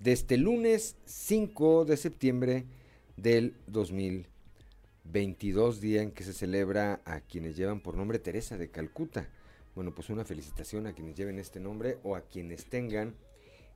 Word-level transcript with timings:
de 0.00 0.12
este 0.12 0.36
lunes 0.36 0.96
5 1.06 1.84
de 1.84 1.96
septiembre 1.96 2.64
del 3.16 3.56
2022, 3.68 5.80
día 5.80 6.02
en 6.02 6.10
que 6.10 6.24
se 6.24 6.32
celebra 6.32 7.00
a 7.04 7.20
quienes 7.20 7.56
llevan 7.56 7.80
por 7.80 7.96
nombre 7.96 8.18
Teresa 8.18 8.56
de 8.56 8.70
Calcuta. 8.70 9.28
Bueno, 9.74 9.94
pues 9.94 10.10
una 10.10 10.24
felicitación 10.24 10.86
a 10.86 10.92
quienes 10.92 11.16
lleven 11.16 11.38
este 11.38 11.60
nombre 11.60 11.98
o 12.02 12.16
a 12.16 12.22
quienes 12.22 12.66
tengan 12.66 13.14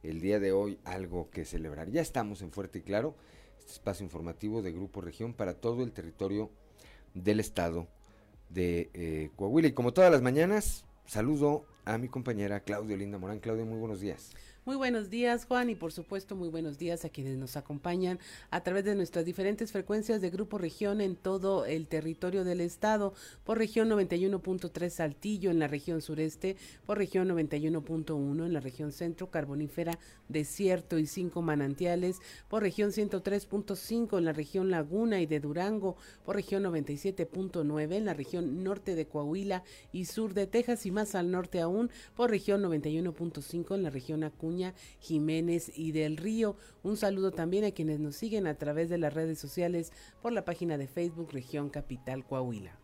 el 0.02 0.20
día 0.20 0.38
de 0.38 0.52
hoy 0.52 0.78
algo 0.84 1.30
que 1.30 1.44
celebrar. 1.44 1.90
Ya 1.90 2.02
estamos 2.02 2.42
en 2.42 2.52
Fuerte 2.52 2.80
y 2.80 2.82
Claro, 2.82 3.16
este 3.58 3.72
espacio 3.72 4.04
informativo 4.04 4.62
de 4.62 4.72
Grupo 4.72 5.00
Región 5.00 5.34
para 5.34 5.54
todo 5.54 5.82
el 5.82 5.92
territorio 5.92 6.50
del 7.14 7.40
estado 7.40 7.88
de 8.48 8.90
eh, 8.94 9.30
Coahuila. 9.36 9.68
Y 9.68 9.72
como 9.72 9.92
todas 9.92 10.10
las 10.10 10.22
mañanas, 10.22 10.84
saludo 11.06 11.64
a 11.84 11.98
mi 11.98 12.08
compañera 12.08 12.60
Claudia 12.60 12.96
Linda 12.96 13.18
Morán. 13.18 13.40
Claudia, 13.40 13.64
muy 13.64 13.78
buenos 13.78 14.00
días. 14.00 14.30
Muy 14.68 14.76
buenos 14.76 15.08
días, 15.08 15.46
Juan, 15.46 15.70
y 15.70 15.74
por 15.74 15.92
supuesto 15.92 16.36
muy 16.36 16.50
buenos 16.50 16.76
días 16.76 17.06
a 17.06 17.08
quienes 17.08 17.38
nos 17.38 17.56
acompañan 17.56 18.18
a 18.50 18.62
través 18.62 18.84
de 18.84 18.94
nuestras 18.94 19.24
diferentes 19.24 19.72
frecuencias 19.72 20.20
de 20.20 20.28
Grupo 20.28 20.58
Región 20.58 21.00
en 21.00 21.16
todo 21.16 21.64
el 21.64 21.88
territorio 21.88 22.44
del 22.44 22.60
estado, 22.60 23.14
por 23.44 23.56
región 23.56 23.88
91.3 23.88 24.90
Saltillo 24.90 25.50
en 25.50 25.58
la 25.58 25.68
región 25.68 26.02
sureste, 26.02 26.58
por 26.84 26.98
región 26.98 27.30
91.1 27.30 28.44
en 28.44 28.52
la 28.52 28.60
región 28.60 28.92
centro, 28.92 29.30
carbonífera, 29.30 29.98
desierto 30.28 30.98
y 30.98 31.06
cinco 31.06 31.40
manantiales, 31.40 32.18
por 32.48 32.60
región 32.60 32.90
103.5 32.90 34.18
en 34.18 34.24
la 34.26 34.34
región 34.34 34.70
Laguna 34.70 35.22
y 35.22 35.24
de 35.24 35.40
Durango, 35.40 35.96
por 36.26 36.36
región 36.36 36.62
97.9 36.64 37.94
en 37.94 38.04
la 38.04 38.12
región 38.12 38.62
norte 38.62 38.96
de 38.96 39.06
Coahuila 39.06 39.64
y 39.92 40.04
sur 40.04 40.34
de 40.34 40.46
Texas 40.46 40.84
y 40.84 40.90
más 40.90 41.14
al 41.14 41.30
norte 41.30 41.62
aún, 41.62 41.90
por 42.14 42.28
región 42.28 42.62
91.5 42.62 43.74
en 43.74 43.82
la 43.82 43.88
región 43.88 44.24
Acuña 44.24 44.57
Jiménez 45.00 45.72
y 45.74 45.92
del 45.92 46.16
Río. 46.16 46.56
Un 46.82 46.96
saludo 46.96 47.30
también 47.30 47.64
a 47.64 47.70
quienes 47.70 48.00
nos 48.00 48.16
siguen 48.16 48.46
a 48.46 48.54
través 48.54 48.88
de 48.88 48.98
las 48.98 49.14
redes 49.14 49.38
sociales 49.38 49.92
por 50.22 50.32
la 50.32 50.44
página 50.44 50.78
de 50.78 50.86
Facebook 50.86 51.32
Región 51.32 51.70
Capital 51.70 52.24
Coahuila. 52.24 52.78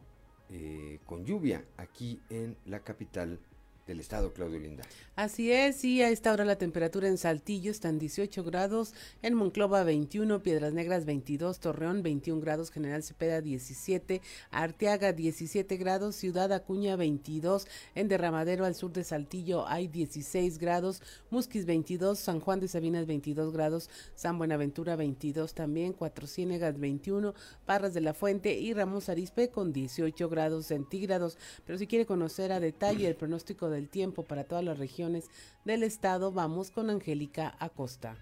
eh, 0.50 1.00
con 1.06 1.24
lluvia 1.24 1.64
aquí 1.76 2.20
en 2.30 2.56
la 2.66 2.80
capital 2.80 3.40
del 3.86 4.00
estado, 4.00 4.32
Claudio 4.32 4.58
Linda. 4.58 4.82
Así 5.14 5.52
es, 5.52 5.84
y 5.84 6.02
a 6.02 6.10
esta 6.10 6.32
hora 6.32 6.44
la 6.44 6.56
temperatura 6.56 7.08
en 7.08 7.18
Saltillo 7.18 7.70
está 7.70 7.88
en 7.88 7.98
18 7.98 8.42
grados, 8.44 8.94
en 9.22 9.34
Monclova 9.34 9.84
21, 9.84 10.42
Piedras 10.42 10.72
Negras 10.72 11.04
22, 11.04 11.60
Torreón 11.60 12.02
21 12.02 12.40
grados, 12.40 12.70
General 12.70 13.02
Cepeda 13.02 13.40
17, 13.40 14.20
Arteaga 14.50 15.12
17 15.12 15.76
grados, 15.76 16.16
Ciudad 16.16 16.52
Acuña 16.52 16.96
22, 16.96 17.66
en 17.94 18.08
Derramadero 18.08 18.64
al 18.64 18.74
sur 18.74 18.92
de 18.92 19.04
Saltillo 19.04 19.66
hay 19.68 19.88
16 19.88 20.58
grados, 20.58 21.00
Musquis 21.30 21.64
22, 21.64 22.18
San 22.18 22.40
Juan 22.40 22.60
de 22.60 22.68
Sabinas 22.68 23.06
22 23.06 23.52
grados, 23.52 23.88
San 24.14 24.36
Buenaventura 24.36 24.96
22 24.96 25.54
también, 25.54 25.92
Cuatro 25.92 26.26
Ciénegas 26.26 26.78
21, 26.78 27.34
Parras 27.64 27.94
de 27.94 28.00
la 28.00 28.14
Fuente 28.14 28.54
y 28.54 28.74
Ramos 28.74 29.08
Arispe 29.08 29.48
con 29.48 29.72
18 29.72 30.28
grados 30.28 30.66
centígrados. 30.66 31.38
Pero 31.64 31.78
si 31.78 31.86
quiere 31.86 32.04
conocer 32.04 32.52
a 32.52 32.60
detalle 32.60 33.06
el 33.06 33.16
pronóstico 33.16 33.70
de 33.70 33.75
del 33.76 33.88
tiempo 33.88 34.24
para 34.24 34.44
todas 34.44 34.64
las 34.64 34.78
regiones 34.78 35.30
del 35.64 35.82
estado, 35.82 36.32
vamos 36.32 36.70
con 36.70 36.90
Angélica 36.90 37.54
Acosta. 37.58 38.16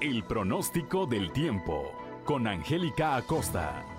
El 0.00 0.24
pronóstico 0.24 1.06
del 1.06 1.32
tiempo 1.32 1.92
con 2.24 2.46
Angélica 2.46 3.16
Acosta. 3.16 3.91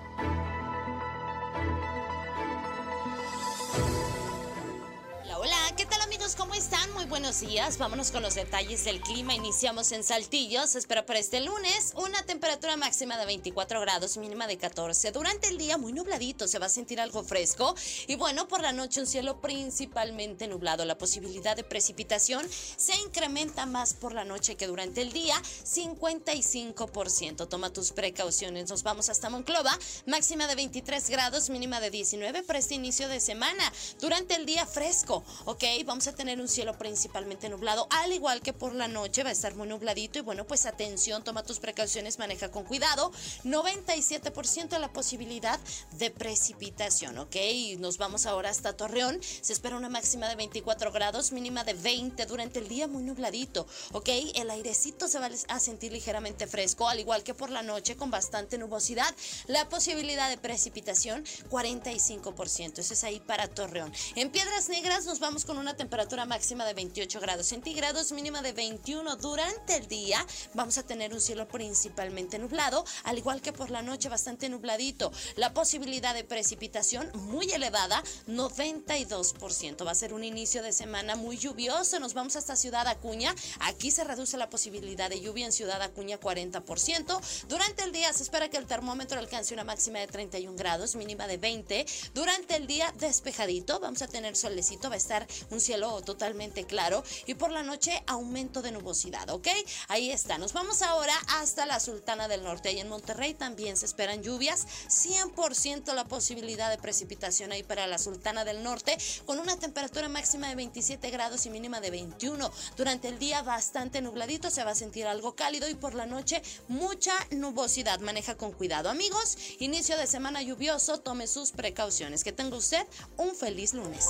Buenos 7.24 7.40
días. 7.40 7.78
Vámonos 7.78 8.10
con 8.10 8.22
los 8.22 8.34
detalles 8.34 8.84
del 8.84 9.00
clima. 9.00 9.32
Iniciamos 9.32 9.92
en 9.92 10.04
Saltillo. 10.04 10.66
Se 10.66 10.78
espera 10.78 11.06
para 11.06 11.18
este 11.18 11.40
lunes 11.40 11.94
una 11.96 12.22
temperatura 12.24 12.76
máxima 12.76 13.16
de 13.16 13.24
24 13.24 13.80
grados, 13.80 14.18
mínima 14.18 14.46
de 14.46 14.58
14. 14.58 15.10
Durante 15.10 15.48
el 15.48 15.56
día 15.56 15.78
muy 15.78 15.94
nubladito, 15.94 16.46
se 16.46 16.58
va 16.58 16.66
a 16.66 16.68
sentir 16.68 17.00
algo 17.00 17.24
fresco. 17.24 17.74
Y 18.08 18.16
bueno, 18.16 18.46
por 18.46 18.60
la 18.60 18.72
noche 18.72 19.00
un 19.00 19.06
cielo 19.06 19.40
principalmente 19.40 20.48
nublado. 20.48 20.84
La 20.84 20.98
posibilidad 20.98 21.56
de 21.56 21.64
precipitación 21.64 22.46
se 22.50 22.94
incrementa 22.96 23.64
más 23.64 23.94
por 23.94 24.12
la 24.12 24.26
noche 24.26 24.56
que 24.56 24.66
durante 24.66 25.00
el 25.00 25.10
día, 25.10 25.40
55%. 25.64 27.48
Toma 27.48 27.72
tus 27.72 27.92
precauciones. 27.92 28.68
Nos 28.68 28.82
vamos 28.82 29.08
hasta 29.08 29.30
Monclova, 29.30 29.78
máxima 30.04 30.46
de 30.46 30.56
23 30.56 31.08
grados, 31.08 31.48
mínima 31.48 31.80
de 31.80 31.90
19 31.90 32.42
para 32.42 32.58
este 32.58 32.74
inicio 32.74 33.08
de 33.08 33.20
semana. 33.20 33.72
Durante 33.98 34.34
el 34.34 34.44
día 34.44 34.66
fresco, 34.66 35.24
¿ok? 35.46 35.64
Vamos 35.86 36.06
a 36.06 36.14
tener 36.14 36.38
un 36.38 36.48
cielo 36.48 36.76
principalmente 37.14 37.48
nublado, 37.48 37.86
al 37.90 38.12
igual 38.12 38.40
que 38.40 38.52
por 38.52 38.74
la 38.74 38.88
noche 38.88 39.22
va 39.22 39.28
a 39.28 39.32
estar 39.32 39.54
muy 39.54 39.68
nubladito 39.68 40.18
y 40.18 40.22
bueno, 40.22 40.48
pues 40.48 40.66
atención, 40.66 41.22
toma 41.22 41.44
tus 41.44 41.60
precauciones, 41.60 42.18
maneja 42.18 42.50
con 42.50 42.64
cuidado. 42.64 43.12
97% 43.44 44.76
la 44.80 44.92
posibilidad 44.92 45.60
de 45.92 46.10
precipitación, 46.10 47.16
¿ok? 47.18 47.36
Nos 47.78 47.98
vamos 47.98 48.26
ahora 48.26 48.50
hasta 48.50 48.76
Torreón. 48.76 49.20
Se 49.22 49.52
espera 49.52 49.76
una 49.76 49.88
máxima 49.88 50.28
de 50.28 50.34
24 50.34 50.90
grados, 50.90 51.30
mínima 51.30 51.62
de 51.62 51.74
20 51.74 52.26
durante 52.26 52.58
el 52.58 52.66
día, 52.66 52.88
muy 52.88 53.04
nubladito, 53.04 53.68
¿ok? 53.92 54.08
El 54.34 54.50
airecito 54.50 55.06
se 55.06 55.20
va 55.20 55.30
a 55.48 55.60
sentir 55.60 55.92
ligeramente 55.92 56.48
fresco, 56.48 56.88
al 56.88 56.98
igual 56.98 57.22
que 57.22 57.32
por 57.32 57.50
la 57.50 57.62
noche 57.62 57.96
con 57.96 58.10
bastante 58.10 58.58
nubosidad. 58.58 59.14
La 59.46 59.68
posibilidad 59.68 60.28
de 60.28 60.36
precipitación, 60.36 61.24
45%. 61.48 62.78
Eso 62.78 62.92
es 62.92 63.04
ahí 63.04 63.20
para 63.20 63.46
Torreón. 63.46 63.92
En 64.16 64.30
Piedras 64.30 64.68
Negras 64.68 65.06
nos 65.06 65.20
vamos 65.20 65.44
con 65.44 65.58
una 65.58 65.76
temperatura 65.76 66.24
máxima 66.24 66.66
de 66.66 66.74
28 66.74 67.03
grados 67.04 67.48
centígrados, 67.48 68.12
mínima 68.12 68.40
de 68.40 68.52
21 68.52 69.16
durante 69.16 69.76
el 69.76 69.86
día. 69.86 70.26
Vamos 70.54 70.78
a 70.78 70.82
tener 70.82 71.12
un 71.12 71.20
cielo 71.20 71.46
principalmente 71.46 72.38
nublado, 72.38 72.84
al 73.04 73.18
igual 73.18 73.42
que 73.42 73.52
por 73.52 73.70
la 73.70 73.82
noche 73.82 74.08
bastante 74.08 74.48
nubladito. 74.48 75.12
La 75.36 75.52
posibilidad 75.52 76.14
de 76.14 76.24
precipitación 76.24 77.10
muy 77.14 77.50
elevada, 77.52 78.02
92%. 78.26 79.86
Va 79.86 79.90
a 79.90 79.94
ser 79.94 80.14
un 80.14 80.24
inicio 80.24 80.62
de 80.62 80.72
semana 80.72 81.14
muy 81.14 81.36
lluvioso. 81.36 82.00
Nos 82.00 82.14
vamos 82.14 82.36
hasta 82.36 82.56
Ciudad 82.56 82.86
Acuña. 82.86 83.34
Aquí 83.60 83.90
se 83.90 84.02
reduce 84.02 84.38
la 84.38 84.48
posibilidad 84.48 85.10
de 85.10 85.20
lluvia 85.20 85.44
en 85.44 85.52
Ciudad 85.52 85.82
Acuña 85.82 86.18
40%. 86.18 87.20
Durante 87.48 87.84
el 87.84 87.92
día 87.92 88.12
se 88.14 88.22
espera 88.22 88.48
que 88.48 88.56
el 88.56 88.66
termómetro 88.66 89.20
alcance 89.20 89.52
una 89.52 89.64
máxima 89.64 89.98
de 89.98 90.06
31 90.06 90.56
grados, 90.56 90.96
mínima 90.96 91.26
de 91.26 91.36
20. 91.36 91.86
Durante 92.14 92.56
el 92.56 92.66
día 92.66 92.92
despejadito, 92.98 93.78
vamos 93.78 94.00
a 94.00 94.08
tener 94.08 94.36
solecito, 94.36 94.88
va 94.88 94.94
a 94.94 94.98
estar 94.98 95.26
un 95.50 95.60
cielo 95.60 96.00
totalmente 96.02 96.64
claro. 96.64 96.93
Y 97.26 97.34
por 97.34 97.50
la 97.50 97.62
noche 97.62 98.02
aumento 98.06 98.62
de 98.62 98.70
nubosidad, 98.70 99.30
¿ok? 99.30 99.48
Ahí 99.88 100.10
está. 100.10 100.38
Nos 100.38 100.52
vamos 100.52 100.82
ahora 100.82 101.14
hasta 101.28 101.66
la 101.66 101.80
Sultana 101.80 102.28
del 102.28 102.44
Norte. 102.44 102.72
Y 102.72 102.80
en 102.80 102.88
Monterrey 102.88 103.34
también 103.34 103.76
se 103.76 103.86
esperan 103.86 104.22
lluvias. 104.22 104.66
100% 104.88 105.94
la 105.94 106.04
posibilidad 106.04 106.70
de 106.70 106.78
precipitación 106.78 107.52
ahí 107.52 107.62
para 107.62 107.86
la 107.86 107.98
Sultana 107.98 108.44
del 108.44 108.62
Norte 108.62 108.96
con 109.24 109.38
una 109.38 109.56
temperatura 109.56 110.08
máxima 110.08 110.48
de 110.48 110.54
27 110.54 111.10
grados 111.10 111.46
y 111.46 111.50
mínima 111.50 111.80
de 111.80 111.90
21. 111.90 112.50
Durante 112.76 113.08
el 113.08 113.18
día 113.18 113.42
bastante 113.42 114.02
nubladito, 114.02 114.50
se 114.50 114.64
va 114.64 114.72
a 114.72 114.74
sentir 114.74 115.06
algo 115.06 115.34
cálido 115.34 115.68
y 115.68 115.74
por 115.74 115.94
la 115.94 116.06
noche 116.06 116.42
mucha 116.68 117.12
nubosidad. 117.30 118.00
Maneja 118.00 118.36
con 118.36 118.52
cuidado. 118.52 118.90
Amigos, 118.90 119.36
inicio 119.58 119.96
de 119.96 120.06
semana 120.06 120.42
lluvioso, 120.42 121.00
tome 121.00 121.26
sus 121.26 121.52
precauciones. 121.52 122.24
Que 122.24 122.32
tenga 122.32 122.56
usted 122.56 122.86
un 123.16 123.34
feliz 123.34 123.74
lunes. 123.74 124.06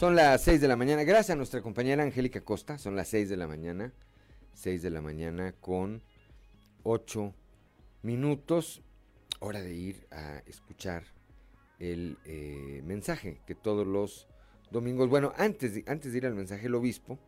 Son 0.00 0.16
las 0.16 0.40
6 0.44 0.62
de 0.62 0.68
la 0.68 0.76
mañana. 0.76 1.04
Gracias 1.04 1.28
a 1.28 1.36
nuestra 1.36 1.60
compañera 1.60 2.02
Angélica 2.02 2.40
Costa. 2.40 2.78
Son 2.78 2.96
las 2.96 3.08
6 3.08 3.28
de 3.28 3.36
la 3.36 3.46
mañana. 3.46 3.92
6 4.54 4.80
de 4.80 4.88
la 4.88 5.02
mañana 5.02 5.52
con 5.60 6.00
8 6.84 7.34
minutos. 8.00 8.80
Hora 9.40 9.60
de 9.60 9.74
ir 9.74 10.06
a 10.10 10.38
escuchar 10.46 11.04
el 11.78 12.16
eh, 12.24 12.80
mensaje 12.82 13.42
que 13.46 13.54
todos 13.54 13.86
los 13.86 14.26
domingos. 14.70 15.10
Bueno, 15.10 15.34
antes 15.36 15.74
de, 15.74 15.84
antes 15.86 16.12
de 16.12 16.16
ir 16.16 16.24
al 16.24 16.34
mensaje 16.34 16.62
del 16.62 16.76
obispo. 16.76 17.18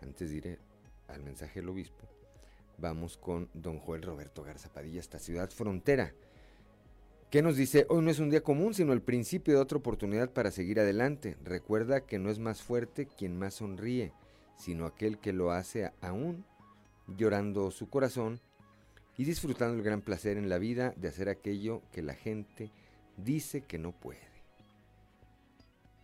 Antes 0.00 0.30
de 0.30 0.36
ir 0.36 0.58
al 1.08 1.24
mensaje 1.24 1.58
del 1.58 1.70
obispo. 1.70 2.06
Vamos 2.78 3.16
con 3.16 3.50
don 3.52 3.80
Joel 3.80 4.02
Roberto 4.02 4.44
Garza 4.44 4.72
Padilla, 4.72 5.00
esta 5.00 5.18
ciudad 5.18 5.50
frontera 5.50 6.14
¿Qué 7.30 7.42
nos 7.42 7.56
dice? 7.56 7.86
Hoy 7.88 8.04
no 8.04 8.10
es 8.12 8.20
un 8.20 8.30
día 8.30 8.44
común, 8.44 8.72
sino 8.72 8.92
el 8.92 9.02
principio 9.02 9.54
de 9.54 9.60
otra 9.60 9.78
oportunidad 9.78 10.30
para 10.30 10.52
seguir 10.52 10.78
adelante. 10.78 11.36
Recuerda 11.42 12.06
que 12.06 12.20
no 12.20 12.30
es 12.30 12.38
más 12.38 12.62
fuerte 12.62 13.06
quien 13.06 13.36
más 13.36 13.54
sonríe, 13.54 14.12
sino 14.56 14.86
aquel 14.86 15.18
que 15.18 15.32
lo 15.32 15.50
hace 15.50 15.90
aún 16.00 16.44
llorando 17.08 17.72
su 17.72 17.90
corazón 17.90 18.40
y 19.16 19.24
disfrutando 19.24 19.76
el 19.76 19.82
gran 19.82 20.02
placer 20.02 20.36
en 20.36 20.48
la 20.48 20.58
vida 20.58 20.94
de 20.96 21.08
hacer 21.08 21.28
aquello 21.28 21.82
que 21.90 22.00
la 22.00 22.14
gente 22.14 22.70
dice 23.16 23.62
que 23.62 23.78
no 23.78 23.90
puede. 23.90 24.20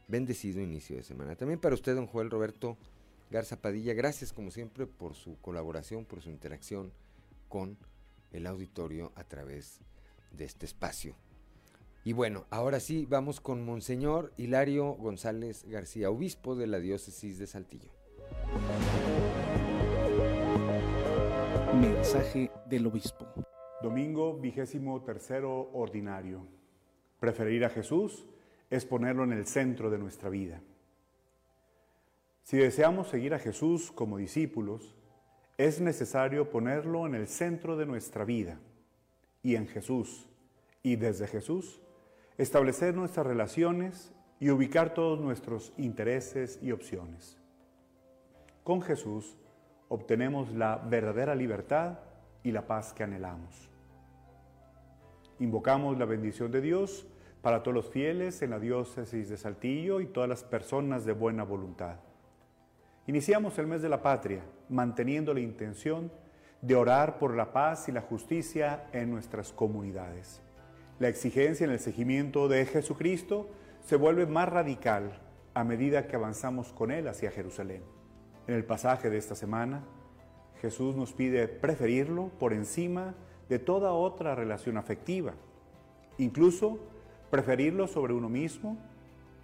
Bendecido 0.09 0.61
inicio 0.61 0.97
de 0.97 1.05
semana. 1.05 1.37
También 1.37 1.61
para 1.61 1.77
usted, 1.77 1.95
don 1.95 2.09
Joel 2.09 2.31
Roberto 2.31 2.77
Garza 3.31 3.63
Padilla, 3.63 3.95
gracias 3.95 4.33
como 4.33 4.51
siempre 4.51 4.89
por 4.89 5.15
su 5.15 5.37
colaboración, 5.41 6.05
por 6.05 6.21
su 6.21 6.31
interacción 6.31 6.93
con 7.49 7.79
el 8.33 8.49
auditorio 8.49 9.13
a 9.15 9.23
través 9.23 9.79
de 9.79 9.92
de 10.33 10.45
este 10.45 10.67
espacio. 10.67 11.17
Y 12.05 12.15
bueno, 12.15 12.47
ahora 12.51 12.81
sí 12.81 13.07
vamos 13.09 13.41
con 13.41 13.65
Monseñor 13.65 14.33
Hilario 14.37 14.95
González 14.95 15.65
García, 15.69 16.11
obispo 16.11 16.57
de 16.57 16.67
la 16.67 16.81
diócesis 16.81 17.39
de 17.39 17.47
Saltillo. 17.47 17.93
Mensaje 21.81 22.51
del 22.67 22.87
obispo. 22.89 23.27
Domingo 23.81 24.37
vigésimo 24.39 25.03
tercero 25.03 25.71
ordinario. 25.73 26.47
Preferir 27.21 27.65
a 27.65 27.71
Jesús 27.71 28.27
es 28.69 28.85
ponerlo 28.85 29.23
en 29.23 29.33
el 29.33 29.47
centro 29.47 29.89
de 29.89 29.99
nuestra 29.99 30.29
vida. 30.29 30.61
Si 32.43 32.57
deseamos 32.57 33.09
seguir 33.09 33.33
a 33.35 33.39
Jesús 33.39 33.93
como 33.93 34.19
discípulos, 34.19 34.97
es 35.57 35.81
necesario 35.81 36.51
ponerlo 36.51 37.07
en 37.07 37.15
el 37.15 37.29
centro 37.29 37.77
de 37.77 37.87
nuestra 37.87 38.25
vida 38.25 38.59
y 39.43 39.57
en 39.57 39.67
Jesús 39.67 40.29
y 40.83 40.97
desde 40.97 41.27
Jesús, 41.27 41.81
establecer 42.39 42.95
nuestras 42.95 43.27
relaciones 43.27 44.13
y 44.41 44.51
ubicar 44.51 44.95
todos 44.95 45.21
nuestros 45.21 45.73
intereses 45.77 46.59
y 46.63 46.73
opciones. 46.73 47.39
Con 48.65 48.83
Jesús 48.83 49.37
obtenemos 49.89 50.53
la 50.53 50.77
verdadera 50.77 51.35
libertad 51.35 51.99
y 52.43 52.51
la 52.51 52.67
paz 52.67 52.93
que 52.93 53.05
anhelamos. 53.05 53.69
Invocamos 55.39 55.99
la 55.99 56.05
bendición 56.05 56.51
de 56.51 56.61
Dios 56.61 57.07
para 57.43 57.63
todos 57.63 57.75
los 57.75 57.91
fieles 57.91 58.43
en 58.43 58.51
la 58.51 58.61
diócesis 58.61 59.29
de 59.29 59.37
Saltillo 59.37 60.01
y 60.01 60.07
todas 60.07 60.29
las 60.29 60.45
personas 60.45 61.05
de 61.05 61.13
buena 61.13 61.43
voluntad. 61.43 61.97
Iniciamos 63.07 63.59
el 63.59 63.67
mes 63.67 63.83
de 63.83 63.89
la 63.89 64.03
patria 64.03 64.45
manteniendo 64.69 65.35
la 65.35 65.41
intención 65.41 66.13
de 66.63 66.77
orar 66.77 67.19
por 67.19 67.35
la 67.35 67.53
paz 67.53 67.89
y 67.89 67.93
la 67.93 68.01
justicia 68.01 68.87
en 68.93 69.11
nuestras 69.11 69.53
comunidades. 69.53 70.41
La 71.01 71.09
exigencia 71.09 71.65
en 71.65 71.73
el 71.73 71.81
seguimiento 71.81 72.47
de 72.47 72.65
Jesucristo 72.67 73.51
se 73.85 73.97
vuelve 73.97 74.27
más 74.27 74.49
radical 74.49 75.19
a 75.55 75.65
medida 75.65 76.07
que 76.07 76.15
avanzamos 76.15 76.73
con 76.73 76.93
Él 76.93 77.09
hacia 77.09 77.33
Jerusalén. 77.33 77.83
En 78.47 78.55
el 78.55 78.65
pasaje 78.65 79.11
de 79.11 79.19
esta 79.19 79.35
semana, 79.35 79.83
Jesús 80.61 80.95
nos 80.95 81.13
pide 81.13 81.49
preferirlo 81.49 82.31
por 82.39 82.53
encima 82.53 83.15
de 83.49 83.59
toda 83.59 83.93
otra 83.93 84.37
relación 84.37 84.77
afectiva, 84.77 85.35
incluso 86.17 86.79
preferirlo 87.29 87.89
sobre 87.89 88.15
uno 88.15 88.29
mismo 88.29 88.79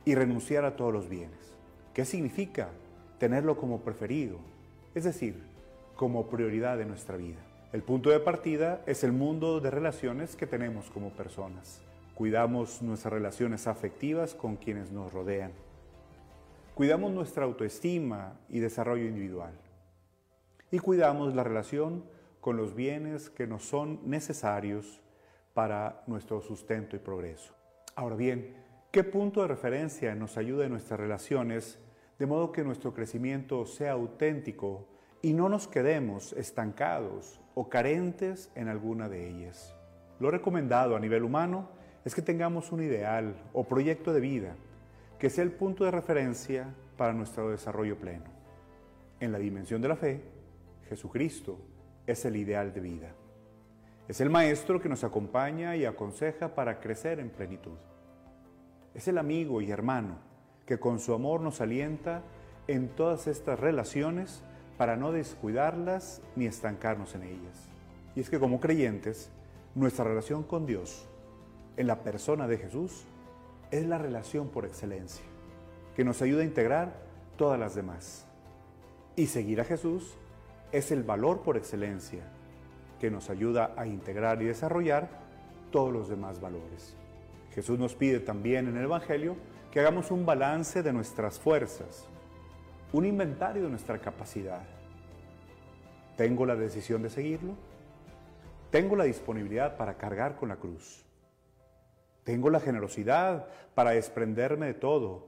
y 0.04 0.14
renunciar 0.14 0.64
a 0.64 0.76
todos 0.76 0.92
los 0.92 1.08
bienes. 1.08 1.56
¿Qué 1.94 2.04
significa 2.04 2.70
tenerlo 3.18 3.56
como 3.56 3.80
preferido? 3.80 4.38
Es 4.94 5.02
decir, 5.02 5.47
como 5.98 6.28
prioridad 6.28 6.78
de 6.78 6.86
nuestra 6.86 7.16
vida. 7.16 7.40
El 7.72 7.82
punto 7.82 8.10
de 8.10 8.20
partida 8.20 8.82
es 8.86 9.02
el 9.02 9.10
mundo 9.10 9.58
de 9.58 9.72
relaciones 9.72 10.36
que 10.36 10.46
tenemos 10.46 10.88
como 10.90 11.10
personas. 11.10 11.82
Cuidamos 12.14 12.82
nuestras 12.82 13.12
relaciones 13.12 13.66
afectivas 13.66 14.32
con 14.32 14.54
quienes 14.54 14.92
nos 14.92 15.12
rodean. 15.12 15.50
Cuidamos 16.76 17.10
nuestra 17.10 17.46
autoestima 17.46 18.34
y 18.48 18.60
desarrollo 18.60 19.06
individual. 19.06 19.50
Y 20.70 20.78
cuidamos 20.78 21.34
la 21.34 21.42
relación 21.42 22.04
con 22.40 22.56
los 22.56 22.76
bienes 22.76 23.28
que 23.28 23.48
nos 23.48 23.64
son 23.64 23.98
necesarios 24.08 25.00
para 25.52 26.04
nuestro 26.06 26.40
sustento 26.40 26.94
y 26.94 27.00
progreso. 27.00 27.54
Ahora 27.96 28.14
bien, 28.14 28.54
¿qué 28.92 29.02
punto 29.02 29.42
de 29.42 29.48
referencia 29.48 30.14
nos 30.14 30.36
ayuda 30.38 30.64
en 30.64 30.70
nuestras 30.70 31.00
relaciones 31.00 31.80
de 32.20 32.26
modo 32.26 32.52
que 32.52 32.62
nuestro 32.62 32.94
crecimiento 32.94 33.66
sea 33.66 33.92
auténtico 33.92 34.86
y 35.22 35.32
no 35.32 35.48
nos 35.48 35.66
quedemos 35.66 36.32
estancados 36.34 37.40
o 37.54 37.68
carentes 37.68 38.50
en 38.54 38.68
alguna 38.68 39.08
de 39.08 39.28
ellas. 39.28 39.75
Lo 40.20 40.30
recomendado 40.30 40.96
a 40.96 41.00
nivel 41.00 41.25
humano 41.25 41.68
es 42.04 42.14
que 42.14 42.22
tengamos 42.22 42.72
un 42.72 42.82
ideal 42.82 43.34
o 43.52 43.64
proyecto 43.64 44.12
de 44.12 44.20
vida 44.20 44.56
que 45.18 45.30
sea 45.30 45.44
el 45.44 45.52
punto 45.52 45.84
de 45.84 45.90
referencia 45.90 46.72
para 46.96 47.12
nuestro 47.12 47.50
desarrollo 47.50 47.98
pleno. 47.98 48.25
En 49.20 49.32
la 49.32 49.38
dimensión 49.38 49.82
de 49.82 49.88
la 49.88 49.96
fe, 49.96 50.22
Jesucristo 50.88 51.58
es 52.06 52.25
el 52.25 52.37
ideal 52.37 52.72
de 52.72 52.80
vida. 52.80 53.14
Es 54.06 54.20
el 54.20 54.30
Maestro 54.30 54.80
que 54.80 54.88
nos 54.88 55.04
acompaña 55.04 55.76
y 55.76 55.84
aconseja 55.84 56.54
para 56.54 56.80
crecer 56.80 57.18
en 57.20 57.30
plenitud. 57.30 57.76
Es 58.94 59.08
el 59.08 59.18
amigo 59.18 59.60
y 59.60 59.70
hermano 59.70 60.18
que 60.64 60.78
con 60.78 61.00
su 61.00 61.12
amor 61.12 61.40
nos 61.40 61.60
alienta 61.60 62.22
en 62.68 62.88
todas 62.88 63.26
estas 63.26 63.58
relaciones 63.58 64.42
para 64.78 64.97
no 64.97 65.12
descuidarlas 65.12 66.23
ni 66.37 66.47
estancarnos 66.47 67.14
en 67.14 67.25
ellas. 67.25 67.68
Y 68.14 68.20
es 68.20 68.30
que 68.30 68.38
como 68.38 68.61
creyentes, 68.61 69.30
nuestra 69.75 70.04
relación 70.04 70.44
con 70.44 70.64
Dios 70.64 71.06
en 71.76 71.87
la 71.87 72.02
persona 72.02 72.49
de 72.49 72.58
Jesús 72.58 73.04
es 73.70 73.87
la 73.87 73.99
relación 73.99 74.49
por 74.49 74.64
excelencia, 74.64 75.25
que 75.94 76.04
nos 76.04 76.23
ayuda 76.23 76.42
a 76.42 76.47
integrar 76.47 76.94
todas 77.37 77.58
las 77.58 77.75
demás. 77.75 78.25
Y 79.16 79.26
seguir 79.26 79.61
a 79.61 79.64
Jesús 79.64 80.14
es 80.73 80.90
el 80.90 81.02
valor 81.02 81.42
por 81.42 81.56
excelencia, 81.56 82.23
que 83.00 83.11
nos 83.11 83.30
ayuda 83.30 83.75
a 83.76 83.87
integrar 83.87 84.40
y 84.42 84.47
desarrollar 84.47 85.08
todos 85.70 85.92
los 85.92 86.08
demás 86.08 86.40
valores. 86.40 86.97
Jesús 87.54 87.78
nos 87.78 87.94
pide 87.94 88.20
también 88.20 88.68
en 88.68 88.76
el 88.76 88.85
Evangelio 88.85 89.37
que 89.70 89.80
hagamos 89.80 90.11
un 90.11 90.25
balance 90.25 90.82
de 90.82 90.92
nuestras 90.92 91.38
fuerzas, 91.38 92.06
un 92.92 93.04
inventario 93.04 93.64
de 93.64 93.71
nuestra 93.71 93.99
capacidad. 93.99 94.62
¿Tengo 96.16 96.47
la 96.47 96.57
decisión 96.57 97.02
de 97.02 97.11
seguirlo? 97.11 97.54
¿Tengo 98.71 98.97
la 98.97 99.04
disponibilidad 99.04 99.76
para 99.76 99.97
cargar 99.97 100.37
con 100.37 100.49
la 100.49 100.57
cruz? 100.57 101.04
¿Tengo 102.25 102.50
la 102.50 102.61
generosidad 102.61 103.49
para 103.75 103.92
desprenderme 103.92 104.66
de 104.66 104.75
todo, 104.75 105.26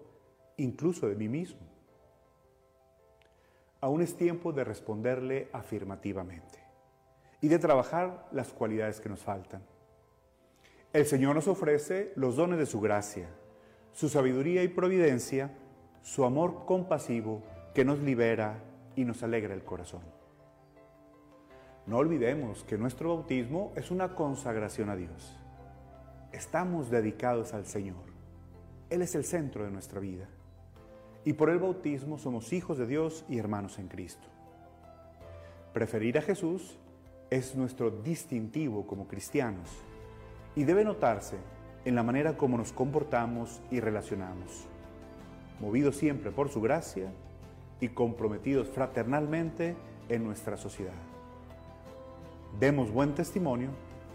incluso 0.56 1.08
de 1.08 1.16
mí 1.16 1.28
mismo? 1.28 1.60
Aún 3.80 4.02
es 4.02 4.16
tiempo 4.16 4.52
de 4.52 4.64
responderle 4.64 5.48
afirmativamente 5.52 6.58
y 7.40 7.48
de 7.48 7.58
trabajar 7.58 8.26
las 8.32 8.52
cualidades 8.52 9.00
que 9.00 9.08
nos 9.08 9.20
faltan. 9.20 9.62
El 10.92 11.06
Señor 11.06 11.34
nos 11.34 11.48
ofrece 11.48 12.12
los 12.16 12.36
dones 12.36 12.58
de 12.58 12.66
su 12.66 12.80
gracia, 12.80 13.28
su 13.92 14.08
sabiduría 14.08 14.62
y 14.62 14.68
providencia 14.68 15.50
su 16.02 16.24
amor 16.24 16.64
compasivo 16.66 17.42
que 17.74 17.84
nos 17.84 17.98
libera 18.00 18.62
y 18.96 19.04
nos 19.04 19.22
alegra 19.22 19.54
el 19.54 19.64
corazón. 19.64 20.02
No 21.86 21.98
olvidemos 21.98 22.64
que 22.64 22.78
nuestro 22.78 23.08
bautismo 23.08 23.72
es 23.74 23.90
una 23.90 24.14
consagración 24.14 24.90
a 24.90 24.96
Dios. 24.96 25.36
estamos 26.32 26.90
dedicados 26.90 27.54
al 27.54 27.66
Señor. 27.66 28.04
Él 28.88 29.02
es 29.02 29.16
el 29.16 29.24
centro 29.24 29.64
de 29.64 29.70
nuestra 29.70 29.98
vida. 29.98 30.28
Y 31.24 31.32
por 31.32 31.50
el 31.50 31.58
bautismo 31.58 32.18
somos 32.18 32.52
hijos 32.52 32.78
de 32.78 32.86
Dios 32.86 33.24
y 33.28 33.38
hermanos 33.38 33.78
en 33.78 33.88
Cristo. 33.88 34.28
Preferir 35.72 36.18
a 36.18 36.22
Jesús 36.22 36.78
es 37.30 37.56
nuestro 37.56 37.90
distintivo 37.90 38.86
como 38.86 39.06
cristianos 39.06 39.68
y 40.54 40.64
debe 40.64 40.84
notarse 40.84 41.36
en 41.84 41.94
la 41.94 42.02
manera 42.02 42.36
como 42.36 42.56
nos 42.56 42.72
comportamos 42.72 43.60
y 43.70 43.80
relacionamos, 43.80 44.66
movidos 45.60 45.96
siempre 45.96 46.30
por 46.30 46.48
su 46.48 46.60
gracia 46.60 47.12
y 47.80 47.88
comprometidos 47.88 48.68
fraternalmente 48.68 49.76
en 50.08 50.24
nuestra 50.24 50.56
sociedad. 50.56 50.94
Demos 52.58 52.90
buen 52.90 53.14
testimonio 53.14 53.70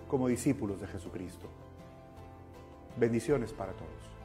como 0.08 0.28
discípulos 0.28 0.82
de 0.82 0.88
Jesucristo. 0.88 1.48
Bendiciones 2.98 3.54
para 3.54 3.74
todos. 3.74 4.16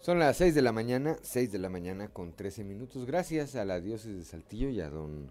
Son 0.00 0.18
las 0.18 0.36
6 0.38 0.54
de 0.54 0.62
la 0.62 0.72
mañana, 0.72 1.16
6 1.22 1.52
de 1.52 1.58
la 1.60 1.68
mañana 1.68 2.08
con 2.08 2.32
13 2.32 2.64
minutos. 2.64 3.06
Gracias 3.06 3.54
a 3.54 3.64
la 3.64 3.80
diócesis 3.80 4.18
de 4.18 4.24
Saltillo 4.24 4.68
y 4.68 4.80
a 4.80 4.90
don 4.90 5.30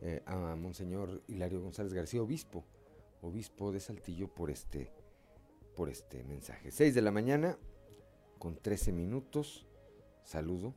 eh, 0.00 0.22
a 0.26 0.54
Monseñor 0.54 1.22
Hilario 1.26 1.60
González 1.60 1.92
García, 1.92 2.22
obispo, 2.22 2.64
obispo 3.22 3.72
de 3.72 3.80
Saltillo, 3.80 4.28
por 4.28 4.50
este, 4.50 4.90
por 5.74 5.88
este 5.88 6.24
mensaje. 6.24 6.70
6 6.70 6.94
de 6.94 7.02
la 7.02 7.10
mañana 7.10 7.58
con 8.38 8.56
13 8.56 8.92
minutos. 8.92 9.66
Saludo 10.24 10.74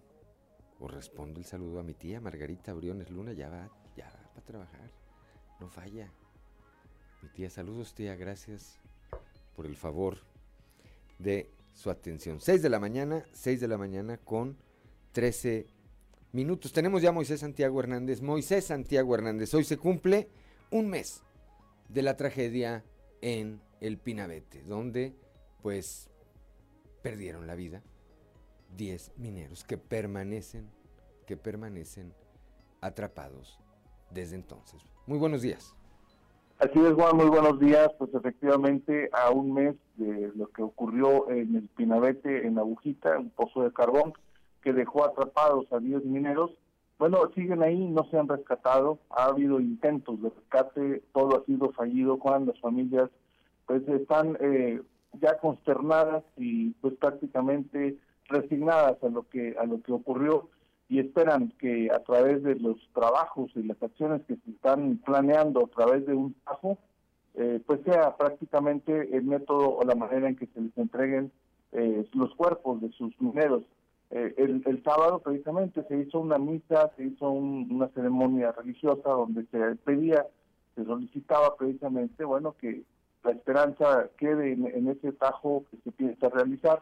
o 0.79 0.87
respondo 0.87 1.39
el 1.39 1.45
saludo 1.45 1.79
a 1.79 1.83
mi 1.83 1.93
tía 1.93 2.21
Margarita 2.21 2.73
Briones 2.73 3.09
Luna, 3.09 3.33
ya 3.33 3.49
va, 3.49 3.69
ya 3.95 4.05
va 4.05 4.29
para 4.33 4.45
trabajar, 4.45 4.91
no 5.59 5.69
falla. 5.69 6.11
Mi 7.21 7.29
tía, 7.29 7.49
saludos 7.49 7.93
tía, 7.93 8.15
gracias 8.15 8.79
por 9.55 9.65
el 9.65 9.75
favor 9.75 10.17
de 11.17 11.49
su 11.73 11.89
atención. 11.89 12.39
6 12.39 12.61
de 12.61 12.69
la 12.69 12.79
mañana, 12.79 13.25
6 13.33 13.59
de 13.59 13.67
la 13.67 13.77
mañana 13.77 14.17
con 14.17 14.57
13 15.11 15.67
minutos. 16.31 16.71
Tenemos 16.71 17.01
ya 17.01 17.09
a 17.09 17.13
Moisés 17.13 17.41
Santiago 17.41 17.79
Hernández. 17.79 18.21
Moisés 18.21 18.65
Santiago 18.65 19.13
Hernández, 19.15 19.53
hoy 19.53 19.65
se 19.65 19.77
cumple 19.77 20.29
un 20.71 20.87
mes 20.87 21.23
de 21.89 22.01
la 22.01 22.15
tragedia 22.15 22.85
en 23.21 23.61
el 23.81 23.97
Pinabete, 23.97 24.63
donde 24.63 25.15
pues 25.61 26.09
perdieron 27.01 27.47
la 27.47 27.55
vida 27.55 27.81
10 28.77 29.13
mineros 29.17 29.63
que 29.63 29.77
permanecen, 29.77 30.69
que 31.25 31.37
permanecen 31.37 32.13
atrapados 32.81 33.59
desde 34.11 34.35
entonces. 34.35 34.81
Muy 35.05 35.17
buenos 35.17 35.41
días. 35.41 35.75
Así 36.59 36.77
es, 36.77 36.93
Juan, 36.93 37.15
muy 37.15 37.27
buenos 37.27 37.59
días. 37.59 37.89
Pues 37.97 38.13
efectivamente, 38.13 39.09
a 39.13 39.31
un 39.31 39.53
mes 39.53 39.75
de 39.95 40.31
lo 40.35 40.47
que 40.49 40.61
ocurrió 40.61 41.29
en 41.29 41.55
el 41.55 41.67
Pinabete, 41.69 42.45
en 42.45 42.59
Agujita, 42.59 43.17
un 43.17 43.29
pozo 43.29 43.63
de 43.63 43.71
carbón, 43.71 44.13
que 44.61 44.73
dejó 44.73 45.05
atrapados 45.05 45.71
a 45.71 45.79
10 45.79 46.03
mineros, 46.03 46.51
bueno, 46.99 47.31
siguen 47.33 47.63
ahí, 47.63 47.87
no 47.87 48.03
se 48.11 48.17
han 48.19 48.27
rescatado, 48.27 48.99
ha 49.09 49.25
habido 49.25 49.61
intentos 49.61 50.21
de 50.21 50.29
rescate, 50.29 51.01
todo 51.13 51.41
ha 51.41 51.45
sido 51.45 51.71
fallido, 51.71 52.17
Juan, 52.17 52.45
las 52.45 52.59
familias 52.59 53.09
pues 53.65 53.87
están 53.87 54.37
eh, 54.41 54.81
ya 55.21 55.37
consternadas 55.37 56.23
y 56.35 56.71
pues 56.81 56.95
prácticamente 56.95 57.97
resignadas 58.27 59.01
a 59.01 59.07
lo 59.07 59.27
que 59.29 59.55
a 59.57 59.65
lo 59.65 59.81
que 59.81 59.93
ocurrió 59.93 60.49
y 60.89 60.99
esperan 60.99 61.53
que 61.59 61.89
a 61.91 61.99
través 61.99 62.43
de 62.43 62.55
los 62.55 62.77
trabajos 62.93 63.51
y 63.55 63.63
las 63.63 63.81
acciones 63.81 64.23
que 64.27 64.35
se 64.35 64.51
están 64.51 64.97
planeando 65.05 65.63
a 65.63 65.67
través 65.67 66.05
de 66.05 66.15
un 66.15 66.33
tajo, 66.45 66.79
eh, 67.35 67.61
pues 67.65 67.79
sea 67.85 68.17
prácticamente 68.17 69.15
el 69.15 69.23
método 69.23 69.77
o 69.77 69.83
la 69.83 69.95
manera 69.95 70.27
en 70.27 70.35
que 70.35 70.47
se 70.47 70.59
les 70.59 70.75
entreguen 70.77 71.31
eh, 71.71 72.05
los 72.13 72.33
cuerpos 72.35 72.81
de 72.81 72.91
sus 72.93 73.13
mineros. 73.21 73.63
Eh, 74.11 74.33
el, 74.37 74.83
sábado 74.83 75.19
precisamente 75.19 75.83
se 75.83 75.97
hizo 75.97 76.19
una 76.19 76.37
misa, 76.37 76.91
se 76.95 77.03
hizo 77.03 77.29
una 77.29 77.89
ceremonia 77.89 78.51
religiosa 78.51 79.09
donde 79.09 79.45
se 79.51 79.75
pedía, 79.77 80.25
se 80.75 80.83
solicitaba 80.83 81.55
precisamente, 81.55 82.23
bueno, 82.25 82.55
que 82.59 82.83
la 83.23 83.31
esperanza 83.31 84.09
quede 84.17 84.53
en, 84.53 84.87
ese 84.87 85.11
tajo 85.11 85.65
que 85.69 85.77
se 85.77 85.91
piensa 85.91 86.29
realizar 86.29 86.81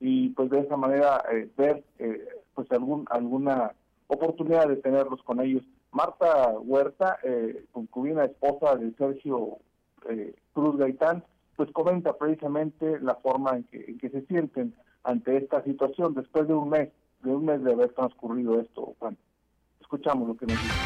y 0.00 0.30
pues 0.30 0.50
de 0.50 0.60
esa 0.60 0.76
manera 0.76 1.22
ver 1.56 1.84
eh, 1.98 2.26
pues 2.54 2.70
algún 2.72 3.04
alguna 3.10 3.72
oportunidad 4.06 4.68
de 4.68 4.76
tenerlos 4.76 5.22
con 5.22 5.40
ellos. 5.40 5.62
Marta 5.92 6.58
Huerta, 6.58 7.18
eh, 7.22 7.64
concubina 7.72 8.24
esposa 8.24 8.76
de 8.76 8.92
Sergio 8.94 9.58
eh, 10.08 10.34
Cruz 10.52 10.76
Gaitán, 10.76 11.24
pues 11.56 11.70
comenta 11.70 12.16
precisamente 12.16 12.98
la 13.00 13.14
forma 13.16 13.56
en 13.56 13.64
que, 13.64 13.84
en 13.88 13.98
que 13.98 14.10
se 14.10 14.22
sienten 14.26 14.74
ante 15.04 15.36
esta 15.36 15.62
situación 15.62 16.14
después 16.14 16.48
de 16.48 16.54
un 16.54 16.70
mes, 16.70 16.90
de 17.22 17.30
un 17.30 17.44
mes 17.44 17.62
de 17.62 17.72
haber 17.72 17.90
transcurrido 17.92 18.60
esto. 18.60 18.94
Bueno, 18.98 19.16
escuchamos 19.80 20.26
lo 20.26 20.36
que 20.36 20.46
nos 20.46 20.60
dice. 20.60 20.78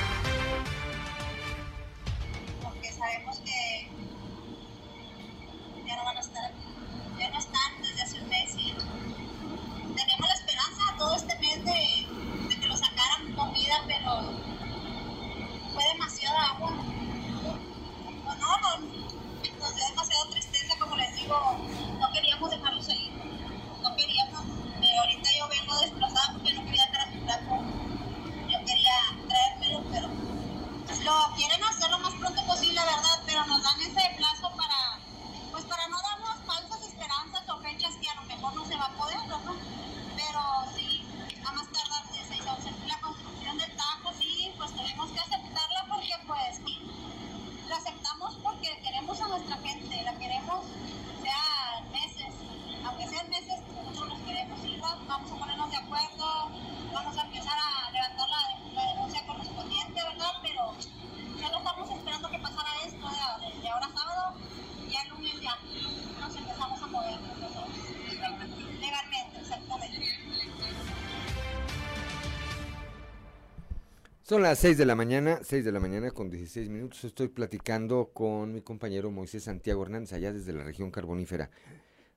Son 74.28 74.42
las 74.42 74.58
6 74.58 74.76
de 74.76 74.84
la 74.84 74.94
mañana, 74.94 75.40
6 75.42 75.64
de 75.64 75.72
la 75.72 75.80
mañana 75.80 76.10
con 76.10 76.28
16 76.28 76.68
minutos. 76.68 77.02
Estoy 77.02 77.28
platicando 77.28 78.10
con 78.12 78.52
mi 78.52 78.60
compañero 78.60 79.10
Moisés 79.10 79.44
Santiago 79.44 79.82
Hernández, 79.82 80.12
allá 80.12 80.34
desde 80.34 80.52
la 80.52 80.64
región 80.64 80.90
carbonífera. 80.90 81.50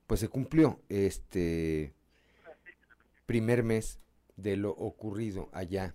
Pues 0.06 0.20
se 0.20 0.28
cumplió 0.28 0.78
este 0.90 1.94
primer 3.24 3.62
mes 3.62 3.98
de 4.36 4.58
lo 4.58 4.72
ocurrido 4.72 5.48
allá 5.52 5.94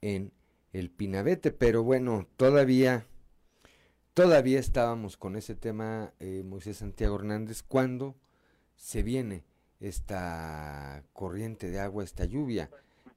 en 0.00 0.32
el 0.72 0.88
Pinabete, 0.88 1.50
pero 1.50 1.82
bueno, 1.82 2.28
todavía, 2.36 3.04
todavía 4.14 4.60
estábamos 4.60 5.16
con 5.16 5.34
ese 5.34 5.56
tema, 5.56 6.12
eh, 6.20 6.44
Moisés 6.44 6.76
Santiago 6.76 7.16
Hernández, 7.16 7.64
cuando 7.64 8.14
se 8.76 9.02
viene 9.02 9.42
esta 9.80 11.02
corriente 11.12 11.70
de 11.70 11.80
agua, 11.80 12.04
esta 12.04 12.24
lluvia 12.24 12.70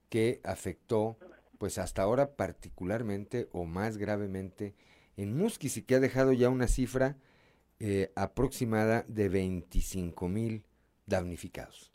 que 0.10 0.42
afectó 0.44 1.20
pues 1.64 1.78
hasta 1.78 2.02
ahora 2.02 2.36
particularmente 2.36 3.48
o 3.54 3.64
más 3.64 3.98
gravemente 3.98 4.76
en 5.16 5.38
Musquis 5.38 5.78
y 5.78 5.84
que 5.84 5.96
ha 5.96 6.02
dejado 6.02 6.34
ya 6.34 6.50
una 6.50 6.68
cifra 6.68 7.16
eh, 7.80 8.12
aproximada 8.18 9.06
de 9.08 9.30
25 9.30 10.28
mil 10.28 10.66
damnificados. 11.06 11.94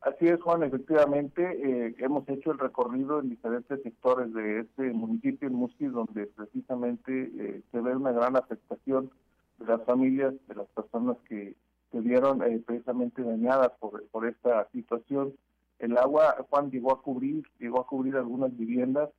Así 0.00 0.26
es, 0.26 0.40
Juan, 0.40 0.64
efectivamente, 0.64 1.44
eh, 1.44 1.94
hemos 1.98 2.28
hecho 2.28 2.50
el 2.50 2.58
recorrido 2.58 3.20
en 3.20 3.28
diferentes 3.28 3.80
sectores 3.84 4.34
de 4.34 4.62
este 4.62 4.92
municipio, 4.92 5.46
en 5.46 5.54
Musquis, 5.54 5.92
donde 5.92 6.26
precisamente 6.26 7.30
eh, 7.38 7.62
se 7.70 7.80
ve 7.80 7.94
una 7.94 8.10
gran 8.10 8.34
afectación 8.34 9.12
de 9.60 9.66
las 9.66 9.84
familias, 9.84 10.34
de 10.48 10.54
las 10.56 10.66
personas 10.70 11.18
que 11.28 11.54
se 11.92 12.00
vieron 12.00 12.40
precisamente 12.66 13.22
dañadas 13.22 13.70
por 13.78 14.26
esta 14.26 14.68
situación 14.72 15.34
el 15.78 15.96
agua, 15.98 16.36
Juan, 16.48 16.70
llegó 16.70 16.92
a 16.92 17.02
cubrir, 17.02 17.44
llegó 17.58 17.80
a 17.80 17.86
cubrir 17.86 18.16
algunas 18.16 18.56
viviendas, 18.56 19.10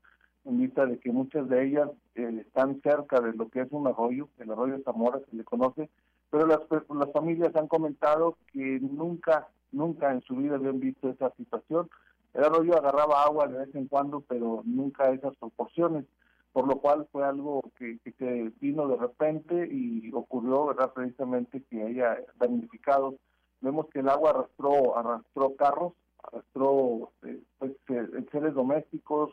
en 0.47 0.57
vista 0.59 0.85
de 0.85 0.97
que 0.99 1.11
muchas 1.11 1.47
de 1.49 1.65
ellas 1.65 1.89
eh, 2.15 2.43
están 2.45 2.81
cerca 2.81 3.19
de 3.19 3.33
lo 3.33 3.49
que 3.49 3.61
es 3.61 3.67
un 3.71 3.85
arroyo, 3.85 4.29
el 4.37 4.51
arroyo 4.51 4.81
Zamora 4.83 5.19
se 5.29 5.35
le 5.35 5.43
conoce, 5.43 5.89
pero 6.29 6.47
las, 6.47 6.59
las 6.69 7.11
familias 7.11 7.55
han 7.55 7.67
comentado 7.67 8.37
que 8.51 8.79
nunca, 8.79 9.49
nunca 9.71 10.11
en 10.11 10.21
su 10.21 10.35
vida 10.35 10.55
habían 10.55 10.79
visto 10.79 11.09
esa 11.09 11.31
situación. 11.31 11.89
El 12.33 12.45
arroyo 12.45 12.77
agarraba 12.77 13.23
agua 13.23 13.47
de 13.47 13.59
vez 13.59 13.75
en 13.75 13.87
cuando, 13.87 14.21
pero 14.21 14.61
nunca 14.65 15.11
esas 15.11 15.35
proporciones, 15.35 16.05
por 16.53 16.67
lo 16.67 16.77
cual 16.77 17.07
fue 17.11 17.25
algo 17.25 17.61
que, 17.77 17.99
que, 17.99 18.51
vino 18.59 18.87
de 18.87 18.97
repente 18.97 19.67
y 19.69 20.11
ocurrió, 20.13 20.67
¿verdad? 20.67 20.93
Precisamente 20.93 21.63
que 21.69 21.83
haya 21.83 22.17
damnificados. 22.39 23.15
Vemos 23.59 23.87
que 23.89 23.99
el 23.99 24.09
agua 24.09 24.31
arrastró, 24.31 24.97
arrastró 24.97 25.55
carros, 25.55 25.93
arrastró 26.23 27.11
eh, 27.23 27.39
pues, 27.57 27.71
eh, 27.89 28.25
seres 28.31 28.53
domésticos, 28.53 29.31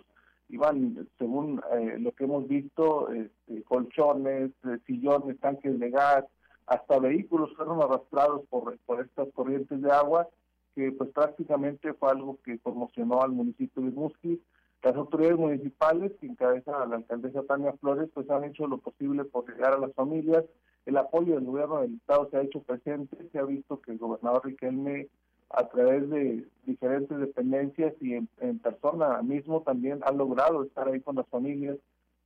iban, 0.49 1.09
según 1.19 1.61
eh, 1.73 1.97
lo 1.99 2.12
que 2.12 2.25
hemos 2.25 2.47
visto, 2.47 3.11
este, 3.11 3.62
colchones, 3.64 4.53
sillones, 4.87 5.38
tanques 5.41 5.79
de 5.79 5.91
gas, 5.91 6.25
hasta 6.67 6.99
vehículos 6.99 7.55
fueron 7.57 7.83
arrastrados 7.83 8.43
por, 8.49 8.79
por 8.87 9.00
estas 9.00 9.29
corrientes 9.35 9.83
de 9.83 9.91
agua, 9.91 10.29
que 10.75 10.93
pues 10.93 11.11
prácticamente 11.11 11.93
fue 11.95 12.11
algo 12.11 12.38
que 12.43 12.59
conmocionó 12.59 13.23
al 13.23 13.33
municipio 13.33 13.83
de 13.83 13.91
Musquis. 13.91 14.41
Las 14.83 14.97
autoridades 14.97 15.38
municipales, 15.38 16.12
que 16.21 16.26
encabeza 16.26 16.85
la 16.87 16.97
alcaldesa 16.97 17.43
Tania 17.45 17.73
Flores, 17.75 18.11
pues 18.12 18.29
han 18.29 18.45
hecho 18.45 18.67
lo 18.67 18.79
posible 18.79 19.25
por 19.25 19.49
llegar 19.49 19.73
a 19.73 19.79
las 19.79 19.95
familias. 19.95 20.45
El 20.85 20.99
apoyo 20.99 21.37
del 21.37 21.45
gobierno 21.45 21.81
del 21.81 21.95
Estado 21.95 22.29
se 22.31 22.37
ha 22.37 22.43
hecho 22.43 22.61
presente, 22.61 23.17
se 23.31 23.38
ha 23.38 23.44
visto 23.44 23.81
que 23.81 23.92
el 23.92 23.99
gobernador 23.99 24.44
Riquelme 24.44 25.09
a 25.50 25.68
través 25.68 26.09
de 26.11 26.46
diferentes 26.64 27.18
dependencias 27.18 27.94
y 28.00 28.14
en, 28.14 28.59
persona 28.59 29.22
mismo 29.22 29.62
también 29.62 30.00
ha 30.04 30.11
logrado 30.11 30.64
estar 30.64 30.88
ahí 30.88 31.00
con 31.00 31.16
las 31.16 31.28
familias 31.28 31.76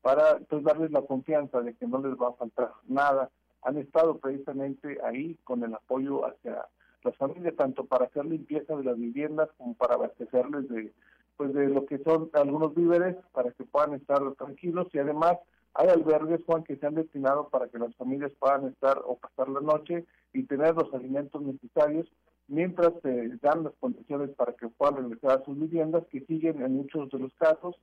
para 0.03 0.39
pues, 0.49 0.63
darles 0.63 0.91
la 0.91 1.03
confianza 1.03 1.61
de 1.61 1.75
que 1.75 1.87
no 1.87 1.99
les 1.99 2.17
va 2.17 2.29
a 2.29 2.35
faltar 2.35 2.73
nada. 2.87 3.31
Han 3.63 3.77
estado 3.77 4.19
precisamente 4.19 4.99
ahí 5.05 5.37
con 5.45 5.63
el 5.65 5.75
apoyo 5.75 6.25
hacia 6.27 6.67
las 7.03 7.17
familias, 7.17 7.55
tanto 7.57 7.85
para 7.85 8.07
hacer 8.07 8.25
limpieza 8.25 8.77
de 8.77 8.85
las 8.85 8.97
viviendas 8.97 9.49
como 9.59 9.75
para 9.75 9.95
abastecerles 9.95 10.69
de 10.69 10.93
pues 11.37 11.55
de 11.55 11.69
lo 11.69 11.87
que 11.87 11.99
son 11.99 12.31
algunos 12.33 12.75
víveres 12.75 13.17
para 13.33 13.53
que 13.53 13.63
puedan 13.63 13.95
estar 13.95 14.21
tranquilos. 14.35 14.89
Y 14.93 14.99
además 14.99 15.39
hay 15.73 15.89
albergues, 15.89 16.45
Juan, 16.45 16.65
que 16.65 16.77
se 16.77 16.85
han 16.85 16.97
destinado 16.97 17.49
para 17.49 17.69
que 17.69 17.79
las 17.79 17.95
familias 17.95 18.33
puedan 18.41 18.67
estar 18.67 19.01
o 19.07 19.17
pasar 19.17 19.49
la 19.49 19.61
noche 19.61 20.05
y 20.33 20.43
tener 20.43 20.75
los 20.75 20.93
alimentos 20.93 21.41
necesarios 21.41 22.13
mientras 22.49 22.93
se 23.03 23.29
dan 23.41 23.65
las 23.65 23.75
condiciones 23.81 24.31
para 24.31 24.53
que 24.55 24.69
puedan 24.69 24.97
regresar 24.97 25.41
a 25.41 25.45
sus 25.45 25.59
viviendas, 25.59 26.05
que 26.11 26.21
siguen 26.23 26.63
en 26.63 26.77
muchos 26.77 27.09
de 27.11 27.19
los 27.19 27.33
casos 27.35 27.77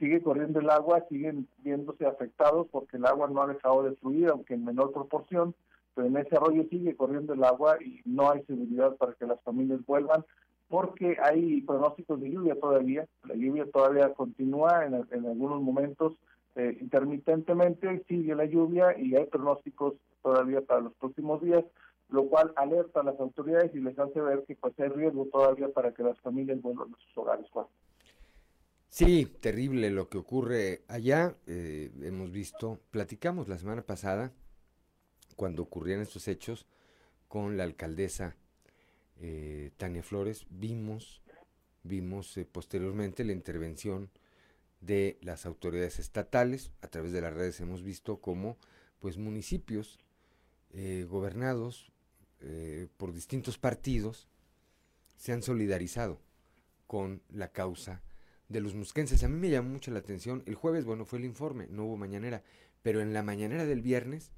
sigue 0.00 0.22
corriendo 0.22 0.60
el 0.60 0.70
agua, 0.70 1.04
siguen 1.08 1.46
viéndose 1.58 2.06
afectados 2.06 2.66
porque 2.72 2.96
el 2.96 3.04
agua 3.04 3.28
no 3.28 3.42
ha 3.42 3.46
dejado 3.46 3.82
de 3.82 3.94
fluir, 3.96 4.30
aunque 4.30 4.54
en 4.54 4.64
menor 4.64 4.92
proporción, 4.92 5.54
pero 5.94 6.08
en 6.08 6.16
ese 6.16 6.36
arroyo 6.36 6.64
sigue 6.70 6.96
corriendo 6.96 7.34
el 7.34 7.44
agua 7.44 7.76
y 7.84 8.00
no 8.06 8.30
hay 8.30 8.42
seguridad 8.44 8.96
para 8.96 9.12
que 9.12 9.26
las 9.26 9.40
familias 9.42 9.84
vuelvan 9.86 10.24
porque 10.68 11.16
hay 11.22 11.60
pronósticos 11.62 12.20
de 12.20 12.30
lluvia 12.30 12.54
todavía, 12.54 13.06
la 13.24 13.34
lluvia 13.34 13.66
todavía 13.70 14.14
continúa 14.14 14.86
en, 14.86 14.94
algunos 14.94 15.60
momentos 15.60 16.14
eh, 16.54 16.78
intermitentemente, 16.80 18.04
sigue 18.08 18.34
la 18.36 18.44
lluvia 18.44 18.96
y 18.96 19.16
hay 19.16 19.26
pronósticos 19.26 19.94
todavía 20.22 20.60
para 20.60 20.80
los 20.80 20.94
próximos 20.94 21.42
días, 21.42 21.64
lo 22.10 22.28
cual 22.28 22.52
alerta 22.56 23.00
a 23.00 23.04
las 23.04 23.18
autoridades 23.20 23.74
y 23.74 23.80
les 23.80 23.98
hace 23.98 24.20
ver 24.20 24.44
que 24.46 24.56
pues 24.56 24.78
hay 24.78 24.88
riesgo 24.88 25.26
todavía 25.26 25.68
para 25.68 25.92
que 25.92 26.02
las 26.02 26.18
familias 26.20 26.60
vuelvan 26.60 26.92
a 26.92 26.96
sus 26.96 27.18
hogares. 27.18 27.46
Sí, 28.88 29.26
terrible 29.40 29.90
lo 29.90 30.08
que 30.08 30.18
ocurre 30.18 30.82
allá. 30.88 31.36
Eh, 31.46 31.92
hemos 32.02 32.32
visto, 32.32 32.80
platicamos 32.90 33.48
la 33.48 33.56
semana 33.56 33.82
pasada, 33.82 34.32
cuando 35.36 35.62
ocurrían 35.62 36.00
estos 36.00 36.26
hechos, 36.26 36.66
con 37.28 37.56
la 37.56 37.62
alcaldesa 37.62 38.34
eh, 39.20 39.70
Tania 39.76 40.02
Flores, 40.02 40.44
vimos, 40.50 41.22
vimos 41.84 42.36
eh, 42.36 42.44
posteriormente 42.44 43.22
la 43.22 43.32
intervención 43.32 44.10
de 44.80 45.18
las 45.22 45.46
autoridades 45.46 46.00
estatales. 46.00 46.72
A 46.82 46.88
través 46.88 47.12
de 47.12 47.20
las 47.20 47.32
redes 47.32 47.60
hemos 47.60 47.84
visto 47.84 48.20
cómo 48.20 48.58
pues 48.98 49.16
municipios 49.16 49.98
gobernados 51.08 51.89
por 52.96 53.12
distintos 53.12 53.58
partidos 53.58 54.28
se 55.16 55.32
han 55.32 55.42
solidarizado 55.42 56.20
con 56.86 57.22
la 57.28 57.52
causa 57.52 58.02
de 58.48 58.60
los 58.60 58.74
musquenses. 58.74 59.22
A 59.22 59.28
mí 59.28 59.38
me 59.38 59.50
llamó 59.50 59.70
mucho 59.70 59.90
la 59.90 60.00
atención. 60.00 60.42
El 60.46 60.54
jueves, 60.54 60.84
bueno, 60.84 61.04
fue 61.04 61.18
el 61.18 61.24
informe, 61.24 61.66
no 61.70 61.84
hubo 61.84 61.96
mañanera. 61.96 62.42
Pero 62.82 63.00
en 63.00 63.12
la 63.12 63.22
mañanera 63.22 63.64
del 63.64 63.82
viernes 63.82 64.32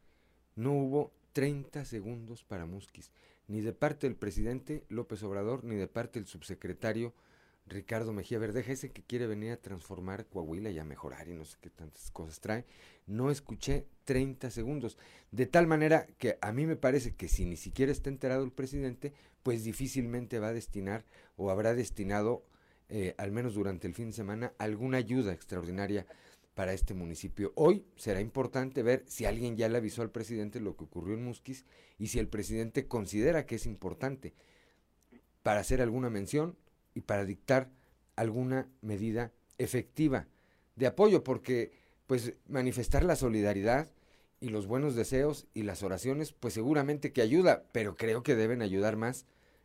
no 0.57 0.73
hubo 0.73 1.13
30 1.33 1.85
segundos 1.85 2.45
para 2.45 2.67
Musquis. 2.67 3.11
Ni 3.49 3.61
de 3.61 3.73
parte 3.73 4.07
del 4.07 4.17
presidente 4.17 4.85
López 4.89 5.23
Obrador, 5.23 5.65
ni 5.65 5.77
de 5.77 5.89
parte 5.89 6.19
del 6.19 6.29
subsecretario 6.29 7.15
Ricardo 7.67 8.13
Mejía 8.13 8.39
Verdeja, 8.39 8.73
ese 8.73 8.91
que 8.91 9.03
quiere 9.03 9.27
venir 9.27 9.53
a 9.53 9.57
transformar 9.57 10.27
Coahuila 10.27 10.71
y 10.71 10.79
a 10.79 10.85
mejorar 10.85 11.29
y 11.29 11.35
no 11.35 11.45
sé 11.45 11.57
qué 11.61 11.71
tantas 11.71 12.11
cosas 12.11 12.41
trae. 12.41 12.67
No 13.07 13.31
escuché 13.31 13.87
30 14.05 14.51
segundos. 14.51 14.99
De 15.31 15.47
tal 15.47 15.67
manera 15.67 16.07
que 16.19 16.39
a 16.41 16.53
mí 16.53 16.67
me 16.67 16.77
parece 16.77 17.15
que 17.15 17.29
si 17.29 17.45
ni 17.45 17.57
siquiera 17.57 17.93
está 17.93 18.11
enterado 18.11 18.45
el 18.45 18.53
presidente, 18.53 19.13
pues 19.43 19.65
difícilmente 19.65 20.39
va 20.39 20.49
a 20.49 20.53
destinar 20.53 21.05
o 21.37 21.51
habrá 21.51 21.75
destinado 21.75 22.45
eh, 22.95 23.15
al 23.17 23.33
menos 23.33 23.55
durante 23.55 23.87
el 23.87 23.95
fin 23.95 24.09
de 24.09 24.13
semana, 24.13 24.53
alguna 24.59 24.99
ayuda 24.99 25.33
extraordinaria 25.33 26.07
para 26.55 26.75
este 26.75 26.93
municipio. 26.93 27.53
Hoy 27.55 27.87
será 27.97 28.21
importante 28.21 28.83
ver 28.83 29.03
si 29.07 29.25
alguien 29.25 29.57
ya 29.57 29.71
le 29.71 29.79
avisó 29.79 30.03
al 30.03 30.11
presidente 30.11 30.61
lo 30.61 30.77
que 30.77 30.85
ocurrió 30.85 31.15
en 31.15 31.25
Musquis 31.25 31.65
y 31.99 32.09
si 32.09 32.19
el 32.19 32.29
presidente 32.29 32.87
considera 32.89 33.47
que 33.47 33.55
es 33.55 33.65
importante 33.65 34.35
para 35.43 35.61
hacer 35.61 35.81
alguna 35.81 36.11
mención 36.11 36.59
y 36.95 37.03
para 37.03 37.25
dictar 37.25 37.71
alguna 38.17 38.69
medida 38.81 39.33
efectiva 39.59 40.27
de 40.77 40.87
apoyo, 40.87 41.25
porque 41.25 41.73
pues 42.07 42.35
manifestar 42.47 43.05
la 43.05 43.17
solidaridad 43.17 43.91
y 44.41 44.49
los 44.49 44.67
buenos 44.67 44.95
deseos 44.95 45.47
y 45.55 45.63
las 45.63 45.83
oraciones, 45.83 46.33
pues 46.33 46.55
seguramente 46.55 47.13
que 47.13 47.23
ayuda, 47.23 47.65
pero 47.73 47.95
creo 47.95 48.23
que 48.23 48.35
deben 48.35 48.61
ayudar 48.61 48.97
más 48.97 49.25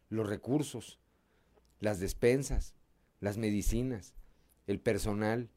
los 0.09 0.27
recursos, 0.27 0.99
las 1.79 1.99
despensas, 1.99 2.75
las 3.19 3.37
medicinas, 3.37 4.13
el 4.67 4.79
personal, 4.79 5.49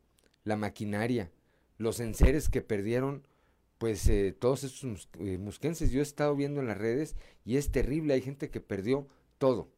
la 0.44 0.56
maquinaria, 0.56 1.30
los 1.76 2.00
enseres 2.00 2.48
que 2.48 2.62
perdieron 2.62 3.26
pues 3.78 4.06
eh, 4.08 4.36
todos 4.38 4.64
estos 4.64 5.08
eh, 5.20 5.38
musquenses. 5.38 5.90
Yo 5.90 6.00
he 6.00 6.02
estado 6.02 6.36
viendo 6.36 6.60
en 6.60 6.66
las 6.66 6.78
redes 6.78 7.16
y 7.44 7.56
es 7.56 7.70
terrible, 7.72 8.14
hay 8.14 8.22
gente 8.22 8.50
que 8.50 8.60
perdió 8.60 9.06
todo. 9.38 9.70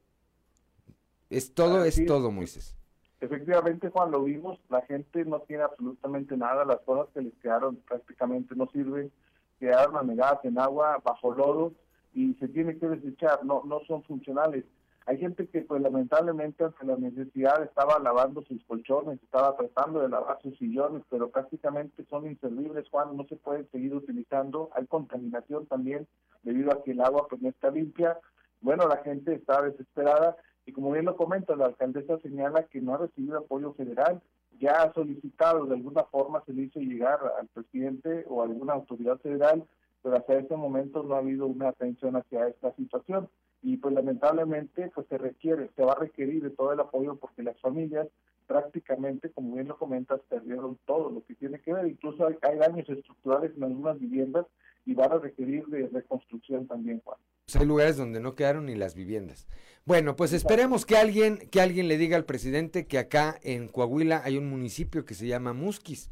Es 1.33 1.55
todo, 1.55 1.83
es, 1.83 2.05
todo, 2.05 2.31
Moisés. 2.31 2.77
Efectivamente, 3.19 3.89
Juan, 3.89 4.11
lo 4.11 4.23
vimos, 4.23 4.61
la 4.69 4.83
gente 4.83 5.25
no 5.25 5.41
tiene 5.41 5.63
absolutamente 5.63 6.37
nada, 6.37 6.67
las 6.67 6.81
cosas 6.81 7.09
que 7.15 7.23
les 7.23 7.33
quedaron 7.37 7.77
prácticamente 7.77 8.55
no 8.55 8.67
sirven, 8.67 9.11
quedaron 9.59 9.97
anegadas 9.97 10.45
en 10.45 10.59
agua, 10.59 11.01
bajo 11.03 11.33
lodo, 11.33 11.73
y 12.13 12.35
se 12.35 12.49
tiene 12.49 12.77
que 12.77 12.87
desechar, 12.87 13.47
no, 13.47 13.63
no 13.65 13.81
son 13.87 14.03
funcionales. 14.03 14.67
Hay 15.07 15.17
gente 15.17 15.49
que 15.49 15.63
pues 15.63 15.81
lamentablemente 15.81 16.65
ante 16.65 16.85
la 16.85 16.97
necesidad 16.97 17.63
estaba 17.63 17.99
lavando 17.99 18.43
sus 18.43 18.63
colchones, 18.67 19.19
estaba 19.23 19.57
tratando 19.57 20.01
de 20.01 20.11
lavar 20.11 20.39
sus 20.43 20.59
sillones, 20.59 21.03
pero 21.09 21.31
prácticamente 21.31 22.05
son 22.11 22.27
inservibles, 22.27 22.91
Juan, 22.91 23.17
no 23.17 23.25
se 23.25 23.37
pueden 23.37 23.67
seguir 23.71 23.95
utilizando. 23.95 24.69
Hay 24.75 24.87
contaminación 24.87 25.65
también 25.65 26.07
debido 26.43 26.73
a 26.73 26.85
que 26.85 26.91
el 26.91 27.01
agua 27.01 27.27
pues 27.27 27.41
no 27.41 27.49
está 27.49 27.71
limpia. 27.71 28.19
Bueno, 28.61 28.87
la 28.87 28.99
gente 28.99 29.33
está 29.35 29.63
desesperada 29.63 30.37
y 30.67 30.73
como 30.73 30.93
bien 30.93 31.05
lo 31.05 31.17
comenta, 31.17 31.57
la 31.57 31.67
alcaldesa 31.67 32.19
señala 32.19 32.65
que 32.65 32.81
no 32.81 32.95
ha 32.95 32.99
recibido 32.99 33.39
apoyo 33.39 33.73
federal, 33.75 34.23
ya 34.61 34.83
ha 34.83 34.93
solicitado, 34.93 35.67
de 35.67 35.75
alguna 35.75 36.05
forma 36.05 36.43
se 36.47 36.53
le 36.53 36.63
hizo 36.63 36.79
llegar 36.79 37.19
al 37.39 37.49
presidente 37.49 38.25
o 38.29 38.43
a 38.43 38.45
alguna 38.45 38.75
autoridad 38.75 39.19
federal, 39.19 39.65
pero 40.03 40.17
hasta 40.17 40.35
este 40.35 40.57
momento 40.57 41.03
no 41.03 41.15
ha 41.15 41.19
habido 41.19 41.47
una 41.47 41.69
atención 41.69 42.17
hacia 42.17 42.49
esta 42.49 42.73
situación. 42.75 43.29
Y 43.63 43.77
pues 43.77 43.95
lamentablemente 43.95 44.91
pues 44.95 45.07
se 45.09 45.19
requiere, 45.19 45.71
se 45.77 45.85
va 45.85 45.93
a 45.93 46.01
requerir 46.01 46.43
de 46.43 46.51
todo 46.51 46.73
el 46.73 46.81
apoyo 46.81 47.17
porque 47.17 47.43
las 47.43 47.59
familias 47.61 48.09
prácticamente, 48.47 49.31
como 49.31 49.55
bien 49.55 49.69
lo 49.69 49.79
comentas, 49.79 50.21
perdieron 50.29 50.79
todo 50.85 51.11
lo 51.11 51.25
que 51.25 51.35
tiene 51.35 51.61
que 51.61 51.73
ver, 51.73 51.87
incluso 51.87 52.27
hay, 52.27 52.59
daños 52.59 52.89
estructurales 52.89 53.57
en 53.57 53.65
algunas 53.65 53.99
viviendas 53.99 54.47
y 54.85 54.95
van 54.95 55.13
a 55.13 55.19
requerir 55.19 55.67
de 55.67 55.89
reconstrucción 55.89 56.67
también, 56.67 57.01
Juan. 57.05 57.19
Pues 57.45 57.57
hay 57.57 57.67
lugares 57.67 57.97
donde 57.97 58.21
no 58.21 58.35
quedaron 58.35 58.67
ni 58.67 58.75
las 58.75 58.95
viviendas. 58.95 59.47
Bueno, 59.85 60.15
pues 60.15 60.33
esperemos 60.33 60.87
que 60.87 60.97
alguien, 60.97 61.39
que 61.51 61.61
alguien 61.61 61.89
le 61.89 61.99
diga 61.99 62.17
al 62.17 62.25
presidente 62.25 62.87
que 62.87 62.99
acá 62.99 63.39
en 63.43 63.69
Coahuila 63.69 64.23
hay 64.25 64.37
un 64.37 64.49
municipio 64.49 65.05
que 65.05 65.15
se 65.15 65.27
llama 65.27 65.53
Musquis, 65.53 66.11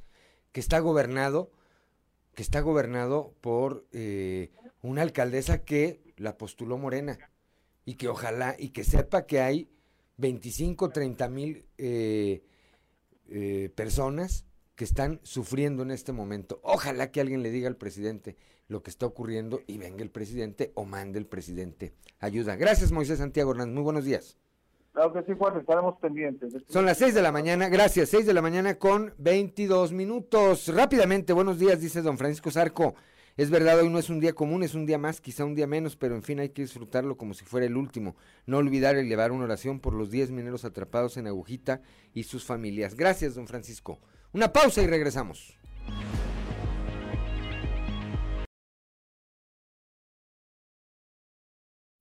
que 0.53 0.61
está 0.61 0.81
gobernado, 0.81 1.53
que 2.35 2.43
está 2.43 2.61
gobernado 2.61 3.35
por 3.41 3.87
eh, 3.93 4.51
una 4.83 5.03
alcaldesa 5.03 5.65
que 5.65 6.03
la 6.17 6.37
postuló 6.37 6.79
Morena 6.79 7.19
y 7.85 7.95
que 7.95 8.09
ojalá 8.09 8.57
y 8.59 8.71
que 8.71 8.85
sepa 8.85 9.27
que 9.27 9.41
hay 9.41 9.71
25, 10.17 10.91
30 10.91 11.29
mil 11.29 11.67
eh, 11.79 12.43
eh, 13.29 13.71
personas 13.75 14.45
que 14.75 14.85
están 14.85 15.21
sufriendo 15.23 15.83
en 15.83 15.91
este 15.91 16.13
momento. 16.13 16.61
Ojalá 16.63 17.11
que 17.11 17.21
alguien 17.21 17.43
le 17.43 17.51
diga 17.51 17.69
al 17.69 17.77
presidente 17.77 18.37
lo 18.71 18.83
que 18.83 18.91
está 18.91 19.05
ocurriendo 19.05 19.63
y 19.67 19.79
venga 19.79 20.03
el 20.03 20.11
presidente 20.11 20.71
o 20.75 20.85
mande 20.85 21.19
el 21.19 21.27
presidente 21.27 21.93
ayuda. 22.21 22.55
Gracias, 22.55 22.93
Moisés 22.93 23.19
Santiago 23.19 23.51
Hernández. 23.51 23.75
Muy 23.75 23.83
buenos 23.83 24.05
días. 24.05 24.39
Claro 24.93 25.13
que 25.13 25.23
sí, 25.23 25.33
Juan, 25.37 25.59
estaremos 25.59 25.99
pendientes. 25.99 26.55
Son 26.69 26.87
las 26.87 26.99
6 26.99 27.15
de 27.15 27.23
la 27.23 27.33
mañana, 27.33 27.69
gracias, 27.69 28.09
6 28.09 28.27
de 28.27 28.35
la 28.35 28.43
mañana 28.43 28.77
con 28.77 29.13
22 29.19 29.93
minutos. 29.93 30.69
Rápidamente, 30.69 31.33
buenos 31.33 31.59
días, 31.59 31.81
dice 31.81 32.01
don 32.01 32.17
Francisco 32.17 32.51
Zarco. 32.51 32.95
Es 33.37 33.51
verdad, 33.51 33.81
hoy 33.81 33.89
no 33.89 33.99
es 33.99 34.11
un 34.11 34.21
día 34.21 34.35
común, 34.35 34.63
es 34.63 34.75
un 34.75 34.87
día 34.87 34.99
más, 34.99 35.21
quizá 35.21 35.45
un 35.45 35.55
día 35.55 35.67
menos, 35.67 35.97
pero 35.97 36.15
en 36.15 36.23
fin 36.23 36.41
hay 36.41 36.51
que 36.51 36.63
disfrutarlo 36.63 37.17
como 37.17 37.35
si 37.35 37.45
fuera 37.45 37.67
el 37.67 37.77
último. 37.77 38.15
No 38.47 38.59
olvidar 38.59 38.97
elevar 38.97 39.33
una 39.33 39.45
oración 39.45 39.81
por 39.81 39.95
los 39.95 40.11
10 40.11 40.31
mineros 40.31 40.65
atrapados 40.65 41.17
en 41.17 41.27
Agujita 41.27 41.81
y 42.13 42.25
sus 42.25 42.45
familias. 42.45 42.95
Gracias, 42.95 43.35
don 43.35 43.47
Francisco. 43.47 43.99
Una 44.33 44.53
pausa 44.53 44.83
y 44.83 44.87
regresamos. 44.87 45.57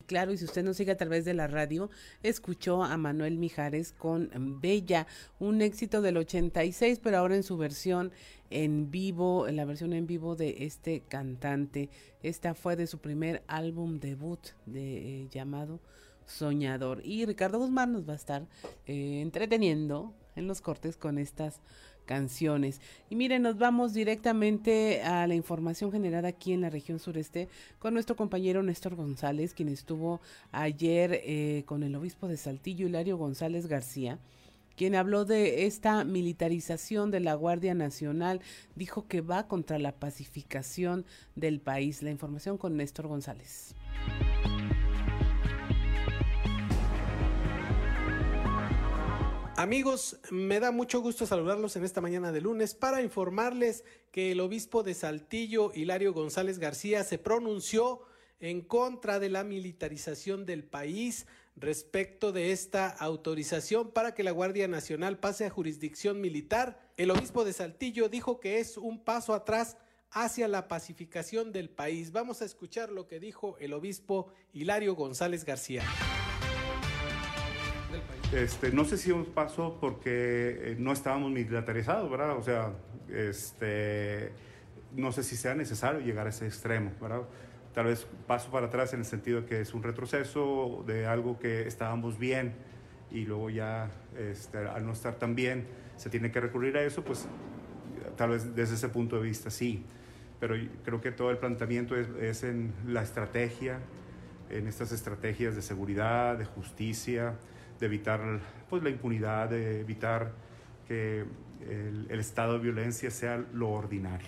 Claro, 0.10 0.34
y 0.34 0.38
si 0.38 0.46
usted 0.46 0.64
nos 0.64 0.76
sigue 0.76 0.92
a 0.92 0.98
través 0.98 1.24
de 1.24 1.36
la 1.36 1.46
radio, 1.46 1.92
escuchó 2.24 2.84
a 2.84 2.98
Manuel 2.98 3.38
Mijares 3.38 3.92
con 3.92 4.32
Bella, 4.60 5.06
un 5.38 5.62
éxito 5.62 6.02
del 6.02 6.18
86, 6.18 7.00
pero 7.04 7.20
ahora 7.20 7.36
en 7.36 7.44
su 7.44 7.58
versión 7.58 8.12
en 8.50 8.90
vivo, 8.90 9.48
en 9.48 9.56
la 9.56 9.66
versión 9.66 9.94
en 9.94 10.08
vivo 10.08 10.36
de 10.36 10.66
este 10.66 11.04
cantante. 11.08 11.92
Esta 12.24 12.56
fue 12.56 12.76
de 12.76 12.88
su 12.88 12.98
primer 12.98 13.44
álbum 13.46 14.00
debut 14.00 14.40
de, 14.66 15.22
eh, 15.22 15.28
llamado 15.30 15.80
Soñador. 16.26 17.06
Y 17.06 17.28
Ricardo 17.28 17.60
Guzmán 17.60 17.94
nos 17.94 18.10
va 18.10 18.14
a 18.14 18.16
estar 18.16 18.48
eh, 18.88 19.22
entreteniendo 19.22 20.16
en 20.36 20.48
los 20.48 20.60
cortes 20.60 20.98
con 20.98 21.20
estas 21.20 21.62
canciones. 22.10 22.82
Y 23.12 23.16
miren, 23.16 23.44
nos 23.44 23.60
vamos 23.60 23.94
directamente 23.94 25.04
a 25.04 25.28
la 25.28 25.36
información 25.36 25.92
generada 25.92 26.30
aquí 26.30 26.54
en 26.54 26.62
la 26.62 26.72
región 26.72 26.98
sureste 26.98 27.50
con 27.78 27.94
nuestro 27.94 28.16
compañero 28.16 28.64
Néstor 28.64 28.96
González, 28.96 29.54
quien 29.54 29.70
estuvo 29.70 30.20
ayer 30.52 31.22
eh, 31.24 31.62
con 31.68 31.84
el 31.84 31.96
obispo 31.96 32.28
de 32.28 32.38
Saltillo, 32.38 32.88
Hilario 32.88 33.16
González 33.16 33.68
García 33.68 34.18
quien 34.76 34.96
habló 34.96 35.26
de 35.26 35.66
esta 35.66 36.06
militarización 36.06 37.12
de 37.12 37.20
la 37.20 37.34
Guardia 37.34 37.74
Nacional, 37.74 38.40
dijo 38.76 39.10
que 39.10 39.20
va 39.20 39.46
contra 39.46 39.78
la 39.78 39.92
pacificación 39.92 41.06
del 41.36 41.60
país. 41.60 42.02
La 42.02 42.12
información 42.12 42.58
con 42.58 42.78
Néstor 42.78 43.08
González. 43.08 43.76
Amigos, 49.60 50.18
me 50.32 50.62
da 50.62 50.72
mucho 50.72 51.02
gusto 51.02 51.26
saludarlos 51.26 51.76
en 51.76 51.84
esta 51.84 52.00
mañana 52.00 52.32
de 52.32 52.40
lunes 52.40 52.76
para 52.76 53.02
informarles 53.02 53.84
que 54.10 54.32
el 54.32 54.40
obispo 54.40 54.84
de 54.84 54.94
Saltillo, 54.94 55.74
Hilario 55.76 56.14
González 56.14 56.60
García, 56.60 57.04
se 57.04 57.18
pronunció 57.18 58.00
en 58.40 58.62
contra 58.62 59.20
de 59.20 59.28
la 59.28 59.44
militarización 59.44 60.46
del 60.46 60.64
país 60.64 61.28
respecto 61.58 62.32
de 62.32 62.54
esta 62.54 62.88
autorización 62.88 63.92
para 63.92 64.14
que 64.14 64.24
la 64.24 64.32
Guardia 64.32 64.70
Nacional 64.70 65.20
pase 65.20 65.46
a 65.46 65.50
jurisdicción 65.50 66.22
militar. 66.22 66.80
El 66.96 67.12
obispo 67.12 67.44
de 67.44 67.52
Saltillo 67.52 68.08
dijo 68.08 68.40
que 68.40 68.60
es 68.60 68.78
un 68.78 69.04
paso 69.04 69.34
atrás 69.34 69.76
hacia 70.10 70.48
la 70.48 70.70
pacificación 70.70 71.52
del 71.52 71.70
país. 71.70 72.14
Vamos 72.14 72.42
a 72.42 72.46
escuchar 72.46 72.94
lo 72.94 73.10
que 73.10 73.20
dijo 73.20 73.58
el 73.60 73.74
obispo 73.74 74.32
Hilario 74.54 74.96
González 74.96 75.44
García. 75.44 75.84
Este, 78.32 78.72
no 78.72 78.86
sé 78.86 78.98
si 78.98 79.12
un 79.12 79.26
paso 79.26 79.80
porque 79.82 80.72
eh, 80.72 80.76
no 80.78 80.92
estábamos 80.92 81.32
militarizados, 81.32 82.12
¿verdad? 82.12 82.38
O 82.38 82.44
sea, 82.44 82.74
este, 83.12 84.32
no 84.96 85.12
sé 85.12 85.24
si 85.24 85.36
sea 85.36 85.56
necesario 85.56 86.00
llegar 86.00 86.28
a 86.28 86.30
ese 86.30 86.46
extremo, 86.46 86.92
¿verdad? 87.02 87.24
Tal 87.74 87.86
vez 87.86 88.06
paso 88.28 88.52
para 88.52 88.68
atrás 88.68 88.94
en 88.94 89.00
el 89.00 89.06
sentido 89.06 89.42
de 89.42 89.48
que 89.48 89.62
es 89.62 89.74
un 89.74 89.82
retroceso 89.82 90.84
de 90.86 91.08
algo 91.08 91.40
que 91.40 91.68
estábamos 91.68 92.20
bien 92.20 92.54
y 93.10 93.26
luego 93.26 93.50
ya 93.50 93.90
este, 94.16 94.60
al 94.60 94.86
no 94.86 94.94
estar 94.94 95.16
tan 95.16 95.34
bien 95.34 95.66
se 95.96 96.12
tiene 96.12 96.32
que 96.32 96.40
recurrir 96.40 96.78
a 96.78 96.84
eso, 96.84 97.04
pues 97.04 97.28
tal 98.16 98.30
vez 98.30 98.56
desde 98.56 98.76
ese 98.76 98.90
punto 98.90 99.16
de 99.16 99.24
vista 99.24 99.50
sí. 99.50 99.84
Pero 100.40 100.56
creo 100.86 101.02
que 101.02 101.12
todo 101.12 101.32
el 101.32 101.38
planteamiento 101.40 101.96
es, 101.96 102.08
es 102.22 102.44
en 102.44 102.74
la 102.86 103.02
estrategia, 103.02 103.80
en 104.52 104.68
estas 104.68 104.92
estrategias 104.92 105.56
de 105.56 105.64
seguridad, 105.64 106.38
de 106.38 106.46
justicia, 106.46 107.34
de 107.80 107.86
evitar 107.86 108.22
pues, 108.70 108.84
la 108.84 108.90
impunidad, 108.90 109.50
de 109.50 109.82
evitar 109.82 110.34
que 110.88 111.26
el, 111.68 112.08
el 112.10 112.20
estado 112.20 112.54
de 112.54 112.60
violencia 112.60 113.12
sea 113.12 113.38
lo 113.54 113.70
ordinario. 113.70 114.28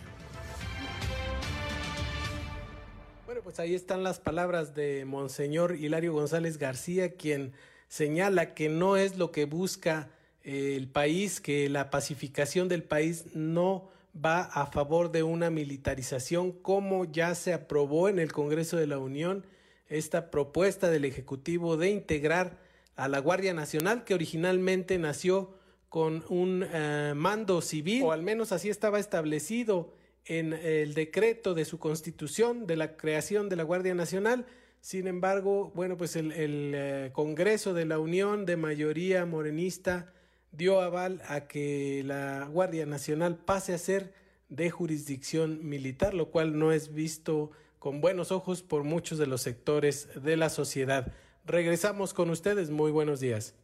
Bueno, 3.25 3.41
pues 3.43 3.59
ahí 3.59 3.73
están 3.73 4.03
las 4.03 4.19
palabras 4.19 4.75
de 4.75 5.05
Monseñor 5.05 5.75
Hilario 5.75 6.13
González 6.13 6.57
García, 6.57 7.15
quien 7.15 7.53
señala 7.87 8.53
que 8.53 8.69
no 8.69 8.97
es 8.97 9.17
lo 9.17 9.31
que 9.31 9.45
busca 9.45 10.09
eh, 10.43 10.75
el 10.75 10.87
país, 10.87 11.39
que 11.39 11.69
la 11.69 11.89
pacificación 11.89 12.67
del 12.67 12.83
país 12.83 13.25
no 13.35 13.89
va 14.13 14.41
a 14.41 14.65
favor 14.65 15.11
de 15.11 15.23
una 15.23 15.49
militarización 15.49 16.51
como 16.51 17.05
ya 17.05 17.35
se 17.35 17.53
aprobó 17.53 18.09
en 18.09 18.19
el 18.19 18.31
Congreso 18.31 18.77
de 18.77 18.87
la 18.87 18.97
Unión 18.97 19.45
esta 19.87 20.31
propuesta 20.31 20.89
del 20.89 21.05
Ejecutivo 21.05 21.77
de 21.77 21.89
integrar 21.89 22.57
a 22.95 23.07
la 23.07 23.19
Guardia 23.19 23.53
Nacional, 23.53 24.03
que 24.03 24.13
originalmente 24.13 24.97
nació 24.97 25.55
con 25.89 26.23
un 26.29 26.65
eh, 26.71 27.13
mando 27.15 27.61
civil, 27.61 28.03
o 28.03 28.11
al 28.11 28.21
menos 28.21 28.51
así 28.51 28.69
estaba 28.69 28.99
establecido 28.99 29.93
en 30.25 30.53
el 30.53 30.93
decreto 30.93 31.53
de 31.53 31.65
su 31.65 31.79
constitución 31.79 32.67
de 32.67 32.77
la 32.77 32.95
creación 32.95 33.49
de 33.49 33.55
la 33.55 33.63
Guardia 33.63 33.95
Nacional. 33.95 34.45
Sin 34.79 35.07
embargo, 35.07 35.71
bueno, 35.75 35.97
pues 35.97 36.15
el, 36.15 36.31
el 36.31 36.71
eh, 36.75 37.09
Congreso 37.13 37.73
de 37.73 37.85
la 37.85 37.99
Unión 37.99 38.45
de 38.45 38.55
mayoría 38.55 39.25
morenista 39.25 40.13
dio 40.51 40.81
aval 40.81 41.21
a 41.27 41.47
que 41.47 42.03
la 42.05 42.47
Guardia 42.51 42.85
Nacional 42.85 43.37
pase 43.37 43.73
a 43.73 43.77
ser 43.77 44.13
de 44.49 44.69
jurisdicción 44.69 45.67
militar, 45.67 46.13
lo 46.13 46.29
cual 46.29 46.59
no 46.59 46.71
es 46.71 46.93
visto 46.93 47.51
con 47.79 48.01
buenos 48.01 48.31
ojos 48.31 48.61
por 48.61 48.83
muchos 48.83 49.17
de 49.17 49.25
los 49.25 49.41
sectores 49.41 50.09
de 50.21 50.37
la 50.37 50.49
sociedad. 50.49 51.13
Regresamos 51.45 52.13
con 52.13 52.29
ustedes. 52.29 52.69
Muy 52.69 52.91
buenos 52.91 53.19
días. 53.19 53.55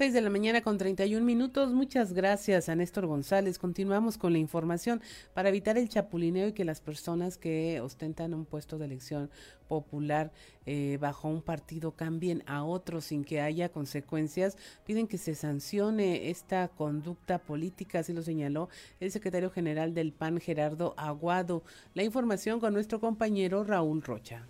6 0.00 0.14
de 0.14 0.22
la 0.22 0.30
mañana 0.30 0.62
con 0.62 0.78
31 0.78 1.26
minutos. 1.26 1.74
Muchas 1.74 2.14
gracias 2.14 2.70
a 2.70 2.74
Néstor 2.74 3.04
González. 3.04 3.58
Continuamos 3.58 4.16
con 4.16 4.32
la 4.32 4.38
información 4.38 5.02
para 5.34 5.50
evitar 5.50 5.76
el 5.76 5.90
chapulineo 5.90 6.48
y 6.48 6.52
que 6.54 6.64
las 6.64 6.80
personas 6.80 7.36
que 7.36 7.82
ostentan 7.82 8.32
un 8.32 8.46
puesto 8.46 8.78
de 8.78 8.86
elección 8.86 9.30
popular 9.68 10.32
eh, 10.64 10.96
bajo 10.98 11.28
un 11.28 11.42
partido 11.42 11.92
cambien 11.92 12.42
a 12.46 12.64
otro 12.64 13.02
sin 13.02 13.24
que 13.24 13.42
haya 13.42 13.68
consecuencias. 13.68 14.56
Piden 14.86 15.06
que 15.06 15.18
se 15.18 15.34
sancione 15.34 16.30
esta 16.30 16.68
conducta 16.68 17.38
política, 17.38 17.98
así 17.98 18.14
lo 18.14 18.22
señaló 18.22 18.70
el 19.00 19.10
secretario 19.10 19.50
general 19.50 19.92
del 19.92 20.14
PAN, 20.14 20.40
Gerardo 20.40 20.94
Aguado. 20.96 21.62
La 21.92 22.04
información 22.04 22.58
con 22.58 22.72
nuestro 22.72 23.00
compañero 23.00 23.64
Raúl 23.64 24.00
Rocha. 24.00 24.46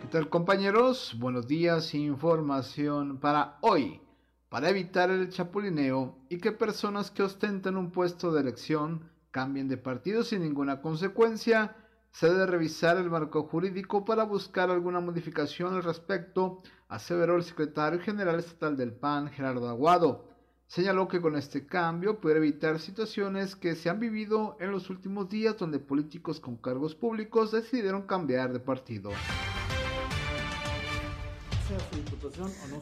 ¿Qué 0.00 0.08
tal 0.10 0.28
compañeros? 0.28 1.16
Buenos 1.18 1.46
días, 1.46 1.94
información 1.94 3.18
para 3.18 3.58
hoy. 3.62 4.00
Para 4.48 4.68
evitar 4.68 5.10
el 5.10 5.30
chapulineo 5.30 6.18
y 6.28 6.38
que 6.38 6.52
personas 6.52 7.10
que 7.10 7.22
ostentan 7.22 7.76
un 7.76 7.90
puesto 7.90 8.32
de 8.32 8.42
elección 8.42 9.10
cambien 9.30 9.68
de 9.68 9.78
partido 9.78 10.22
sin 10.22 10.42
ninguna 10.42 10.82
consecuencia, 10.82 11.74
se 12.10 12.28
debe 12.28 12.44
revisar 12.46 12.98
el 12.98 13.08
marco 13.08 13.44
jurídico 13.44 14.04
para 14.04 14.24
buscar 14.24 14.70
alguna 14.70 15.00
modificación 15.00 15.74
al 15.74 15.82
respecto, 15.82 16.62
aseveró 16.88 17.36
el 17.36 17.42
secretario 17.42 17.98
general 17.98 18.38
estatal 18.38 18.76
del 18.76 18.92
PAN, 18.92 19.30
Gerardo 19.30 19.68
Aguado. 19.68 20.31
Señaló 20.72 21.06
que 21.06 21.20
con 21.20 21.36
este 21.36 21.66
cambio 21.66 22.18
puede 22.18 22.38
evitar 22.38 22.80
situaciones 22.80 23.56
que 23.56 23.74
se 23.74 23.90
han 23.90 24.00
vivido 24.00 24.56
en 24.58 24.70
los 24.70 24.88
últimos 24.88 25.28
días 25.28 25.58
donde 25.58 25.78
políticos 25.78 26.40
con 26.40 26.56
cargos 26.56 26.94
públicos 26.94 27.52
decidieron 27.52 28.06
cambiar 28.06 28.54
de 28.54 28.60
partido 28.60 29.10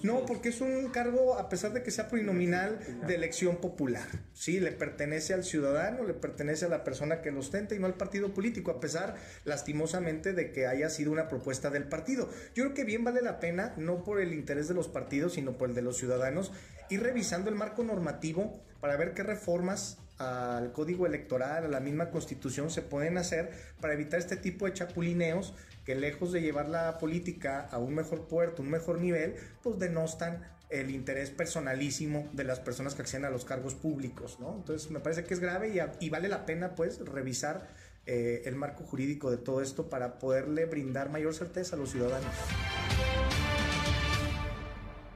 no, 0.03 0.27
porque 0.27 0.51
es 0.51 0.61
un 0.61 0.89
cargo, 0.89 1.39
a 1.39 1.49
pesar 1.49 1.73
de 1.73 1.83
que 1.83 1.91
sea 1.91 2.09
plurinominal, 2.09 2.79
de 3.07 3.15
elección 3.15 3.57
popular. 3.57 4.07
Sí, 4.33 4.61
le 4.61 4.73
pertenece 4.73 5.35
al 5.35 5.45
ciudadano, 5.45 6.05
le 6.05 6.15
pertenece 6.15 6.67
a 6.67 6.69
la 6.69 6.85
persona 6.85 7.23
que 7.23 7.31
lo 7.31 7.41
ostenta 7.41 7.75
y 7.75 7.79
no 7.79 7.87
al 7.87 7.95
partido 7.95 8.33
político, 8.33 8.71
a 8.71 8.81
pesar, 8.81 9.17
lastimosamente, 9.45 10.33
de 10.33 10.53
que 10.53 10.67
haya 10.67 10.91
sido 10.91 11.13
una 11.13 11.29
propuesta 11.29 11.71
del 11.71 11.85
partido. 11.85 12.29
Yo 12.55 12.65
creo 12.65 12.75
que 12.75 12.85
bien 12.85 13.05
vale 13.05 13.23
la 13.23 13.41
pena, 13.41 13.75
no 13.77 14.05
por 14.05 14.21
el 14.21 14.33
interés 14.33 14.69
de 14.69 14.75
los 14.75 14.89
partidos, 14.89 15.35
sino 15.35 15.59
por 15.59 15.71
el 15.71 15.75
de 15.75 15.83
los 15.83 15.97
ciudadanos, 15.97 16.53
ir 16.89 17.03
revisando 17.03 17.51
el 17.51 17.57
marco 17.57 17.83
normativo 17.83 18.61
para 18.81 18.97
ver 18.97 19.15
qué 19.15 19.23
reformas 19.23 19.99
al 20.21 20.73
código 20.73 21.07
electoral, 21.07 21.65
a 21.65 21.69
la 21.69 21.81
misma 21.81 22.11
constitución, 22.11 22.71
se 22.71 22.83
pueden 22.83 23.17
hacer 23.17 23.51
para 23.81 23.95
evitar 23.95 24.21
este 24.21 24.37
tipo 24.37 24.67
de 24.67 24.75
chapulineos 24.75 25.55
que 25.85 25.95
lejos 25.95 26.33
de 26.33 26.41
llevar 26.41 26.69
la 26.69 26.99
política 26.99 27.69
a 27.71 27.79
un 27.79 27.95
mejor 27.95 28.29
puerto, 28.29 28.63
un 28.63 28.71
mejor 28.71 29.01
nivel, 29.01 29.37
pues 29.63 29.79
denostan 29.79 30.43
el 30.71 30.91
interés 30.91 31.31
personalísimo 31.31 32.29
de 32.33 32.45
las 32.45 32.61
personas 32.61 32.95
que 32.95 33.03
acceden 33.03 33.25
a 33.25 33.31
los 33.31 33.45
cargos 33.45 33.75
públicos, 33.75 34.39
¿no? 34.39 34.55
Entonces 34.55 34.91
me 34.91 35.01
parece 35.01 35.25
que 35.25 35.35
es 35.35 35.41
grave 35.41 35.75
y, 36.01 36.11
vale 36.11 36.29
la 36.29 36.47
pena 36.47 36.75
pues 36.77 37.01
revisar 37.01 37.69
eh, 38.07 38.43
el 38.45 38.55
marco 38.55 38.85
jurídico 38.85 39.31
de 39.31 39.37
todo 39.37 39.61
esto 39.63 39.91
para 39.91 40.19
poderle 40.19 40.67
brindar 40.67 41.11
mayor 41.11 41.35
certeza 41.35 41.77
a 41.77 41.79
los 41.79 41.91
ciudadanos. 41.91 42.35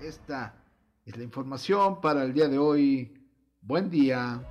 Esta 0.02 0.54
es 1.06 1.16
la 1.16 1.22
información 1.22 2.00
para 2.00 2.24
el 2.24 2.34
día 2.34 2.48
de 2.48 2.58
hoy. 2.58 3.14
Buen 3.60 3.88
día. 3.90 4.42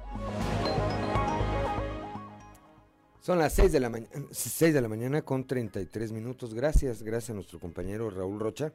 Son 3.24 3.40
las 3.40 3.54
6 3.54 3.72
de 3.72 3.80
la, 3.80 3.90
mañana 3.90 4.28
6 4.32 4.74
de 4.74 4.82
la 4.82 4.90
mañana 4.90 5.22
con 5.22 5.48
33 5.48 6.12
minutos. 6.12 6.54
Gracias, 6.54 7.04
gracias 7.04 7.30
a 7.30 7.34
nuestro 7.34 7.58
compañero 7.58 8.10
Raúl 8.10 8.38
Rocha. 8.38 8.74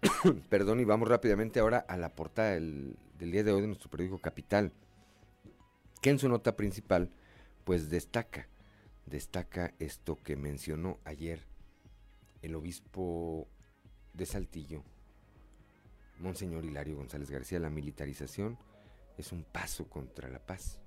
Perdón, 0.48 0.80
y 0.80 0.86
vamos 0.86 1.06
rápidamente 1.06 1.60
ahora 1.60 1.84
a 1.86 1.98
la 1.98 2.08
portada 2.08 2.52
del, 2.52 2.96
del, 3.18 3.30
día 3.30 3.44
de 3.44 3.52
hoy 3.52 3.60
de 3.60 3.66
nuestro 3.66 3.90
periódico 3.90 4.22
Capital, 4.22 4.72
que 6.00 6.08
en 6.08 6.18
su 6.18 6.30
nota 6.30 6.56
principal, 6.56 7.10
pues 7.64 7.90
destaca, 7.90 8.48
destaca 9.04 9.74
esto 9.78 10.16
que 10.24 10.34
mencionó 10.34 10.98
ayer 11.04 11.44
el 12.40 12.54
obispo 12.54 13.48
de 14.14 14.24
Saltillo, 14.24 14.82
Monseñor 16.20 16.64
Hilario 16.64 16.96
González 16.96 17.30
García, 17.30 17.58
la 17.58 17.68
militarización 17.68 18.56
es 19.18 19.30
un 19.30 19.44
paso 19.44 19.90
contra 19.90 20.30
la 20.30 20.38
paz. 20.38 20.78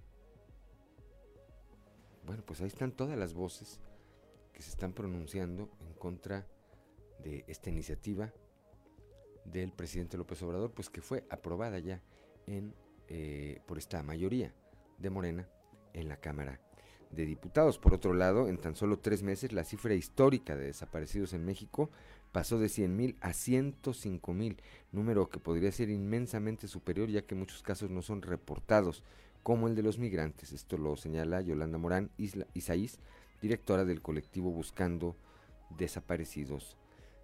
Bueno, 2.31 2.45
pues 2.45 2.61
ahí 2.61 2.67
están 2.67 2.93
todas 2.93 3.17
las 3.17 3.33
voces 3.33 3.81
que 4.53 4.61
se 4.61 4.69
están 4.69 4.93
pronunciando 4.93 5.69
en 5.81 5.91
contra 5.95 6.47
de 7.21 7.43
esta 7.49 7.69
iniciativa 7.69 8.31
del 9.43 9.73
presidente 9.73 10.15
López 10.15 10.41
Obrador, 10.41 10.71
pues 10.71 10.89
que 10.89 11.01
fue 11.01 11.25
aprobada 11.29 11.77
ya 11.79 12.01
en, 12.47 12.73
eh, 13.09 13.59
por 13.67 13.77
esta 13.77 14.01
mayoría 14.01 14.53
de 14.97 15.09
Morena 15.09 15.49
en 15.91 16.07
la 16.07 16.21
Cámara 16.21 16.61
de 17.09 17.25
Diputados. 17.25 17.77
Por 17.77 17.93
otro 17.93 18.13
lado, 18.13 18.47
en 18.47 18.55
tan 18.55 18.77
solo 18.77 18.99
tres 18.99 19.23
meses, 19.23 19.51
la 19.51 19.65
cifra 19.65 19.93
histórica 19.93 20.55
de 20.55 20.67
desaparecidos 20.67 21.33
en 21.33 21.43
México 21.43 21.89
pasó 22.31 22.59
de 22.59 22.69
100 22.69 22.95
mil 22.95 23.17
a 23.19 23.33
105 23.33 24.33
mil, 24.33 24.61
número 24.93 25.29
que 25.29 25.41
podría 25.41 25.73
ser 25.73 25.89
inmensamente 25.89 26.69
superior 26.69 27.09
ya 27.09 27.23
que 27.23 27.35
muchos 27.35 27.61
casos 27.61 27.89
no 27.89 28.01
son 28.01 28.21
reportados, 28.21 29.03
como 29.43 29.67
el 29.67 29.75
de 29.75 29.83
los 29.83 29.97
migrantes. 29.97 30.51
Esto 30.51 30.77
lo 30.77 30.95
señala 30.95 31.41
Yolanda 31.41 31.77
Morán 31.77 32.11
Isla, 32.17 32.47
Isaís, 32.53 32.99
directora 33.41 33.85
del 33.85 34.01
colectivo 34.01 34.51
Buscando 34.51 35.15
Desaparecidos 35.69 36.77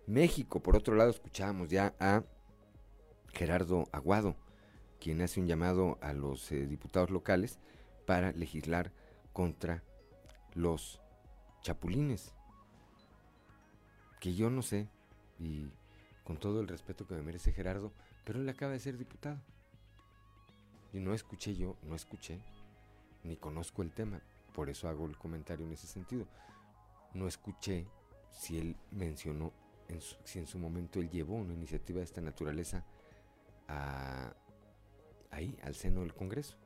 México. 0.08 0.62
Por 0.62 0.76
otro 0.76 0.96
lado, 0.96 1.12
escuchábamos 1.12 1.70
ya 1.70 1.94
a 2.00 2.24
Gerardo 3.34 3.88
Aguado, 3.92 4.36
quien 5.00 5.22
hace 5.22 5.40
un 5.40 5.48
llamado 5.48 6.00
a 6.02 6.14
los 6.14 6.52
eh, 6.52 6.66
diputados 6.66 7.12
locales 7.12 7.60
para 8.06 8.32
legislar 8.32 8.92
contra 9.34 9.84
los 10.56 11.02
chapulines. 11.62 12.34
Que 14.20 14.34
yo 14.34 14.50
no 14.50 14.62
sé, 14.62 14.88
y 15.38 15.70
con 16.24 16.38
todo 16.38 16.62
el 16.62 16.68
respeto 16.68 17.06
que 17.06 17.14
me 17.14 17.22
merece 17.22 17.52
Gerardo, 17.52 17.92
pero 18.24 18.40
él 18.40 18.50
acaba 18.50 18.72
de 18.72 18.80
ser 18.80 18.98
diputado. 18.98 19.40
Y 20.98 21.00
no 21.00 21.14
escuché 21.14 21.56
yo, 21.56 21.76
no 21.84 21.94
escuché, 21.94 22.40
ni 23.24 23.38
conozco 23.38 23.84
el 23.84 23.92
tema, 23.92 24.20
por 24.56 24.68
eso 24.68 24.90
hago 24.90 25.06
el 25.06 25.16
comentario 25.16 25.64
en 25.64 25.72
ese 25.72 25.86
sentido. 25.86 26.26
No 27.14 27.28
escuché 27.28 27.86
si 28.32 28.58
él 28.58 28.76
mencionó 28.90 29.54
si 30.24 30.40
en 30.40 30.48
su 30.48 30.58
momento 30.58 31.00
él 31.00 31.12
llevó 31.12 31.36
una 31.36 31.54
iniciativa 31.54 32.00
de 32.00 32.06
esta 32.06 32.20
naturaleza 32.20 32.84
ahí, 35.30 35.56
al 35.62 35.76
seno 35.76 36.02
del 36.02 36.16
Congreso. 36.16 36.58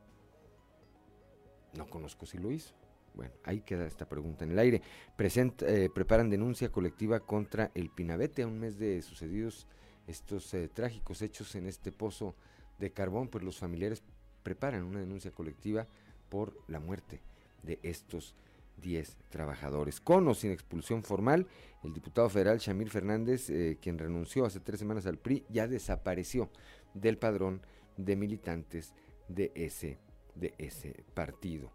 No 1.74 1.89
conozco 1.89 2.26
si 2.26 2.38
lo 2.38 2.52
hizo. 2.52 2.74
Bueno, 3.13 3.34
ahí 3.44 3.60
queda 3.60 3.86
esta 3.86 4.08
pregunta 4.08 4.46
en 4.46 4.52
el 4.52 4.60
aire. 4.60 4.82
Eh, 5.20 5.89
preparan 5.94 6.30
denuncia 6.30 6.72
colectiva 6.72 7.20
contra 7.20 7.70
el 7.76 7.89
Pinabete 7.89 8.44
a 8.44 8.48
un 8.48 8.62
mes 8.62 8.80
de 8.80 9.02
sucedidos 9.02 9.67
estos 10.08 10.54
eh, 10.54 10.70
trágicos 10.70 11.22
hechos 11.22 11.54
en 11.56 11.67
este 11.67 11.91
pozo 11.91 12.34
de 12.80 12.91
carbón, 12.91 13.28
pues 13.28 13.44
los 13.44 13.60
familiares 13.60 14.02
preparan 14.44 14.84
una 14.84 15.00
denuncia 15.00 15.32
colectiva 15.32 15.88
por 16.30 16.58
la 16.68 16.80
muerte 16.80 17.22
de 17.64 17.80
estos 17.84 18.36
10 18.82 19.18
trabajadores. 19.30 20.02
Con 20.02 20.28
o 20.28 20.34
sin 20.34 20.52
expulsión 20.52 21.04
formal, 21.04 21.48
el 21.84 21.94
diputado 21.94 22.30
federal 22.30 22.60
Shamir 22.60 22.90
Fernández, 22.90 23.50
eh, 23.50 23.78
quien 23.82 23.98
renunció 23.98 24.46
hace 24.46 24.60
tres 24.60 24.80
semanas 24.80 25.06
al 25.06 25.18
PRI, 25.18 25.46
ya 25.50 25.68
desapareció 25.68 26.50
del 26.94 27.18
padrón 27.18 27.62
de 27.98 28.16
militantes 28.16 28.94
de 29.28 29.52
ese, 29.56 30.00
de 30.36 30.54
ese 30.58 31.04
partido. 31.14 31.72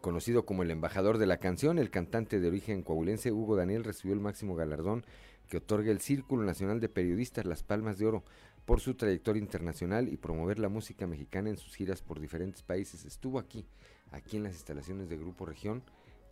Conocido 0.00 0.46
como 0.46 0.62
el 0.62 0.70
embajador 0.70 1.18
de 1.18 1.26
la 1.26 1.38
canción, 1.38 1.78
el 1.78 1.90
cantante 1.90 2.40
de 2.40 2.48
origen 2.48 2.82
coahuilense 2.82 3.32
Hugo 3.32 3.56
Daniel 3.56 3.84
recibió 3.84 4.14
el 4.14 4.20
máximo 4.20 4.54
galardón 4.54 5.04
que 5.48 5.58
otorga 5.58 5.90
el 5.90 6.00
Círculo 6.00 6.44
Nacional 6.44 6.80
de 6.80 6.88
Periodistas 6.88 7.44
Las 7.44 7.62
Palmas 7.62 7.98
de 7.98 8.06
Oro 8.06 8.24
por 8.64 8.80
su 8.80 8.94
trayectoria 8.94 9.40
internacional 9.40 10.08
y 10.08 10.16
promover 10.16 10.58
la 10.58 10.68
música 10.68 11.06
mexicana 11.06 11.50
en 11.50 11.56
sus 11.56 11.74
giras 11.74 12.02
por 12.02 12.20
diferentes 12.20 12.62
países. 12.62 13.04
Estuvo 13.04 13.38
aquí 13.38 13.66
aquí 14.12 14.36
en 14.36 14.44
las 14.44 14.54
instalaciones 14.54 15.08
de 15.08 15.16
Grupo 15.16 15.46
Región. 15.46 15.82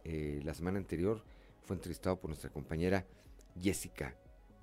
Eh, 0.04 0.40
la 0.44 0.54
semana 0.54 0.78
anterior 0.78 1.22
fue 1.62 1.76
entrevistado 1.76 2.18
por 2.18 2.30
nuestra 2.30 2.50
compañera 2.50 3.04
Jessica. 3.60 4.14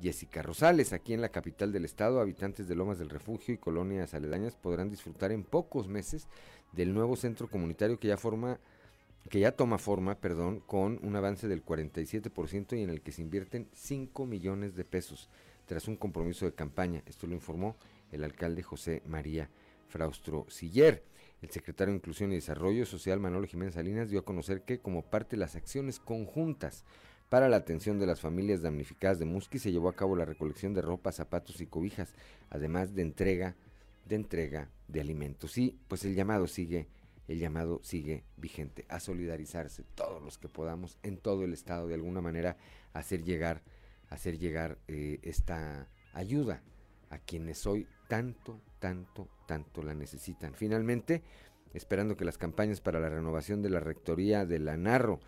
Jessica 0.01 0.41
Rosales, 0.41 0.91
aquí 0.91 1.13
en 1.13 1.21
la 1.21 1.29
capital 1.29 1.71
del 1.71 1.85
estado, 1.85 2.19
habitantes 2.19 2.67
de 2.67 2.75
Lomas 2.75 2.99
del 2.99 3.09
Refugio 3.09 3.53
y 3.53 3.57
colonias 3.57 4.13
aledañas 4.13 4.55
podrán 4.55 4.89
disfrutar 4.89 5.31
en 5.31 5.43
pocos 5.43 5.87
meses 5.87 6.27
del 6.73 6.93
nuevo 6.93 7.15
centro 7.15 7.49
comunitario 7.49 7.99
que 7.99 8.09
ya 8.09 8.17
forma 8.17 8.59
que 9.29 9.39
ya 9.39 9.53
toma 9.53 9.79
forma, 9.79 10.19
perdón, 10.19 10.59
con 10.59 10.99
un 11.01 11.15
avance 11.15 11.47
del 11.47 11.65
47% 11.65 12.77
y 12.77 12.83
en 12.83 12.91
el 12.91 13.01
que 13.01 13.11
se 13.11 13.23
invierten 13.23 13.67
5 13.73 14.25
millones 14.27 14.75
de 14.75 14.85
pesos 14.85 15.29
tras 15.65 15.87
un 15.87 15.95
compromiso 15.95 16.45
de 16.45 16.53
campaña. 16.53 17.03
Esto 17.05 17.27
lo 17.27 17.33
informó 17.33 17.75
el 18.11 18.23
alcalde 18.23 18.63
José 18.63 19.01
María 19.05 19.49
Fraustro 19.87 20.45
Siller. 20.49 21.03
El 21.41 21.49
secretario 21.49 21.91
de 21.91 21.97
Inclusión 21.97 22.31
y 22.31 22.35
Desarrollo 22.35 22.85
Social, 22.85 23.19
Manolo 23.19 23.47
Jiménez 23.47 23.75
Salinas, 23.75 24.09
dio 24.09 24.19
a 24.19 24.25
conocer 24.25 24.61
que 24.63 24.79
como 24.79 25.03
parte 25.03 25.35
de 25.35 25.41
las 25.41 25.55
acciones 25.55 25.99
conjuntas 25.99 26.85
para 27.29 27.49
la 27.49 27.57
atención 27.57 27.99
de 27.99 28.05
las 28.05 28.21
familias 28.21 28.61
damnificadas 28.61 29.19
de 29.19 29.25
Musqui 29.25 29.59
se 29.59 29.71
llevó 29.71 29.89
a 29.89 29.95
cabo 29.95 30.15
la 30.15 30.25
recolección 30.25 30.73
de 30.73 30.81
ropa, 30.81 31.11
zapatos 31.11 31.59
y 31.61 31.67
cobijas, 31.67 32.13
además 32.49 32.95
de 32.95 33.01
entrega 33.01 33.55
de 34.05 34.15
entrega 34.15 34.69
de 34.87 35.01
alimentos. 35.01 35.57
Y 35.57 35.77
pues 35.87 36.05
el 36.05 36.15
llamado 36.15 36.47
sigue, 36.47 36.87
el 37.27 37.39
llamado 37.39 37.79
sigue 37.83 38.23
vigente 38.37 38.85
a 38.87 38.99
solidarizarse 38.99 39.83
todos 39.95 40.23
los 40.23 40.37
que 40.37 40.47
podamos 40.47 40.97
en 41.03 41.17
todo 41.17 41.43
el 41.43 41.53
estado 41.53 41.87
de 41.87 41.95
alguna 41.95 42.21
manera 42.21 42.57
hacer 42.93 43.23
llegar, 43.23 43.61
hacer 44.09 44.37
llegar 44.37 44.77
eh, 44.87 45.19
esta 45.23 45.87
ayuda 46.13 46.61
a 47.09 47.19
quienes 47.19 47.65
hoy 47.65 47.87
tanto, 48.07 48.59
tanto, 48.79 49.27
tanto 49.47 49.83
la 49.83 49.93
necesitan. 49.93 50.53
Finalmente, 50.53 51.23
esperando 51.73 52.15
que 52.15 52.25
las 52.25 52.37
campañas 52.37 52.81
para 52.81 52.99
la 52.99 53.09
renovación 53.09 53.61
de 53.61 53.69
la 53.69 53.79
rectoría 53.79 54.45
de 54.45 54.59
la 54.59 54.77
Narro 54.77 55.19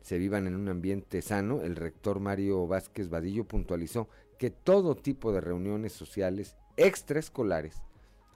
se 0.00 0.18
vivan 0.18 0.46
en 0.46 0.54
un 0.54 0.68
ambiente 0.68 1.22
sano, 1.22 1.62
el 1.62 1.76
rector 1.76 2.20
Mario 2.20 2.66
Vázquez 2.66 3.08
Vadillo 3.08 3.44
puntualizó 3.44 4.08
que 4.38 4.50
todo 4.50 4.96
tipo 4.96 5.32
de 5.32 5.40
reuniones 5.40 5.92
sociales 5.92 6.56
extraescolares, 6.76 7.80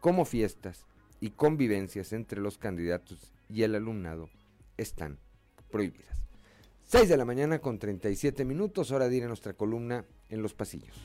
como 0.00 0.24
fiestas 0.24 0.87
y 1.20 1.30
convivencias 1.30 2.12
entre 2.12 2.40
los 2.40 2.56
candidatos 2.56 3.34
y 3.50 3.64
el 3.64 3.74
alumnado, 3.74 4.30
están 4.76 5.18
prohibidas. 5.70 6.27
6 6.90 7.07
de 7.07 7.18
la 7.18 7.27
mañana 7.27 7.59
con 7.59 7.79
37 7.79 8.46
minutos, 8.46 8.92
hora 8.92 9.11
de 9.11 9.16
ir 9.18 9.24
a 9.24 9.29
nuestra 9.29 9.53
columna 9.53 10.07
en 10.31 10.40
los 10.40 10.55
pasillos. 10.55 10.96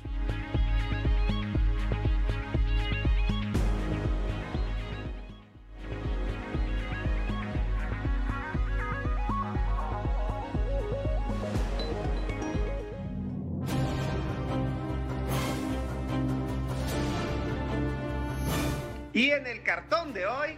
Y 19.12 19.32
en 19.32 19.46
el 19.48 19.62
cartón 19.63 20.13
de 20.13 20.26
hoy, 20.26 20.52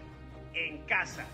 en 0.54 0.86
casa, 0.86 1.26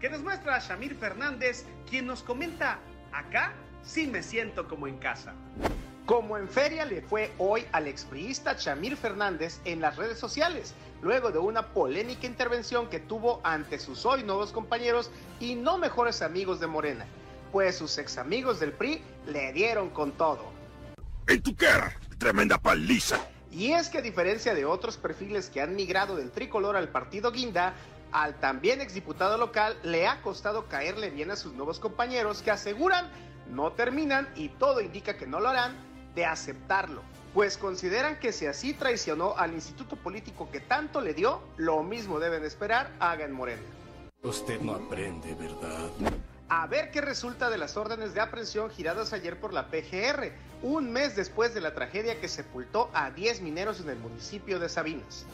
que 0.00 0.10
nos 0.10 0.24
muestra 0.24 0.56
a 0.56 0.58
Shamir 0.58 0.96
Fernández, 0.96 1.64
quien 1.88 2.04
nos 2.08 2.24
comenta, 2.24 2.80
acá 3.18 3.52
sí 3.82 4.06
me 4.06 4.22
siento 4.22 4.68
como 4.68 4.86
en 4.86 4.98
casa. 4.98 5.34
como 6.06 6.38
en 6.38 6.48
feria 6.48 6.86
le 6.86 7.02
fue 7.02 7.30
hoy 7.36 7.66
al 7.72 7.86
expriista 7.86 8.56
Chamir 8.56 8.96
Fernández 8.96 9.60
en 9.66 9.82
las 9.82 9.96
redes 9.96 10.18
sociales, 10.18 10.72
luego 11.02 11.30
de 11.32 11.38
una 11.38 11.66
polémica 11.74 12.26
intervención 12.26 12.88
que 12.88 12.98
tuvo 12.98 13.40
ante 13.44 13.78
sus 13.78 14.06
hoy 14.06 14.22
nuevos 14.22 14.50
compañeros 14.50 15.10
y 15.38 15.54
no 15.54 15.76
mejores 15.76 16.22
amigos 16.22 16.60
de 16.60 16.66
Morena, 16.66 17.04
pues 17.52 17.76
sus 17.76 17.98
ex 17.98 18.16
amigos 18.16 18.58
del 18.58 18.72
PRI 18.72 19.02
le 19.26 19.52
dieron 19.52 19.90
con 19.90 20.12
todo. 20.12 20.50
¡En 21.26 21.42
tu 21.42 21.54
cara! 21.54 21.94
¡Tremenda 22.16 22.56
paliza! 22.56 23.20
Y 23.52 23.72
es 23.72 23.90
que 23.90 23.98
a 23.98 24.02
diferencia 24.02 24.54
de 24.54 24.64
otros 24.64 24.96
perfiles 24.96 25.50
que 25.50 25.60
han 25.60 25.76
migrado 25.76 26.16
del 26.16 26.30
tricolor 26.30 26.74
al 26.74 26.88
partido 26.88 27.32
Guinda, 27.32 27.74
al 28.12 28.38
también 28.40 28.80
exdiputado 28.80 29.38
local 29.38 29.76
le 29.82 30.06
ha 30.06 30.22
costado 30.22 30.66
caerle 30.66 31.10
bien 31.10 31.30
a 31.30 31.36
sus 31.36 31.52
nuevos 31.52 31.78
compañeros 31.78 32.42
que 32.42 32.50
aseguran 32.50 33.10
no 33.50 33.72
terminan 33.72 34.28
y 34.36 34.48
todo 34.50 34.80
indica 34.80 35.16
que 35.16 35.26
no 35.26 35.40
lo 35.40 35.48
harán 35.48 35.74
de 36.14 36.24
aceptarlo, 36.24 37.02
pues 37.34 37.56
consideran 37.56 38.18
que 38.18 38.32
si 38.32 38.46
así 38.46 38.74
traicionó 38.74 39.36
al 39.36 39.54
instituto 39.54 39.96
político 39.96 40.50
que 40.50 40.60
tanto 40.60 41.00
le 41.00 41.14
dio, 41.14 41.40
lo 41.56 41.82
mismo 41.82 42.18
deben 42.18 42.44
esperar 42.44 42.90
haga 43.00 43.24
en 43.24 43.32
Morena. 43.32 43.62
Usted 44.22 44.60
no 44.60 44.74
aprende, 44.74 45.34
¿verdad? 45.34 45.90
A 46.48 46.66
ver 46.66 46.90
qué 46.90 47.00
resulta 47.00 47.50
de 47.50 47.58
las 47.58 47.76
órdenes 47.76 48.14
de 48.14 48.20
aprehensión 48.20 48.70
giradas 48.70 49.12
ayer 49.12 49.38
por 49.38 49.52
la 49.52 49.68
PGR, 49.68 50.32
un 50.62 50.90
mes 50.90 51.14
después 51.14 51.54
de 51.54 51.60
la 51.60 51.74
tragedia 51.74 52.20
que 52.20 52.26
sepultó 52.26 52.90
a 52.94 53.10
10 53.10 53.42
mineros 53.42 53.80
en 53.80 53.90
el 53.90 53.98
municipio 53.98 54.58
de 54.58 54.68
Sabinas. 54.68 55.26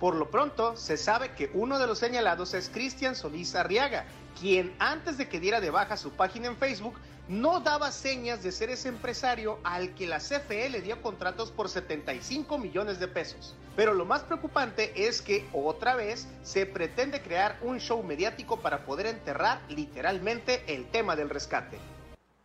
Por 0.00 0.16
lo 0.16 0.30
pronto, 0.30 0.78
se 0.78 0.96
sabe 0.96 1.32
que 1.32 1.50
uno 1.52 1.78
de 1.78 1.86
los 1.86 1.98
señalados 1.98 2.54
es 2.54 2.70
Cristian 2.70 3.14
Solís 3.14 3.54
Arriaga, 3.54 4.06
quien 4.40 4.74
antes 4.78 5.18
de 5.18 5.28
que 5.28 5.38
diera 5.38 5.60
de 5.60 5.68
baja 5.68 5.98
su 5.98 6.10
página 6.12 6.46
en 6.46 6.56
Facebook, 6.56 6.94
no 7.28 7.60
daba 7.60 7.92
señas 7.92 8.42
de 8.42 8.50
ser 8.50 8.70
ese 8.70 8.88
empresario 8.88 9.58
al 9.62 9.94
que 9.94 10.06
la 10.06 10.18
CFE 10.18 10.70
le 10.70 10.80
dio 10.80 11.02
contratos 11.02 11.50
por 11.52 11.68
75 11.68 12.56
millones 12.56 12.98
de 12.98 13.08
pesos. 13.08 13.54
Pero 13.76 13.92
lo 13.92 14.06
más 14.06 14.22
preocupante 14.22 15.06
es 15.06 15.20
que 15.20 15.46
otra 15.52 15.94
vez 15.94 16.26
se 16.42 16.64
pretende 16.64 17.20
crear 17.20 17.58
un 17.60 17.78
show 17.78 18.02
mediático 18.02 18.58
para 18.58 18.86
poder 18.86 19.04
enterrar 19.04 19.60
literalmente 19.68 20.64
el 20.66 20.90
tema 20.90 21.14
del 21.14 21.28
rescate. 21.28 21.78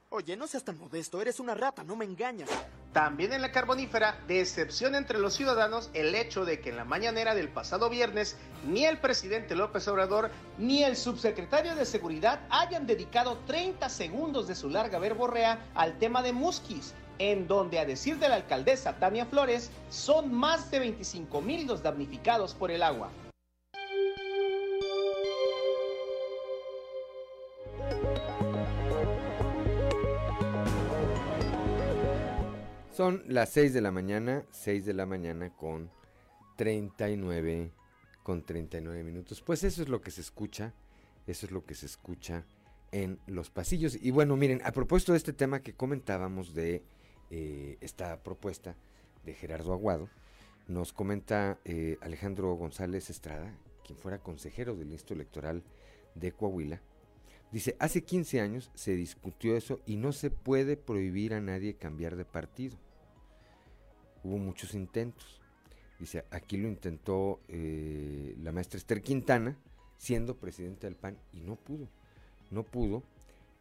Oye, 0.09 0.35
no 0.35 0.45
seas 0.45 0.65
tan 0.65 0.77
modesto, 0.77 1.21
eres 1.21 1.39
una 1.39 1.55
rata, 1.55 1.85
no 1.85 1.95
me 1.95 2.03
engañas. 2.03 2.49
También 2.95 3.33
en 3.33 3.41
la 3.41 3.51
carbonífera, 3.51 4.17
decepción 4.25 4.95
entre 4.95 5.19
los 5.19 5.33
ciudadanos 5.33 5.89
el 5.93 6.15
hecho 6.15 6.45
de 6.45 6.61
que 6.61 6.69
en 6.69 6.77
la 6.77 6.85
mañanera 6.85 7.35
del 7.35 7.49
pasado 7.49 7.89
viernes 7.89 8.37
ni 8.65 8.85
el 8.85 8.99
presidente 8.99 9.53
López 9.53 9.85
Obrador 9.89 10.31
ni 10.57 10.81
el 10.81 10.95
subsecretario 10.95 11.75
de 11.75 11.83
Seguridad 11.85 12.47
hayan 12.49 12.87
dedicado 12.87 13.37
30 13.47 13.89
segundos 13.89 14.47
de 14.47 14.55
su 14.55 14.69
larga 14.69 14.97
verborrea 14.97 15.59
al 15.75 15.99
tema 15.99 16.21
de 16.21 16.31
Musquis, 16.31 16.93
en 17.19 17.49
donde 17.49 17.79
a 17.79 17.85
decir 17.85 18.17
de 18.17 18.29
la 18.29 18.35
alcaldesa 18.35 18.97
Tania 18.97 19.25
Flores 19.25 19.71
son 19.89 20.33
más 20.33 20.71
de 20.71 20.79
25 20.79 21.41
mil 21.41 21.67
los 21.67 21.83
damnificados 21.83 22.53
por 22.53 22.71
el 22.71 22.81
agua. 22.81 23.09
Son 32.95 33.23
las 33.27 33.49
6 33.49 33.73
de 33.73 33.81
la 33.81 33.91
mañana, 33.91 34.45
6 34.51 34.85
de 34.85 34.93
la 34.93 35.05
mañana 35.05 35.49
con 35.49 35.91
39, 36.55 37.73
con 38.23 38.45
39 38.45 39.03
minutos. 39.03 39.41
Pues 39.41 39.65
eso 39.65 39.81
es 39.81 39.89
lo 39.89 39.99
que 39.99 40.11
se 40.11 40.21
escucha, 40.21 40.73
eso 41.27 41.45
es 41.45 41.51
lo 41.51 41.65
que 41.65 41.75
se 41.75 41.87
escucha 41.87 42.45
en 42.93 43.19
los 43.27 43.49
pasillos. 43.49 43.97
Y 44.01 44.11
bueno, 44.11 44.37
miren, 44.37 44.61
a 44.63 44.71
propósito 44.71 45.11
de 45.11 45.17
este 45.17 45.33
tema 45.33 45.59
que 45.59 45.73
comentábamos 45.73 46.53
de 46.53 46.83
eh, 47.31 47.77
esta 47.81 48.23
propuesta 48.23 48.77
de 49.25 49.33
Gerardo 49.33 49.73
Aguado, 49.73 50.07
nos 50.69 50.93
comenta 50.93 51.59
eh, 51.65 51.97
Alejandro 51.99 52.55
González 52.55 53.09
Estrada, 53.09 53.53
quien 53.85 53.99
fuera 53.99 54.19
consejero 54.19 54.73
del 54.73 54.93
Instituto 54.93 55.15
Electoral 55.15 55.63
de 56.13 56.31
Coahuila, 56.31 56.81
Dice, 57.51 57.75
hace 57.79 58.03
15 58.03 58.41
años 58.41 58.69
se 58.73 58.95
discutió 58.95 59.55
eso 59.55 59.79
y 59.85 59.95
no 59.95 60.11
se 60.11 60.29
puede 60.29 60.75
prohibir 60.75 61.33
a 61.33 61.39
nadie 61.39 61.75
cambiar 61.75 62.15
de 62.17 62.25
partido. 62.25 62.77
Hubo 64.25 64.39
muchos 64.39 64.73
intentos. 64.73 65.39
Dice, 65.99 66.25
aquí 66.31 66.57
lo 66.57 66.67
intentó 66.67 67.41
eh, 67.47 68.35
la 68.41 68.51
maestra 68.51 68.79
Esther 68.79 69.03
Quintana, 69.03 69.55
siendo 69.97 70.35
presidente 70.35 70.87
del 70.87 70.95
PAN, 70.95 71.19
y 71.31 71.41
no 71.41 71.55
pudo. 71.55 71.87
No 72.49 72.63
pudo. 72.63 73.03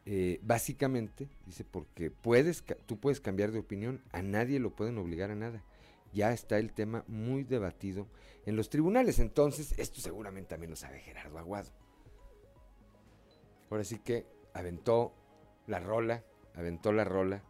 Eh, 0.07 0.39
básicamente, 0.41 1.29
dice, 1.45 1.63
porque 1.63 2.09
puedes, 2.09 2.63
tú 2.87 2.99
puedes 2.99 3.21
cambiar 3.21 3.51
de 3.51 3.59
opinión, 3.59 4.01
a 4.11 4.23
nadie 4.23 4.59
lo 4.59 4.75
pueden 4.75 4.97
obligar 4.97 5.29
a 5.29 5.35
nada. 5.35 5.63
Ya 6.13 6.33
está 6.33 6.57
el 6.57 6.73
tema 6.73 7.03
muy 7.07 7.43
debatido 7.43 8.07
en 8.47 8.55
los 8.55 8.69
tribunales. 8.69 9.19
Entonces, 9.19 9.77
esto 9.77 10.01
seguramente 10.01 10.49
también 10.49 10.71
lo 10.71 10.75
sabe 10.77 10.99
Gerardo 10.99 11.37
Aguado. 11.37 11.69
Ahora 13.69 13.83
sí 13.83 13.99
que 13.99 14.25
aventó 14.55 15.13
la 15.67 15.79
rola, 15.79 16.23
aventó 16.55 16.91
la 16.91 17.03
rola 17.03 17.43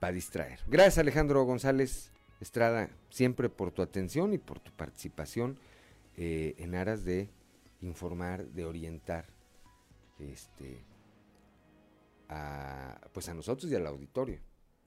para 0.00 0.14
distraer. 0.14 0.58
Gracias 0.66 0.98
Alejandro 0.98 1.44
González 1.44 2.10
Estrada, 2.40 2.90
siempre 3.10 3.48
por 3.48 3.70
tu 3.70 3.82
atención 3.82 4.32
y 4.32 4.38
por 4.38 4.60
tu 4.60 4.72
participación 4.72 5.58
eh, 6.16 6.54
en 6.58 6.74
aras 6.74 7.04
de 7.04 7.28
informar, 7.82 8.46
de 8.46 8.64
orientar 8.64 9.26
este, 10.18 10.84
a, 12.28 13.00
pues 13.12 13.28
a 13.28 13.34
nosotros 13.34 13.70
y 13.70 13.74
al 13.74 13.86
auditorio. 13.86 14.40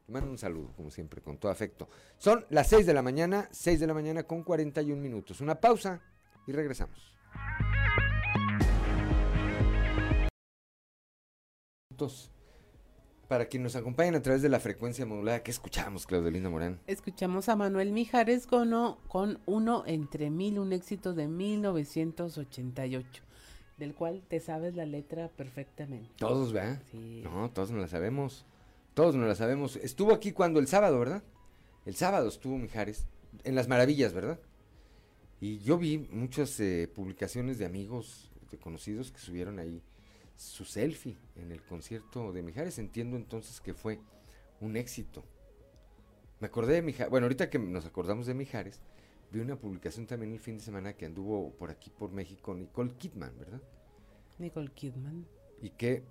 Te 0.06 0.12
mando 0.12 0.32
un 0.32 0.38
saludo, 0.38 0.74
como 0.76 0.92
siempre, 0.92 1.22
con 1.22 1.38
todo 1.38 1.52
afecto. 1.52 1.88
Son 2.18 2.46
las 2.50 2.68
6 2.70 2.86
de 2.86 2.94
la 2.94 3.02
mañana, 3.02 3.48
6 3.52 3.80
de 3.80 3.88
la 3.88 3.94
mañana 3.94 4.24
con 4.24 4.44
41 4.44 5.02
minutos. 5.02 5.40
Una 5.40 5.60
pausa 5.60 6.02
y 6.46 6.52
regresamos. 6.52 7.14
Para 13.34 13.48
quien 13.48 13.64
nos 13.64 13.76
acompañen 13.76 14.14
a 14.14 14.22
través 14.22 14.44
de 14.44 14.50
la 14.50 14.60
frecuencia 14.60 15.08
modulada, 15.08 15.42
¿qué 15.42 15.50
escuchamos, 15.50 16.06
Claudelina 16.06 16.52
Morán? 16.52 16.80
Escuchamos 16.86 17.50
a 17.50 17.56
Manuel 17.56 17.92
Mijares 17.92 18.46
con, 18.46 18.72
con 19.08 19.40
Uno 19.48 19.84
entre 19.88 20.30
Mil, 20.30 20.60
un 20.60 20.72
éxito 20.72 21.16
de 21.16 21.28
1988, 21.28 23.24
del 23.80 23.96
cual 23.96 24.22
te 24.28 24.40
sabes 24.40 24.76
la 24.76 24.86
letra 24.86 25.30
perfectamente. 25.30 26.12
Todos, 26.18 26.54
¿verdad? 26.54 26.80
Sí. 26.92 27.22
No, 27.24 27.50
todos 27.50 27.72
no 27.72 27.80
la 27.80 27.88
sabemos. 27.88 28.46
Todos 28.94 29.16
no 29.16 29.26
la 29.26 29.34
sabemos. 29.34 29.78
Estuvo 29.78 30.14
aquí 30.14 30.32
cuando 30.32 30.60
el 30.60 30.68
sábado, 30.68 31.00
¿verdad? 31.00 31.24
El 31.88 31.96
sábado 31.96 32.28
estuvo 32.28 32.60
Mijares, 32.60 33.08
en 33.44 33.56
Las 33.56 33.68
Maravillas, 33.68 34.14
¿verdad? 34.14 34.40
Y 35.42 35.58
yo 35.58 35.80
vi 35.80 35.98
muchas 35.98 36.60
eh, 36.60 36.88
publicaciones 36.94 37.58
de 37.58 37.66
amigos, 37.66 38.30
de 38.52 38.60
conocidos 38.60 39.12
que 39.12 39.18
subieron 39.18 39.58
ahí 39.58 39.82
su 40.36 40.66
selfie 40.66 41.18
en 41.36 41.52
el 41.52 41.62
concierto 41.64 42.32
de 42.32 42.44
Mijares. 42.44 42.80
Entiendo 42.80 43.18
entonces 43.18 43.62
que 43.62 43.74
fue 43.74 44.00
un 44.60 44.78
éxito. 44.78 45.24
Me 46.40 46.48
acordé 46.48 46.76
de 46.76 46.82
Mijares, 46.82 47.10
bueno, 47.10 47.26
ahorita 47.26 47.50
que 47.50 47.60
nos 47.60 47.86
acordamos 47.86 48.26
de 48.26 48.34
Mijares, 48.34 48.82
vi 49.32 49.40
una 49.40 49.56
publicación 49.56 50.06
también 50.06 50.34
el 50.34 50.40
fin 50.40 50.58
de 50.58 50.64
semana 50.64 50.94
que 50.94 51.06
anduvo 51.06 51.52
por 51.54 51.72
aquí 51.72 51.90
por 51.90 52.12
México 52.12 52.54
Nicole 52.54 52.94
Kidman, 52.98 53.38
¿verdad? 53.38 53.62
Nicole 54.40 54.72
Kidman. 54.72 55.26
Y 55.62 55.70
que 55.70 56.04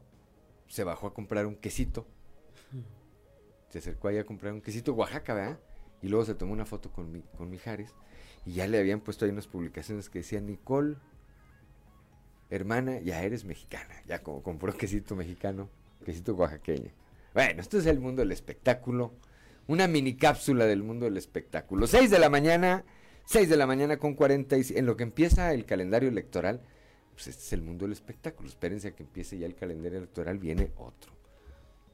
se 0.69 0.85
bajó 0.85 1.07
a 1.07 1.15
comprar 1.15 1.47
un 1.47 1.57
quesito. 1.57 2.07
Se 3.69 3.79
acercó 3.79 4.09
ahí 4.09 4.19
a 4.19 4.25
comprar 4.25 4.53
un 4.53 4.61
quesito 4.61 4.95
Oaxaca, 4.95 5.35
¿verdad? 5.35 5.61
Y 6.01 6.09
luego 6.09 6.25
se 6.25 6.35
tomó 6.35 6.53
una 6.53 6.65
foto 6.65 6.91
con, 6.91 7.13
mi, 7.13 7.21
con 7.37 7.51
Mijares 7.51 7.95
y 8.45 8.55
ya 8.55 8.67
le 8.67 8.79
habían 8.79 9.01
puesto 9.01 9.25
ahí 9.25 9.31
unas 9.31 9.47
publicaciones 9.47 10.09
que 10.09 10.21
decían 10.21 10.47
Nicole 10.47 10.97
hermana, 12.55 13.01
ya 13.01 13.23
eres 13.23 13.45
mexicana, 13.45 13.95
ya 14.07 14.23
como 14.23 14.43
compró 14.43 14.77
quesito 14.77 15.17
mexicano, 15.17 15.71
quesito 16.05 16.35
oaxaqueño. 16.35 16.91
Bueno, 17.33 17.63
esto 17.63 17.79
es 17.79 17.87
el 17.87 17.99
mundo 17.99 18.21
del 18.21 18.31
espectáculo, 18.31 19.15
una 19.67 19.89
mini 19.89 20.17
cápsula 20.17 20.67
del 20.67 20.83
mundo 20.83 21.07
del 21.07 21.17
espectáculo. 21.17 21.87
6 21.87 22.11
de 22.11 22.19
la 22.19 22.29
mañana, 22.29 22.85
6 23.25 23.49
de 23.49 23.57
la 23.57 23.67
mañana 23.67 23.97
con 23.97 24.15
40, 24.15 24.57
en 24.57 24.87
lo 24.87 24.97
que 24.97 25.03
empieza 25.03 25.55
el 25.55 25.65
calendario 25.65 26.11
electoral, 26.11 26.61
pues 27.15 27.29
este 27.29 27.43
es 27.43 27.53
el 27.55 27.63
mundo 27.63 27.87
del 27.87 27.93
espectáculo. 27.93 28.51
Espérense 28.51 28.89
a 28.89 28.91
que 28.93 29.03
empiece 29.03 29.39
ya 29.39 29.47
el 29.47 29.55
calendario 29.55 29.99
electoral, 29.99 30.39
viene 30.39 30.73
otro, 30.77 31.13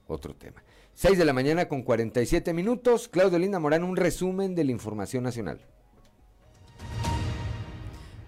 otro 0.09 0.34
tema. 0.34 0.64
6 0.94 1.16
de 1.16 1.24
la 1.24 1.32
mañana 1.32 1.68
con 1.68 1.82
47 1.82 2.52
minutos, 2.52 3.06
Claudio 3.06 3.38
Linda 3.38 3.61
Morán, 3.61 3.84
un 3.84 3.96
resumen 3.96 4.56
de 4.56 4.64
la 4.64 4.72
información 4.72 5.22
nacional. 5.22 5.64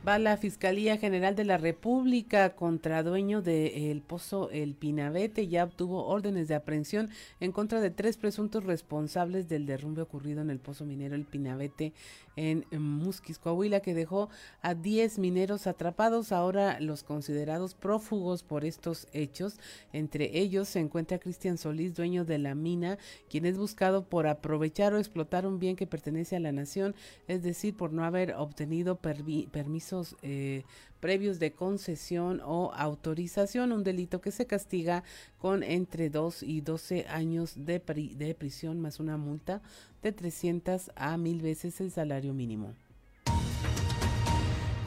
Va 0.06 0.18
la 0.18 0.38
Fiscalía 0.38 0.96
General 0.96 1.36
de 1.36 1.44
la 1.44 1.58
República 1.58 2.56
contra 2.56 3.02
dueño 3.02 3.42
del 3.42 4.00
pozo 4.00 4.48
El 4.50 4.74
Pinabete. 4.74 5.46
Ya 5.46 5.62
obtuvo 5.62 6.06
órdenes 6.06 6.48
de 6.48 6.54
aprehensión 6.54 7.10
en 7.38 7.52
contra 7.52 7.82
de 7.82 7.90
tres 7.90 8.16
presuntos 8.16 8.64
responsables 8.64 9.46
del 9.46 9.66
derrumbe 9.66 10.00
ocurrido 10.00 10.40
en 10.40 10.48
el 10.48 10.58
pozo 10.58 10.86
minero 10.86 11.16
El 11.16 11.26
Pinabete 11.26 11.92
en 12.36 12.64
Musquis, 12.70 13.38
Coahuila, 13.38 13.80
que 13.80 13.94
dejó 13.94 14.28
a 14.62 14.74
10 14.74 15.18
mineros 15.18 15.66
atrapados, 15.66 16.32
ahora 16.32 16.80
los 16.80 17.02
considerados 17.02 17.74
prófugos 17.74 18.42
por 18.42 18.64
estos 18.64 19.08
hechos. 19.12 19.58
Entre 19.92 20.38
ellos 20.38 20.68
se 20.68 20.80
encuentra 20.80 21.18
Cristian 21.18 21.58
Solís, 21.58 21.94
dueño 21.94 22.24
de 22.24 22.38
la 22.38 22.54
mina, 22.54 22.98
quien 23.28 23.46
es 23.46 23.58
buscado 23.58 24.04
por 24.04 24.26
aprovechar 24.26 24.94
o 24.94 24.98
explotar 24.98 25.46
un 25.46 25.58
bien 25.58 25.76
que 25.76 25.86
pertenece 25.86 26.36
a 26.36 26.40
la 26.40 26.52
nación, 26.52 26.94
es 27.28 27.42
decir, 27.42 27.76
por 27.76 27.92
no 27.92 28.04
haber 28.04 28.34
obtenido 28.34 28.96
permisos 28.96 30.16
eh, 30.22 30.64
previos 31.00 31.38
de 31.38 31.52
concesión 31.52 32.40
o 32.44 32.72
autorización, 32.74 33.72
un 33.72 33.82
delito 33.82 34.20
que 34.20 34.30
se 34.30 34.46
castiga 34.46 35.02
con 35.38 35.62
entre 35.62 36.10
2 36.10 36.42
y 36.42 36.60
12 36.60 37.06
años 37.08 37.54
de, 37.56 37.80
de 38.16 38.34
prisión 38.34 38.80
más 38.80 39.00
una 39.00 39.16
multa 39.16 39.62
de 40.02 40.12
300 40.12 40.92
a 40.94 41.16
1000 41.16 41.42
veces 41.42 41.80
el 41.80 41.90
salario 41.90 42.34
mínimo 42.34 42.74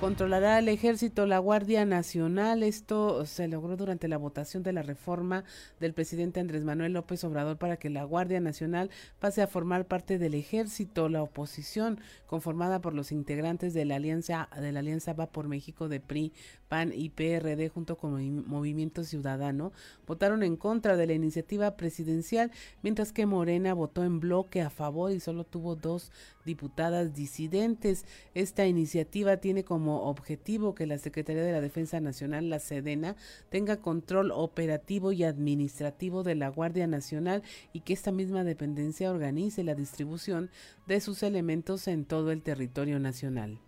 controlará 0.04 0.60
el 0.60 0.68
ejército 0.68 1.26
la 1.26 1.40
Guardia 1.40 1.86
Nacional. 1.86 2.62
Esto 2.62 3.26
se 3.26 3.48
logró 3.48 3.78
durante 3.78 4.10
la 4.10 4.18
votación 4.18 4.62
de 4.62 4.74
la 4.74 4.82
reforma 4.82 5.46
del 5.80 5.94
presidente 5.94 6.42
Andrés 6.42 6.66
Manuel 6.66 6.92
López 6.92 7.24
Obrador 7.24 7.58
para 7.58 7.78
que 7.78 7.90
la 7.90 8.04
Guardia 8.04 8.42
Nacional 8.42 8.90
pase 9.20 9.42
a 9.42 9.48
formar 9.48 9.86
parte 9.86 10.18
del 10.20 10.34
ejército. 10.34 11.08
La 11.08 11.24
oposición, 11.24 12.02
conformada 12.26 12.82
por 12.82 12.94
los 12.94 13.14
integrantes 13.14 13.74
de 13.74 13.86
la 13.86 13.96
alianza 13.96 14.50
de 14.60 14.74
la 14.74 14.82
alianza 14.82 15.14
Va 15.14 15.28
por 15.28 15.48
México 15.48 15.88
de 15.88 16.02
PRI, 16.02 16.34
PAN 16.74 16.92
y 16.92 17.12
PRD 17.12 17.70
junto 17.70 17.98
con 17.98 18.48
Movimiento 18.48 19.04
Ciudadano, 19.04 19.74
votaron 20.08 20.42
en 20.42 20.58
contra 20.58 20.98
de 20.98 21.06
la 21.06 21.14
iniciativa 21.14 21.78
presidencial, 21.78 22.50
mientras 22.82 23.14
que 23.14 23.28
Morena 23.28 23.76
votó 23.76 24.04
en 24.04 24.20
bloque 24.20 24.60
a 24.60 24.72
favor 24.72 25.12
y 25.12 25.20
solo 25.20 25.44
tuvo 25.44 25.76
dos 25.76 26.12
diputadas 26.46 27.14
disidentes. 27.14 28.08
Esta 28.34 28.66
iniciativa 28.66 29.38
tiene 29.38 29.64
como 29.64 30.10
objetivo 30.10 30.74
que 30.74 30.88
la 30.88 30.98
Secretaría 30.98 31.44
de 31.44 31.52
la 31.52 31.62
Defensa 31.62 32.00
Nacional, 32.00 32.50
la 32.50 32.58
Sedena, 32.58 33.18
tenga 33.52 33.78
control 33.78 34.32
operativo 34.32 35.12
y 35.12 35.26
administrativo 35.26 36.24
de 36.24 36.34
la 36.34 36.50
Guardia 36.50 36.88
Nacional 36.88 37.44
y 37.72 37.82
que 37.82 37.94
esta 37.94 38.12
misma 38.12 38.44
dependencia 38.44 39.12
organice 39.12 39.64
la 39.64 39.76
distribución 39.76 40.50
de 40.88 41.00
sus 41.02 41.22
elementos 41.22 41.88
en 41.88 42.06
todo 42.06 42.32
el 42.32 42.42
territorio 42.42 42.98
nacional. 42.98 43.60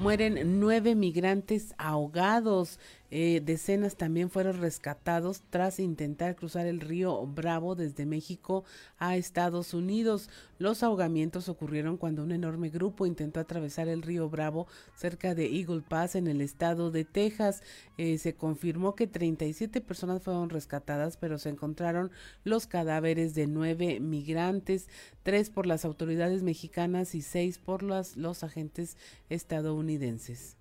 Mueren 0.00 0.60
nueve 0.60 0.94
migrantes 0.94 1.74
ahogados 1.78 2.78
eh, 3.10 3.40
decenas 3.44 3.96
también 3.96 4.30
fueron 4.30 4.58
rescatados 4.58 5.42
tras 5.50 5.78
intentar 5.78 6.36
cruzar 6.36 6.66
el 6.66 6.80
río 6.80 7.26
Bravo 7.26 7.74
desde 7.74 8.06
México 8.06 8.64
a 8.98 9.16
Estados 9.16 9.74
Unidos. 9.74 10.28
Los 10.58 10.82
ahogamientos 10.82 11.48
ocurrieron 11.48 11.96
cuando 11.96 12.22
un 12.22 12.32
enorme 12.32 12.68
grupo 12.68 13.06
intentó 13.06 13.40
atravesar 13.40 13.88
el 13.88 14.02
río 14.02 14.28
Bravo 14.28 14.66
cerca 14.94 15.34
de 15.34 15.46
Eagle 15.56 15.82
Pass 15.82 16.16
en 16.16 16.26
el 16.26 16.40
estado 16.40 16.90
de 16.90 17.04
Texas. 17.04 17.62
Eh, 17.98 18.18
se 18.18 18.34
confirmó 18.34 18.94
que 18.94 19.06
37 19.06 19.80
personas 19.80 20.22
fueron 20.22 20.50
rescatadas, 20.50 21.16
pero 21.16 21.38
se 21.38 21.50
encontraron 21.50 22.10
los 22.44 22.66
cadáveres 22.66 23.34
de 23.34 23.46
nueve 23.46 24.00
migrantes, 24.00 24.88
tres 25.22 25.50
por 25.50 25.66
las 25.66 25.84
autoridades 25.84 26.42
mexicanas 26.42 27.14
y 27.14 27.22
seis 27.22 27.58
por 27.58 27.82
los 27.82 28.42
agentes 28.42 28.96
estadounidenses. 29.28 30.56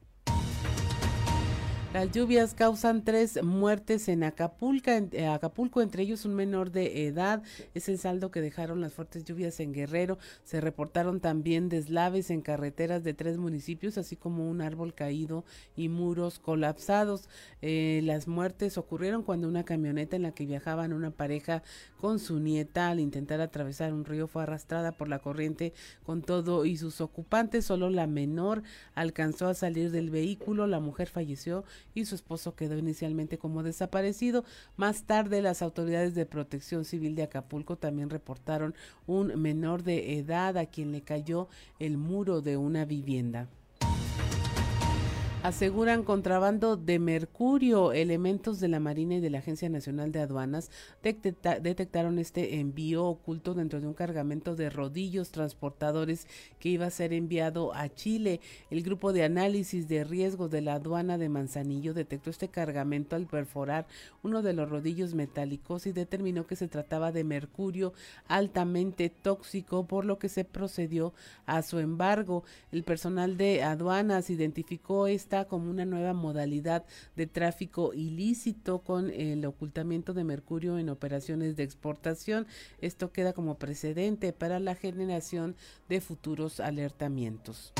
Las 1.95 2.11
lluvias 2.11 2.53
causan 2.53 3.05
tres 3.05 3.41
muertes 3.41 4.09
en 4.09 4.25
Acapulco, 4.25 4.91
eh, 4.91 5.27
Acapulco, 5.27 5.81
entre 5.81 6.03
ellos 6.03 6.25
un 6.25 6.35
menor 6.35 6.69
de 6.71 7.07
edad. 7.07 7.41
Es 7.73 7.87
el 7.87 7.99
saldo 7.99 8.31
que 8.31 8.41
dejaron 8.41 8.81
las 8.81 8.91
fuertes 8.91 9.23
lluvias 9.23 9.61
en 9.61 9.71
Guerrero. 9.71 10.17
Se 10.43 10.59
reportaron 10.59 11.21
también 11.21 11.69
deslaves 11.69 12.31
en 12.31 12.41
carreteras 12.41 13.05
de 13.05 13.13
tres 13.13 13.37
municipios, 13.37 13.97
así 13.97 14.17
como 14.17 14.49
un 14.49 14.59
árbol 14.59 14.93
caído 14.93 15.45
y 15.77 15.87
muros 15.87 16.37
colapsados. 16.37 17.29
Eh, 17.61 18.01
las 18.03 18.27
muertes 18.27 18.77
ocurrieron 18.77 19.23
cuando 19.23 19.47
una 19.47 19.63
camioneta 19.63 20.17
en 20.17 20.23
la 20.23 20.33
que 20.33 20.45
viajaban 20.45 20.91
una 20.91 21.11
pareja 21.11 21.63
con 22.01 22.19
su 22.19 22.41
nieta 22.41 22.89
al 22.89 22.99
intentar 22.99 23.39
atravesar 23.39 23.93
un 23.93 24.03
río 24.03 24.27
fue 24.27 24.43
arrastrada 24.43 24.91
por 24.91 25.07
la 25.07 25.19
corriente 25.19 25.73
con 26.03 26.23
todo 26.23 26.65
y 26.65 26.75
sus 26.75 26.99
ocupantes. 26.99 27.63
Solo 27.63 27.89
la 27.89 28.05
menor 28.05 28.63
alcanzó 28.95 29.47
a 29.47 29.53
salir 29.53 29.91
del 29.91 30.09
vehículo. 30.09 30.67
La 30.67 30.81
mujer 30.81 31.07
falleció 31.07 31.63
y 31.93 32.05
su 32.05 32.15
esposo 32.15 32.55
quedó 32.55 32.77
inicialmente 32.77 33.37
como 33.37 33.63
desaparecido. 33.63 34.43
Más 34.75 35.03
tarde, 35.03 35.41
las 35.41 35.61
autoridades 35.61 36.15
de 36.15 36.25
protección 36.25 36.85
civil 36.85 37.15
de 37.15 37.23
Acapulco 37.23 37.77
también 37.77 38.09
reportaron 38.09 38.75
un 39.07 39.39
menor 39.41 39.83
de 39.83 40.17
edad 40.17 40.57
a 40.57 40.65
quien 40.65 40.91
le 40.91 41.01
cayó 41.01 41.47
el 41.79 41.97
muro 41.97 42.41
de 42.41 42.57
una 42.57 42.85
vivienda 42.85 43.47
aseguran 45.47 46.01
contrabando 46.01 46.75
de 46.75 46.97
mercurio. 46.97 47.93
Elementos 47.93 48.59
de 48.59 48.67
la 48.67 48.79
Marina 48.79 49.15
y 49.15 49.19
de 49.19 49.29
la 49.29 49.37
Agencia 49.37 49.69
Nacional 49.69 50.11
de 50.11 50.19
Aduanas 50.19 50.71
detectaron 51.03 52.17
este 52.17 52.59
envío 52.59 53.05
oculto 53.05 53.53
dentro 53.53 53.79
de 53.79 53.85
un 53.85 53.93
cargamento 53.93 54.55
de 54.55 54.71
rodillos 54.71 55.29
transportadores 55.29 56.27
que 56.57 56.69
iba 56.69 56.87
a 56.87 56.89
ser 56.89 57.13
enviado 57.13 57.75
a 57.75 57.89
Chile. 57.89 58.41
El 58.71 58.81
grupo 58.81 59.13
de 59.13 59.23
análisis 59.23 59.87
de 59.87 60.03
riesgos 60.03 60.49
de 60.49 60.61
la 60.61 60.73
aduana 60.73 61.19
de 61.19 61.29
Manzanillo 61.29 61.93
detectó 61.93 62.31
este 62.31 62.47
cargamento 62.47 63.15
al 63.15 63.27
perforar 63.27 63.85
uno 64.23 64.41
de 64.41 64.53
los 64.53 64.67
rodillos 64.67 65.13
metálicos 65.13 65.85
y 65.85 65.91
determinó 65.91 66.47
que 66.47 66.55
se 66.55 66.67
trataba 66.67 67.11
de 67.11 67.23
mercurio 67.23 67.93
altamente 68.27 69.11
tóxico, 69.11 69.85
por 69.85 70.05
lo 70.05 70.17
que 70.17 70.27
se 70.27 70.43
procedió 70.43 71.13
a 71.45 71.61
su 71.61 71.77
embargo. 71.77 72.43
El 72.71 72.83
personal 72.83 73.37
de 73.37 73.61
aduanas 73.61 74.31
identificó 74.31 75.05
esta 75.05 75.34
como 75.43 75.69
una 75.69 75.83
nueva 75.83 76.13
modalidad 76.13 76.85
de 77.17 77.27
tráfico 77.27 77.93
ilícito 77.93 78.79
con 78.79 79.09
el 79.09 79.45
ocultamiento 79.45 80.13
de 80.13 80.23
mercurio 80.23 80.79
en 80.79 80.89
operaciones 80.89 81.57
de 81.57 81.63
exportación. 81.63 82.47
Esto 82.79 83.11
queda 83.11 83.33
como 83.33 83.57
precedente 83.57 84.31
para 84.31 84.61
la 84.61 84.75
generación 84.75 85.57
de 85.89 85.99
futuros 85.99 86.61
alertamientos. 86.61 87.73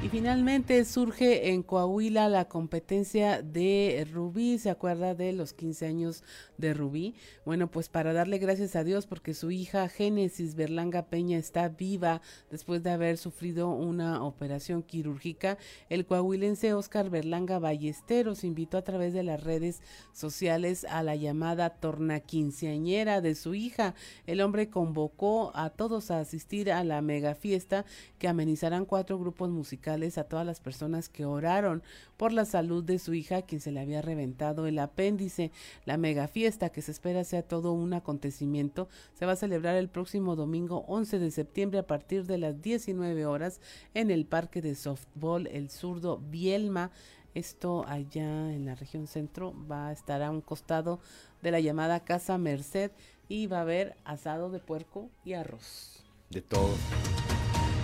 Y 0.00 0.10
finalmente 0.10 0.84
surge 0.84 1.50
en 1.50 1.64
Coahuila 1.64 2.28
la 2.28 2.44
competencia 2.44 3.42
de 3.42 4.06
Rubí, 4.08 4.56
¿se 4.58 4.70
acuerda 4.70 5.16
de 5.16 5.32
los 5.32 5.52
15 5.54 5.86
años 5.86 6.22
de 6.56 6.72
Rubí? 6.72 7.16
Bueno, 7.44 7.68
pues 7.68 7.88
para 7.88 8.12
darle 8.12 8.38
gracias 8.38 8.76
a 8.76 8.84
Dios 8.84 9.06
porque 9.08 9.34
su 9.34 9.50
hija 9.50 9.88
Génesis 9.88 10.54
Berlanga 10.54 11.06
Peña 11.06 11.36
está 11.36 11.68
viva 11.68 12.22
después 12.48 12.84
de 12.84 12.90
haber 12.90 13.18
sufrido 13.18 13.70
una 13.70 14.22
operación 14.22 14.84
quirúrgica, 14.84 15.58
el 15.88 16.06
coahuilense 16.06 16.74
Oscar 16.74 17.10
Berlanga 17.10 17.58
Ballesteros 17.58 18.44
invitó 18.44 18.78
a 18.78 18.82
través 18.82 19.12
de 19.12 19.24
las 19.24 19.42
redes 19.42 19.82
sociales 20.12 20.86
a 20.88 21.02
la 21.02 21.16
llamada 21.16 21.70
torna 21.70 22.20
quinceañera 22.20 23.20
de 23.20 23.34
su 23.34 23.56
hija. 23.56 23.96
El 24.28 24.42
hombre 24.42 24.70
convocó 24.70 25.50
a 25.56 25.70
todos 25.70 26.12
a 26.12 26.20
asistir 26.20 26.70
a 26.70 26.84
la 26.84 27.02
mega 27.02 27.34
fiesta 27.34 27.84
que 28.20 28.28
amenizarán 28.28 28.84
cuatro 28.84 29.18
grupos 29.18 29.50
musicales 29.50 29.87
a 29.88 30.24
todas 30.24 30.44
las 30.44 30.60
personas 30.60 31.08
que 31.08 31.24
oraron 31.24 31.82
por 32.18 32.32
la 32.32 32.44
salud 32.44 32.84
de 32.84 32.98
su 32.98 33.14
hija, 33.14 33.42
quien 33.42 33.60
se 33.60 33.72
le 33.72 33.80
había 33.80 34.02
reventado 34.02 34.66
el 34.66 34.78
apéndice. 34.78 35.50
La 35.86 35.96
mega 35.96 36.28
fiesta, 36.28 36.68
que 36.68 36.82
se 36.82 36.90
espera 36.90 37.24
sea 37.24 37.42
todo 37.42 37.72
un 37.72 37.94
acontecimiento, 37.94 38.88
se 39.14 39.24
va 39.24 39.32
a 39.32 39.36
celebrar 39.36 39.76
el 39.76 39.88
próximo 39.88 40.36
domingo 40.36 40.84
11 40.88 41.18
de 41.18 41.30
septiembre 41.30 41.78
a 41.78 41.86
partir 41.86 42.26
de 42.26 42.36
las 42.36 42.60
19 42.60 43.24
horas 43.24 43.60
en 43.94 44.10
el 44.10 44.26
Parque 44.26 44.60
de 44.60 44.74
Softball 44.74 45.46
El 45.46 45.70
Zurdo 45.70 46.18
Bielma. 46.18 46.90
Esto 47.34 47.84
allá 47.86 48.52
en 48.52 48.66
la 48.66 48.74
región 48.74 49.06
centro 49.06 49.54
va 49.70 49.88
a 49.88 49.92
estar 49.92 50.22
a 50.22 50.30
un 50.30 50.42
costado 50.42 51.00
de 51.40 51.50
la 51.50 51.60
llamada 51.60 52.04
Casa 52.04 52.36
Merced 52.36 52.90
y 53.28 53.46
va 53.46 53.58
a 53.58 53.62
haber 53.62 53.96
asado 54.04 54.50
de 54.50 54.58
puerco 54.58 55.08
y 55.24 55.32
arroz. 55.32 56.04
De 56.30 56.42
todo. 56.42 56.74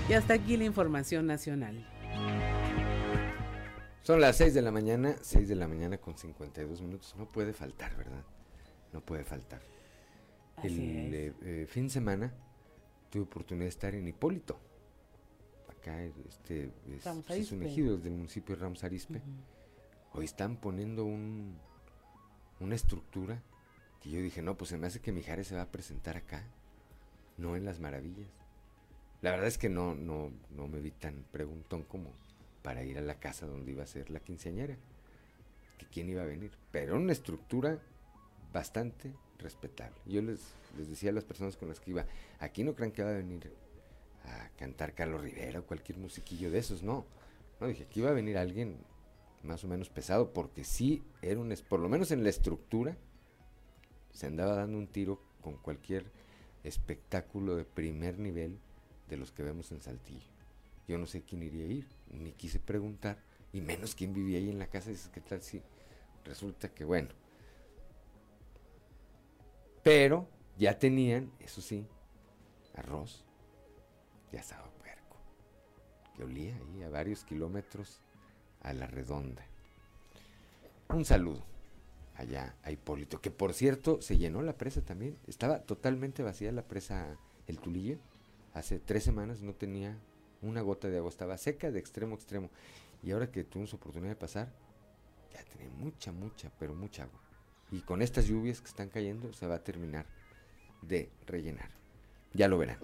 Y 0.08 0.12
hasta 0.12 0.34
aquí 0.34 0.58
la 0.58 0.64
información 0.64 1.26
nacional. 1.26 1.93
Son 4.04 4.20
las 4.20 4.36
6 4.36 4.52
de 4.52 4.60
la 4.60 4.70
mañana, 4.70 5.16
6 5.22 5.48
de 5.48 5.54
la 5.54 5.66
mañana 5.66 5.96
con 5.96 6.18
52 6.18 6.82
minutos. 6.82 7.14
No 7.16 7.26
puede 7.26 7.54
faltar, 7.54 7.96
¿verdad? 7.96 8.22
No 8.92 9.00
puede 9.00 9.24
faltar. 9.24 9.62
el 10.62 11.14
eh, 11.14 11.32
eh, 11.42 11.66
fin 11.66 11.84
de 11.84 11.90
semana 11.90 12.34
tuve 13.08 13.22
oportunidad 13.22 13.64
de 13.64 13.70
estar 13.70 13.94
en 13.94 14.06
Hipólito. 14.06 14.60
Acá 15.70 16.02
este, 16.02 16.70
es, 17.28 17.52
un 17.52 17.62
ejido 17.62 17.96
del 17.96 18.12
municipio 18.12 18.54
de 18.54 18.60
Ramos 18.60 18.84
Arispe. 18.84 19.22
Hoy 20.12 20.26
están 20.26 20.56
poniendo 20.56 21.06
un, 21.06 21.56
una 22.60 22.74
estructura 22.74 23.42
que 24.02 24.10
yo 24.10 24.20
dije, 24.20 24.42
no, 24.42 24.56
pues 24.56 24.68
se 24.68 24.76
me 24.76 24.86
hace 24.86 25.00
que 25.00 25.12
Mijares 25.12 25.46
se 25.46 25.56
va 25.56 25.62
a 25.62 25.72
presentar 25.72 26.18
acá, 26.18 26.44
no 27.38 27.56
en 27.56 27.64
las 27.64 27.80
maravillas. 27.80 28.28
La 29.24 29.30
verdad 29.30 29.46
es 29.46 29.56
que 29.56 29.70
no, 29.70 29.94
no, 29.94 30.30
no 30.50 30.68
me 30.68 30.80
vi 30.80 30.90
tan 30.90 31.24
preguntón 31.32 31.84
como 31.84 32.10
para 32.60 32.84
ir 32.84 32.98
a 32.98 33.00
la 33.00 33.14
casa 33.14 33.46
donde 33.46 33.70
iba 33.70 33.82
a 33.82 33.86
ser 33.86 34.10
la 34.10 34.20
quinceañera, 34.20 34.76
que 35.78 35.86
quién 35.86 36.10
iba 36.10 36.20
a 36.20 36.26
venir, 36.26 36.50
pero 36.70 36.96
una 36.96 37.12
estructura 37.12 37.78
bastante 38.52 39.14
respetable. 39.38 39.96
Yo 40.04 40.20
les, 40.20 40.40
les 40.76 40.90
decía 40.90 41.08
a 41.08 41.14
las 41.14 41.24
personas 41.24 41.56
con 41.56 41.70
las 41.70 41.80
que 41.80 41.92
iba, 41.92 42.04
aquí 42.38 42.64
no 42.64 42.74
crean 42.74 42.92
que 42.92 43.02
va 43.02 43.12
a 43.12 43.14
venir 43.14 43.50
a 44.26 44.50
cantar 44.58 44.92
Carlos 44.92 45.22
Rivera 45.22 45.60
o 45.60 45.64
cualquier 45.64 45.96
musiquillo 45.96 46.50
de 46.50 46.58
esos, 46.58 46.82
no. 46.82 47.06
No, 47.60 47.68
dije, 47.68 47.84
aquí 47.84 48.00
iba 48.00 48.10
a 48.10 48.12
venir 48.12 48.36
alguien 48.36 48.76
más 49.42 49.64
o 49.64 49.68
menos 49.68 49.88
pesado, 49.88 50.34
porque 50.34 50.64
sí 50.64 51.02
era 51.22 51.40
un, 51.40 51.48
por 51.66 51.80
lo 51.80 51.88
menos 51.88 52.10
en 52.10 52.24
la 52.24 52.28
estructura, 52.28 52.94
se 54.12 54.26
andaba 54.26 54.54
dando 54.54 54.76
un 54.76 54.86
tiro 54.86 55.18
con 55.40 55.56
cualquier 55.56 56.12
espectáculo 56.62 57.56
de 57.56 57.64
primer 57.64 58.18
nivel 58.18 58.60
de 59.08 59.16
los 59.16 59.32
que 59.32 59.42
vemos 59.42 59.70
en 59.72 59.80
Saltillo. 59.80 60.30
Yo 60.86 60.98
no 60.98 61.06
sé 61.06 61.22
quién 61.22 61.42
iría 61.42 61.64
a 61.64 61.68
ir, 61.68 61.88
ni 62.10 62.32
quise 62.32 62.58
preguntar, 62.58 63.18
y 63.52 63.60
menos 63.60 63.94
quién 63.94 64.12
vivía 64.12 64.38
ahí 64.38 64.50
en 64.50 64.58
la 64.58 64.66
casa. 64.66 64.90
Dices, 64.90 65.08
¿qué 65.08 65.20
tal 65.20 65.40
si 65.40 65.62
resulta 66.24 66.68
que, 66.68 66.84
bueno. 66.84 67.08
Pero 69.82 70.28
ya 70.58 70.78
tenían, 70.78 71.30
eso 71.40 71.60
sí, 71.60 71.86
arroz 72.74 73.24
ya 74.32 74.40
estaba 74.40 74.68
puerco, 74.78 75.16
que 76.16 76.24
olía 76.24 76.56
ahí 76.56 76.82
a 76.82 76.88
varios 76.88 77.24
kilómetros 77.24 78.00
a 78.62 78.72
la 78.72 78.86
redonda. 78.86 79.44
Un 80.88 81.04
saludo 81.04 81.42
allá 82.16 82.56
a 82.62 82.70
Hipólito, 82.70 83.20
que 83.20 83.30
por 83.30 83.54
cierto 83.54 84.00
se 84.00 84.16
llenó 84.16 84.42
la 84.42 84.56
presa 84.56 84.80
también, 84.82 85.18
estaba 85.26 85.60
totalmente 85.60 86.22
vacía 86.22 86.50
la 86.52 86.62
presa 86.62 87.16
El 87.46 87.58
Tulillo, 87.58 87.98
hace 88.54 88.78
tres 88.78 89.04
semanas 89.04 89.42
no 89.42 89.54
tenía 89.54 89.98
una 90.40 90.62
gota 90.62 90.88
de 90.88 90.98
agua, 90.98 91.10
estaba 91.10 91.36
seca 91.36 91.70
de 91.70 91.78
extremo 91.78 92.14
a 92.14 92.16
extremo, 92.16 92.50
y 93.02 93.10
ahora 93.10 93.30
que 93.30 93.44
tuvimos 93.44 93.74
oportunidad 93.74 94.12
de 94.12 94.16
pasar, 94.16 94.52
ya 95.32 95.42
tenía 95.44 95.68
mucha, 95.76 96.12
mucha, 96.12 96.50
pero 96.58 96.74
mucha 96.74 97.02
agua. 97.02 97.20
Y 97.70 97.80
con 97.80 98.02
estas 98.02 98.26
lluvias 98.26 98.60
que 98.60 98.68
están 98.68 98.88
cayendo 98.88 99.32
se 99.32 99.46
va 99.46 99.56
a 99.56 99.64
terminar 99.64 100.06
de 100.82 101.10
rellenar. 101.26 101.70
Ya 102.32 102.48
lo 102.48 102.58
verán. 102.58 102.78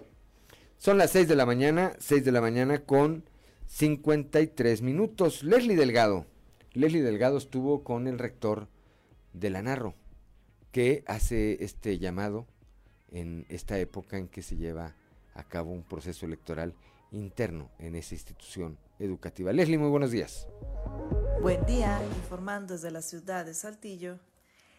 Son 0.77 0.97
las 0.97 1.11
6 1.11 1.27
de 1.27 1.35
la 1.35 1.45
mañana, 1.45 1.93
6 1.99 2.25
de 2.25 2.31
la 2.31 2.41
mañana 2.41 2.79
con 2.79 3.23
53 3.67 4.81
minutos. 4.81 5.43
Leslie 5.43 5.75
Delgado. 5.75 6.25
Leslie 6.73 7.03
Delgado 7.03 7.37
estuvo 7.37 7.83
con 7.83 8.07
el 8.07 8.17
rector 8.17 8.67
de 9.33 9.49
la 9.49 9.61
Narro, 9.61 9.95
que 10.71 11.03
hace 11.05 11.63
este 11.63 11.99
llamado 11.99 12.47
en 13.11 13.45
esta 13.49 13.77
época 13.77 14.17
en 14.17 14.27
que 14.27 14.41
se 14.41 14.57
lleva 14.57 14.95
a 15.33 15.43
cabo 15.43 15.71
un 15.71 15.83
proceso 15.83 16.25
electoral 16.25 16.73
interno 17.11 17.69
en 17.79 17.95
esa 17.95 18.15
institución 18.15 18.77
educativa. 18.99 19.51
Leslie, 19.51 19.77
muy 19.77 19.89
buenos 19.89 20.11
días. 20.11 20.47
Buen 21.41 21.65
día, 21.65 22.01
informando 22.17 22.73
desde 22.73 22.91
la 22.91 23.01
ciudad 23.01 23.45
de 23.45 23.53
Saltillo. 23.53 24.19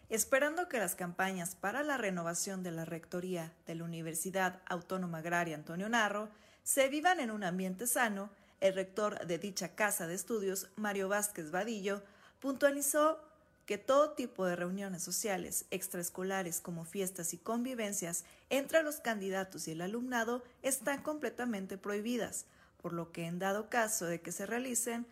Esperando 0.09 0.69
que 0.69 0.79
las 0.79 0.95
campañas 0.95 1.55
para 1.55 1.83
la 1.83 1.97
renovación 1.97 2.63
de 2.63 2.71
la 2.71 2.85
rectoría 2.85 3.53
de 3.67 3.75
la 3.75 3.85
Universidad 3.85 4.61
Autónoma 4.67 5.19
Agraria 5.19 5.57
Antonio 5.57 5.89
Narro 5.89 6.29
se 6.63 6.89
vivan 6.89 7.19
en 7.19 7.31
un 7.31 7.45
ambiente 7.45 7.87
sano, 7.87 8.31
el 8.61 8.75
rector 8.75 9.27
de 9.27 9.39
dicha 9.39 9.75
casa 9.75 10.07
de 10.07 10.15
estudios, 10.15 10.69
Mario 10.77 11.09
Vázquez 11.09 11.51
Vadillo, 11.51 12.03
puntualizó 12.41 13.19
que 13.67 13.79
todo 13.79 14.13
tipo 14.13 14.45
de 14.45 14.57
reuniones 14.57 15.03
sociales, 15.03 15.65
extraescolares 15.71 16.61
como 16.61 16.85
fiestas 16.85 17.33
y 17.33 17.39
convivencias 17.39 18.25
entre 18.53 18.83
los 18.83 19.01
candidatos 19.01 19.67
y 19.67 19.71
el 19.71 19.81
alumnado 19.81 20.45
están 20.63 21.03
completamente 21.03 21.79
prohibidas, 21.79 22.45
por 22.83 22.93
lo 22.93 23.11
que 23.11 23.25
en 23.25 23.39
dado 23.39 23.71
caso 23.71 24.05
de 24.05 24.21
que 24.21 24.31
se 24.31 24.45
realicen, 24.45 25.07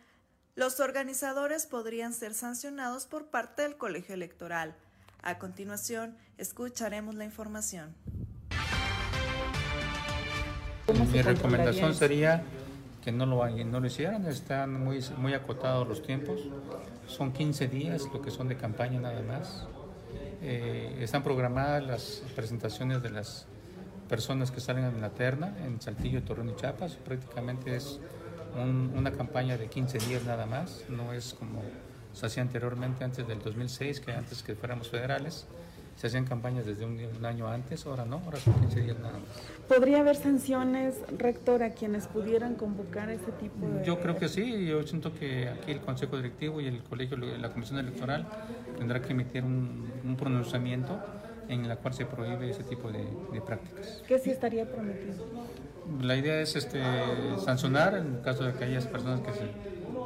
los 0.56 0.78
organizadores 0.78 1.64
podrían 1.64 2.12
ser 2.12 2.34
sancionados 2.34 3.06
por 3.06 3.28
parte 3.28 3.62
del 3.62 3.78
colegio 3.78 4.14
electoral. 4.14 4.76
A 5.22 5.38
continuación, 5.38 6.18
escucharemos 6.36 7.14
la 7.14 7.24
información. 7.24 7.94
Mi 11.10 11.22
recomendación 11.22 11.94
sería 11.94 12.42
que 13.02 13.10
no 13.10 13.24
lo, 13.24 13.48
no 13.48 13.80
lo 13.80 13.86
hicieran, 13.86 14.26
están 14.26 14.84
muy, 14.84 15.02
muy 15.16 15.32
acotados 15.32 15.88
los 15.88 16.02
tiempos, 16.02 16.42
son 17.06 17.32
15 17.32 17.68
días 17.68 18.02
lo 18.12 18.20
que 18.20 18.30
son 18.30 18.48
de 18.48 18.58
campaña 18.58 19.00
nada 19.00 19.22
más. 19.22 19.66
Eh, 20.42 20.98
están 21.00 21.22
programadas 21.22 21.82
las 21.82 22.22
presentaciones 22.34 23.02
de 23.02 23.10
las 23.10 23.46
personas 24.08 24.50
que 24.50 24.60
salen 24.60 24.84
en 24.84 25.00
la 25.00 25.10
terna 25.10 25.54
en 25.64 25.80
Saltillo, 25.80 26.22
Torreón 26.22 26.50
y 26.50 26.56
Chiapas, 26.56 26.96
prácticamente 26.96 27.76
es 27.76 28.00
una 28.56 29.12
campaña 29.12 29.56
de 29.56 29.68
15 29.68 29.98
días 29.98 30.24
nada 30.24 30.44
más, 30.44 30.84
no 30.88 31.12
es 31.12 31.34
como 31.34 31.62
se 32.12 32.26
hacía 32.26 32.42
anteriormente 32.42 33.04
antes 33.04 33.26
del 33.28 33.38
2006, 33.40 34.00
que 34.00 34.12
antes 34.12 34.42
que 34.42 34.56
fuéramos 34.56 34.88
federales 34.88 35.46
se 36.00 36.06
hacían 36.06 36.24
campañas 36.24 36.64
desde 36.64 36.86
un, 36.86 36.98
año 37.26 37.46
antes, 37.46 37.84
ahora 37.84 38.06
no, 38.06 38.22
ahora 38.24 38.38
son 38.38 38.54
15 38.54 38.80
días 38.80 38.98
nada 39.00 39.18
más. 39.18 39.22
¿Podría 39.68 40.00
haber 40.00 40.16
sanciones, 40.16 40.94
rector, 41.18 41.62
a 41.62 41.74
quienes 41.74 42.06
pudieran 42.06 42.54
convocar 42.54 43.10
ese 43.10 43.30
tipo 43.32 43.66
de...? 43.66 43.84
Yo 43.84 44.00
creo 44.00 44.16
que 44.16 44.30
sí, 44.30 44.64
yo 44.64 44.82
siento 44.84 45.12
que 45.12 45.46
aquí 45.50 45.72
el 45.72 45.80
Consejo 45.80 46.16
Directivo 46.16 46.58
y 46.62 46.68
el 46.68 46.82
Colegio, 46.84 47.18
la 47.18 47.50
Comisión 47.52 47.80
Electoral 47.80 48.26
tendrá 48.78 49.02
que 49.02 49.12
emitir 49.12 49.44
un, 49.44 50.16
pronunciamiento 50.18 50.98
en 51.50 51.68
la 51.68 51.76
cual 51.76 51.92
se 51.92 52.06
prohíbe 52.06 52.48
ese 52.48 52.64
tipo 52.64 52.90
de, 52.90 53.04
prácticas. 53.42 54.02
¿Qué 54.08 54.18
sí 54.18 54.30
estaría 54.30 54.64
prometido? 54.64 55.26
La 56.00 56.16
idea 56.16 56.40
es 56.40 56.56
este, 56.56 56.80
sancionar 57.44 57.94
en 57.94 58.22
caso 58.22 58.44
de 58.44 58.54
que 58.54 58.64
haya 58.64 58.80
personas 58.80 59.20
que 59.20 59.32
se 59.32 59.44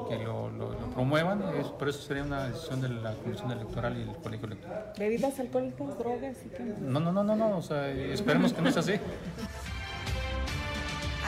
que 0.08 0.18
lo, 0.18 0.50
promuevan, 0.94 1.42
es, 1.56 1.68
pero 1.78 1.90
eso 1.90 2.02
sería 2.02 2.22
una 2.22 2.48
decisión 2.48 2.80
de 2.80 2.88
la 2.88 3.14
Comisión 3.14 3.50
Electoral 3.50 3.96
y 3.98 4.02
el 4.02 4.16
Colegio 4.16 4.46
Electoral. 4.46 4.92
¿Bebidas 4.98 5.38
alcohólicas, 5.38 5.98
drogas? 5.98 6.36
Y 6.44 6.82
no, 6.82 7.00
no, 7.00 7.12
no, 7.12 7.24
no, 7.24 7.36
no, 7.36 7.58
o 7.58 7.62
sea, 7.62 7.90
esperemos 7.90 8.52
que 8.52 8.62
no 8.62 8.70
sea 8.70 8.80
así. 8.80 8.94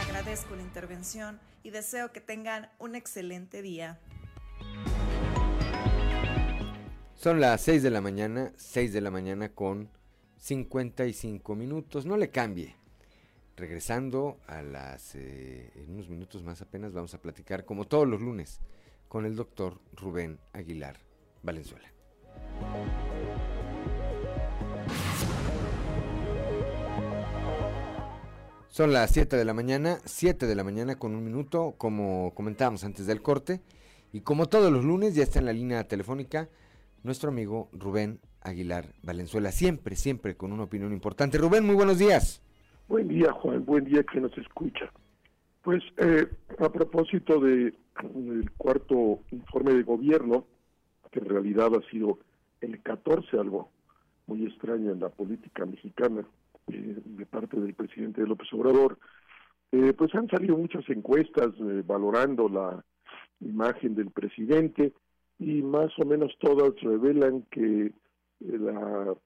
Agradezco 0.07 0.57
la 0.57 0.62
intervención 0.62 1.41
y 1.62 1.70
deseo 1.70 2.12
que 2.12 2.20
tengan 2.20 2.70
un 2.79 2.95
excelente 2.95 3.62
día. 3.62 3.99
Son 7.14 7.41
las 7.41 7.61
6 7.62 7.83
de 7.83 7.91
la 7.91 8.01
mañana, 8.01 8.53
6 8.57 8.93
de 8.93 9.01
la 9.01 9.11
mañana 9.11 9.49
con 9.49 9.91
55 10.39 11.55
minutos. 11.55 12.07
No 12.07 12.16
le 12.16 12.31
cambie. 12.31 12.77
Regresando 13.57 14.38
a 14.46 14.61
las, 14.61 15.14
eh, 15.14 15.72
en 15.76 15.92
unos 15.92 16.11
minutos 16.11 16.44
más 16.44 16.61
apenas 16.61 16.92
vamos 16.92 17.14
a 17.14 17.22
platicar, 17.22 17.64
como 17.64 17.86
todos 17.86 18.07
los 18.07 18.20
lunes, 18.20 18.61
con 19.09 19.24
el 19.24 19.34
doctor 19.34 19.80
Rubén 19.94 20.38
Aguilar 20.52 20.98
Valenzuela. 21.42 21.90
Son 28.68 28.92
las 28.92 29.11
7 29.12 29.38
de 29.38 29.44
la 29.46 29.54
mañana, 29.54 30.00
7 30.04 30.46
de 30.46 30.54
la 30.54 30.62
mañana 30.62 30.98
con 30.98 31.14
un 31.14 31.24
minuto, 31.24 31.76
como 31.78 32.34
comentábamos 32.34 32.84
antes 32.84 33.07
del 33.07 33.22
corte, 33.22 33.62
y 34.12 34.20
como 34.20 34.50
todos 34.50 34.70
los 34.70 34.84
lunes 34.84 35.14
ya 35.14 35.22
está 35.22 35.38
en 35.38 35.46
la 35.46 35.54
línea 35.54 35.88
telefónica 35.88 36.50
nuestro 37.02 37.30
amigo 37.30 37.70
Rubén 37.72 38.20
Aguilar 38.42 38.92
Valenzuela, 39.02 39.50
siempre, 39.50 39.96
siempre 39.96 40.36
con 40.36 40.52
una 40.52 40.64
opinión 40.64 40.92
importante. 40.92 41.38
Rubén, 41.38 41.64
muy 41.64 41.74
buenos 41.74 41.96
días. 41.96 42.42
Buen 42.89 43.09
día, 43.09 43.32
Juan. 43.32 43.64
Buen 43.64 43.84
día 43.84 44.05
que 44.05 44.20
nos 44.20 44.37
escucha. 44.39 44.93
Pues 45.62 45.82
eh, 45.97 46.28
a 46.61 46.70
propósito 46.70 47.41
de 47.41 47.74
el 48.14 48.51
cuarto 48.57 49.20
informe 49.32 49.74
de 49.74 49.82
gobierno, 49.82 50.47
que 51.11 51.18
en 51.18 51.24
realidad 51.24 51.72
ha 51.74 51.91
sido 51.91 52.20
el 52.61 52.80
14, 52.82 53.41
algo 53.41 53.70
muy 54.28 54.47
extraño 54.47 54.93
en 54.93 55.01
la 55.01 55.09
política 55.09 55.66
mexicana 55.66 56.24
eh, 56.68 56.97
de 57.05 57.26
parte 57.26 57.59
del 57.59 57.74
presidente 57.74 58.24
López 58.24 58.53
Obrador, 58.53 58.99
eh, 59.72 59.93
pues 59.93 60.14
han 60.14 60.28
salido 60.28 60.57
muchas 60.57 60.89
encuestas 60.89 61.51
valorando 61.87 62.49
la 62.49 62.84
imagen 63.41 63.97
del 63.97 64.12
presidente 64.12 64.93
y 65.41 65.61
más 65.61 65.91
o 65.99 66.07
menos 66.07 66.32
todas 66.39 66.72
revelan 66.80 67.43
que 67.51 67.93
la 68.39 69.16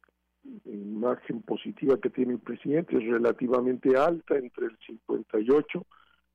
imagen 0.65 1.43
positiva 1.43 1.99
que 2.01 2.11
tiene 2.11 2.35
el 2.35 2.39
presidente 2.39 2.97
es 2.97 3.05
relativamente 3.05 3.97
alta, 3.97 4.37
entre 4.37 4.67
el 4.67 4.79
58 4.87 5.87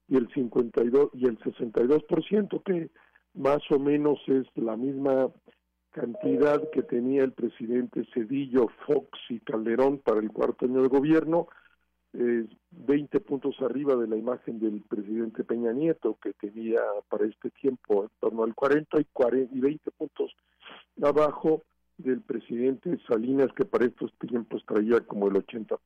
y 0.07 0.17
el 0.17 0.27
52 0.33 1.09
y 1.13 1.25
el 1.25 1.39
62%, 1.39 2.63
que 2.63 2.89
más 3.33 3.59
o 3.71 3.79
menos 3.79 4.19
es 4.27 4.45
la 4.55 4.77
misma 4.77 5.31
cantidad 5.91 6.69
que 6.71 6.83
tenía 6.83 7.23
el 7.23 7.31
presidente 7.31 8.05
Cedillo, 8.13 8.67
Fox 8.85 9.17
y 9.29 9.39
Calderón 9.39 9.99
para 9.99 10.19
el 10.19 10.29
cuarto 10.31 10.65
año 10.65 10.81
de 10.81 10.89
gobierno, 10.89 11.47
eh, 12.13 12.45
20 12.71 13.19
puntos 13.21 13.55
arriba 13.61 13.95
de 13.95 14.07
la 14.07 14.15
imagen 14.15 14.59
del 14.59 14.81
presidente 14.81 15.43
Peña 15.43 15.73
Nieto, 15.73 16.17
que 16.21 16.33
tenía 16.33 16.81
para 17.09 17.25
este 17.25 17.49
tiempo 17.49 18.03
en 18.03 18.09
torno 18.19 18.43
al 18.43 18.53
40 18.53 19.01
y, 19.01 19.05
40 19.05 19.55
y 19.55 19.59
20 19.59 19.91
puntos 19.91 20.35
abajo 21.01 21.63
del 21.97 22.21
presidente 22.21 22.97
Salinas, 23.07 23.51
que 23.55 23.65
para 23.65 23.85
estos 23.85 24.11
tiempos 24.19 24.63
traía 24.65 24.99
como 25.01 25.27
el 25.27 25.35
80%. 25.35 25.79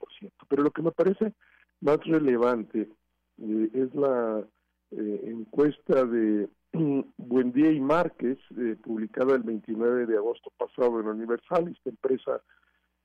Pero 0.48 0.64
lo 0.64 0.72
que 0.72 0.82
me 0.82 0.92
parece 0.92 1.34
más 1.82 2.00
relevante 2.06 2.90
eh, 3.38 3.70
es 3.74 3.94
la 3.96 4.44
eh, 4.92 5.22
encuesta 5.26 6.06
de 6.06 6.50
Buendía 7.18 7.72
y 7.72 7.80
Márquez, 7.80 8.38
eh, 8.58 8.76
publicada 8.82 9.36
el 9.36 9.44
29 9.44 10.08
de 10.08 10.18
agosto 10.18 10.52
pasado 10.58 11.00
en 11.00 11.08
Universal, 11.08 11.68
esta 11.68 11.90
empresa 11.90 12.42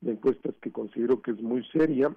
de 0.00 0.12
encuestas 0.12 0.54
que 0.60 0.72
considero 0.72 1.22
que 1.22 1.32
es 1.32 1.40
muy 1.40 1.64
seria, 1.66 2.14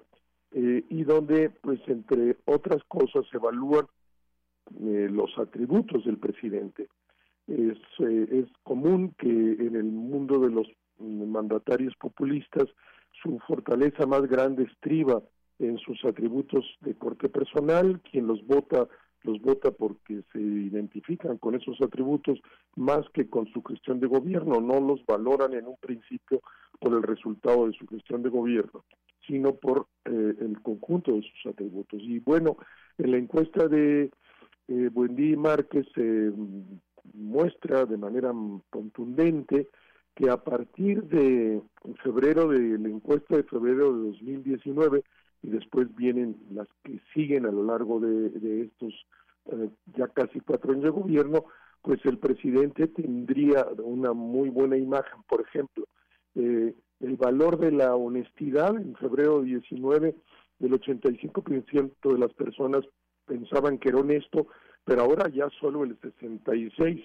y 0.50 1.04
donde, 1.04 1.50
pues, 1.50 1.78
entre 1.88 2.38
otras 2.46 2.82
cosas, 2.84 3.26
se 3.30 3.36
evalúan 3.36 3.86
los 4.80 5.36
atributos 5.36 6.06
del 6.06 6.16
presidente. 6.16 6.88
Es, 7.48 7.78
es 7.98 8.46
común 8.62 9.14
que 9.18 9.28
en 9.28 9.74
el 9.74 9.84
mundo 9.84 10.38
de 10.38 10.50
los 10.50 10.68
mandatarios 10.98 11.94
populistas 11.96 12.68
su 13.22 13.38
fortaleza 13.46 14.06
más 14.06 14.22
grande 14.22 14.64
estriba 14.64 15.22
en 15.58 15.78
sus 15.78 16.04
atributos 16.04 16.64
de 16.82 16.94
corte 16.94 17.28
personal, 17.28 18.00
quien 18.10 18.26
los 18.26 18.46
vota 18.46 18.88
los 19.24 19.40
vota 19.40 19.70
porque 19.70 20.22
se 20.32 20.40
identifican 20.40 21.38
con 21.38 21.54
esos 21.54 21.80
atributos 21.80 22.38
más 22.76 23.08
que 23.12 23.28
con 23.28 23.46
su 23.48 23.62
gestión 23.62 24.00
de 24.00 24.06
gobierno, 24.06 24.60
no 24.60 24.80
los 24.80 25.04
valoran 25.06 25.54
en 25.54 25.66
un 25.66 25.76
principio 25.76 26.40
por 26.78 26.94
el 26.94 27.02
resultado 27.02 27.66
de 27.66 27.72
su 27.72 27.86
gestión 27.88 28.22
de 28.22 28.28
gobierno, 28.28 28.84
sino 29.26 29.54
por 29.54 29.88
eh, 30.04 30.34
el 30.40 30.60
conjunto 30.62 31.12
de 31.12 31.22
sus 31.22 31.52
atributos. 31.52 32.00
Y 32.02 32.20
bueno, 32.20 32.56
en 32.96 33.10
la 33.10 33.18
encuesta 33.18 33.66
de 33.66 34.10
eh, 34.68 34.90
Buendí 34.92 35.36
Márquez 35.36 35.86
se 35.94 36.32
muestra 37.14 37.84
de 37.84 37.96
manera 37.96 38.32
contundente 38.70 39.68
que 40.14 40.30
a 40.30 40.36
partir 40.36 41.04
de 41.04 41.62
febrero 42.02 42.48
de 42.48 42.78
la 42.78 42.88
encuesta 42.88 43.36
de 43.36 43.44
febrero 43.44 43.92
de 43.92 44.08
2019 44.08 45.04
y 45.42 45.50
después 45.50 45.94
vienen 45.94 46.36
las 46.50 46.66
que 46.82 47.00
siguen 47.14 47.46
a 47.46 47.52
lo 47.52 47.64
largo 47.64 48.00
de, 48.00 48.62
estos 48.62 48.92
eh, 49.46 49.70
ya 49.96 50.08
casi 50.08 50.40
cuatro 50.40 50.72
años 50.72 50.84
de 50.84 50.90
gobierno, 50.90 51.44
pues 51.82 52.04
el 52.04 52.18
presidente 52.18 52.88
tendría 52.88 53.66
una 53.82 54.12
muy 54.12 54.48
buena 54.48 54.76
imagen. 54.76 55.22
Por 55.28 55.42
ejemplo, 55.42 55.86
eh, 56.34 56.74
el 57.00 57.16
valor 57.16 57.58
de 57.58 57.70
la 57.70 57.94
honestidad 57.94 58.76
en 58.76 58.96
febrero 58.96 59.42
19, 59.42 60.14
el 60.60 60.70
85% 60.72 62.12
de 62.12 62.18
las 62.18 62.32
personas 62.34 62.84
pensaban 63.24 63.78
que 63.78 63.90
era 63.90 63.98
honesto, 63.98 64.48
pero 64.88 65.02
ahora 65.02 65.28
ya 65.28 65.50
solo 65.60 65.84
el 65.84 65.98
66. 66.00 67.04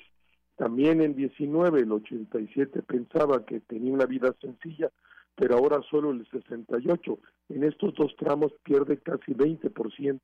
También 0.56 1.02
en 1.02 1.16
19, 1.16 1.82
el 1.82 1.92
87 1.92 2.82
pensaba 2.82 3.46
que 3.46 3.60
tenía 3.60 3.92
una 3.92 4.06
vida 4.06 4.34
sencilla, 4.40 4.90
pero 5.36 5.58
ahora 5.58 5.82
solo 5.92 6.12
el 6.12 6.26
68. 6.32 7.20
En 7.50 7.66
estos 7.66 7.94
dos 7.96 8.16
tramos 8.16 8.54
pierde 8.64 9.00
casi 9.00 9.34
20% 9.34 10.20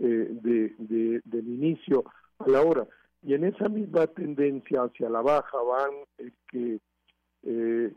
eh, 0.00 0.04
de, 0.04 0.74
de, 0.78 1.20
del 1.24 1.46
inicio 1.46 2.02
a 2.40 2.48
la 2.48 2.62
hora. 2.62 2.88
Y 3.22 3.34
en 3.34 3.44
esa 3.44 3.68
misma 3.68 4.08
tendencia 4.08 4.82
hacia 4.82 5.08
la 5.08 5.22
baja 5.22 5.58
van 5.58 5.92
es 6.18 6.32
que 6.50 6.80
eh, 7.44 7.92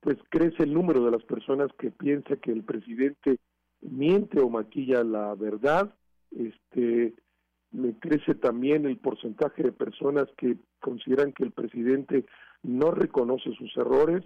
pues 0.00 0.16
crece 0.30 0.64
el 0.64 0.74
número 0.74 1.04
de 1.04 1.12
las 1.12 1.22
personas 1.22 1.70
que 1.78 1.92
piensa 1.92 2.34
que 2.34 2.50
el 2.50 2.64
presidente 2.64 3.38
miente 3.82 4.40
o 4.40 4.50
maquilla 4.50 5.04
la 5.04 5.36
verdad, 5.36 5.94
este 6.32 7.14
crece 8.00 8.34
también 8.34 8.86
el 8.86 8.98
porcentaje 8.98 9.62
de 9.62 9.72
personas 9.72 10.28
que 10.36 10.56
consideran 10.80 11.32
que 11.32 11.44
el 11.44 11.52
presidente 11.52 12.26
no 12.62 12.90
reconoce 12.90 13.52
sus 13.54 13.76
errores 13.76 14.24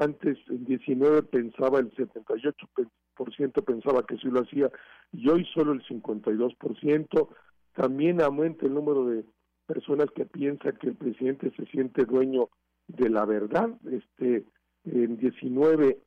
antes, 0.00 0.38
en 0.48 0.64
19 0.64 1.22
pensaba 1.22 1.78
el 1.78 1.90
78% 1.92 3.64
pensaba 3.64 4.04
que 4.04 4.16
sí 4.18 4.28
lo 4.28 4.40
hacía 4.40 4.70
y 5.12 5.28
hoy 5.28 5.46
solo 5.54 5.72
el 5.72 5.82
52%. 5.84 7.28
También 7.74 8.20
aumenta 8.20 8.66
el 8.66 8.74
número 8.74 9.06
de 9.06 9.24
personas 9.66 10.06
que 10.14 10.26
piensan 10.26 10.76
que 10.76 10.88
el 10.88 10.96
presidente 10.96 11.50
se 11.56 11.64
siente 11.66 12.04
dueño 12.04 12.48
de 12.88 13.08
la 13.08 13.24
verdad. 13.24 13.70
Este, 13.90 14.44
en 14.86 15.16
19 15.16 15.98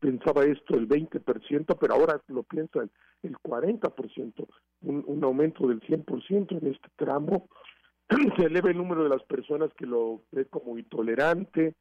pensaba 0.00 0.44
esto 0.44 0.76
el 0.76 0.88
20%, 0.88 1.76
pero 1.78 1.94
ahora 1.94 2.20
lo 2.28 2.42
piensa 2.42 2.80
el, 3.22 3.36
40%, 3.38 4.46
un, 4.82 5.04
un 5.06 5.24
aumento 5.24 5.66
del 5.66 5.80
100% 5.80 6.60
en 6.60 6.66
este 6.68 6.88
tramo. 6.96 7.48
Se 8.36 8.44
eleva 8.44 8.70
el 8.70 8.76
número 8.76 9.02
de 9.02 9.08
las 9.08 9.22
personas 9.24 9.72
que 9.74 9.86
lo 9.86 10.22
ve 10.32 10.46
como 10.46 10.78
intolerante, 10.78 11.74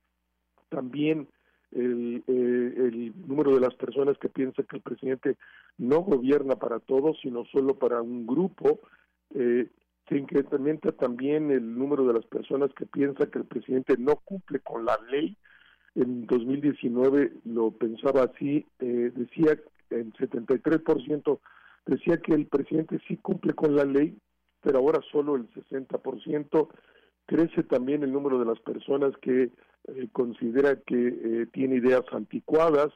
también 0.70 1.28
el, 1.72 2.24
eh, 2.28 2.74
el 2.78 3.14
número 3.28 3.54
de 3.54 3.62
las 3.62 3.76
personas 3.76 4.18
que 4.18 4.30
piensan 4.30 4.66
que 4.66 4.78
el 4.78 4.82
presidente 4.82 5.38
no 5.78 6.02
gobierna 6.02 6.56
para 6.56 6.80
todos, 6.80 7.18
sino 7.22 7.46
solo 7.46 7.78
para 7.78 8.02
un 8.02 8.26
grupo. 8.26 8.80
Eh, 9.34 9.70
se 10.08 10.18
incrementa 10.18 10.92
también 10.94 11.52
el 11.52 11.78
número 11.78 12.06
de 12.06 12.14
las 12.14 12.26
personas 12.26 12.72
que 12.74 12.86
piensan 12.86 13.30
que 13.30 13.40
el 13.40 13.46
presidente 13.46 13.96
no 13.98 14.16
cumple 14.18 14.60
con 14.62 14.86
la 14.86 14.98
ley. 15.10 15.38
En 15.98 16.28
2019 16.28 17.32
lo 17.46 17.72
pensaba 17.72 18.26
así, 18.26 18.64
eh, 18.80 19.12
decía 19.16 19.58
el 19.90 20.14
73% 20.14 21.40
decía 21.88 22.18
que 22.18 22.36
el 22.36 22.46
presidente 22.46 23.00
sí 23.08 23.18
cumple 23.18 23.54
con 23.54 23.76
la 23.76 23.84
ley, 23.84 24.16
pero 24.62 24.78
ahora 24.78 25.02
solo 25.12 25.36
el 25.36 25.50
60%. 25.54 26.68
Crece 27.26 27.64
también 27.64 28.04
el 28.04 28.12
número 28.12 28.38
de 28.38 28.46
las 28.46 28.60
personas 28.60 29.18
que 29.22 29.50
eh, 29.88 30.08
considera 30.12 30.76
que 30.76 31.08
eh, 31.08 31.48
tiene 31.52 31.78
ideas 31.78 32.04
anticuadas 32.12 32.94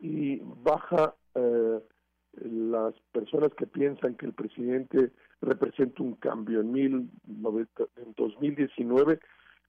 y 0.00 0.36
baja 0.62 1.14
las 2.34 2.94
personas 3.10 3.54
que 3.54 3.66
piensan 3.66 4.16
que 4.16 4.26
el 4.26 4.34
presidente 4.34 5.12
representa 5.40 6.02
un 6.02 6.14
cambio. 6.16 6.60
En, 6.60 6.72
mil, 6.72 7.10
en 7.26 8.14
2019 8.18 9.18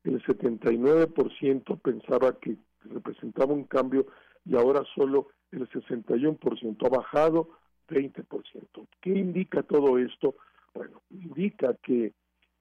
el 0.04 0.22
79% 0.24 1.82
pensaba 1.82 2.38
que 2.40 2.58
representaba 2.82 3.54
un 3.54 3.66
cambio 3.66 4.08
y 4.46 4.56
ahora 4.56 4.84
solo 4.96 5.28
el 5.52 5.68
61% 5.70 6.86
ha 6.86 6.90
bajado 6.90 7.50
20%. 7.90 8.88
¿Qué 9.02 9.10
indica 9.10 9.64
todo 9.64 9.98
esto? 9.98 10.36
Bueno, 10.74 11.02
indica 11.10 11.76
que 11.84 12.14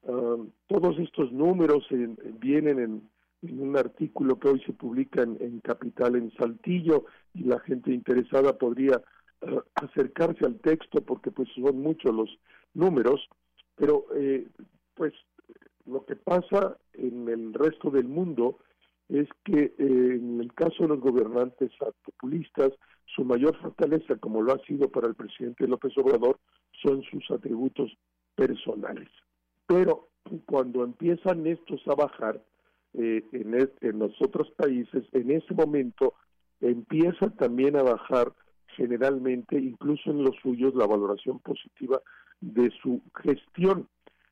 Um, 0.03 0.53
todos 0.68 0.99
estos 0.99 1.32
números 1.32 1.86
vienen 2.39 2.78
en, 2.78 3.11
un 3.61 3.76
artículo 3.76 4.39
que 4.39 4.49
hoy 4.49 4.61
se 4.64 4.72
publica 4.72 5.22
en, 5.22 5.61
Capital 5.61 6.16
en 6.16 6.32
Saltillo 6.32 7.05
y 7.34 7.45
la 7.45 7.61
gente 7.61 7.93
interesada 7.93 8.57
podría 8.57 9.03
uh, 9.43 9.61
acercarse 9.74 10.45
al 10.45 10.59
texto 10.61 11.03
porque 11.03 11.30
pues 11.30 11.49
son 11.55 11.80
muchos 11.80 12.14
los 12.14 12.39
números, 12.74 13.28
pero 13.76 14.07
eh, 14.16 14.49
pues 14.95 15.12
lo 15.89 16.05
que 16.05 16.16
pasa 16.16 16.76
en 16.95 17.28
el 17.28 17.55
resto 17.55 17.91
del 17.91 18.09
mundo 18.09 18.59
es 19.09 19.28
que 19.45 19.61
eh, 19.62 19.74
en 19.78 20.41
el 20.41 20.53
caso 20.53 20.82
de 20.82 20.89
los 20.89 21.01
gobernantes 21.01 21.70
populistas, 22.05 22.72
su 23.07 23.24
mayor 23.24 23.57
fortaleza, 23.57 24.16
como 24.16 24.43
lo 24.43 24.53
ha 24.53 24.59
sido 24.66 24.91
para 24.91 25.09
el 25.09 25.14
presidente 25.14 25.66
López 25.66 25.97
Obrador, 25.97 26.39
son 26.82 27.03
sus 27.05 27.30
atributos 27.30 27.91
personales 28.34 29.09
pero 29.68 30.09
cuando 30.47 30.82
empiezan 30.82 31.47
estos 31.47 31.86
a 31.86 31.95
bajar 31.95 32.43
eh, 32.95 33.22
en, 33.32 33.70
en 33.82 33.99
los 33.99 34.12
otros 34.20 34.51
países, 34.53 35.05
en 35.12 35.30
ese 35.30 35.55
momento 35.55 36.14
empieza 36.61 37.28
también 37.36 37.76
a 37.76 37.82
bajar 37.82 38.32
generalmente, 38.76 39.59
incluso 39.59 40.11
en 40.11 40.24
los 40.24 40.34
suyos, 40.43 40.74
la 40.74 40.86
valoración 40.86 41.39
positiva 41.41 42.01
de 42.41 42.70
su 42.82 43.03
gestión. 43.22 43.89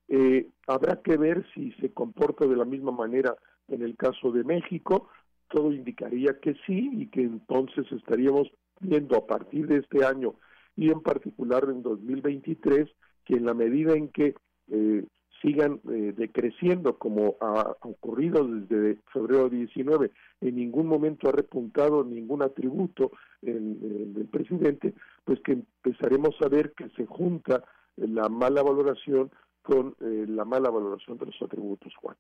Eh, 0.09 0.49
habrá 0.67 1.03
que 1.03 1.17
ver 1.17 1.45
si 1.55 1.73
se 1.73 1.93
comporta 1.93 2.47
de 2.47 2.57
la 2.57 2.65
misma 2.65 2.93
manera 2.93 3.35
en 3.69 3.83
el 3.83 3.97
caso 3.97 4.31
de 4.33 4.45
México. 4.45 5.09
Todo 5.49 5.73
indicaría 5.73 6.39
que 6.41 6.55
sí 6.67 6.91
y 6.93 7.07
que 7.09 7.23
entonces 7.23 7.91
estaríamos 7.93 8.51
viendo 8.81 9.17
a 9.17 9.27
partir 9.27 9.67
de 9.67 9.79
este 9.79 10.05
año 10.05 10.35
y 10.77 10.91
en 10.91 11.01
particular 11.01 11.65
en 11.69 11.83
2023 11.83 12.89
que 13.25 13.35
en 13.35 13.47
la 13.47 13.55
medida 13.55 13.95
en 13.95 14.09
que 14.09 14.35
eh, 14.71 15.05
sigan 15.43 15.81
eh, 15.91 16.15
decreciendo 16.17 16.99
como 16.99 17.37
ha 17.41 17.77
ocurrido 17.83 18.47
desde 18.47 19.01
febrero 19.13 19.49
19, 19.49 20.11
en 20.41 20.57
ningún 20.57 20.87
momento 20.87 21.29
ha 21.29 21.33
repuntado 21.33 22.05
ningún 22.05 22.43
atributo 22.43 23.13
en, 23.43 24.15
el 24.17 24.27
presidente, 24.27 24.95
pues 25.25 25.41
que 25.41 25.53
empezaremos 25.53 26.35
a 26.41 26.49
ver 26.49 26.73
que 26.73 26.89
se 26.91 27.07
junta 27.07 27.65
la 27.97 28.29
mala 28.29 28.63
valoración 28.63 29.31
con 29.67 29.97
eh, 30.01 30.27
la 30.29 30.45
mala 30.45 30.71
valoración 30.71 31.19
de 31.19 31.27
los 31.27 31.43
atributos, 31.43 31.93
Juan. 32.01 32.17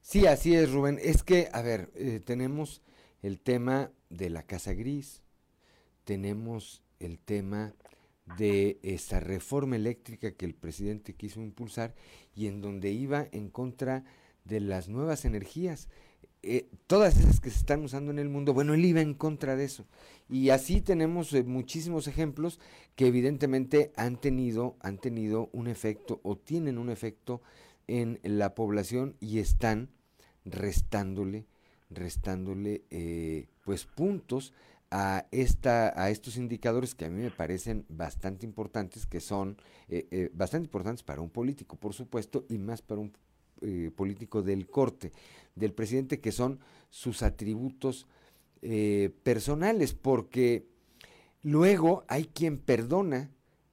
Sí, 0.00 0.26
así 0.26 0.56
es, 0.56 0.72
Rubén. 0.72 0.98
Es 1.00 1.22
que, 1.22 1.48
a 1.52 1.62
ver, 1.62 1.92
eh, 1.94 2.20
tenemos 2.24 2.82
el 3.22 3.40
tema 3.40 3.92
de 4.08 4.30
la 4.30 4.42
Casa 4.42 4.74
Gris, 4.74 5.22
tenemos 6.02 6.82
el 6.98 7.20
tema 7.20 7.74
de 8.36 8.80
esa 8.82 9.20
reforma 9.20 9.76
eléctrica 9.76 10.32
que 10.32 10.44
el 10.44 10.54
presidente 10.54 11.14
quiso 11.14 11.40
impulsar 11.40 11.94
y 12.34 12.48
en 12.48 12.60
donde 12.60 12.90
iba 12.90 13.26
en 13.30 13.48
contra 13.48 14.04
de 14.44 14.58
las 14.58 14.88
nuevas 14.88 15.24
energías. 15.24 15.88
Eh, 16.42 16.68
todas 16.86 17.18
esas 17.18 17.40
que 17.40 17.50
se 17.50 17.58
están 17.58 17.84
usando 17.84 18.10
en 18.10 18.18
el 18.18 18.28
mundo, 18.28 18.54
bueno, 18.54 18.74
él 18.74 18.84
iba 18.84 19.00
en 19.00 19.14
contra 19.14 19.56
de 19.56 19.64
eso. 19.64 19.86
Y 20.28 20.50
así 20.50 20.80
tenemos 20.80 21.32
eh, 21.32 21.42
muchísimos 21.42 22.08
ejemplos 22.08 22.60
que 22.96 23.06
evidentemente 23.06 23.92
han 23.96 24.20
tenido, 24.20 24.76
han 24.80 24.98
tenido 24.98 25.50
un 25.52 25.66
efecto 25.66 26.20
o 26.22 26.36
tienen 26.36 26.78
un 26.78 26.90
efecto 26.90 27.42
en 27.86 28.20
la 28.22 28.54
población 28.54 29.16
y 29.20 29.40
están 29.40 29.90
restándole, 30.44 31.46
restándole 31.90 32.84
eh, 32.90 33.48
pues 33.64 33.84
puntos 33.84 34.52
a, 34.90 35.26
esta, 35.30 36.00
a 36.00 36.10
estos 36.10 36.36
indicadores 36.36 36.94
que 36.94 37.04
a 37.04 37.10
mí 37.10 37.22
me 37.22 37.30
parecen 37.30 37.84
bastante 37.88 38.44
importantes, 38.44 39.06
que 39.06 39.20
son 39.20 39.56
eh, 39.88 40.06
eh, 40.10 40.30
bastante 40.32 40.66
importantes 40.66 41.02
para 41.02 41.20
un 41.20 41.30
político, 41.30 41.76
por 41.76 41.94
supuesto, 41.94 42.44
y 42.48 42.58
más 42.58 42.82
para 42.82 43.00
un 43.00 43.12
eh, 43.60 43.90
político 43.94 44.42
del 44.42 44.68
corte 44.68 45.12
del 45.54 45.72
presidente, 45.72 46.20
que 46.20 46.32
son 46.32 46.60
sus 46.88 47.22
atributos 47.22 48.06
personales, 49.22 49.94
porque 49.94 50.66
luego 51.42 52.04
hay 52.08 52.26
quien 52.26 52.58
perdona 52.58 53.30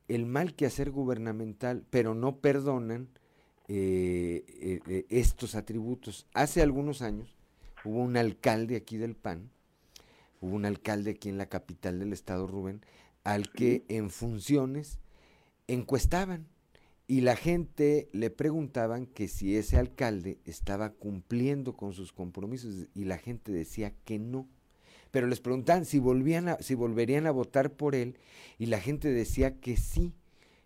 el 0.08 0.26
mal 0.26 0.56
quehacer 0.56 0.92
gubernamental, 0.92 1.84
pero 1.90 2.16
no 2.16 2.38
perdonan 2.38 3.10
estos 3.68 5.56
atributos. 5.56 6.26
Hace 6.34 6.62
algunos 6.62 7.02
años 7.02 7.36
hubo 7.84 8.00
un 8.00 8.16
alcalde 8.16 8.78
aquí 8.78 8.96
del 8.98 9.16
PAN, 9.16 9.50
hubo 10.40 10.56
un 10.56 10.66
alcalde 10.66 11.12
aquí 11.12 11.28
en 11.28 11.38
la 11.38 11.50
capital 11.50 12.00
del 12.00 12.14
estado, 12.14 12.48
Rubén, 12.48 12.82
al 13.24 13.52
que 13.52 13.84
en 13.90 14.10
funciones 14.10 15.00
encuestaban 15.68 16.48
y 17.08 17.22
la 17.22 17.38
gente 17.38 18.10
le 18.12 18.30
preguntaban 18.30 19.06
que 19.06 19.30
si 19.30 19.56
ese 19.56 19.78
alcalde 19.78 20.40
estaba 20.46 20.90
cumpliendo 20.90 21.74
con 21.74 21.94
sus 21.94 22.12
compromisos 22.12 22.88
y 22.94 23.06
la 23.06 23.18
gente 23.18 23.54
decía 23.54 23.94
que 24.04 24.20
no. 24.20 24.46
Pero 25.10 25.28
les 25.28 25.40
preguntaban 25.40 25.86
si 25.86 26.00
volvían 26.00 26.50
a, 26.50 26.58
si 26.60 26.76
volverían 26.76 27.26
a 27.26 27.32
votar 27.32 27.72
por 27.72 27.96
él 27.96 28.18
y 28.60 28.66
la 28.66 28.82
gente 28.82 29.10
decía 29.10 29.56
que 29.60 29.78
sí. 29.78 30.14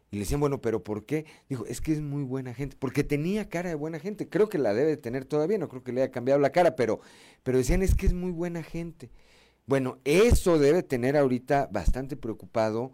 Y 0.09 0.15
le 0.15 0.21
decían, 0.21 0.39
bueno, 0.39 0.61
pero 0.61 0.83
¿por 0.83 1.05
qué? 1.05 1.25
Dijo, 1.47 1.65
es 1.67 1.79
que 1.79 1.93
es 1.93 2.01
muy 2.01 2.23
buena 2.23 2.53
gente, 2.53 2.75
porque 2.77 3.03
tenía 3.03 3.47
cara 3.47 3.69
de 3.69 3.75
buena 3.75 3.99
gente. 3.99 4.27
Creo 4.27 4.49
que 4.49 4.57
la 4.57 4.73
debe 4.73 4.89
de 4.89 4.97
tener 4.97 5.25
todavía, 5.25 5.57
no 5.57 5.69
creo 5.69 5.83
que 5.83 5.93
le 5.93 6.01
haya 6.01 6.11
cambiado 6.11 6.39
la 6.39 6.51
cara, 6.51 6.75
pero, 6.75 6.99
pero 7.43 7.59
decían, 7.59 7.81
es 7.81 7.95
que 7.95 8.07
es 8.07 8.13
muy 8.13 8.31
buena 8.31 8.61
gente. 8.63 9.09
Bueno, 9.67 9.99
eso 10.03 10.57
debe 10.57 10.83
tener 10.83 11.15
ahorita 11.15 11.69
bastante 11.71 12.17
preocupado 12.17 12.91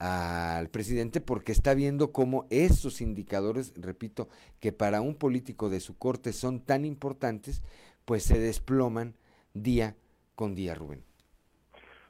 al 0.00 0.70
presidente 0.70 1.20
porque 1.20 1.52
está 1.52 1.74
viendo 1.74 2.10
cómo 2.10 2.46
esos 2.48 3.02
indicadores, 3.02 3.74
repito, 3.76 4.28
que 4.58 4.72
para 4.72 5.02
un 5.02 5.14
político 5.14 5.68
de 5.68 5.80
su 5.80 5.98
corte 5.98 6.32
son 6.32 6.60
tan 6.60 6.86
importantes, 6.86 7.62
pues 8.06 8.22
se 8.22 8.38
desploman 8.38 9.14
día 9.52 9.94
con 10.36 10.54
día, 10.54 10.74
Rubén. 10.74 11.02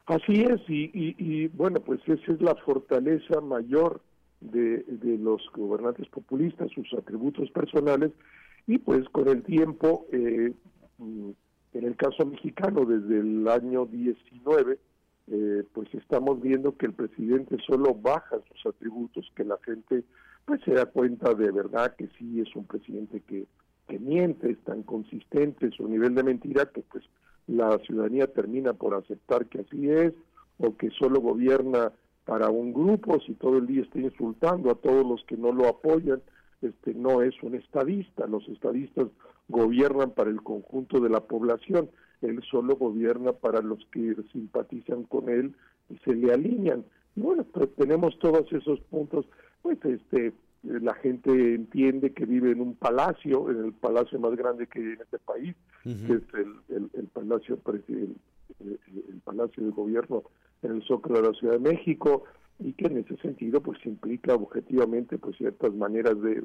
Así 0.06 0.40
es, 0.42 0.60
y, 0.68 1.48
bueno, 1.48 1.80
pues 1.80 2.00
esa 2.06 2.32
es 2.32 2.40
la 2.40 2.54
fortaleza 2.64 3.40
mayor 3.40 4.00
de, 4.40 4.84
los 5.18 5.42
gobernantes 5.52 6.08
populistas, 6.08 6.70
sus 6.70 6.92
atributos 6.94 7.50
personales, 7.50 8.12
y 8.68 8.78
pues 8.78 9.08
con 9.08 9.28
el 9.28 9.42
tiempo 9.42 10.06
eh, 10.12 10.52
mm, 10.98 11.30
en 11.74 11.84
el 11.84 11.96
caso 11.96 12.24
mexicano, 12.24 12.84
desde 12.84 13.18
el 13.18 13.48
año 13.48 13.86
19, 13.86 14.78
eh, 15.32 15.64
pues 15.72 15.88
estamos 15.94 16.40
viendo 16.40 16.76
que 16.76 16.86
el 16.86 16.92
presidente 16.92 17.56
solo 17.66 17.94
baja 17.94 18.36
sus 18.48 18.66
atributos, 18.66 19.30
que 19.36 19.44
la 19.44 19.58
gente 19.64 20.02
pues 20.44 20.60
se 20.64 20.72
da 20.72 20.86
cuenta 20.86 21.34
de 21.34 21.52
verdad 21.52 21.94
que 21.94 22.08
sí 22.18 22.40
es 22.40 22.54
un 22.56 22.64
presidente 22.64 23.20
que, 23.20 23.46
que 23.86 23.98
miente, 24.00 24.50
es 24.50 24.58
tan 24.64 24.82
consistente 24.82 25.70
su 25.70 25.86
nivel 25.86 26.16
de 26.16 26.24
mentira 26.24 26.66
que 26.66 26.82
pues 26.82 27.04
la 27.46 27.78
ciudadanía 27.78 28.26
termina 28.26 28.72
por 28.72 28.94
aceptar 28.94 29.46
que 29.46 29.60
así 29.60 29.88
es, 29.88 30.12
o 30.58 30.76
que 30.76 30.90
solo 30.90 31.20
gobierna 31.20 31.92
para 32.24 32.50
un 32.50 32.72
grupo, 32.72 33.20
si 33.20 33.34
todo 33.34 33.58
el 33.58 33.66
día 33.66 33.82
está 33.82 33.98
insultando 33.98 34.70
a 34.70 34.74
todos 34.74 35.06
los 35.06 35.24
que 35.24 35.36
no 35.36 35.52
lo 35.52 35.68
apoyan, 35.68 36.22
este 36.60 36.92
no 36.94 37.22
es 37.22 37.34
un 37.42 37.54
estadista, 37.54 38.26
los 38.26 38.46
estadistas 38.48 39.06
gobiernan 39.48 40.10
para 40.10 40.30
el 40.30 40.42
conjunto 40.42 41.00
de 41.00 41.08
la 41.08 41.20
población, 41.20 41.88
él 42.22 42.42
solo 42.50 42.76
gobierna 42.76 43.32
para 43.32 43.60
los 43.60 43.84
que 43.86 44.14
simpatizan 44.32 45.04
con 45.04 45.28
él 45.28 45.54
y 45.88 45.96
se 45.98 46.14
le 46.14 46.32
alinean. 46.32 46.84
Y 47.16 47.20
bueno, 47.20 47.44
pues 47.44 47.74
tenemos 47.76 48.18
todos 48.18 48.52
esos 48.52 48.80
puntos, 48.82 49.26
pues 49.62 49.78
este 49.84 50.32
la 50.62 50.94
gente 50.94 51.54
entiende 51.54 52.12
que 52.12 52.26
vive 52.26 52.50
en 52.50 52.60
un 52.60 52.74
palacio, 52.74 53.50
en 53.50 53.64
el 53.64 53.72
palacio 53.72 54.18
más 54.20 54.36
grande 54.36 54.66
que 54.66 54.78
hay 54.78 54.84
en 54.86 55.00
este 55.00 55.18
país, 55.18 55.56
que 55.82 55.90
es 55.90 56.22
el, 56.34 56.90
el, 56.92 57.06
palacio 57.06 57.58
el, 57.88 58.16
el, 58.60 59.20
palacio 59.24 59.64
de 59.64 59.70
gobierno 59.70 60.24
en 60.62 60.72
el 60.72 60.82
Zócalo 60.82 61.22
de 61.22 61.28
la 61.28 61.34
Ciudad 61.34 61.54
de 61.54 61.70
México 61.70 62.24
y 62.58 62.74
que 62.74 62.88
en 62.88 62.98
ese 62.98 63.16
sentido 63.16 63.62
pues 63.62 63.78
implica 63.86 64.34
objetivamente 64.34 65.16
pues 65.16 65.36
ciertas 65.38 65.72
maneras 65.72 66.20
de, 66.20 66.44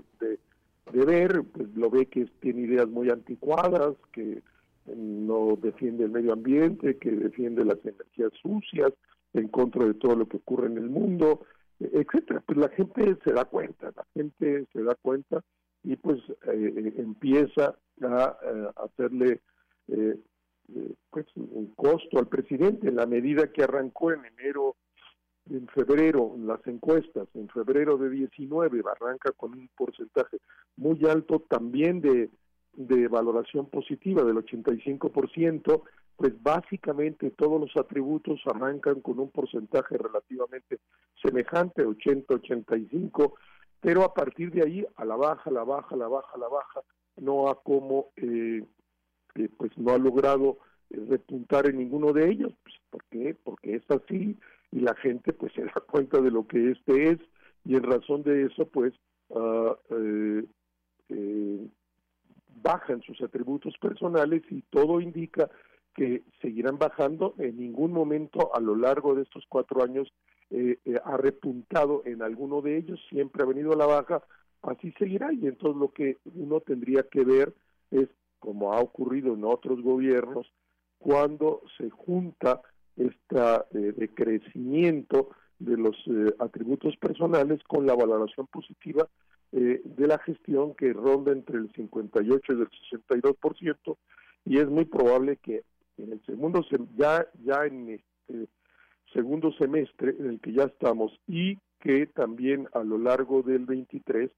de 0.94 1.06
ver, 1.06 1.44
pues 1.44 1.68
lo 1.76 1.90
ve 1.90 2.06
que 2.06 2.26
tiene 2.40 2.62
ideas 2.62 2.88
muy 2.88 3.10
anticuadas, 3.10 3.96
que 4.14 4.42
no 4.86 5.58
defiende 5.62 6.06
el 6.06 6.12
medio 6.12 6.34
ambiente, 6.34 6.98
que 6.98 7.12
defiende 7.12 7.66
las 7.66 7.84
energías 7.84 8.32
sucias, 8.42 8.92
en 9.34 9.48
contra 9.50 9.86
de 9.86 9.94
todo 9.96 10.16
lo 10.16 10.28
que 10.28 10.38
ocurre 10.38 10.68
en 10.68 10.78
el 10.78 10.90
mundo, 10.90 11.46
etcétera. 11.80 12.42
Pues 12.46 12.58
la 12.58 12.70
gente 12.70 13.18
se 13.24 13.34
da 13.34 13.46
cuenta, 13.46 13.92
la 13.96 14.06
gente 14.14 14.66
se 14.72 14.84
da 14.84 14.96
cuenta 14.96 15.44
y 15.84 15.96
pues 15.98 16.20
eh, 16.48 16.94
empieza 16.98 17.76
a, 18.02 18.38
eh, 18.44 18.68
hacerle 18.76 19.42
eh, 19.88 20.18
pues 21.10 21.26
un 21.36 21.74
costo 21.76 22.18
al 22.18 22.28
presidente 22.28 22.88
en 22.88 22.96
la 22.96 23.06
medida 23.06 23.52
que 23.52 23.64
arrancó 23.64 24.12
en 24.12 24.26
enero 24.26 24.76
en 25.50 25.68
febrero, 25.68 26.36
las 26.40 26.66
encuestas, 26.66 27.28
en 27.36 27.48
febrero 27.50 27.98
de 27.98 28.10
19, 28.10 28.82
arranca 28.90 29.32
con 29.32 29.54
un 29.54 29.70
porcentaje 29.78 30.38
muy 30.76 31.00
alto 31.08 31.40
también 31.48 32.02
de, 32.02 32.32
de 32.76 33.08
valoración 33.08 33.68
positiva 33.68 34.24
del 34.24 34.38
85%, 34.38 35.84
pues 36.16 36.42
básicamente 36.42 37.32
todos 37.32 37.60
los 37.60 37.76
atributos 37.78 38.40
arrancan 38.46 39.02
con 39.02 39.20
un 39.20 39.30
porcentaje 39.30 39.98
relativamente 39.98 40.80
semejante, 41.22 41.86
80-85, 41.86 43.34
pero 43.82 44.04
a 44.04 44.14
partir 44.14 44.52
de 44.52 44.64
ahí 44.64 44.86
a 44.96 45.06
la 45.06 45.16
baja, 45.16 45.52
la 45.52 45.64
baja, 45.64 45.96
la 45.96 46.08
baja, 46.08 46.38
la 46.38 46.48
baja, 46.48 46.82
no 47.18 47.50
ha 47.50 47.62
como, 47.62 48.12
eh, 48.16 48.64
eh, 49.36 49.50
pues 49.58 49.78
no 49.78 49.94
ha 49.94 49.98
logrado 49.98 50.58
eh, 50.90 51.06
repuntar 51.10 51.68
en 51.68 51.78
ninguno 51.78 52.14
de 52.14 52.30
ellos, 52.30 52.54
pues, 52.64 52.76
¿por 52.90 53.04
qué? 53.06 53.36
Porque 53.44 53.76
es 53.76 53.84
así, 53.90 54.38
y 54.72 54.80
la 54.80 54.96
gente 54.96 55.34
pues 55.34 55.54
se 55.54 55.64
da 55.66 55.82
cuenta 55.90 56.22
de 56.22 56.32
lo 56.32 56.48
que 56.48 56.72
este 56.72 57.12
es 57.12 57.20
y 57.64 57.76
en 57.76 57.84
razón 57.84 58.24
de 58.24 58.44
eso 58.44 58.66
pues 58.68 58.94
uh, 59.30 59.74
bajan 62.66 63.02
sus 63.04 63.22
atributos 63.22 63.78
personales 63.78 64.42
y 64.50 64.64
todo 64.64 65.00
indica 65.00 65.50
que 65.94 66.24
seguirán 66.42 66.80
bajando. 66.80 67.36
En 67.38 67.58
ningún 67.58 67.94
momento 67.94 68.54
a 68.56 68.60
lo 68.60 68.76
largo 68.76 69.14
de 69.14 69.22
estos 69.22 69.46
cuatro 69.48 69.84
años 69.84 70.12
eh, 70.50 70.80
eh, 70.84 71.00
ha 71.06 71.16
repuntado 71.16 72.02
en 72.06 72.24
alguno 72.24 72.62
de 72.62 72.78
ellos, 72.78 73.00
siempre 73.10 73.44
ha 73.44 73.46
venido 73.46 73.74
a 73.74 73.78
la 73.78 73.86
baja, 73.86 74.24
así 74.64 74.92
seguirá. 74.98 75.32
Y 75.32 75.48
entonces 75.48 75.80
lo 75.80 75.90
que 75.90 76.18
uno 76.34 76.60
tendría 76.60 77.04
que 77.04 77.24
ver 77.24 77.54
es, 77.92 78.10
como 78.40 78.74
ha 78.74 78.80
ocurrido 78.80 79.36
en 79.36 79.44
otros 79.44 79.82
gobiernos, 79.82 80.52
cuando 80.98 81.62
se 81.78 81.92
junta 81.92 82.62
esta 82.98 83.66
eh, 83.74 83.94
decrecimiento 83.96 85.30
de 85.60 85.78
los 85.78 85.96
eh, 86.08 86.34
atributos 86.40 86.98
personales 86.98 87.62
con 87.68 87.86
la 87.86 87.96
valoración 87.96 88.48
positiva 88.48 89.08
eh, 89.58 89.82
de 89.86 90.08
la 90.08 90.20
gestión 90.20 90.76
que 90.76 90.92
ronda 90.92 91.32
entre 91.32 91.58
el 91.58 91.72
58 91.72 92.54
y 92.54 92.62
el 92.62 92.70
62% 92.92 93.98
y 94.44 94.58
es 94.60 94.68
muy 94.68 94.84
probable 94.84 95.38
que 95.38 95.64
en 95.98 96.12
el 96.12 96.22
segundo 96.26 96.62
ya 96.98 97.26
ya 97.42 97.66
en 97.66 97.92
este 97.92 98.50
segundo 99.14 99.54
semestre 99.54 100.14
en 100.20 100.32
el 100.32 100.40
que 100.42 100.52
ya 100.52 100.64
estamos 100.64 101.18
y 101.26 101.58
que 101.80 102.06
también 102.08 102.68
a 102.74 102.84
lo 102.84 102.98
largo 102.98 103.44
del 103.44 103.66
23 103.66 104.30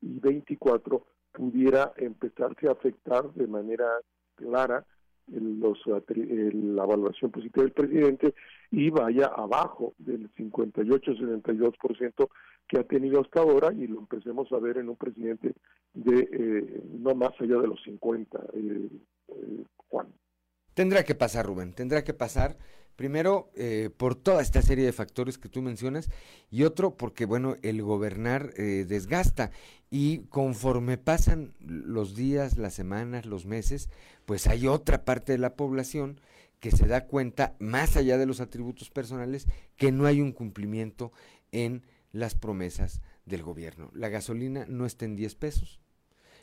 y 0.00 0.18
24 0.18 1.06
pudiera 1.30 1.92
empezarse 1.96 2.66
a 2.66 2.72
afectar 2.72 3.32
de 3.34 3.46
manera 3.46 3.86
clara 4.34 4.84
los, 5.28 5.78
la 5.86 6.84
evaluación 6.84 7.30
positiva 7.30 7.64
del 7.64 7.72
presidente 7.72 8.34
y 8.70 8.90
vaya 8.90 9.26
abajo 9.26 9.94
del 9.98 10.30
58-72% 10.34 12.28
que 12.68 12.78
ha 12.78 12.84
tenido 12.84 13.20
hasta 13.20 13.40
ahora 13.40 13.72
y 13.72 13.86
lo 13.86 14.00
empecemos 14.00 14.50
a 14.52 14.58
ver 14.58 14.78
en 14.78 14.88
un 14.88 14.96
presidente 14.96 15.54
de 15.92 16.28
eh, 16.32 16.82
no 16.98 17.14
más 17.14 17.32
allá 17.40 17.58
de 17.58 17.68
los 17.68 17.82
50, 17.84 18.38
eh, 18.54 18.88
eh, 19.28 19.64
Juan. 19.88 20.08
Tendrá 20.74 21.04
que 21.04 21.14
pasar, 21.14 21.46
Rubén, 21.46 21.72
tendrá 21.72 22.02
que 22.02 22.14
pasar 22.14 22.56
Primero, 22.96 23.50
eh, 23.56 23.90
por 23.96 24.14
toda 24.14 24.40
esta 24.40 24.62
serie 24.62 24.84
de 24.84 24.92
factores 24.92 25.38
que 25.38 25.48
tú 25.48 25.62
mencionas, 25.62 26.08
y 26.50 26.62
otro, 26.62 26.96
porque, 26.96 27.24
bueno, 27.24 27.56
el 27.62 27.82
gobernar 27.82 28.52
eh, 28.56 28.84
desgasta. 28.86 29.50
Y 29.90 30.18
conforme 30.28 30.98
pasan 30.98 31.54
los 31.60 32.14
días, 32.14 32.56
las 32.56 32.74
semanas, 32.74 33.26
los 33.26 33.46
meses, 33.46 33.88
pues 34.26 34.46
hay 34.46 34.66
otra 34.66 35.04
parte 35.04 35.32
de 35.32 35.38
la 35.38 35.56
población 35.56 36.20
que 36.60 36.70
se 36.70 36.86
da 36.86 37.06
cuenta, 37.06 37.56
más 37.58 37.96
allá 37.96 38.16
de 38.16 38.26
los 38.26 38.40
atributos 38.40 38.90
personales, 38.90 39.46
que 39.76 39.92
no 39.92 40.06
hay 40.06 40.20
un 40.20 40.32
cumplimiento 40.32 41.12
en 41.52 41.82
las 42.12 42.34
promesas 42.34 43.02
del 43.26 43.42
gobierno. 43.42 43.90
La 43.92 44.08
gasolina 44.08 44.64
no 44.68 44.86
está 44.86 45.04
en 45.04 45.16
10 45.16 45.34
pesos. 45.34 45.80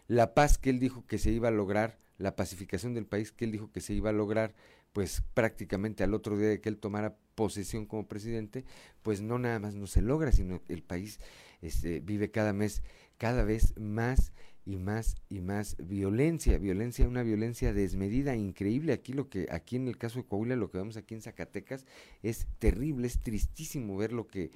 La 0.07 0.33
paz 0.33 0.57
que 0.57 0.69
él 0.69 0.79
dijo 0.79 1.05
que 1.07 1.17
se 1.17 1.31
iba 1.31 1.47
a 1.47 1.51
lograr, 1.51 1.97
la 2.17 2.35
pacificación 2.35 2.93
del 2.93 3.05
país 3.05 3.31
que 3.31 3.45
él 3.45 3.51
dijo 3.51 3.71
que 3.71 3.81
se 3.81 3.93
iba 3.93 4.09
a 4.09 4.13
lograr 4.13 4.53
pues 4.93 5.23
prácticamente 5.33 6.03
al 6.03 6.13
otro 6.13 6.37
día 6.37 6.49
de 6.49 6.61
que 6.61 6.69
él 6.69 6.77
tomara 6.77 7.15
posesión 7.35 7.85
como 7.85 8.07
presidente, 8.07 8.65
pues 9.03 9.21
no 9.21 9.39
nada 9.39 9.59
más 9.59 9.75
no 9.75 9.87
se 9.87 10.01
logra, 10.01 10.31
sino 10.31 10.61
el 10.67 10.83
país 10.83 11.19
este, 11.61 11.99
vive 11.99 12.31
cada 12.31 12.53
mes, 12.53 12.83
cada 13.17 13.43
vez 13.43 13.73
más 13.79 14.33
y 14.65 14.77
más 14.77 15.15
y 15.29 15.41
más 15.41 15.75
violencia, 15.79 16.57
violencia, 16.57 17.07
una 17.07 17.23
violencia 17.23 17.73
desmedida, 17.73 18.35
increíble. 18.35 18.93
Aquí 18.93 19.13
lo 19.13 19.29
que, 19.29 19.47
aquí 19.49 19.75
en 19.75 19.87
el 19.87 19.97
caso 19.97 20.19
de 20.19 20.25
Coahuila, 20.25 20.55
lo 20.55 20.69
que 20.69 20.77
vemos 20.77 20.97
aquí 20.97 21.15
en 21.15 21.21
Zacatecas 21.21 21.85
es 22.21 22.47
terrible, 22.59 23.07
es 23.07 23.19
tristísimo 23.19 23.97
ver 23.97 24.13
lo 24.13 24.27
que, 24.27 24.51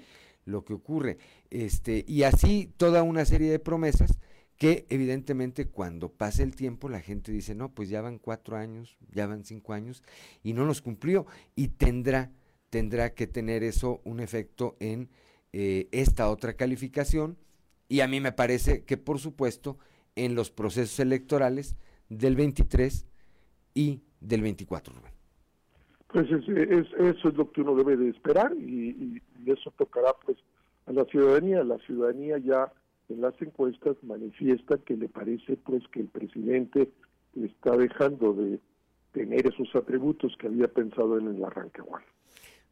lo 0.45 0.63
que 0.63 0.73
ocurre. 0.73 1.17
Este, 1.49 2.05
y 2.07 2.23
así 2.23 2.71
toda 2.77 3.03
una 3.03 3.25
serie 3.25 3.49
de 3.49 3.59
promesas 3.59 4.19
que 4.57 4.85
evidentemente 4.89 5.67
cuando 5.67 6.09
pasa 6.09 6.43
el 6.43 6.55
tiempo 6.55 6.89
la 6.89 7.01
gente 7.01 7.31
dice, 7.31 7.55
no, 7.55 7.73
pues 7.73 7.89
ya 7.89 8.01
van 8.01 8.19
cuatro 8.19 8.57
años, 8.57 8.97
ya 9.11 9.27
van 9.27 9.43
cinco 9.43 9.73
años, 9.73 10.03
y 10.43 10.53
no 10.53 10.65
los 10.65 10.81
cumplió, 10.81 11.25
y 11.55 11.69
tendrá, 11.69 12.31
tendrá 12.69 13.13
que 13.13 13.27
tener 13.27 13.63
eso 13.63 14.01
un 14.05 14.19
efecto 14.19 14.75
en 14.79 15.09
eh, 15.51 15.87
esta 15.91 16.29
otra 16.29 16.53
calificación, 16.53 17.37
y 17.87 17.99
a 17.99 18.07
mí 18.07 18.19
me 18.19 18.31
parece 18.31 18.83
que 18.83 18.97
por 18.97 19.19
supuesto 19.19 19.77
en 20.15 20.35
los 20.35 20.49
procesos 20.49 20.99
electorales 20.99 21.75
del 22.09 22.35
23 22.35 23.05
y 23.73 24.01
del 24.21 24.41
24, 24.41 24.93
Pues 26.07 26.31
es, 26.31 26.47
eso 26.47 27.29
es 27.29 27.35
lo 27.35 27.51
que 27.51 27.61
uno 27.61 27.75
debe 27.75 27.97
de 27.97 28.09
esperar 28.09 28.53
y, 28.57 29.21
y 29.43 29.51
eso 29.51 29.71
tocará 29.77 30.13
pues 30.25 30.37
a 30.85 30.93
la 30.93 31.05
ciudadanía. 31.05 31.63
La 31.63 31.77
ciudadanía 31.79 32.37
ya 32.37 32.71
en 33.09 33.21
las 33.21 33.39
encuestas 33.41 33.95
manifiesta 34.03 34.77
que 34.79 34.95
le 34.95 35.09
parece 35.09 35.57
pues 35.57 35.83
que 35.91 36.01
el 36.01 36.07
presidente 36.07 36.89
está 37.35 37.75
dejando 37.75 38.33
de 38.33 38.59
tener 39.11 39.47
esos 39.47 39.73
atributos 39.75 40.35
que 40.39 40.47
había 40.47 40.67
pensado 40.67 41.17
en 41.17 41.27
el 41.27 41.43
arranque 41.43 41.81
Juan. 41.81 42.03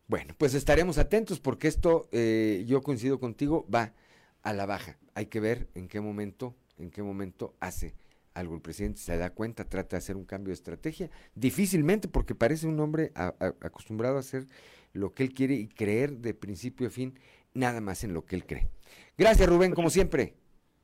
Bueno, 0.07 0.33
pues 0.37 0.53
estaremos 0.53 0.97
atentos 0.97 1.39
porque 1.39 1.67
esto, 1.67 2.07
eh, 2.11 2.65
yo 2.67 2.81
coincido 2.81 3.19
contigo, 3.19 3.65
va 3.73 3.93
a 4.41 4.53
la 4.53 4.65
baja. 4.65 4.97
Hay 5.15 5.27
que 5.27 5.39
ver 5.39 5.69
en 5.75 5.87
qué 5.87 6.01
momento, 6.01 6.55
en 6.77 6.91
qué 6.91 7.01
momento 7.01 7.55
hace 7.59 7.95
algo 8.33 8.55
el 8.55 8.61
presidente, 8.61 8.99
se 8.99 9.17
da 9.17 9.29
cuenta, 9.29 9.69
trata 9.69 9.95
de 9.95 9.97
hacer 9.99 10.15
un 10.15 10.25
cambio 10.25 10.49
de 10.49 10.55
estrategia, 10.55 11.09
difícilmente 11.35 12.07
porque 12.07 12.35
parece 12.35 12.67
un 12.67 12.79
hombre 12.79 13.11
acostumbrado 13.15 14.17
a 14.17 14.19
hacer 14.19 14.47
lo 14.91 15.13
que 15.13 15.23
él 15.23 15.33
quiere 15.33 15.55
y 15.55 15.67
creer 15.67 16.17
de 16.17 16.33
principio 16.33 16.87
a 16.87 16.89
fin 16.89 17.13
nada 17.53 17.81
más 17.81 18.03
en 18.03 18.13
lo 18.13 18.25
que 18.25 18.35
él 18.35 18.45
cree. 18.45 18.69
Gracias 19.17 19.47
Rubén, 19.47 19.73
como 19.73 19.89
siempre. 19.89 20.35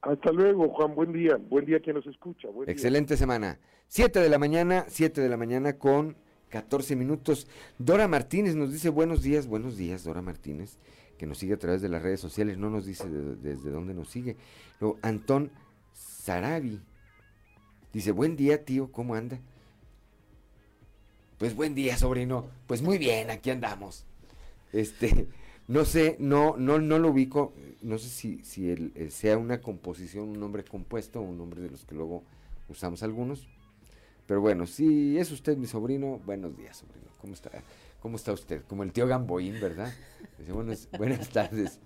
Hasta 0.01 0.31
luego, 0.31 0.69
Juan. 0.69 0.95
Buen 0.95 1.11
día. 1.11 1.35
Buen 1.35 1.65
día 1.65 1.79
quien 1.79 1.95
nos 1.95 2.07
escucha. 2.07 2.47
Excelente 2.67 3.17
semana. 3.17 3.59
Siete 3.87 4.19
de 4.19 4.29
la 4.29 4.37
mañana, 4.37 4.85
siete 4.87 5.19
de 5.21 5.29
la 5.29 5.37
mañana 5.37 5.77
con 5.77 6.15
14 6.49 6.95
minutos. 6.95 7.47
Dora 7.77 8.07
Martínez 8.07 8.55
nos 8.55 8.71
dice 8.71 8.89
buenos 8.89 9.23
días, 9.23 9.47
buenos 9.47 9.77
días, 9.77 10.03
Dora 10.03 10.21
Martínez, 10.21 10.77
que 11.17 11.25
nos 11.25 11.37
sigue 11.37 11.53
a 11.53 11.59
través 11.59 11.81
de 11.81 11.89
las 11.89 12.01
redes 12.01 12.19
sociales, 12.19 12.57
no 12.57 12.69
nos 12.69 12.85
dice 12.85 13.07
desde 13.09 13.71
dónde 13.71 13.93
nos 13.93 14.09
sigue. 14.09 14.37
Luego, 14.79 14.99
Antón 15.01 15.51
Sarabi 15.93 16.81
dice, 17.93 18.11
buen 18.11 18.35
día, 18.35 18.63
tío, 18.63 18.91
¿cómo 18.91 19.15
anda? 19.15 19.39
Pues 21.37 21.55
buen 21.55 21.73
día, 21.73 21.97
sobrino. 21.97 22.47
Pues 22.67 22.81
muy 22.81 22.97
bien, 22.97 23.29
aquí 23.29 23.49
andamos. 23.49 24.05
Este, 24.73 25.27
no 25.69 25.85
sé, 25.85 26.15
no, 26.17 26.57
no, 26.57 26.79
no 26.79 26.97
lo 26.97 27.11
ubico, 27.11 27.53
no 27.83 27.99
sé 27.99 28.09
si, 28.09 28.43
si 28.43 28.71
eh, 28.71 29.09
sea 29.11 29.37
una 29.37 29.61
composición, 29.61 30.29
un 30.29 30.39
nombre 30.39 30.63
compuesto, 30.63 31.21
un 31.21 31.37
nombre 31.37 31.61
de 31.61 31.69
los 31.69 31.85
que 31.85 31.93
luego 31.93 32.23
usamos 32.67 33.03
algunos. 33.03 33.47
Pero 34.25 34.41
bueno, 34.41 34.65
si 34.65 35.15
es 35.19 35.31
usted 35.31 35.57
mi 35.57 35.67
sobrino, 35.67 36.19
buenos 36.25 36.57
días, 36.57 36.77
sobrino. 36.77 37.11
¿Cómo 37.21 37.33
está? 37.35 37.51
¿Cómo 38.01 38.15
está 38.15 38.33
usted? 38.33 38.63
Como 38.67 38.81
el 38.81 38.91
tío 38.91 39.05
Gamboín, 39.05 39.61
¿verdad? 39.61 39.93
buenas, 40.51 40.89
buenas 40.97 41.29
tardes, 41.29 41.79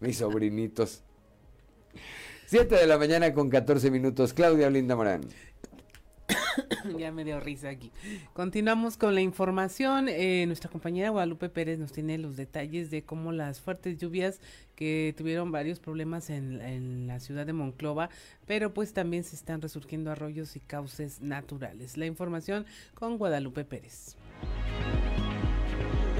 mis 0.00 0.16
sobrinitos. 0.16 1.04
Siete 2.46 2.74
de 2.74 2.86
la 2.88 2.98
mañana 2.98 3.32
con 3.32 3.48
14 3.48 3.92
minutos. 3.92 4.32
Claudia 4.32 4.66
Olinda 4.66 4.96
Morán. 4.96 5.20
ya 6.98 7.12
me 7.12 7.24
dio 7.24 7.40
risa 7.40 7.68
aquí. 7.68 7.90
Continuamos 8.32 8.96
con 8.96 9.14
la 9.14 9.20
información. 9.20 10.08
Eh, 10.08 10.44
nuestra 10.46 10.70
compañera 10.70 11.10
Guadalupe 11.10 11.48
Pérez 11.48 11.78
nos 11.78 11.92
tiene 11.92 12.18
los 12.18 12.36
detalles 12.36 12.90
de 12.90 13.02
cómo 13.02 13.32
las 13.32 13.60
fuertes 13.60 13.98
lluvias 13.98 14.40
que 14.74 15.14
tuvieron 15.16 15.52
varios 15.52 15.78
problemas 15.78 16.30
en, 16.30 16.60
en 16.60 17.06
la 17.06 17.20
ciudad 17.20 17.46
de 17.46 17.52
Monclova, 17.52 18.08
pero 18.46 18.72
pues 18.72 18.92
también 18.92 19.24
se 19.24 19.36
están 19.36 19.60
resurgiendo 19.60 20.10
arroyos 20.10 20.56
y 20.56 20.60
cauces 20.60 21.20
naturales. 21.20 21.96
La 21.96 22.06
información 22.06 22.66
con 22.94 23.18
Guadalupe 23.18 23.64
Pérez 23.64 24.16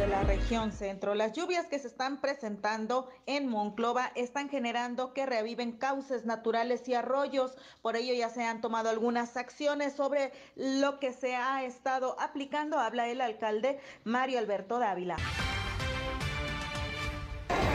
de 0.00 0.06
la 0.06 0.22
región 0.22 0.72
centro. 0.72 1.14
Las 1.14 1.34
lluvias 1.34 1.66
que 1.66 1.78
se 1.78 1.86
están 1.86 2.22
presentando 2.22 3.10
en 3.26 3.50
Monclova 3.50 4.12
están 4.14 4.48
generando 4.48 5.12
que 5.12 5.26
reaviven 5.26 5.72
cauces 5.72 6.24
naturales 6.24 6.88
y 6.88 6.94
arroyos. 6.94 7.52
Por 7.82 7.96
ello 7.96 8.14
ya 8.14 8.30
se 8.30 8.42
han 8.42 8.62
tomado 8.62 8.88
algunas 8.88 9.36
acciones 9.36 9.92
sobre 9.92 10.32
lo 10.56 11.00
que 11.00 11.12
se 11.12 11.36
ha 11.36 11.64
estado 11.64 12.16
aplicando. 12.18 12.78
Habla 12.78 13.08
el 13.08 13.20
alcalde 13.20 13.78
Mario 14.04 14.38
Alberto 14.38 14.78
Dávila. 14.78 15.16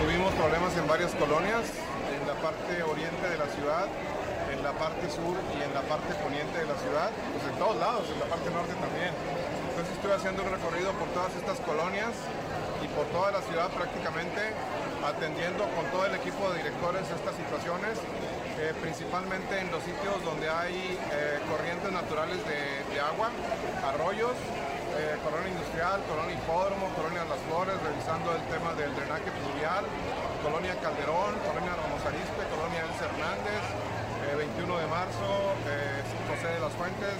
Tuvimos 0.01 0.33
problemas 0.33 0.75
en 0.77 0.87
varias 0.87 1.13
colonias, 1.13 1.69
en 2.19 2.27
la 2.27 2.33
parte 2.41 2.81
oriente 2.81 3.29
de 3.29 3.37
la 3.37 3.45
ciudad, 3.49 3.85
en 4.51 4.63
la 4.63 4.71
parte 4.73 5.11
sur 5.11 5.37
y 5.59 5.61
en 5.61 5.71
la 5.75 5.81
parte 5.81 6.11
poniente 6.15 6.57
de 6.57 6.65
la 6.65 6.75
ciudad, 6.75 7.11
pues 7.33 7.53
en 7.53 7.59
todos 7.59 7.77
lados, 7.77 8.09
en 8.11 8.19
la 8.19 8.25
parte 8.25 8.49
norte 8.49 8.73
también. 8.73 9.44
Estoy 10.05 10.21
haciendo 10.21 10.45
un 10.45 10.53
recorrido 10.53 10.93
por 11.01 11.09
todas 11.17 11.33
estas 11.33 11.57
colonias 11.65 12.13
y 12.77 12.85
por 12.93 13.09
toda 13.09 13.33
la 13.33 13.41
ciudad 13.41 13.73
prácticamente, 13.73 14.53
atendiendo 15.01 15.65
con 15.73 15.81
todo 15.89 16.05
el 16.05 16.13
equipo 16.13 16.45
de 16.53 16.61
directores 16.61 17.09
estas 17.09 17.33
situaciones, 17.33 17.97
eh, 18.61 18.77
principalmente 18.85 19.57
en 19.57 19.65
los 19.73 19.81
sitios 19.81 20.13
donde 20.21 20.45
hay 20.45 20.77
eh, 21.09 21.41
corrientes 21.49 21.89
naturales 21.89 22.37
de, 22.45 23.01
agua, 23.01 23.33
arroyos, 23.81 24.37
eh, 24.93 25.17
colonia 25.25 25.49
industrial, 25.49 25.97
colonia 26.05 26.37
hipódromo, 26.37 26.85
colonia 26.93 27.25
Las 27.25 27.41
Flores, 27.49 27.73
revisando 27.81 28.29
el 28.37 28.45
tema 28.45 28.77
del 28.77 28.93
drenaje 28.93 29.33
pluvial, 29.41 29.89
colonia 30.45 30.77
Calderón, 30.85 31.33
colonia 31.49 31.81
Ramos 31.81 32.05
Arispe, 32.05 32.45
colonia 32.53 32.85
Elce 32.85 33.09
Hernández, 33.09 33.63
21 34.37 34.69
de 34.69 34.85
marzo, 34.85 35.57
José 36.29 36.53
de 36.53 36.61
las 36.61 36.73
Fuentes, 36.77 37.17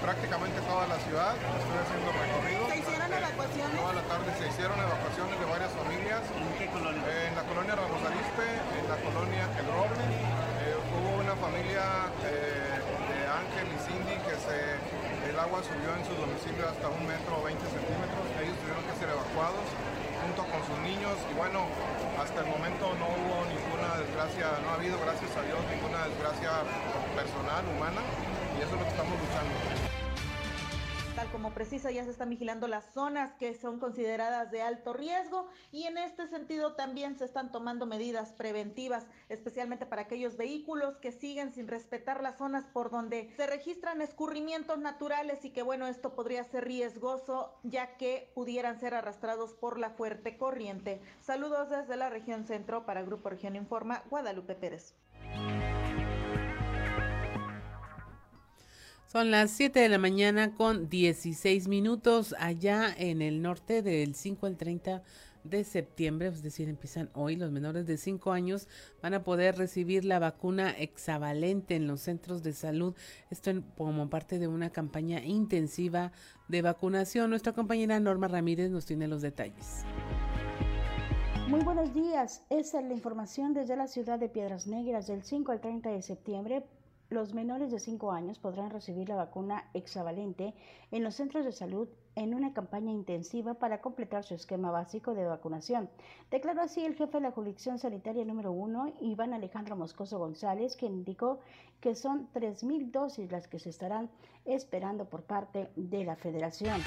prácticamente 0.00 0.60
toda 0.62 0.86
la 0.86 0.98
ciudad, 1.00 1.34
estoy 1.34 1.78
haciendo 1.78 2.08
recorrido. 2.12 2.62
¿Se 2.68 2.78
hicieron 2.78 3.10
evacuaciones? 3.12 3.76
Toda 3.78 3.94
la 3.94 4.04
tarde 4.08 4.30
se 4.38 4.44
hicieron 4.48 4.76
evacuaciones 4.78 5.36
de 5.38 5.46
varias 5.46 5.72
familias. 5.72 6.22
¿En 6.34 6.52
qué 6.58 6.66
colonia? 6.70 6.98
en 7.28 7.34
la 7.34 7.44
colonia 7.44 7.74
Ramos 7.74 8.02
Arispe, 8.04 8.46
en 8.48 8.86
la 8.88 8.98
colonia 9.02 9.44
El 9.58 9.66
Roble. 9.68 10.04
Eh, 10.04 10.76
hubo 10.96 11.10
una 11.20 11.34
familia 11.36 12.08
eh, 12.24 12.78
de 12.78 13.18
Ángel 13.28 13.66
y 13.68 13.78
Cindy 13.84 14.16
que 14.24 14.36
se, 14.38 14.58
el 15.28 15.36
agua 15.38 15.60
subió 15.62 15.92
en 15.92 16.02
su 16.06 16.14
domicilio 16.14 16.68
hasta 16.68 16.88
un 16.88 17.02
metro 17.06 17.38
o 17.38 17.42
20 17.44 17.58
centímetros. 17.58 18.24
Ellos 18.40 18.56
tuvieron 18.60 18.84
que 18.86 18.94
ser 18.96 19.08
evacuados 19.12 19.66
junto 20.22 20.42
con 20.50 20.60
sus 20.66 20.78
niños 20.84 21.16
y 21.30 21.34
bueno, 21.34 21.66
hasta 22.18 22.42
el 22.42 22.48
momento 22.50 22.92
no 22.98 23.06
hubo 23.06 23.46
ninguna 23.46 23.96
desgracia, 24.02 24.58
no 24.62 24.70
ha 24.70 24.74
habido, 24.74 24.98
gracias 25.00 25.30
a 25.36 25.42
Dios, 25.42 25.58
ninguna 25.70 26.04
desgracia 26.10 26.66
personal, 27.14 27.62
humana 27.76 28.02
y 28.58 28.62
eso 28.62 28.74
es 28.74 28.80
lo 28.80 28.84
que 28.84 28.94
estamos 28.94 29.14
luchando. 29.20 29.87
Tal 31.18 31.32
como 31.32 31.52
precisa, 31.52 31.90
ya 31.90 32.04
se 32.04 32.10
están 32.10 32.30
vigilando 32.30 32.68
las 32.68 32.92
zonas 32.92 33.32
que 33.40 33.52
son 33.52 33.80
consideradas 33.80 34.52
de 34.52 34.62
alto 34.62 34.92
riesgo 34.92 35.48
y 35.72 35.82
en 35.82 35.98
este 35.98 36.28
sentido 36.28 36.74
también 36.74 37.18
se 37.18 37.24
están 37.24 37.50
tomando 37.50 37.86
medidas 37.86 38.30
preventivas, 38.30 39.04
especialmente 39.28 39.84
para 39.84 40.02
aquellos 40.02 40.36
vehículos 40.36 40.96
que 40.98 41.10
siguen 41.10 41.52
sin 41.52 41.66
respetar 41.66 42.22
las 42.22 42.38
zonas 42.38 42.68
por 42.68 42.92
donde 42.92 43.32
se 43.36 43.48
registran 43.48 44.00
escurrimientos 44.00 44.78
naturales 44.78 45.44
y 45.44 45.50
que 45.50 45.62
bueno, 45.62 45.88
esto 45.88 46.14
podría 46.14 46.44
ser 46.44 46.66
riesgoso 46.66 47.52
ya 47.64 47.96
que 47.96 48.30
pudieran 48.36 48.78
ser 48.78 48.94
arrastrados 48.94 49.54
por 49.54 49.80
la 49.80 49.90
fuerte 49.90 50.38
corriente. 50.38 51.02
Saludos 51.20 51.68
desde 51.68 51.96
la 51.96 52.10
región 52.10 52.46
centro 52.46 52.86
para 52.86 53.02
Grupo 53.02 53.28
Región 53.28 53.56
Informa, 53.56 54.04
Guadalupe 54.08 54.54
Pérez. 54.54 54.94
Son 59.10 59.30
las 59.30 59.52
7 59.52 59.80
de 59.80 59.88
la 59.88 59.96
mañana 59.96 60.52
con 60.54 60.90
16 60.90 61.66
minutos 61.66 62.34
allá 62.38 62.94
en 62.94 63.22
el 63.22 63.40
norte 63.40 63.80
del 63.80 64.14
5 64.14 64.44
al 64.44 64.58
30 64.58 65.02
de 65.44 65.64
septiembre, 65.64 66.28
es 66.28 66.42
decir, 66.42 66.68
empiezan 66.68 67.08
hoy 67.14 67.36
los 67.36 67.50
menores 67.50 67.86
de 67.86 67.96
5 67.96 68.32
años 68.32 68.68
van 69.02 69.14
a 69.14 69.24
poder 69.24 69.56
recibir 69.56 70.04
la 70.04 70.18
vacuna 70.18 70.74
hexavalente 70.76 71.74
en 71.74 71.86
los 71.86 72.02
centros 72.02 72.42
de 72.42 72.52
salud. 72.52 72.94
Esto 73.30 73.50
como 73.78 74.10
parte 74.10 74.38
de 74.38 74.46
una 74.46 74.68
campaña 74.68 75.24
intensiva 75.24 76.12
de 76.48 76.60
vacunación. 76.60 77.30
Nuestra 77.30 77.54
compañera 77.54 77.98
Norma 78.00 78.28
Ramírez 78.28 78.70
nos 78.70 78.84
tiene 78.84 79.08
los 79.08 79.22
detalles. 79.22 79.86
Muy 81.48 81.60
buenos 81.60 81.94
días. 81.94 82.42
Esta 82.50 82.80
es 82.80 82.86
la 82.86 82.92
información 82.92 83.54
desde 83.54 83.74
la 83.74 83.86
ciudad 83.86 84.18
de 84.18 84.28
Piedras 84.28 84.66
Negras 84.66 85.06
del 85.06 85.22
5 85.22 85.50
al 85.50 85.62
30 85.62 85.88
de 85.92 86.02
septiembre 86.02 86.62
los 87.10 87.32
menores 87.32 87.70
de 87.70 87.78
5 87.78 88.12
años 88.12 88.38
podrán 88.38 88.70
recibir 88.70 89.08
la 89.08 89.16
vacuna 89.16 89.64
hexavalente 89.72 90.54
en 90.90 91.02
los 91.02 91.14
centros 91.14 91.44
de 91.44 91.52
salud 91.52 91.88
en 92.14 92.34
una 92.34 92.52
campaña 92.52 92.92
intensiva 92.92 93.54
para 93.54 93.80
completar 93.80 94.24
su 94.24 94.34
esquema 94.34 94.70
básico 94.70 95.14
de 95.14 95.24
vacunación. 95.24 95.88
Declaró 96.30 96.62
así 96.62 96.84
el 96.84 96.96
jefe 96.96 97.18
de 97.18 97.22
la 97.22 97.30
jurisdicción 97.30 97.78
sanitaria 97.78 98.24
número 98.24 98.52
1, 98.52 98.94
Iván 99.00 99.32
Alejandro 99.32 99.76
Moscoso 99.76 100.18
González, 100.18 100.76
quien 100.76 100.94
indicó 100.94 101.40
que 101.80 101.94
son 101.94 102.28
3.000 102.34 102.90
dosis 102.90 103.30
las 103.30 103.48
que 103.48 103.58
se 103.58 103.70
estarán 103.70 104.10
esperando 104.44 105.06
por 105.06 105.22
parte 105.22 105.70
de 105.76 106.04
la 106.04 106.16
federación. 106.16 106.80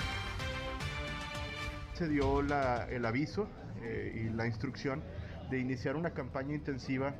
Se 1.93 2.07
dio 2.07 2.41
el 2.41 3.05
aviso 3.05 3.47
eh, 3.81 4.25
y 4.25 4.29
la 4.29 4.45
instrucción 4.45 5.01
de 5.49 5.59
iniciar 5.59 5.95
una 5.95 6.13
campaña 6.13 6.55
intensiva 6.55 7.13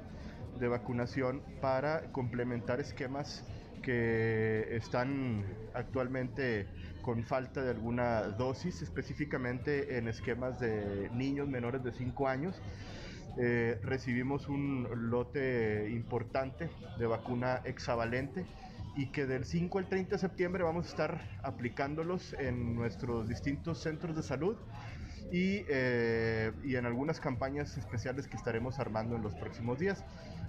de 0.59 0.67
vacunación 0.67 1.41
para 1.61 2.11
complementar 2.11 2.79
esquemas 2.79 3.43
que 3.81 4.67
están 4.75 5.43
actualmente 5.73 6.67
con 7.01 7.23
falta 7.23 7.63
de 7.63 7.71
alguna 7.71 8.21
dosis, 8.21 8.81
específicamente 8.81 9.97
en 9.97 10.07
esquemas 10.07 10.59
de 10.59 11.09
niños 11.13 11.47
menores 11.47 11.83
de 11.83 11.91
5 11.91 12.27
años. 12.27 12.61
Eh, 13.37 13.79
recibimos 13.83 14.49
un 14.49 14.87
lote 15.09 15.89
importante 15.91 16.69
de 16.99 17.07
vacuna 17.07 17.61
hexavalente 17.63 18.45
y 18.95 19.07
que 19.07 19.25
del 19.25 19.45
5 19.45 19.79
al 19.79 19.87
30 19.87 20.11
de 20.11 20.17
septiembre 20.17 20.63
vamos 20.63 20.85
a 20.87 20.89
estar 20.89 21.39
aplicándolos 21.41 22.33
en 22.33 22.75
nuestros 22.75 23.29
distintos 23.29 23.81
centros 23.81 24.17
de 24.17 24.23
salud 24.23 24.57
y, 25.31 25.63
eh, 25.69 26.51
y 26.65 26.75
en 26.75 26.85
algunas 26.85 27.21
campañas 27.21 27.77
especiales 27.77 28.27
que 28.27 28.35
estaremos 28.35 28.79
armando 28.79 29.15
en 29.15 29.21
los 29.21 29.33
próximos 29.35 29.79
días 29.79 30.03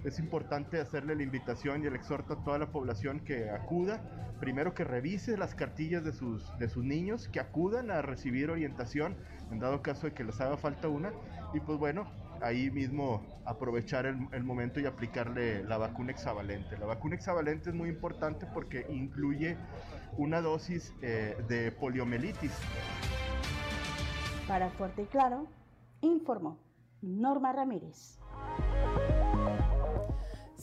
es 0.05 0.19
importante 0.19 0.81
hacerle 0.81 1.15
la 1.15 1.23
invitación 1.23 1.83
y 1.83 1.87
el 1.87 1.95
exhorto 1.95 2.35
a 2.35 2.45
toda 2.45 2.59
la 2.59 2.71
población 2.71 3.21
que 3.21 3.51
acuda, 3.51 4.01
primero 4.41 4.75
que 4.75 4.85
revise 4.85 5.37
las 5.37 5.55
cartillas 5.55 6.05
de 6.05 6.13
sus, 6.13 6.57
de 6.59 6.69
sus 6.69 6.85
niños, 6.85 7.29
que 7.29 7.41
acudan 7.41 7.91
a 7.91 8.03
recibir 8.03 8.51
orientación 8.51 9.17
en 9.51 9.59
dado 9.59 9.83
caso 9.83 10.07
de 10.07 10.15
que 10.15 10.25
les 10.25 10.41
haga 10.41 10.57
falta 10.57 10.89
una, 10.89 11.13
y 11.55 11.61
pues 11.61 11.79
bueno, 11.79 12.07
ahí 12.43 12.71
mismo 12.71 13.23
aprovechar 13.45 14.07
el, 14.07 14.45
momento 14.45 14.81
y 14.81 14.87
aplicarle 14.87 15.63
la 15.65 15.79
vacuna 15.79 16.13
hexavalente. 16.13 16.77
La 16.79 16.87
vacuna 16.87 17.15
hexavalente 17.15 17.71
es 17.71 17.75
muy 17.75 17.89
importante 17.89 18.47
porque 18.53 18.87
incluye 18.91 19.57
una 20.17 20.41
dosis 20.41 20.93
eh, 21.03 21.37
de 21.49 21.73
poliomielitis. 21.73 22.53
Para 24.49 24.71
Fuerte 24.71 25.03
y 25.03 25.07
Claro, 25.07 25.47
informó 26.01 26.59
Norma 27.01 27.53
Ramírez. 27.53 28.19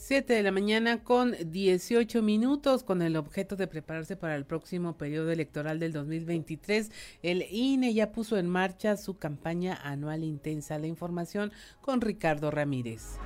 7 0.00 0.32
de 0.32 0.42
la 0.42 0.50
mañana 0.50 1.04
con 1.04 1.36
18 1.52 2.22
minutos 2.22 2.84
con 2.84 3.02
el 3.02 3.16
objeto 3.16 3.54
de 3.54 3.66
prepararse 3.66 4.16
para 4.16 4.34
el 4.34 4.46
próximo 4.46 4.96
periodo 4.96 5.30
electoral 5.30 5.78
del 5.78 5.92
2023. 5.92 6.90
El 7.22 7.42
INE 7.50 7.92
ya 7.92 8.10
puso 8.10 8.38
en 8.38 8.48
marcha 8.48 8.96
su 8.96 9.18
campaña 9.18 9.78
anual 9.84 10.24
intensa. 10.24 10.78
La 10.78 10.86
información 10.86 11.52
con 11.82 12.00
Ricardo 12.00 12.50
Ramírez. 12.50 13.18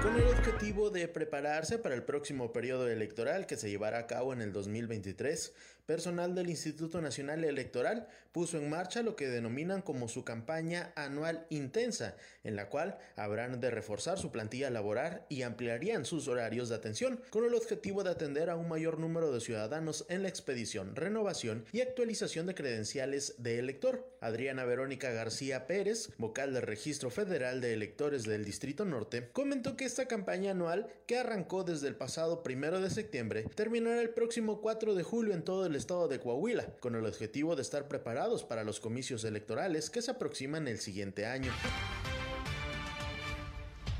Con 0.00 0.14
el 0.14 0.28
objetivo 0.28 0.90
de 0.90 1.08
prepararse 1.08 1.78
para 1.78 1.96
el 1.96 2.04
próximo 2.04 2.52
periodo 2.52 2.88
electoral 2.88 3.46
que 3.46 3.56
se 3.56 3.68
llevará 3.68 3.98
a 3.98 4.06
cabo 4.06 4.32
en 4.32 4.42
el 4.42 4.52
2023, 4.52 5.52
personal 5.86 6.34
del 6.34 6.50
Instituto 6.50 7.00
Nacional 7.00 7.44
Electoral 7.44 8.08
puso 8.32 8.56
en 8.56 8.70
marcha 8.70 9.02
lo 9.02 9.14
que 9.14 9.28
denominan 9.28 9.82
como 9.82 10.08
su 10.08 10.24
campaña 10.24 10.92
anual 10.96 11.46
intensa, 11.50 12.16
en 12.44 12.56
la 12.56 12.68
cual 12.68 12.98
habrán 13.16 13.60
de 13.60 13.70
reforzar 13.70 14.18
su 14.18 14.32
plantilla 14.32 14.70
laboral 14.70 15.26
y 15.28 15.42
ampliarían 15.42 16.04
sus 16.04 16.28
horarios 16.28 16.68
de 16.68 16.76
atención, 16.76 17.20
con 17.30 17.44
el 17.44 17.54
objetivo 17.54 18.02
de 18.04 18.10
atender 18.10 18.50
a 18.50 18.56
un 18.56 18.68
mayor 18.68 18.98
número 18.98 19.32
de 19.32 19.40
ciudadanos 19.40 20.06
en 20.08 20.22
la 20.22 20.28
expedición, 20.28 20.96
renovación 20.96 21.64
y 21.72 21.80
actualización 21.80 22.46
de 22.46 22.54
credenciales 22.54 23.34
de 23.38 23.58
elector. 23.58 24.10
Adriana 24.20 24.64
Verónica 24.64 25.10
García 25.10 25.66
Pérez, 25.66 26.10
vocal 26.16 26.54
del 26.54 26.62
Registro 26.62 27.10
Federal 27.10 27.60
de 27.60 27.72
Electores 27.72 28.22
del 28.22 28.44
Distrito 28.44 28.84
Norte, 28.84 29.30
comentó 29.32 29.76
que 29.76 29.84
esta 29.84 30.06
campaña 30.06 30.52
anual, 30.52 30.86
que 31.06 31.18
arrancó 31.18 31.64
desde 31.64 31.88
el 31.88 31.96
pasado 31.96 32.42
primero 32.42 32.80
de 32.80 32.90
septiembre, 32.90 33.44
terminará 33.54 34.00
el 34.00 34.10
próximo 34.10 34.60
4 34.60 34.94
de 34.94 35.02
julio 35.02 35.34
en 35.34 35.42
todo 35.42 35.66
el 35.66 35.71
estado 35.76 36.08
de 36.08 36.20
Coahuila, 36.20 36.66
con 36.80 36.94
el 36.94 37.06
objetivo 37.06 37.56
de 37.56 37.62
estar 37.62 37.88
preparados 37.88 38.44
para 38.44 38.64
los 38.64 38.80
comicios 38.80 39.24
electorales 39.24 39.90
que 39.90 40.02
se 40.02 40.10
aproximan 40.10 40.68
el 40.68 40.78
siguiente 40.78 41.26
año. 41.26 41.52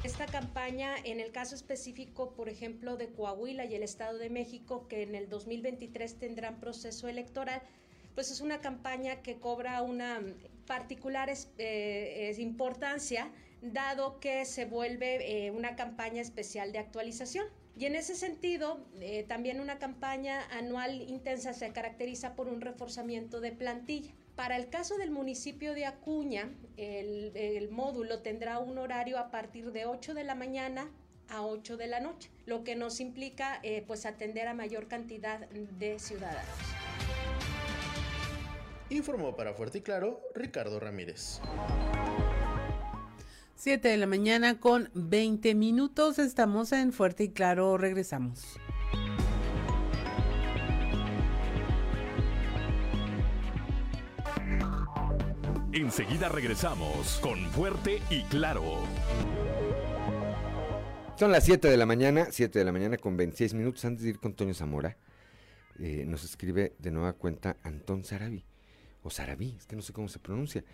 Esta 0.04 0.26
campaña, 0.26 0.96
en 1.04 1.20
el 1.20 1.30
caso 1.30 1.54
específico, 1.54 2.32
por 2.34 2.48
ejemplo, 2.48 2.96
de 2.96 3.08
Coahuila 3.12 3.64
y 3.66 3.76
el 3.76 3.84
Estado 3.84 4.18
de 4.18 4.30
México, 4.30 4.88
que 4.88 5.02
en 5.02 5.14
el 5.14 5.28
2023 5.28 6.18
tendrán 6.18 6.58
proceso 6.58 7.06
electoral, 7.06 7.62
pues 8.16 8.32
es 8.32 8.40
una 8.40 8.60
campaña 8.60 9.22
que 9.22 9.38
cobra 9.38 9.80
una 9.82 10.20
particular 10.66 11.32
eh, 11.58 12.34
importancia, 12.38 13.30
dado 13.62 14.18
que 14.18 14.44
se 14.44 14.64
vuelve 14.64 15.46
eh, 15.46 15.50
una 15.52 15.76
campaña 15.76 16.20
especial 16.20 16.72
de 16.72 16.78
actualización. 16.78 17.46
Y 17.76 17.86
en 17.86 17.96
ese 17.96 18.14
sentido, 18.14 18.84
eh, 19.00 19.24
también 19.26 19.60
una 19.60 19.78
campaña 19.78 20.42
anual 20.50 21.02
intensa 21.02 21.54
se 21.54 21.72
caracteriza 21.72 22.34
por 22.34 22.48
un 22.48 22.60
reforzamiento 22.60 23.40
de 23.40 23.52
plantilla. 23.52 24.12
Para 24.36 24.56
el 24.56 24.68
caso 24.68 24.96
del 24.98 25.10
municipio 25.10 25.74
de 25.74 25.86
Acuña, 25.86 26.50
el, 26.76 27.68
módulo 27.70 28.20
tendrá 28.20 28.58
un 28.58 28.78
horario 28.78 29.18
a 29.18 29.30
partir 29.30 29.72
de 29.72 29.86
8 29.86 30.14
de 30.14 30.24
la 30.24 30.34
mañana 30.34 30.90
a 31.28 31.46
8 31.46 31.76
de 31.76 31.86
la 31.86 32.00
noche, 32.00 32.30
lo 32.44 32.64
que 32.64 32.76
nos 32.76 33.00
implica 33.00 33.60
eh, 33.62 33.84
pues 33.86 34.04
atender 34.04 34.48
a 34.48 34.54
mayor 34.54 34.88
cantidad 34.88 35.48
de 35.48 35.98
ciudadanos. 35.98 36.58
Informó 38.90 39.34
para 39.34 39.54
Fuerte 39.54 39.78
y 39.78 39.80
Claro 39.80 40.20
Ricardo 40.34 40.78
Ramírez. 40.78 41.40
7 43.56 43.88
de 43.88 43.96
la 43.96 44.06
mañana 44.06 44.58
con 44.58 44.90
20 44.94 45.54
minutos. 45.54 46.18
Estamos 46.18 46.72
en 46.72 46.92
Fuerte 46.92 47.24
y 47.24 47.28
Claro. 47.30 47.78
Regresamos. 47.78 48.58
Enseguida 55.72 56.28
regresamos 56.28 57.18
con 57.22 57.38
Fuerte 57.50 58.02
y 58.10 58.22
Claro. 58.24 58.62
Son 61.16 61.30
las 61.30 61.44
7 61.44 61.68
de 61.68 61.76
la 61.76 61.86
mañana, 61.86 62.26
7 62.30 62.58
de 62.58 62.64
la 62.64 62.72
mañana 62.72 62.96
con 62.96 63.16
26 63.16 63.54
minutos. 63.54 63.84
Antes 63.84 64.02
de 64.02 64.10
ir 64.10 64.18
con 64.18 64.34
Toño 64.34 64.54
Zamora, 64.54 64.96
eh, 65.78 66.04
nos 66.06 66.24
escribe 66.24 66.74
de 66.78 66.90
nueva 66.90 67.12
cuenta 67.12 67.56
Antón 67.62 68.04
Sarabi. 68.04 68.44
O 69.02 69.10
Sarabi, 69.10 69.56
es 69.58 69.66
que 69.66 69.76
no 69.76 69.82
sé 69.82 69.92
cómo 69.92 70.08
se 70.08 70.18
pronuncia. 70.18 70.64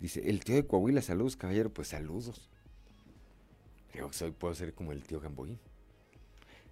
Dice, 0.00 0.28
el 0.28 0.44
tío 0.44 0.56
de 0.56 0.66
Coahuila, 0.66 1.02
saludos, 1.02 1.36
caballero. 1.36 1.72
Pues 1.72 1.88
saludos. 1.88 2.50
Creo 3.92 4.08
que 4.08 4.14
soy, 4.14 4.32
puedo 4.32 4.54
ser 4.54 4.74
como 4.74 4.92
el 4.92 5.02
tío 5.04 5.20
Gamboín. 5.20 5.58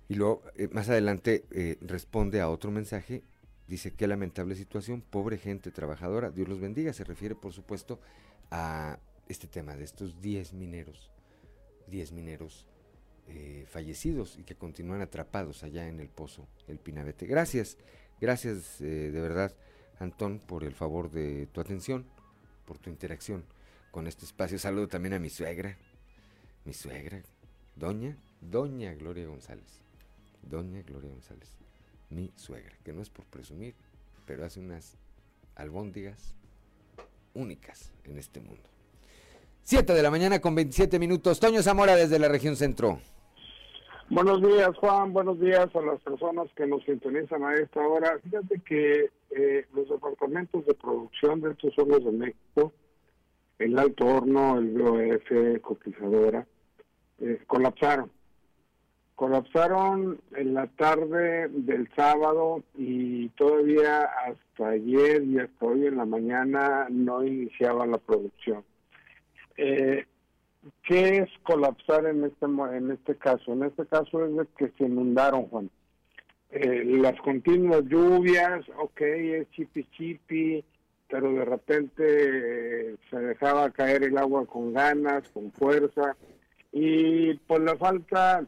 Y 0.08 0.14
luego, 0.14 0.42
eh, 0.56 0.68
más 0.72 0.88
adelante, 0.88 1.44
eh, 1.52 1.78
responde 1.80 2.40
a 2.40 2.50
otro 2.50 2.70
mensaje. 2.70 3.22
Dice, 3.68 3.94
qué 3.94 4.06
lamentable 4.06 4.56
situación, 4.56 5.00
pobre 5.00 5.38
gente 5.38 5.70
trabajadora, 5.70 6.30
Dios 6.30 6.48
los 6.48 6.60
bendiga. 6.60 6.92
Se 6.92 7.04
refiere, 7.04 7.34
por 7.34 7.52
supuesto, 7.52 8.00
a 8.50 8.98
este 9.28 9.46
tema 9.46 9.76
de 9.76 9.84
estos 9.84 10.20
10 10.20 10.52
mineros, 10.52 11.10
10 11.86 12.12
mineros 12.12 12.66
eh, 13.28 13.64
fallecidos 13.70 14.36
y 14.36 14.42
que 14.42 14.56
continúan 14.56 15.00
atrapados 15.00 15.62
allá 15.62 15.88
en 15.88 16.00
el 16.00 16.08
pozo, 16.08 16.46
el 16.66 16.78
Pinabete. 16.78 17.26
Gracias, 17.26 17.78
gracias 18.20 18.80
de 18.80 19.10
verdad, 19.10 19.54
Antón, 20.00 20.40
por 20.40 20.64
el 20.64 20.74
favor 20.74 21.10
de 21.10 21.46
tu 21.46 21.60
atención 21.60 22.04
por 22.64 22.78
tu 22.78 22.90
interacción 22.90 23.44
con 23.90 24.06
este 24.06 24.24
espacio. 24.24 24.58
Saludo 24.58 24.88
también 24.88 25.14
a 25.14 25.18
mi 25.18 25.30
suegra, 25.30 25.76
mi 26.64 26.72
suegra, 26.72 27.22
doña, 27.76 28.16
doña 28.40 28.94
Gloria 28.94 29.26
González. 29.26 29.80
Doña 30.42 30.82
Gloria 30.82 31.10
González, 31.10 31.48
mi 32.10 32.32
suegra, 32.36 32.76
que 32.84 32.92
no 32.92 33.00
es 33.00 33.10
por 33.10 33.24
presumir, 33.26 33.74
pero 34.26 34.44
hace 34.44 34.58
unas 34.58 34.96
albóndigas 35.54 36.34
únicas 37.34 37.92
en 38.04 38.18
este 38.18 38.40
mundo. 38.40 38.62
7 39.64 39.92
de 39.94 40.02
la 40.02 40.10
mañana 40.10 40.40
con 40.40 40.54
27 40.54 40.98
minutos. 40.98 41.38
Toño 41.38 41.62
Zamora 41.62 41.94
desde 41.94 42.18
la 42.18 42.28
región 42.28 42.56
centro. 42.56 43.00
Buenos 44.10 44.42
días, 44.42 44.76
Juan. 44.76 45.12
Buenos 45.12 45.40
días 45.40 45.74
a 45.74 45.80
las 45.80 46.00
personas 46.00 46.48
que 46.54 46.66
nos 46.66 46.82
sintonizan 46.84 47.42
a 47.44 47.54
esta 47.54 47.80
hora. 47.80 48.18
Fíjate 48.22 48.60
que 48.60 49.10
eh, 49.30 49.66
los 49.74 49.88
departamentos 49.88 50.66
de 50.66 50.74
producción 50.74 51.40
de 51.40 51.52
estos 51.52 51.78
hornos 51.78 52.04
de 52.04 52.12
México, 52.12 52.72
el 53.58 53.78
Alto 53.78 54.04
Horno, 54.04 54.58
el 54.58 54.70
BOF, 54.70 55.60
Cotizadora, 55.62 56.46
eh, 57.20 57.40
colapsaron. 57.46 58.10
Colapsaron 59.14 60.20
en 60.34 60.54
la 60.54 60.66
tarde 60.66 61.48
del 61.48 61.88
sábado 61.94 62.62
y 62.76 63.28
todavía 63.30 64.02
hasta 64.26 64.70
ayer 64.70 65.22
y 65.22 65.38
hasta 65.38 65.66
hoy 65.66 65.86
en 65.86 65.96
la 65.96 66.04
mañana 66.04 66.86
no 66.90 67.24
iniciaba 67.24 67.86
la 67.86 67.98
producción. 67.98 68.64
Eh, 69.56 70.06
¿Qué 70.84 71.18
es 71.18 71.30
colapsar 71.42 72.06
en 72.06 72.24
este 72.24 72.46
en 72.46 72.90
este 72.92 73.16
caso? 73.16 73.52
En 73.52 73.64
este 73.64 73.84
caso 73.86 74.24
es 74.24 74.36
de 74.36 74.46
que 74.56 74.68
se 74.78 74.84
inundaron, 74.84 75.46
Juan. 75.48 75.70
eh, 76.50 76.84
las 76.84 77.18
continuas 77.20 77.82
lluvias, 77.86 78.64
ok, 78.78 79.00
es 79.00 79.50
chipi 79.50 79.84
chipi, 79.96 80.64
pero 81.08 81.32
de 81.32 81.44
repente 81.44 82.04
eh, 82.06 82.96
se 83.10 83.18
dejaba 83.18 83.70
caer 83.70 84.04
el 84.04 84.18
agua 84.18 84.46
con 84.46 84.72
ganas, 84.72 85.28
con 85.30 85.50
fuerza, 85.52 86.16
y 86.72 87.34
por 87.34 87.62
la 87.62 87.76
falta, 87.76 88.46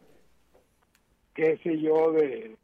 qué 1.34 1.58
sé 1.62 1.80
yo, 1.80 2.12
de, 2.12 2.56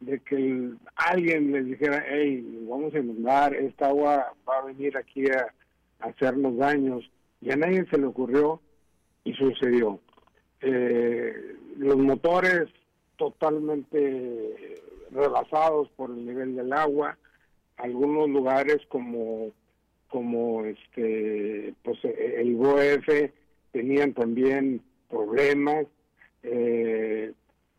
de 0.00 0.20
que 0.20 0.70
alguien 0.96 1.52
les 1.52 1.66
dijera, 1.66 2.04
hey, 2.08 2.66
vamos 2.68 2.94
a 2.94 2.98
inundar, 3.00 3.54
esta 3.54 3.88
agua 3.88 4.32
va 4.48 4.58
a 4.58 4.64
venir 4.64 4.96
aquí 4.96 5.24
a 5.28 5.52
hacernos 6.00 6.56
daños, 6.56 7.10
y 7.40 7.50
a 7.50 7.56
nadie 7.56 7.84
se 7.90 7.98
le 7.98 8.06
ocurrió 8.06 8.60
y 9.24 9.32
sucedió. 9.34 9.98
Eh, 10.60 11.56
los 11.76 11.96
motores 11.96 12.68
totalmente 13.16 14.76
rebasados 15.10 15.88
por 15.96 16.10
el 16.10 16.26
nivel 16.26 16.56
del 16.56 16.72
agua, 16.72 17.16
algunos 17.76 18.28
lugares 18.28 18.78
como 18.88 19.52
como 20.08 20.64
este 20.64 21.74
pues 21.82 21.98
el 22.04 22.54
BOF 22.54 23.08
tenían 23.72 24.12
también 24.14 24.80
problemas 25.10 25.86
eh, 26.44 27.32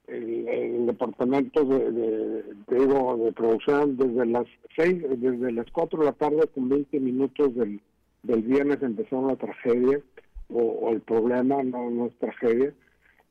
el, 0.08 0.86
departamento 0.86 1.64
de, 1.64 1.92
de, 1.92 2.44
de 2.68 3.32
producción 3.32 3.96
desde 3.96 4.26
las 4.26 4.46
seis 4.76 5.02
desde 5.18 5.52
las 5.54 5.72
cuatro 5.72 6.00
de 6.00 6.06
la 6.06 6.12
tarde 6.12 6.46
con 6.54 6.68
20 6.68 7.00
minutos 7.00 7.56
del, 7.56 7.80
del 8.24 8.42
viernes 8.42 8.84
empezó 8.84 9.26
la 9.26 9.38
tragedia 9.38 10.02
o, 10.50 10.92
el 10.92 11.02
problema 11.02 11.64
no, 11.64 12.06
es 12.06 12.16
tragedia 12.18 12.74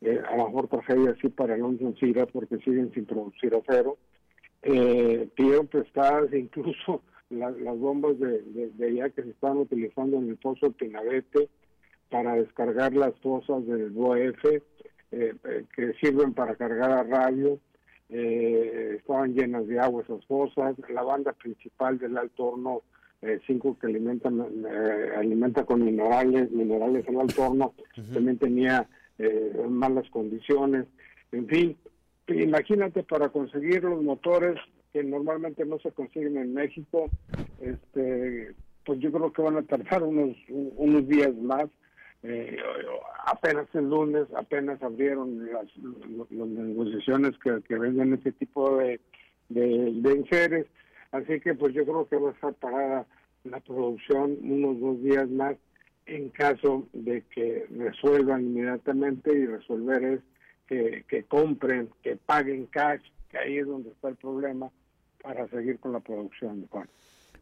eh, 0.05 0.21
a 0.29 0.37
lo 0.37 0.47
mejor 0.49 0.69
tragedia 0.69 1.17
sí 1.21 1.29
para 1.29 1.55
Alonso 1.55 1.95
Cira 1.99 2.27
porque 2.27 2.59
siguen 2.59 2.93
sin 2.93 3.07
producir 3.07 3.55
acero. 3.55 3.97
Eh, 4.63 5.29
pidieron 5.35 5.67
prestadas 5.67 6.33
incluso 6.33 7.03
las 7.31 7.79
bombas 7.79 8.19
de, 8.19 8.71
de, 8.75 8.87
allá 8.87 9.11
que 9.11 9.23
se 9.23 9.31
estaban 9.31 9.59
utilizando 9.59 10.19
en 10.19 10.29
el 10.29 10.37
pozo 10.37 10.73
Pinabete 10.73 11.49
para 12.11 12.35
descargar 12.35 12.95
las 12.95 13.15
fosas 13.21 13.67
del 13.67 13.93
UAF 13.97 14.45
eh, 14.45 14.61
eh, 15.11 15.65
que 15.75 15.93
sirven 15.95 16.35
para 16.35 16.55
cargar 16.57 16.91
a 16.91 17.03
radio. 17.03 17.59
Estaban 18.09 19.35
llenas 19.35 19.67
de 19.67 19.81
agua 19.81 20.03
esas 20.03 20.25
fosas. 20.27 20.77
La 20.91 21.03
banda 21.03 21.33
principal 21.33 21.99
del 21.99 22.17
Alto 22.17 22.45
Horno 22.45 22.83
5 23.47 23.79
que 23.79 23.87
alimentan, 23.87 24.41
alimenta 25.17 25.65
con 25.65 25.85
minerales, 25.85 26.51
minerales 26.51 27.07
el 27.09 27.21
Alto 27.21 27.43
Horno, 27.43 27.75
también 28.13 28.39
tenía 28.39 28.89
eh, 29.19 29.53
malas 29.69 30.09
condiciones, 30.11 30.87
en 31.33 31.47
fin, 31.49 31.77
imagínate 32.29 33.03
para 33.03 33.29
conseguir 33.29 33.85
los 33.85 34.03
motores 34.03 34.59
que 34.93 35.03
normalmente 35.03 35.65
no 35.65 35.79
se 35.81 35.93
consiguen 35.93 36.37
en 36.37 36.55
México, 36.55 37.11
este, 37.61 38.55
pues 38.85 39.01
yo 39.01 39.11
creo 39.11 39.33
que 39.33 39.43
van 39.43 39.57
a 39.57 39.63
tardar 39.63 40.03
unos 40.03 40.37
unos 40.49 41.09
días 41.09 41.35
más. 41.37 41.67
Eh, 42.23 42.57
apenas 43.27 43.67
el 43.75 43.91
lunes, 43.91 44.27
apenas 44.35 44.83
abrieron 44.83 45.47
las, 45.53 45.67
negociaciones 46.31 47.33
que, 47.43 47.61
que 47.69 47.79
venden 47.79 48.15
ese 48.15 48.33
tipo 48.33 48.79
de, 48.79 48.99
de, 49.51 49.93
de 49.93 50.13
enseres, 50.13 50.67
así 51.15 51.41
que 51.41 51.55
pues 51.55 51.73
yo 51.75 51.85
creo 51.85 52.09
que 52.09 52.17
va 52.17 52.31
a 52.31 52.33
estar 52.33 52.55
parada 52.55 53.07
la 53.45 53.61
producción 53.61 54.39
unos 54.43 54.81
dos 54.81 55.03
días 55.03 55.29
más 55.31 55.57
en 56.07 56.29
caso 56.31 56.89
de 56.93 57.23
que 57.35 57.67
resuelvan 57.71 58.43
inmediatamente 58.43 59.33
y 59.33 59.47
resolver 59.47 60.05
es 60.05 60.21
que, 60.67 61.05
que 61.09 61.25
compren, 61.25 61.89
que 62.03 62.17
paguen 62.17 62.67
cash, 62.67 63.03
que 63.31 63.39
ahí 63.39 63.59
es 63.59 63.67
donde 63.67 63.91
está 63.91 64.09
el 64.09 64.17
problema 64.17 64.71
para 65.23 65.49
seguir 65.49 65.79
con 65.79 65.93
la 65.93 66.01
producción. 66.01 66.69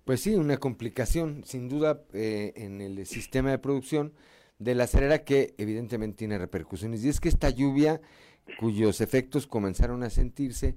Pues 0.04 0.20
sí, 0.20 0.34
una 0.34 0.58
complicación 0.58 1.42
sin 1.44 1.68
duda 1.68 2.02
eh, 2.12 2.52
en 2.56 2.80
el 2.80 3.04
sistema 3.06 3.50
de 3.50 3.58
producción 3.58 4.12
de 4.58 4.74
la 4.74 4.86
cerera 4.86 5.24
que 5.24 5.54
evidentemente 5.58 6.18
tiene 6.18 6.38
repercusiones. 6.38 7.04
Y 7.04 7.08
es 7.08 7.20
que 7.20 7.28
esta 7.28 7.50
lluvia, 7.50 8.00
cuyos 8.60 9.00
efectos 9.00 9.46
comenzaron 9.46 10.02
a 10.04 10.10
sentirse, 10.10 10.76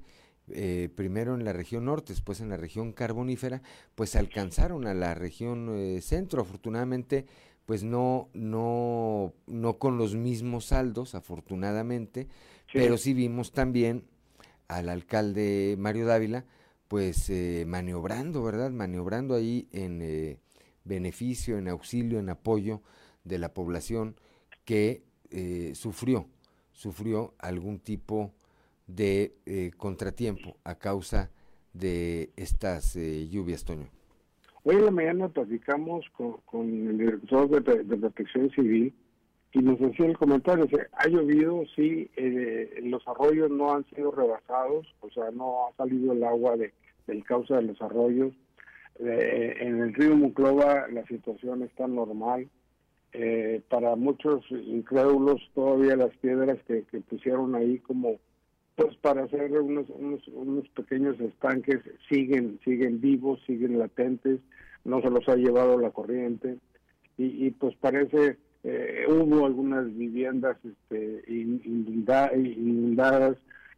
eh, 0.50 0.90
primero 0.96 1.36
en 1.36 1.44
la 1.44 1.54
región 1.54 1.86
norte, 1.86 2.14
después 2.14 2.42
en 2.42 2.50
la 2.50 2.58
región 2.58 2.94
carbonífera, 2.94 3.62
pues 3.96 4.16
alcanzaron 4.16 4.88
a 4.88 4.94
la 4.94 5.14
región 5.16 5.70
eh, 5.74 6.02
centro. 6.02 6.42
Afortunadamente, 6.42 7.26
pues 7.66 7.84
no, 7.84 8.30
no, 8.34 9.34
no 9.48 9.78
con 9.80 9.98
los 9.98 10.16
mismos 10.16 10.66
saldos, 10.66 11.16
afortunadamente, 11.16 12.28
pero 12.72 12.98
sí 12.98 13.14
vimos 13.14 13.52
también 13.52 14.06
al 14.68 14.90
alcalde 14.90 15.76
Mario 15.78 16.06
Dávila, 16.06 16.46
pues 16.88 17.30
eh, 17.30 17.66
maniobrando, 17.68 18.44
¿verdad? 18.44 18.72
Maniobrando 18.72 19.36
ahí 19.36 19.68
en 19.72 20.02
eh, 20.02 20.38
beneficio, 20.84 21.58
en 21.58 21.68
auxilio, 21.68 22.20
en 22.20 22.30
apoyo 22.30 22.82
de 23.24 23.40
la 23.40 23.54
población 23.54 24.20
que 24.66 25.04
eh, 25.32 25.72
sufrió, 25.74 26.28
sufrió 26.72 27.34
algún 27.40 27.80
tipo 27.80 28.34
de 28.88 29.72
contratiempo 29.78 30.58
a 30.64 30.76
causa 30.76 31.32
de 31.74 32.32
estas 32.36 32.96
lluvias, 32.96 33.66
Toño. 33.66 33.90
Hoy 34.68 34.78
en 34.78 34.86
la 34.86 34.92
mañana 34.92 35.30
platicamos 35.30 36.10
con, 36.16 36.88
el 36.90 36.98
director 36.98 37.48
de, 37.64 37.98
Protección 37.98 38.50
Civil 38.50 38.92
y 39.52 39.60
nos 39.60 39.80
decía 39.80 40.08
el 40.08 40.18
comentario, 40.18 40.68
que 40.68 40.88
ha 40.92 41.08
llovido, 41.08 41.62
sí, 41.76 42.10
eh, 42.16 42.80
los 42.82 43.08
arroyos 43.08 43.52
no 43.52 43.76
han 43.76 43.86
sido 43.92 44.10
rebasados, 44.10 44.88
o 45.02 45.10
sea, 45.12 45.30
no 45.30 45.68
ha 45.68 45.76
salido 45.78 46.14
el 46.14 46.24
agua 46.24 46.58
de, 46.58 46.74
del 47.06 47.24
cauce 47.24 47.54
de 47.54 47.62
los 47.62 47.80
arroyos. 47.80 48.34
Eh, 48.98 49.58
en 49.60 49.82
el 49.82 49.94
río 49.94 50.16
Muclova 50.16 50.88
la 50.88 51.06
situación 51.06 51.62
está 51.62 51.88
normal. 51.88 52.50
Eh, 53.14 53.62
para 53.70 53.96
muchos 53.96 54.44
incrédulos 54.50 55.48
todavía 55.54 55.96
las 55.96 56.18
piedras 56.18 56.58
que 56.66 56.82
pusieron 57.02 57.54
ahí 57.54 57.78
como 57.78 58.16
pues 58.76 58.96
para 58.98 59.24
hacer 59.24 59.52
unos, 59.62 59.90
unos, 59.90 60.28
unos 60.28 60.68
pequeños 60.70 61.20
estanques 61.20 61.80
siguen 62.10 62.60
siguen 62.64 63.00
vivos 63.00 63.40
siguen 63.46 63.80
latentes 63.80 64.40
no 64.86 65.02
se 65.02 65.10
los 65.10 65.28
ha 65.28 65.36
llevado 65.36 65.78
la 65.80 65.90
corriente. 65.90 66.58
Y, 67.18 67.48
y 67.48 67.52
pues 67.52 67.76
parece 67.78 68.38
eh, 68.64 69.06
hubo 69.08 69.46
algunas 69.46 69.86
viviendas 69.96 70.58
este, 70.64 71.24
inundadas 71.28 72.34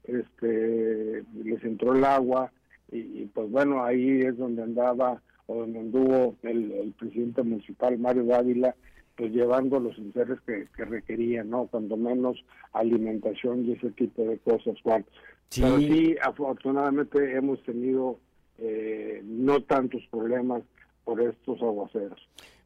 este 0.03 1.23
les 1.43 1.63
entró 1.63 1.93
el 1.93 2.03
agua 2.05 2.51
y, 2.91 3.25
pues 3.25 3.51
bueno 3.51 3.83
ahí 3.83 4.21
es 4.21 4.37
donde 4.37 4.63
andaba 4.63 5.21
o 5.47 5.59
donde 5.59 5.79
anduvo 5.79 6.37
el, 6.43 6.71
el 6.71 6.91
presidente 6.93 7.43
municipal 7.43 7.97
Mario 7.99 8.25
Dávila 8.25 8.75
pues 9.17 9.31
llevando 9.31 9.79
los 9.79 9.97
enseres 9.97 10.39
que, 10.45 10.85
requerían, 10.85 11.49
¿no? 11.49 11.65
Cuando 11.67 11.97
menos 11.97 12.37
alimentación 12.71 13.65
y 13.65 13.73
ese 13.73 13.89
tipo 13.91 14.21
de 14.21 14.37
cosas, 14.37 14.79
Juan. 14.83 15.05
Sí. 15.49 15.61
Pero 15.61 15.77
sí, 15.79 16.15
afortunadamente 16.21 17.35
hemos 17.35 17.61
tenido 17.63 18.19
eh, 18.59 19.21
no 19.25 19.61
tantos 19.63 20.03
problemas 20.11 20.61
por 21.03 21.19
estos 21.21 21.59
aguaceros. 21.61 22.19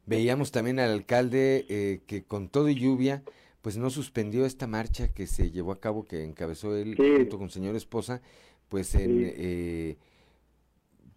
Veíamos 0.04 0.52
también 0.52 0.78
al 0.78 0.90
alcalde 0.90 1.64
eh, 1.68 2.02
que 2.06 2.24
con 2.24 2.48
todo 2.48 2.68
y 2.68 2.74
lluvia, 2.74 3.22
pues 3.62 3.78
no 3.78 3.88
suspendió 3.88 4.44
esta 4.44 4.66
marcha 4.66 5.14
que 5.14 5.26
se 5.26 5.50
llevó 5.50 5.72
a 5.72 5.80
cabo, 5.80 6.04
que 6.04 6.24
encabezó 6.24 6.76
él 6.76 6.96
junto 6.96 7.38
con 7.38 7.50
señor 7.50 7.76
esposa, 7.76 8.20
pues 8.68 8.94
en... 8.94 9.32
Eh, 9.36 9.96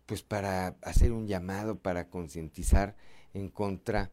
pues 0.05 0.21
para 0.21 0.75
hacer 0.83 1.11
un 1.11 1.25
llamado, 1.25 1.79
para 1.79 2.09
concientizar 2.09 2.95
en 3.33 3.49
contra 3.49 4.11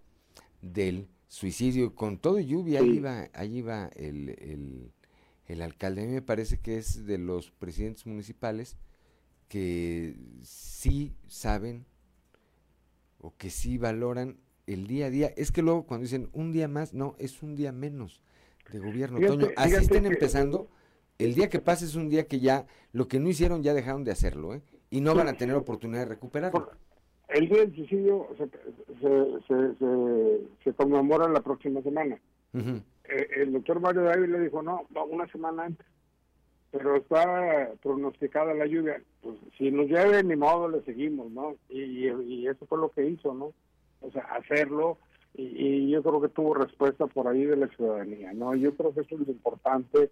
del 0.62 1.08
suicidio. 1.28 1.94
Con 1.94 2.18
todo 2.18 2.40
lluvia, 2.40 2.80
ahí 2.80 2.96
iba, 2.96 3.28
ahí 3.34 3.58
iba 3.58 3.88
el, 3.96 4.92
el, 5.46 5.62
alcalde. 5.62 6.02
A 6.02 6.06
mí 6.06 6.12
me 6.12 6.22
parece 6.22 6.58
que 6.58 6.78
es 6.78 7.04
de 7.04 7.18
los 7.18 7.50
presidentes 7.50 8.06
municipales 8.06 8.78
que 9.48 10.16
sí 10.42 11.14
saben 11.28 11.84
o 13.18 13.36
que 13.36 13.50
sí 13.50 13.76
valoran 13.76 14.38
el 14.66 14.86
día 14.86 15.06
a 15.06 15.10
día. 15.10 15.34
Es 15.36 15.52
que 15.52 15.60
luego 15.60 15.84
cuando 15.84 16.04
dicen 16.04 16.30
un 16.32 16.52
día 16.52 16.68
más, 16.68 16.94
no, 16.94 17.16
es 17.18 17.42
un 17.42 17.54
día 17.54 17.72
menos 17.72 18.22
de 18.70 18.78
gobierno. 18.78 19.20
Toño, 19.20 19.48
así 19.56 19.74
estén 19.74 20.06
empezando. 20.06 20.70
El 21.18 21.34
día 21.34 21.48
que 21.48 21.60
pase 21.60 21.84
es 21.84 21.94
un 21.94 22.08
día 22.08 22.26
que 22.26 22.40
ya 22.40 22.66
lo 22.92 23.06
que 23.06 23.20
no 23.20 23.28
hicieron 23.28 23.62
ya 23.62 23.74
dejaron 23.74 24.04
de 24.04 24.10
hacerlo, 24.10 24.54
¿eh? 24.54 24.62
Y 24.90 25.00
no 25.00 25.14
van 25.14 25.28
a 25.28 25.34
tener 25.34 25.54
oportunidad 25.56 26.00
de 26.00 26.06
recuperarlo. 26.06 26.70
El 27.32 27.48
día 27.48 27.58
del 27.58 27.74
suicidio 27.74 28.28
se, 28.36 28.46
se, 29.00 29.76
se, 29.78 30.40
se, 30.64 30.72
conmemora 30.74 31.28
la 31.28 31.40
próxima 31.40 31.80
semana. 31.82 32.18
Eh, 32.54 33.28
el 33.36 33.52
doctor 33.52 33.80
Mario 33.80 34.02
David 34.02 34.28
le 34.28 34.40
dijo, 34.40 34.62
no, 34.62 34.86
una 35.10 35.26
semana 35.28 35.64
antes. 35.64 35.86
Pero 36.70 36.96
está 36.96 37.70
pronosticada 37.82 38.54
la 38.54 38.66
lluvia. 38.66 39.02
Pues 39.22 39.36
si 39.56 39.70
nos 39.70 39.86
llueve, 39.86 40.22
ni 40.22 40.36
modo, 40.36 40.68
le 40.68 40.82
seguimos, 40.82 41.30
¿no? 41.30 41.56
Y, 41.68 42.08
y, 42.08 42.46
eso 42.46 42.66
fue 42.66 42.78
lo 42.78 42.90
que 42.90 43.06
hizo, 43.06 43.34
¿no? 43.34 43.52
O 44.00 44.10
sea, 44.10 44.22
hacerlo. 44.22 44.98
Y, 45.34 45.42
y, 45.44 45.90
yo 45.90 46.02
creo 46.02 46.20
que 46.20 46.28
tuvo 46.28 46.54
respuesta 46.54 47.06
por 47.06 47.28
ahí 47.28 47.44
de 47.44 47.56
la 47.56 47.68
ciudadanía, 47.68 48.32
¿no? 48.32 48.54
Yo 48.54 48.74
creo 48.74 48.92
que 48.92 49.00
eso 49.00 49.14
es 49.14 49.26
lo 49.26 49.32
importante, 49.32 50.10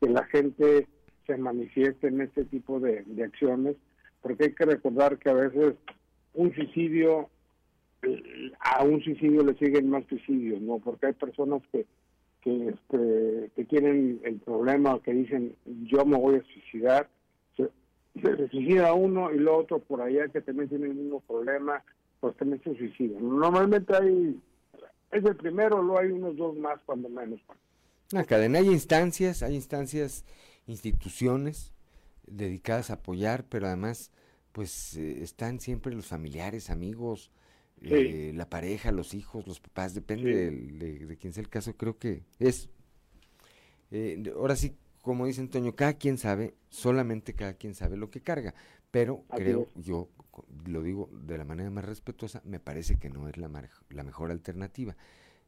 que 0.00 0.08
la 0.08 0.24
gente 0.26 0.86
se 1.26 1.36
manifiesten 1.36 2.20
este 2.20 2.44
tipo 2.44 2.78
de, 2.80 3.02
de 3.02 3.24
acciones, 3.24 3.76
porque 4.22 4.44
hay 4.44 4.54
que 4.54 4.64
recordar 4.66 5.18
que 5.18 5.30
a 5.30 5.34
veces 5.34 5.74
un 6.34 6.54
suicidio, 6.54 7.28
eh, 8.02 8.52
a 8.60 8.84
un 8.84 9.02
suicidio 9.02 9.42
le 9.44 9.54
siguen 9.54 9.90
más 9.90 10.04
suicidios, 10.08 10.60
¿no? 10.60 10.78
Porque 10.78 11.06
hay 11.06 11.12
personas 11.12 11.62
que 11.72 11.86
que, 12.40 12.68
este, 12.68 13.50
que 13.54 13.64
tienen 13.64 14.20
el 14.24 14.40
problema, 14.40 15.00
que 15.02 15.12
dicen 15.12 15.54
yo 15.84 16.04
me 16.04 16.16
voy 16.16 16.36
a 16.36 16.42
suicidar, 16.42 17.08
se, 17.56 17.70
se 18.20 18.48
suicida 18.48 18.94
uno 18.94 19.32
y 19.32 19.38
lo 19.38 19.58
otro 19.58 19.78
por 19.78 20.00
allá 20.00 20.28
que 20.28 20.40
también 20.40 20.68
tiene 20.68 20.86
el 20.86 20.94
mismo 20.94 21.20
problema, 21.20 21.82
pues 22.20 22.36
también 22.36 22.62
se 22.62 22.76
suicida. 22.76 23.18
Normalmente 23.20 23.94
hay, 23.94 24.40
es 25.10 25.24
el 25.24 25.36
primero, 25.36 25.82
luego 25.82 26.00
hay 26.00 26.10
unos 26.10 26.36
dos 26.36 26.56
más 26.56 26.80
cuando 26.86 27.08
menos. 27.08 27.40
Una 28.12 28.24
cadena, 28.24 28.58
hay 28.58 28.68
instancias, 28.68 29.42
hay 29.42 29.54
instancias, 29.54 30.24
instituciones 30.66 31.72
dedicadas 32.26 32.90
a 32.90 32.94
apoyar, 32.94 33.44
pero 33.48 33.66
además 33.66 34.10
pues 34.52 34.96
eh, 34.96 35.22
están 35.22 35.60
siempre 35.60 35.94
los 35.94 36.06
familiares, 36.06 36.70
amigos, 36.70 37.30
eh, 37.82 38.32
la 38.34 38.48
pareja, 38.48 38.92
los 38.92 39.14
hijos, 39.14 39.46
los 39.46 39.60
papás, 39.60 39.94
depende 39.94 40.50
de, 40.50 41.16
quién 41.16 41.32
sea 41.32 41.42
el 41.42 41.48
caso, 41.48 41.76
creo 41.76 41.98
que 41.98 42.24
es, 42.38 42.68
eh, 43.90 44.22
ahora 44.36 44.56
sí, 44.56 44.76
como 45.00 45.26
dice 45.26 45.40
Antonio, 45.40 45.74
cada 45.74 45.94
quien 45.94 46.18
sabe, 46.18 46.54
solamente 46.68 47.32
cada 47.32 47.54
quien 47.54 47.74
sabe 47.74 47.96
lo 47.96 48.10
que 48.10 48.20
carga, 48.20 48.54
pero 48.90 49.24
creo, 49.28 49.68
yo 49.76 50.10
lo 50.66 50.82
digo 50.82 51.08
de 51.12 51.38
la 51.38 51.44
manera 51.44 51.70
más 51.70 51.84
respetuosa, 51.84 52.42
me 52.44 52.60
parece 52.60 52.98
que 52.98 53.08
no 53.08 53.28
es 53.28 53.36
la, 53.36 53.48
la 53.88 54.02
mejor 54.02 54.30
alternativa. 54.30 54.96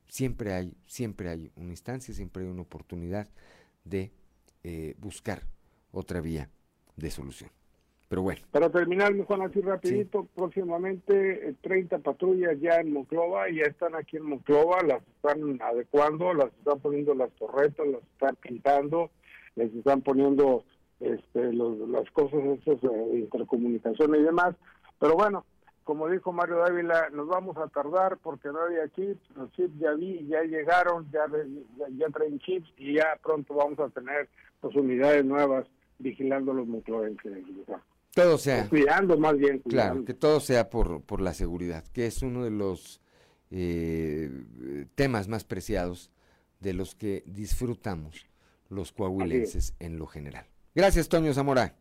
Siempre 0.08 0.52
hay, 0.52 0.74
siempre 0.86 1.28
hay 1.28 1.50
una 1.56 1.70
instancia, 1.70 2.14
siempre 2.14 2.44
hay 2.44 2.50
una 2.50 2.62
oportunidad 2.62 3.28
de 3.84 4.12
eh, 4.62 4.94
buscar 4.98 5.46
otra 5.90 6.20
vía 6.20 6.50
de 6.96 7.10
solución. 7.10 7.50
Pero 8.12 8.20
bueno. 8.20 8.43
Para 8.51 8.68
terminar, 8.68 9.16
Juan, 9.24 9.40
así 9.40 9.62
rapidito, 9.62 10.28
próximamente 10.34 11.56
30 11.62 11.97
eh, 11.97 11.98
patrullas 12.01 12.60
ya 12.60 12.74
en 12.74 12.93
Monclova, 12.93 13.48
ya 13.48 13.62
están 13.62 13.94
aquí 13.94 14.18
en 14.18 14.24
Monclova, 14.24 14.82
las 14.86 15.02
están 15.16 15.59
adecuando, 15.62 16.34
las 16.34 16.52
están 16.59 16.78
poniendo 16.80 17.14
las 17.14 17.30
torretas, 17.36 17.86
las 17.86 18.02
están 18.02 18.36
pintando, 18.36 19.10
les 19.55 19.74
están 19.74 20.02
poniendo 20.02 20.62
este, 21.01 21.55
las 21.55 22.10
cosas 22.10 22.40
estas 22.59 22.82
de 22.82 23.18
intercomunicación 23.20 24.14
y 24.14 24.22
demás. 24.22 24.56
Pero 24.98 25.14
bueno, 25.14 25.47
como 25.84 26.06
dijo 26.10 26.32
Mario 26.32 26.59
Dávila, 26.59 27.09
nos 27.14 27.28
vamos 27.28 27.56
a 27.56 27.68
tardar 27.68 28.18
porque 28.18 28.48
no 28.48 28.59
hay 28.66 28.76
aquí, 28.84 29.16
los 29.36 29.51
chips 29.52 29.78
ya 29.78 29.93
vi, 29.93 30.26
ya 30.26 30.43
llegaron, 30.43 31.10
ya, 31.10 31.24
ya, 31.97 32.09
traen 32.09 32.39
chips 32.40 32.70
y 32.76 32.93
ya 32.93 33.18
pronto 33.22 33.55
vamos 33.55 33.78
a 33.78 33.89
tener 33.89 34.28
pues, 34.60 34.76
unidades 34.76 35.24
nuevas 35.24 35.66
vigilando 35.98 36.52
los 36.52 36.66
monclovenses. 36.66 37.43
Todo 38.14 38.36
sea. 38.39 38.68
Cuidando 38.68 39.18
más 39.18 39.36
bien. 39.36 39.60
Claro, 39.60 40.05
que 40.05 40.14
todo 40.14 40.40
sea 40.40 40.68
por, 40.68 41.02
por 41.02 41.20
la 41.20 41.32
seguridad, 41.32 41.84
que 41.93 42.06
es 42.06 42.22
uno 42.22 42.44
de 42.44 42.51
los 42.51 43.01
eh, 43.51 44.30
temas 44.94 45.28
más 45.28 45.44
preciados 45.44 46.10
de 46.60 46.74
los 46.74 46.94
que 46.94 47.22
disfrutamos 47.26 48.26
los 48.68 48.93
coahuilenses 48.93 49.74
en 49.78 49.98
lo 49.98 50.06
general. 50.06 50.47
Gracias, 50.74 51.09
Toño 51.09 51.34
Zamora. 51.34 51.76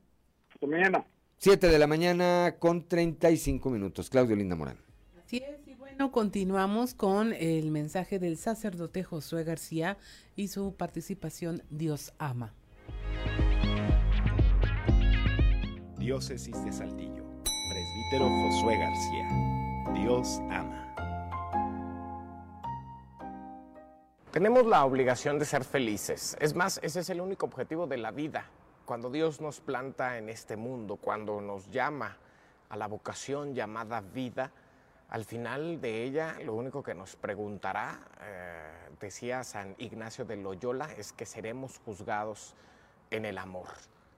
Hasta 0.53 0.67
mañana. 0.67 1.05
Siete 1.37 1.67
de 1.67 1.79
la 1.79 1.87
mañana 1.87 2.55
con 2.59 2.87
35 2.87 3.69
minutos. 3.69 4.09
Claudio 4.09 4.35
Linda 4.35 4.55
Morán. 4.55 4.77
Así 5.25 5.37
es, 5.37 5.67
y 5.67 5.75
bueno, 5.75 6.11
continuamos 6.11 6.93
con 6.93 7.33
el 7.33 7.71
mensaje 7.71 8.19
del 8.19 8.37
sacerdote 8.37 9.03
Josué 9.03 9.43
García 9.43 9.97
y 10.35 10.49
su 10.49 10.75
participación 10.75 11.63
Dios 11.69 12.13
ama. 12.19 12.53
Diócesis 16.01 16.65
de 16.65 16.71
Saltillo. 16.71 17.23
Presbítero 17.43 18.27
Josué 18.27 18.75
García. 18.75 19.27
Dios 19.93 20.39
ama. 20.49 20.95
Tenemos 24.31 24.65
la 24.65 24.83
obligación 24.83 25.37
de 25.37 25.45
ser 25.45 25.63
felices. 25.63 26.35
Es 26.39 26.55
más, 26.55 26.79
ese 26.81 27.01
es 27.01 27.09
el 27.11 27.21
único 27.21 27.45
objetivo 27.45 27.85
de 27.85 27.97
la 27.97 28.09
vida. 28.09 28.45
Cuando 28.83 29.11
Dios 29.11 29.41
nos 29.41 29.61
planta 29.61 30.17
en 30.17 30.29
este 30.29 30.57
mundo, 30.57 30.95
cuando 30.95 31.39
nos 31.39 31.69
llama 31.69 32.17
a 32.69 32.77
la 32.77 32.87
vocación 32.87 33.53
llamada 33.53 34.01
vida, 34.01 34.51
al 35.09 35.23
final 35.23 35.79
de 35.81 36.03
ella 36.03 36.35
lo 36.43 36.55
único 36.55 36.81
que 36.81 36.95
nos 36.95 37.15
preguntará, 37.15 37.99
eh, 38.21 38.89
decía 38.99 39.43
San 39.43 39.75
Ignacio 39.77 40.25
de 40.25 40.37
Loyola, 40.37 40.91
es 40.97 41.13
que 41.13 41.27
seremos 41.27 41.77
juzgados 41.85 42.55
en 43.11 43.25
el 43.25 43.37
amor, 43.37 43.67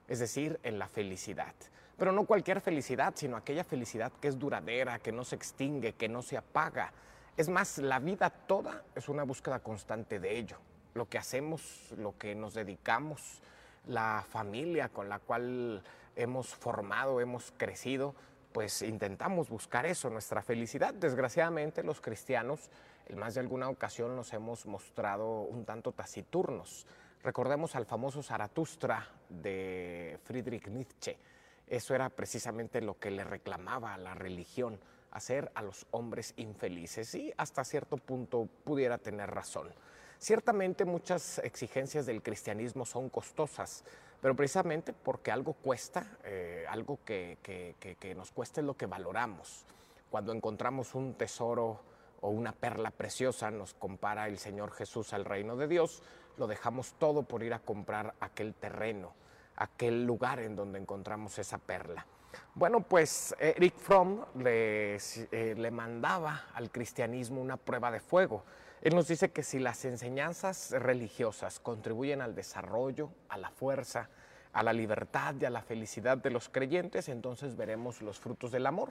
es 0.08 0.20
decir, 0.20 0.58
en 0.62 0.78
la 0.78 0.88
felicidad. 0.88 1.52
Pero 1.96 2.12
no 2.12 2.24
cualquier 2.24 2.60
felicidad, 2.60 3.14
sino 3.16 3.36
aquella 3.36 3.64
felicidad 3.64 4.12
que 4.20 4.28
es 4.28 4.38
duradera, 4.38 4.98
que 4.98 5.12
no 5.12 5.24
se 5.24 5.36
extingue, 5.36 5.92
que 5.92 6.08
no 6.08 6.22
se 6.22 6.36
apaga. 6.36 6.92
Es 7.36 7.48
más, 7.48 7.78
la 7.78 7.98
vida 7.98 8.30
toda 8.30 8.82
es 8.94 9.08
una 9.08 9.22
búsqueda 9.22 9.60
constante 9.60 10.18
de 10.18 10.38
ello. 10.38 10.56
Lo 10.94 11.08
que 11.08 11.18
hacemos, 11.18 11.92
lo 11.96 12.16
que 12.18 12.34
nos 12.34 12.54
dedicamos, 12.54 13.40
la 13.86 14.24
familia 14.28 14.88
con 14.88 15.08
la 15.08 15.18
cual 15.18 15.82
hemos 16.16 16.48
formado, 16.54 17.20
hemos 17.20 17.52
crecido, 17.56 18.14
pues 18.52 18.82
intentamos 18.82 19.48
buscar 19.48 19.86
eso, 19.86 20.10
nuestra 20.10 20.42
felicidad. 20.42 20.94
Desgraciadamente 20.94 21.82
los 21.82 22.00
cristianos 22.00 22.70
en 23.06 23.18
más 23.18 23.34
de 23.34 23.40
alguna 23.40 23.68
ocasión 23.68 24.16
nos 24.16 24.32
hemos 24.32 24.66
mostrado 24.66 25.42
un 25.42 25.64
tanto 25.64 25.92
taciturnos. 25.92 26.86
Recordemos 27.22 27.74
al 27.74 27.86
famoso 27.86 28.22
Zaratustra 28.22 29.08
de 29.28 30.18
Friedrich 30.24 30.68
Nietzsche 30.68 31.18
eso 31.66 31.94
era 31.94 32.10
precisamente 32.10 32.80
lo 32.80 32.98
que 32.98 33.10
le 33.10 33.24
reclamaba 33.24 33.94
a 33.94 33.98
la 33.98 34.14
religión, 34.14 34.78
hacer 35.10 35.50
a 35.54 35.62
los 35.62 35.86
hombres 35.92 36.34
infelices 36.36 37.14
y 37.14 37.32
hasta 37.36 37.64
cierto 37.64 37.96
punto 37.96 38.48
pudiera 38.64 38.98
tener 38.98 39.30
razón. 39.30 39.72
Ciertamente 40.18 40.84
muchas 40.84 41.38
exigencias 41.38 42.06
del 42.06 42.22
cristianismo 42.22 42.84
son 42.84 43.08
costosas, 43.08 43.84
pero 44.20 44.34
precisamente 44.34 44.92
porque 44.92 45.30
algo 45.30 45.54
cuesta, 45.54 46.18
eh, 46.24 46.64
algo 46.68 46.98
que, 47.04 47.38
que 47.42 48.14
nos 48.14 48.30
cuesta 48.30 48.60
es 48.60 48.66
lo 48.66 48.76
que 48.76 48.86
valoramos. 48.86 49.66
Cuando 50.10 50.32
encontramos 50.32 50.94
un 50.94 51.14
tesoro 51.14 51.80
o 52.20 52.30
una 52.30 52.52
perla 52.52 52.90
preciosa, 52.90 53.50
nos 53.50 53.74
compara 53.74 54.28
el 54.28 54.38
Señor 54.38 54.72
Jesús 54.72 55.12
al 55.12 55.24
reino 55.24 55.56
de 55.56 55.68
Dios, 55.68 56.02
lo 56.36 56.46
dejamos 56.46 56.94
todo 56.98 57.22
por 57.22 57.42
ir 57.42 57.52
a 57.54 57.58
comprar 57.58 58.14
aquel 58.20 58.54
terreno 58.54 59.12
aquel 59.56 60.04
lugar 60.04 60.40
en 60.40 60.56
donde 60.56 60.78
encontramos 60.78 61.38
esa 61.38 61.58
perla. 61.58 62.06
Bueno, 62.54 62.80
pues 62.80 63.34
Eric 63.38 63.76
Fromm 63.76 64.24
le, 64.38 64.96
eh, 64.96 65.54
le 65.56 65.70
mandaba 65.70 66.46
al 66.54 66.70
cristianismo 66.70 67.40
una 67.40 67.56
prueba 67.56 67.90
de 67.90 68.00
fuego. 68.00 68.44
Él 68.80 68.94
nos 68.94 69.08
dice 69.08 69.30
que 69.30 69.42
si 69.42 69.58
las 69.58 69.84
enseñanzas 69.84 70.70
religiosas 70.72 71.58
contribuyen 71.58 72.20
al 72.20 72.34
desarrollo, 72.34 73.10
a 73.28 73.38
la 73.38 73.50
fuerza, 73.50 74.08
a 74.52 74.62
la 74.62 74.72
libertad 74.72 75.34
y 75.40 75.44
a 75.44 75.50
la 75.50 75.62
felicidad 75.62 76.18
de 76.18 76.30
los 76.30 76.48
creyentes, 76.48 77.08
entonces 77.08 77.56
veremos 77.56 78.02
los 78.02 78.20
frutos 78.20 78.52
del 78.52 78.66
amor. 78.66 78.90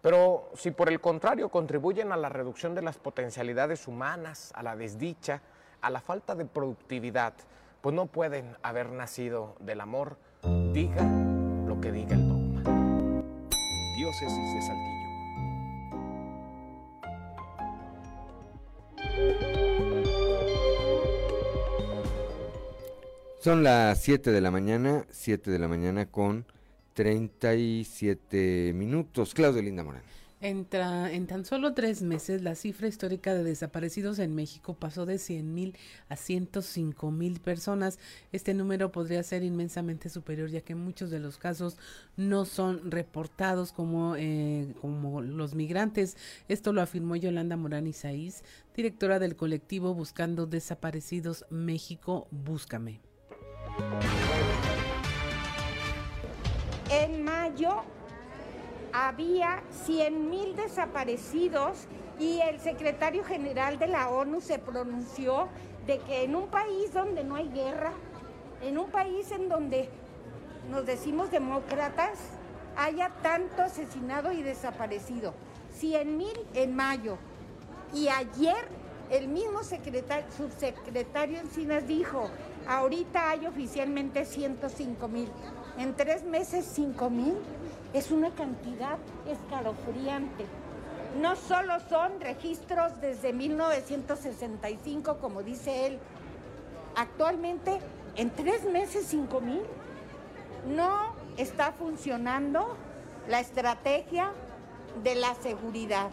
Pero 0.00 0.50
si 0.54 0.70
por 0.70 0.90
el 0.90 1.00
contrario 1.00 1.48
contribuyen 1.48 2.12
a 2.12 2.16
la 2.16 2.28
reducción 2.28 2.74
de 2.74 2.82
las 2.82 2.98
potencialidades 2.98 3.88
humanas, 3.88 4.52
a 4.54 4.62
la 4.62 4.76
desdicha, 4.76 5.40
a 5.80 5.90
la 5.90 6.00
falta 6.00 6.34
de 6.34 6.44
productividad, 6.44 7.32
pues 7.84 7.94
no 7.94 8.06
pueden 8.06 8.56
haber 8.62 8.92
nacido 8.92 9.56
del 9.60 9.82
amor, 9.82 10.16
diga 10.72 11.04
lo 11.66 11.78
que 11.82 11.92
diga 11.92 12.14
el 12.14 12.26
dogma. 12.26 12.62
Diócesis 13.98 14.54
de 14.54 14.62
Saltillo. 14.62 15.04
Son 23.38 23.62
las 23.62 24.00
7 24.00 24.32
de 24.32 24.40
la 24.40 24.50
mañana, 24.50 25.04
7 25.10 25.50
de 25.50 25.58
la 25.58 25.68
mañana 25.68 26.06
con 26.06 26.46
37 26.94 28.72
minutos. 28.74 29.34
Claudio 29.34 29.60
Linda 29.60 29.84
Morán. 29.84 30.00
En, 30.44 30.66
tan 30.66 31.46
solo 31.46 31.72
tres 31.72 32.02
meses, 32.02 32.42
la 32.42 32.54
cifra 32.54 32.86
histórica 32.86 33.32
de 33.32 33.42
desaparecidos 33.42 34.18
en 34.18 34.34
México 34.34 34.74
pasó 34.74 35.06
de 35.06 35.16
100 35.16 35.54
mil 35.54 35.74
a 36.10 36.16
105 36.16 37.10
mil 37.10 37.40
personas. 37.40 37.98
Este 38.30 38.52
número 38.52 38.92
podría 38.92 39.22
ser 39.22 39.42
inmensamente 39.42 40.10
superior, 40.10 40.50
ya 40.50 40.60
que 40.60 40.74
muchos 40.74 41.08
de 41.10 41.18
los 41.18 41.38
casos 41.38 41.78
no 42.18 42.44
son 42.44 42.90
reportados 42.90 43.72
como, 43.72 44.16
eh, 44.18 44.74
como 44.82 45.22
los 45.22 45.54
migrantes. 45.54 46.18
Esto 46.46 46.74
lo 46.74 46.82
afirmó 46.82 47.16
Yolanda 47.16 47.56
Morán 47.56 47.86
Isaís, 47.86 48.44
directora 48.76 49.18
del 49.18 49.36
colectivo 49.36 49.94
Buscando 49.94 50.44
Desaparecidos 50.44 51.46
México, 51.48 52.28
Búscame. 52.30 53.00
En 56.90 57.22
mayo 57.22 57.82
había 58.94 59.60
100.000 59.88 60.54
desaparecidos 60.54 61.88
y 62.20 62.38
el 62.40 62.60
secretario 62.60 63.24
general 63.24 63.76
de 63.76 63.88
la 63.88 64.08
ONU 64.08 64.40
se 64.40 64.60
pronunció 64.60 65.48
de 65.84 65.98
que 65.98 66.22
en 66.22 66.36
un 66.36 66.46
país 66.46 66.94
donde 66.94 67.24
no 67.24 67.34
hay 67.34 67.48
guerra, 67.48 67.92
en 68.62 68.78
un 68.78 68.88
país 68.90 69.32
en 69.32 69.48
donde 69.48 69.90
nos 70.70 70.86
decimos 70.86 71.32
demócratas, 71.32 72.20
haya 72.76 73.10
tanto 73.20 73.62
asesinado 73.62 74.30
y 74.30 74.42
desaparecido. 74.42 75.34
100 75.74 76.16
mil 76.16 76.46
en 76.54 76.76
mayo. 76.76 77.18
Y 77.92 78.06
ayer 78.06 78.68
el 79.10 79.26
mismo 79.26 79.64
secretario, 79.64 80.24
subsecretario 80.36 81.40
Encinas 81.40 81.88
dijo, 81.88 82.30
ahorita 82.68 83.30
hay 83.30 83.46
oficialmente 83.46 84.24
105 84.24 85.08
mil. 85.08 85.28
En 85.78 85.96
tres 85.96 86.22
meses 86.22 86.64
5 86.74 87.10
mil 87.10 87.34
es 87.94 88.10
una 88.10 88.30
cantidad 88.34 88.98
escalofriante. 89.26 90.44
No 91.20 91.36
solo 91.36 91.78
son 91.88 92.20
registros 92.20 93.00
desde 93.00 93.32
1965, 93.32 95.18
como 95.18 95.44
dice 95.44 95.86
él, 95.86 95.98
actualmente 96.96 97.78
en 98.16 98.30
tres 98.30 98.64
meses 98.64 99.06
5 99.06 99.40
mil. 99.40 99.62
No 100.74 101.14
está 101.36 101.72
funcionando 101.72 102.76
la 103.28 103.38
estrategia 103.38 104.32
de 105.04 105.14
la 105.14 105.34
seguridad. 105.36 106.10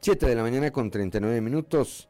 Siete 0.00 0.26
de 0.26 0.34
la 0.34 0.42
mañana 0.42 0.70
con 0.70 0.90
39 0.90 1.42
minutos. 1.42 2.09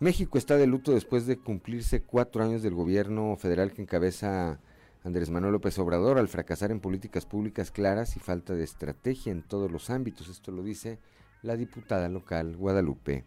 México 0.00 0.38
está 0.38 0.56
de 0.56 0.66
luto 0.66 0.92
después 0.92 1.26
de 1.26 1.36
cumplirse 1.36 2.00
cuatro 2.00 2.42
años 2.42 2.62
del 2.62 2.72
gobierno 2.74 3.36
federal 3.36 3.74
que 3.74 3.82
encabeza 3.82 4.58
Andrés 5.04 5.28
Manuel 5.28 5.52
López 5.52 5.78
Obrador 5.78 6.16
al 6.16 6.28
fracasar 6.28 6.70
en 6.70 6.80
políticas 6.80 7.26
públicas 7.26 7.70
claras 7.70 8.16
y 8.16 8.18
falta 8.18 8.54
de 8.54 8.64
estrategia 8.64 9.30
en 9.30 9.42
todos 9.42 9.70
los 9.70 9.90
ámbitos. 9.90 10.28
Esto 10.28 10.52
lo 10.52 10.62
dice 10.62 10.98
la 11.42 11.54
diputada 11.54 12.08
local 12.08 12.56
Guadalupe 12.56 13.24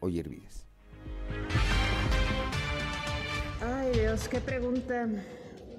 Oyervides. 0.00 0.66
Ay 3.60 3.92
Dios, 3.92 4.26
qué 4.28 4.40
pregunta. 4.40 5.08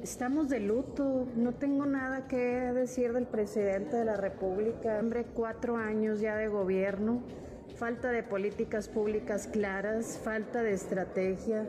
Estamos 0.02 0.48
de 0.48 0.62
luto, 0.62 1.28
no 1.36 1.56
tengo 1.56 1.86
nada 1.86 2.30
que 2.30 2.38
decir 2.38 3.12
del 3.12 3.28
presidente 3.28 3.98
de 3.98 4.06
la 4.06 4.16
República. 4.16 4.98
Hombre, 4.98 5.26
cuatro 5.34 5.76
años 5.76 6.22
ya 6.22 6.38
de 6.38 6.48
gobierno, 6.48 7.22
falta 7.82 8.12
de 8.12 8.22
políticas 8.22 8.88
públicas 8.88 9.48
claras, 9.52 10.20
falta 10.24 10.62
de 10.62 10.72
estrategia. 10.72 11.68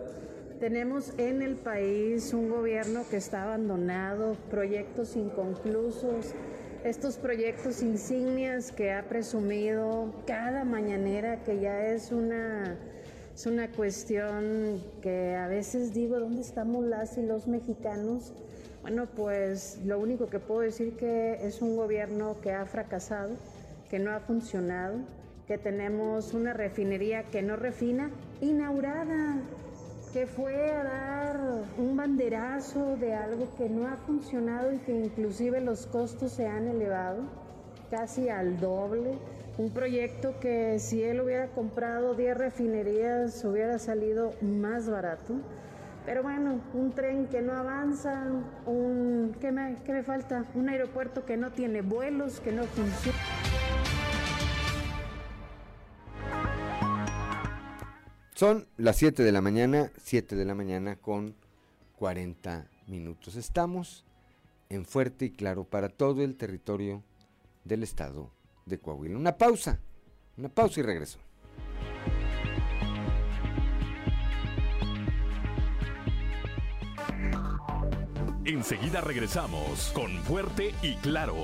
Tenemos 0.60 1.14
en 1.16 1.40
el 1.40 1.56
país 1.56 2.34
un 2.34 2.51
gobierno 2.51 3.05
que 3.09 3.16
está 3.16 3.44
abandonado, 3.44 4.36
proyectos 4.51 5.16
inconclusos, 5.16 6.34
estos 6.84 7.16
proyectos 7.16 7.82
insignias 7.82 8.72
que 8.72 8.93
ha 8.93 9.09
presumido 9.09 10.12
cada 10.26 10.64
mañanera 10.64 11.43
que 11.44 11.60
ya 11.60 11.86
es 11.86 12.12
una 12.12 12.76
es 13.34 13.47
una 13.47 13.68
cuestión 13.68 14.82
que 15.01 15.34
a 15.34 15.47
veces 15.47 15.94
digo, 15.94 16.20
¿dónde 16.20 16.43
estamos 16.43 16.84
las 16.84 17.16
y 17.16 17.22
los 17.22 17.47
mexicanos? 17.48 18.34
Bueno, 18.82 19.06
pues 19.16 19.80
lo 19.86 19.98
único 19.98 20.28
que 20.28 20.40
puedo 20.40 20.60
decir 20.60 20.94
que 20.94 21.39
es 21.40 21.62
un 21.62 21.74
gobierno 21.74 22.36
que 22.43 22.52
ha 22.52 22.66
fracasado, 22.66 23.30
que 23.89 23.98
no 23.98 24.10
ha 24.10 24.20
funcionado, 24.20 24.98
que 25.47 25.59
tenemos 25.59 26.35
una 26.35 26.52
refinería 26.52 27.24
que 27.24 27.43
no 27.43 27.56
refina, 27.56 28.10
inaugurada, 28.40 29.36
que 30.12 30.27
fue 30.27 30.70
a 30.70 30.85
dar 30.85 31.40
un 31.78 31.97
banderazo 31.97 32.97
de 32.97 33.14
algo 33.14 33.48
que 33.56 33.69
no 33.69 33.86
ha 33.86 33.97
funcionado 33.97 34.73
y 34.73 34.78
que 34.78 34.93
inclusive 34.93 35.60
los 35.60 35.86
costos 35.86 36.32
se 36.32 36.47
han 36.47 36.69
elevado 36.69 37.23
casi 37.90 38.28
al 38.28 38.59
doble 38.59 39.19
un 39.59 39.70
proyecto 39.70 40.35
que 40.40 40.78
si 40.78 41.02
él 41.02 41.20
hubiera 41.20 41.48
comprado 41.48 42.14
10 42.14 42.36
refinerías 42.36 43.44
hubiera 43.44 43.78
salido 43.78 44.32
más 44.40 44.89
barato. 44.89 45.35
Pero 46.06 46.23
bueno, 46.23 46.60
un 46.74 46.93
tren 46.93 47.27
que 47.27 47.43
no 47.43 47.52
avanza, 47.52 48.24
un 48.66 49.36
¿qué 49.40 49.52
me, 49.52 49.77
qué 49.85 49.93
me 49.93 50.02
falta? 50.02 50.44
Un 50.55 50.69
aeropuerto 50.69 51.24
que 51.24 51.36
no 51.36 51.52
tiene 51.52 51.82
vuelos, 51.82 52.40
que 52.40 52.51
no 52.51 52.64
funciona. 52.64 53.82
Son 58.43 58.66
las 58.77 58.97
7 58.97 59.23
de 59.23 59.31
la 59.31 59.40
mañana, 59.40 59.93
7 60.02 60.35
de 60.35 60.44
la 60.44 60.56
mañana 60.56 60.97
con 60.97 61.36
40 61.94 62.66
minutos. 62.89 63.36
Estamos 63.36 64.05
en 64.69 64.85
fuerte 64.85 65.27
y 65.27 65.31
claro 65.31 65.62
para 65.62 65.89
todo 65.89 66.24
el 66.24 66.35
territorio 66.35 67.05
del 67.62 67.85
estado 67.85 68.32
de 68.66 68.81
Coahuila. 68.81 69.16
Una 69.16 69.39
pausa, 69.39 69.78
una 70.36 70.48
pausa 70.48 70.81
y 70.81 70.82
regreso. 70.82 71.20
Enseguida 78.44 79.02
regresamos 79.02 79.93
con 79.94 80.10
Fuerte 80.24 80.74
y 80.82 80.97
Claro. 80.97 81.36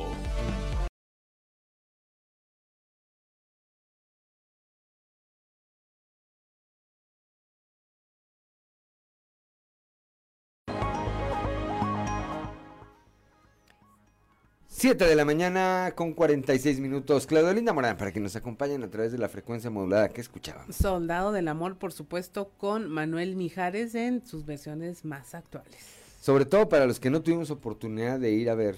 Siete 14.80 15.06
de 15.06 15.16
la 15.16 15.24
mañana 15.24 15.92
con 15.96 16.14
46 16.14 16.78
minutos. 16.78 17.26
Claudio 17.26 17.52
Linda 17.52 17.72
Morán, 17.72 17.96
para 17.96 18.12
que 18.12 18.20
nos 18.20 18.36
acompañen 18.36 18.84
a 18.84 18.88
través 18.88 19.10
de 19.10 19.18
la 19.18 19.28
frecuencia 19.28 19.70
modulada 19.70 20.08
que 20.10 20.20
escuchábamos. 20.20 20.76
Soldado 20.76 21.32
del 21.32 21.48
Amor, 21.48 21.78
por 21.78 21.92
supuesto, 21.92 22.50
con 22.58 22.88
Manuel 22.88 23.34
Mijares 23.34 23.96
en 23.96 24.24
sus 24.24 24.46
versiones 24.46 25.04
más 25.04 25.34
actuales. 25.34 25.74
Sobre 26.20 26.44
todo 26.44 26.68
para 26.68 26.86
los 26.86 27.00
que 27.00 27.10
no 27.10 27.22
tuvimos 27.22 27.50
oportunidad 27.50 28.20
de 28.20 28.30
ir 28.30 28.50
a 28.50 28.54
ver 28.54 28.76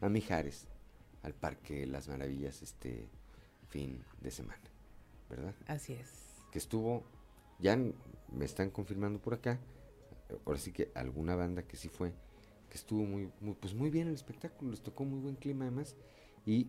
a 0.00 0.08
Mijares 0.08 0.68
al 1.24 1.34
Parque 1.34 1.84
Las 1.84 2.06
Maravillas 2.06 2.62
este 2.62 3.08
fin 3.66 4.04
de 4.20 4.30
semana, 4.30 4.62
¿verdad? 5.28 5.56
Así 5.66 5.94
es. 5.94 6.10
Que 6.52 6.58
estuvo, 6.58 7.02
ya 7.58 7.76
me 7.76 8.44
están 8.44 8.70
confirmando 8.70 9.18
por 9.18 9.34
acá, 9.34 9.58
ahora 10.46 10.60
sí 10.60 10.70
que 10.70 10.92
alguna 10.94 11.34
banda 11.34 11.64
que 11.64 11.76
sí 11.76 11.88
fue 11.88 12.12
estuvo 12.74 13.04
muy, 13.04 13.30
pues 13.60 13.74
muy 13.74 13.90
bien 13.90 14.08
el 14.08 14.14
espectáculo, 14.14 14.70
les 14.70 14.82
tocó 14.82 15.04
muy 15.04 15.20
buen 15.20 15.36
clima 15.36 15.64
además 15.64 15.96
y 16.44 16.68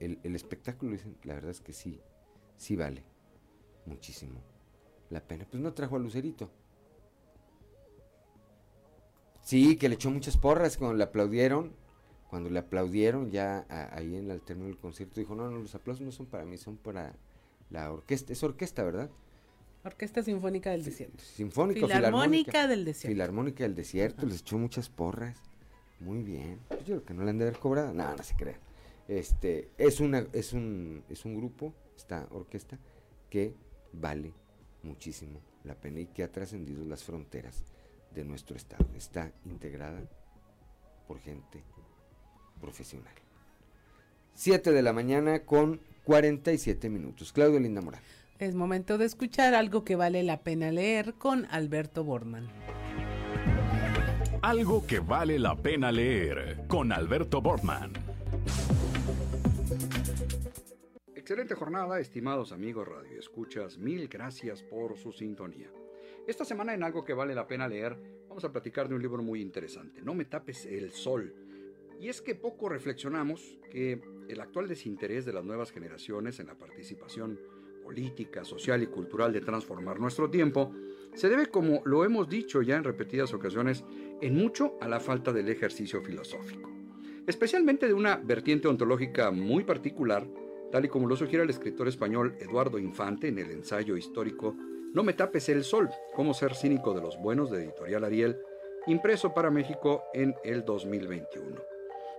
el, 0.00 0.18
el 0.22 0.34
espectáculo, 0.34 0.92
dicen, 0.92 1.16
la 1.24 1.34
verdad 1.34 1.50
es 1.50 1.60
que 1.60 1.72
sí, 1.72 2.00
sí 2.56 2.76
vale 2.76 3.04
muchísimo 3.86 4.40
la 5.10 5.20
pena. 5.20 5.46
Pues 5.48 5.62
no 5.62 5.72
trajo 5.72 5.96
a 5.96 5.98
Lucerito. 5.98 6.50
Sí, 9.42 9.76
que 9.76 9.88
le 9.88 9.96
echó 9.96 10.10
muchas 10.10 10.36
porras 10.36 10.76
cuando 10.76 10.96
le 10.96 11.04
aplaudieron. 11.04 11.72
Cuando 12.30 12.48
le 12.48 12.58
aplaudieron 12.58 13.30
ya 13.30 13.66
ahí 13.92 14.16
en 14.16 14.30
el 14.30 14.40
término 14.40 14.68
del 14.68 14.78
concierto, 14.78 15.20
dijo, 15.20 15.34
no, 15.34 15.50
no, 15.50 15.58
los 15.58 15.74
aplausos 15.74 16.06
no 16.06 16.12
son 16.12 16.26
para 16.26 16.46
mí, 16.46 16.56
son 16.56 16.78
para 16.78 17.14
la 17.68 17.92
orquesta. 17.92 18.32
Es 18.32 18.42
orquesta, 18.42 18.82
¿verdad? 18.82 19.10
Orquesta 19.84 20.22
Sinfónica 20.22 20.70
del 20.70 20.84
Desierto. 20.84 21.22
Sinfónica, 21.22 21.86
Filarmónica 21.86 22.68
del 22.68 22.84
Desierto. 22.84 23.12
Filarmónica 23.12 23.64
del 23.64 23.74
Desierto, 23.74 24.26
les 24.26 24.40
echó 24.40 24.58
muchas 24.58 24.88
porras. 24.88 25.36
Muy 25.98 26.22
bien. 26.22 26.60
Pues 26.68 26.80
yo 26.80 26.86
creo 26.96 27.04
que 27.04 27.14
no 27.14 27.24
le 27.24 27.30
han 27.30 27.38
de 27.38 27.44
haber 27.48 27.58
cobrado. 27.58 27.92
No, 27.92 28.16
no 28.16 28.22
se 28.22 28.34
crea. 28.34 28.58
Este, 29.08 29.68
es 29.78 30.00
una, 30.00 30.26
es 30.32 30.52
un, 30.52 31.02
es 31.08 31.24
un 31.24 31.36
grupo, 31.36 31.74
esta 31.96 32.26
orquesta, 32.30 32.78
que 33.28 33.54
vale 33.92 34.32
muchísimo 34.82 35.40
la 35.64 35.74
pena 35.74 36.00
y 36.00 36.06
que 36.06 36.22
ha 36.22 36.30
trascendido 36.30 36.84
las 36.84 37.02
fronteras 37.02 37.64
de 38.14 38.24
nuestro 38.24 38.56
estado. 38.56 38.86
Está 38.96 39.32
integrada 39.44 40.00
por 41.06 41.20
gente 41.20 41.62
profesional. 42.60 43.14
Siete 44.34 44.72
de 44.72 44.82
la 44.82 44.92
mañana 44.92 45.40
con 45.40 45.80
47 46.04 46.88
minutos. 46.88 47.32
Claudio 47.32 47.60
Linda 47.60 47.80
Morán. 47.80 48.00
Es 48.38 48.54
momento 48.54 48.98
de 48.98 49.04
escuchar 49.04 49.54
algo 49.54 49.84
que 49.84 49.94
vale 49.94 50.22
la 50.22 50.42
pena 50.42 50.72
leer 50.72 51.14
con 51.14 51.46
Alberto 51.46 52.02
Borman. 52.02 52.48
Algo 54.42 54.84
que 54.86 54.98
vale 54.98 55.38
la 55.38 55.54
pena 55.56 55.92
leer 55.92 56.64
con 56.66 56.90
Alberto 56.92 57.40
Borman. 57.40 57.92
Excelente 61.14 61.54
jornada, 61.54 62.00
estimados 62.00 62.50
amigos 62.50 62.88
Radio 62.88 63.18
Escuchas. 63.18 63.78
Mil 63.78 64.08
gracias 64.08 64.62
por 64.62 64.98
su 64.98 65.12
sintonía. 65.12 65.70
Esta 66.26 66.44
semana 66.44 66.74
en 66.74 66.82
algo 66.82 67.04
que 67.04 67.14
vale 67.14 67.34
la 67.34 67.46
pena 67.46 67.68
leer, 67.68 67.96
vamos 68.28 68.44
a 68.44 68.50
platicar 68.50 68.88
de 68.88 68.96
un 68.96 69.02
libro 69.02 69.22
muy 69.22 69.40
interesante, 69.40 70.02
No 70.02 70.14
me 70.14 70.24
tapes 70.24 70.66
el 70.66 70.90
sol. 70.90 71.34
Y 72.00 72.08
es 72.08 72.20
que 72.20 72.34
poco 72.34 72.68
reflexionamos 72.68 73.60
que 73.70 74.02
el 74.28 74.40
actual 74.40 74.66
desinterés 74.66 75.24
de 75.24 75.32
las 75.32 75.44
nuevas 75.44 75.70
generaciones 75.70 76.40
en 76.40 76.48
la 76.48 76.58
participación 76.58 77.38
política, 77.92 78.42
social 78.42 78.82
y 78.82 78.86
cultural 78.86 79.34
de 79.34 79.42
transformar 79.42 80.00
nuestro 80.00 80.30
tiempo, 80.30 80.72
se 81.14 81.28
debe, 81.28 81.46
como 81.46 81.82
lo 81.84 82.04
hemos 82.04 82.26
dicho 82.26 82.62
ya 82.62 82.76
en 82.76 82.84
repetidas 82.84 83.34
ocasiones, 83.34 83.84
en 84.22 84.34
mucho 84.34 84.78
a 84.80 84.88
la 84.88 84.98
falta 84.98 85.30
del 85.30 85.50
ejercicio 85.50 86.00
filosófico, 86.00 86.70
especialmente 87.26 87.86
de 87.86 87.92
una 87.92 88.16
vertiente 88.16 88.66
ontológica 88.66 89.30
muy 89.30 89.64
particular, 89.64 90.26
tal 90.70 90.86
y 90.86 90.88
como 90.88 91.06
lo 91.06 91.16
sugiere 91.16 91.44
el 91.44 91.50
escritor 91.50 91.86
español 91.86 92.34
Eduardo 92.40 92.78
Infante 92.78 93.28
en 93.28 93.38
el 93.38 93.50
ensayo 93.50 93.96
histórico 93.96 94.56
No 94.94 95.02
me 95.02 95.12
tapes 95.12 95.50
el 95.50 95.64
sol, 95.64 95.90
cómo 96.14 96.32
ser 96.32 96.54
cínico 96.54 96.94
de 96.94 97.02
los 97.02 97.18
buenos 97.18 97.50
de 97.50 97.64
Editorial 97.64 98.04
Ariel, 98.04 98.38
impreso 98.86 99.34
para 99.34 99.50
México 99.50 100.02
en 100.14 100.34
el 100.44 100.64
2021. 100.64 101.60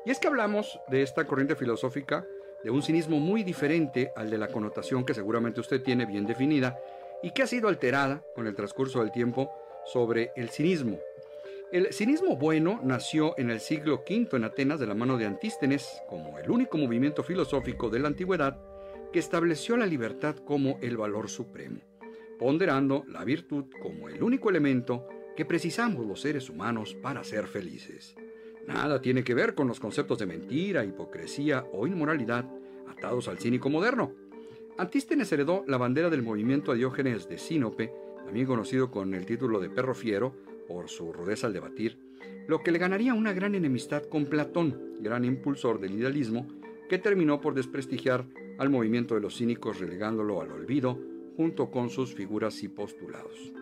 Y 0.06 0.12
es 0.12 0.20
que 0.20 0.28
hablamos 0.28 0.80
de 0.90 1.02
esta 1.02 1.26
corriente 1.26 1.56
filosófica 1.56 2.28
de 2.64 2.72
un 2.72 2.82
cinismo 2.82 3.20
muy 3.20 3.44
diferente 3.44 4.12
al 4.16 4.30
de 4.30 4.38
la 4.38 4.48
connotación 4.48 5.06
que 5.06 5.14
seguramente 5.14 5.60
usted 5.60 5.82
tiene 5.82 6.06
bien 6.06 6.26
definida 6.26 6.78
y 7.22 7.32
que 7.32 7.44
ha 7.44 7.48
sido 7.48 7.68
alterada 7.68 8.24
con 8.36 8.48
el 8.48 8.56
transcurso 8.56 9.00
del 9.00 9.12
tiempo 9.12 9.52
sobre 9.86 10.32
el 10.36 10.50
cinismo. 10.50 11.00
El 11.72 11.92
cinismo 11.92 12.38
bueno 12.38 12.80
nació 12.84 13.38
en 13.38 13.50
el 13.50 13.60
siglo 13.60 14.04
V 14.08 14.30
en 14.38 14.44
Atenas 14.44 14.80
de 14.80 14.88
la 14.88 14.94
mano 14.94 15.18
de 15.18 15.26
Antístenes 15.26 16.02
como 16.08 16.38
el 16.38 16.50
único 16.50 16.78
movimiento 16.78 17.24
filosófico 17.24 17.90
de 17.90 18.00
la 18.00 18.08
antigüedad 18.08 18.60
que 19.12 19.20
estableció 19.20 19.78
la 19.78 19.86
libertad 19.86 20.36
como 20.46 20.78
el 20.82 20.98
valor 20.98 21.30
supremo 21.30 21.82
ponderando 22.44 23.06
la 23.08 23.24
virtud 23.24 23.66
como 23.82 24.10
el 24.10 24.22
único 24.22 24.50
elemento 24.50 25.08
que 25.36 25.46
precisamos 25.46 26.06
los 26.06 26.20
seres 26.20 26.50
humanos 26.50 26.94
para 27.02 27.24
ser 27.24 27.48
felices. 27.48 28.16
Nada 28.68 29.02
tiene 29.02 29.24
que 29.24 29.34
ver 29.34 29.56
con 29.56 29.68
los 29.68 29.80
conceptos 29.80 30.20
de 30.20 30.26
mentira, 30.26 30.86
hipocresía 30.86 31.66
o 31.74 31.86
inmoralidad 31.88 32.46
atados 32.88 33.28
al 33.28 33.38
cínico 33.38 33.70
moderno. 33.70 34.14
Antístenes 34.78 35.32
heredó 35.32 35.64
la 35.68 35.78
bandera 35.78 36.10
del 36.10 36.24
movimiento 36.24 36.72
a 36.72 36.76
Diógenes 36.76 37.28
de 37.28 37.38
Sinope, 37.38 37.94
también 38.26 38.48
conocido 38.48 38.90
con 38.90 39.14
el 39.14 39.26
título 39.26 39.60
de 39.60 39.70
perro 39.70 39.94
fiero 39.94 40.34
por 40.68 40.90
su 40.90 41.12
rudeza 41.12 41.48
al 41.48 41.54
debatir, 41.54 41.98
lo 42.48 42.60
que 42.60 42.72
le 42.72 42.80
ganaría 42.80 43.14
una 43.14 43.34
gran 43.34 43.56
enemistad 43.56 44.04
con 44.04 44.26
Platón, 44.26 44.96
gran 45.00 45.26
impulsor 45.26 45.80
del 45.80 45.94
idealismo, 45.94 46.48
que 46.90 46.98
terminó 46.98 47.42
por 47.42 47.54
desprestigiar 47.54 48.26
al 48.58 48.70
movimiento 48.70 49.16
de 49.16 49.22
los 49.22 49.38
cínicos 49.38 49.80
relegándolo 49.80 50.42
al 50.42 50.52
olvido 50.52 51.00
junto 51.36 51.72
con 51.72 51.90
sus 51.90 52.14
figuras 52.14 52.62
y 52.64 52.68
postulados. 52.68 53.54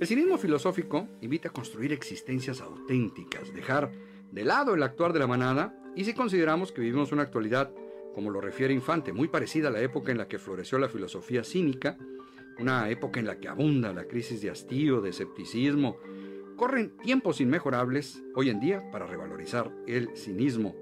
El 0.00 0.06
cinismo 0.06 0.38
filosófico 0.38 1.08
invita 1.22 1.48
a 1.48 1.52
construir 1.52 1.92
existencias 1.92 2.60
auténticas, 2.60 3.52
dejar 3.52 3.90
de 4.30 4.44
lado 4.44 4.74
el 4.74 4.82
actuar 4.82 5.12
de 5.12 5.18
la 5.18 5.26
manada 5.26 5.74
y 5.94 6.04
si 6.04 6.14
consideramos 6.14 6.72
que 6.72 6.80
vivimos 6.80 7.12
una 7.12 7.22
actualidad, 7.22 7.72
como 8.14 8.30
lo 8.30 8.40
refiere 8.40 8.74
Infante, 8.74 9.12
muy 9.12 9.28
parecida 9.28 9.68
a 9.68 9.72
la 9.72 9.80
época 9.80 10.12
en 10.12 10.18
la 10.18 10.28
que 10.28 10.38
floreció 10.38 10.78
la 10.78 10.88
filosofía 10.88 11.44
cínica, 11.44 11.96
una 12.58 12.88
época 12.90 13.20
en 13.20 13.26
la 13.26 13.38
que 13.38 13.48
abunda 13.48 13.92
la 13.92 14.04
crisis 14.04 14.40
de 14.40 14.50
hastío, 14.50 15.00
de 15.00 15.10
escepticismo, 15.10 15.96
corren 16.56 16.96
tiempos 16.98 17.40
inmejorables 17.40 18.22
hoy 18.34 18.50
en 18.50 18.60
día 18.60 18.90
para 18.90 19.06
revalorizar 19.06 19.72
el 19.86 20.16
cinismo 20.16 20.74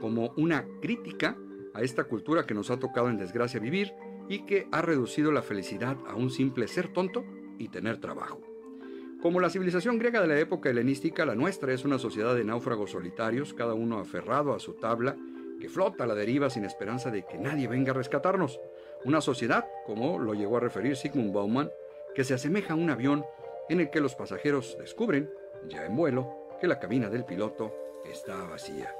como 0.00 0.34
una 0.36 0.66
crítica 0.80 1.38
a 1.74 1.82
esta 1.82 2.04
cultura 2.04 2.44
que 2.44 2.54
nos 2.54 2.70
ha 2.70 2.78
tocado 2.78 3.08
en 3.08 3.16
desgracia 3.16 3.60
vivir 3.60 3.92
y 4.28 4.44
que 4.44 4.68
ha 4.72 4.82
reducido 4.82 5.32
la 5.32 5.42
felicidad 5.42 5.96
a 6.06 6.14
un 6.14 6.30
simple 6.30 6.68
ser 6.68 6.92
tonto 6.92 7.24
y 7.58 7.68
tener 7.68 7.98
trabajo. 7.98 8.51
Como 9.22 9.38
la 9.38 9.50
civilización 9.50 10.00
griega 10.00 10.20
de 10.20 10.26
la 10.26 10.40
época 10.40 10.68
helenística, 10.68 11.24
la 11.24 11.36
nuestra 11.36 11.72
es 11.72 11.84
una 11.84 12.00
sociedad 12.00 12.34
de 12.34 12.42
náufragos 12.42 12.90
solitarios, 12.90 13.54
cada 13.54 13.72
uno 13.72 14.00
aferrado 14.00 14.52
a 14.52 14.58
su 14.58 14.74
tabla, 14.74 15.16
que 15.60 15.68
flota 15.68 16.02
a 16.02 16.06
la 16.08 16.16
deriva 16.16 16.50
sin 16.50 16.64
esperanza 16.64 17.08
de 17.12 17.24
que 17.24 17.38
nadie 17.38 17.68
venga 17.68 17.92
a 17.92 17.94
rescatarnos. 17.94 18.58
Una 19.04 19.20
sociedad, 19.20 19.64
como 19.86 20.18
lo 20.18 20.34
llegó 20.34 20.56
a 20.56 20.60
referir 20.60 20.96
Sigmund 20.96 21.32
Bauman, 21.32 21.70
que 22.16 22.24
se 22.24 22.34
asemeja 22.34 22.74
a 22.74 22.76
un 22.76 22.90
avión 22.90 23.24
en 23.68 23.78
el 23.78 23.90
que 23.90 24.00
los 24.00 24.16
pasajeros 24.16 24.76
descubren, 24.80 25.30
ya 25.68 25.86
en 25.86 25.94
vuelo, 25.94 26.48
que 26.60 26.66
la 26.66 26.80
cabina 26.80 27.08
del 27.08 27.24
piloto 27.24 27.72
está 28.04 28.42
vacía. 28.46 28.92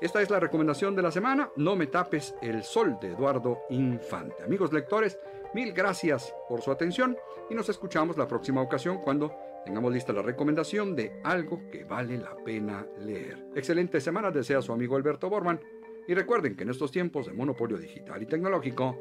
Esta 0.00 0.20
es 0.20 0.30
la 0.30 0.40
recomendación 0.40 0.96
de 0.96 1.02
la 1.02 1.12
semana, 1.12 1.48
No 1.54 1.76
me 1.76 1.86
tapes 1.86 2.34
el 2.42 2.64
sol 2.64 2.98
de 3.00 3.12
Eduardo 3.12 3.60
Infante. 3.70 4.42
Amigos 4.42 4.72
lectores, 4.72 5.16
mil 5.54 5.72
gracias 5.72 6.34
por 6.48 6.60
su 6.60 6.72
atención 6.72 7.16
y 7.48 7.54
nos 7.54 7.68
escuchamos 7.68 8.16
la 8.16 8.26
próxima 8.26 8.62
ocasión 8.62 8.98
cuando 8.98 9.32
tengamos 9.64 9.92
lista 9.92 10.12
la 10.12 10.22
recomendación 10.22 10.96
de 10.96 11.20
algo 11.24 11.68
que 11.70 11.84
vale 11.84 12.18
la 12.18 12.36
pena 12.36 12.86
leer. 12.98 13.50
Excelente 13.54 14.00
semana 14.00 14.30
desea 14.30 14.62
su 14.62 14.72
amigo 14.72 14.96
Alberto 14.96 15.28
Borman 15.28 15.60
y 16.08 16.14
recuerden 16.14 16.56
que 16.56 16.64
en 16.64 16.70
estos 16.70 16.90
tiempos 16.90 17.26
de 17.26 17.32
monopolio 17.32 17.78
digital 17.78 18.22
y 18.22 18.26
tecnológico, 18.26 18.98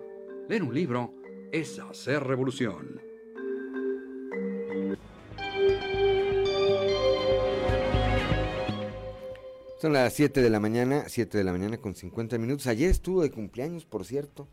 leer 0.47 0.63
un 0.63 0.73
libro 0.73 1.13
es 1.51 1.79
hacer 1.79 2.23
revolución. 2.23 3.01
Son 9.79 9.93
las 9.93 10.13
7 10.13 10.41
de 10.41 10.49
la 10.49 10.59
mañana, 10.59 11.05
7 11.07 11.37
de 11.37 11.43
la 11.45 11.53
mañana 11.53 11.77
con 11.77 11.95
50 11.95 12.37
minutos. 12.37 12.67
Ayer 12.67 12.89
estuvo 12.89 13.21
de 13.21 13.31
cumpleaños, 13.31 13.85
por 13.85 14.03
cierto, 14.03 14.49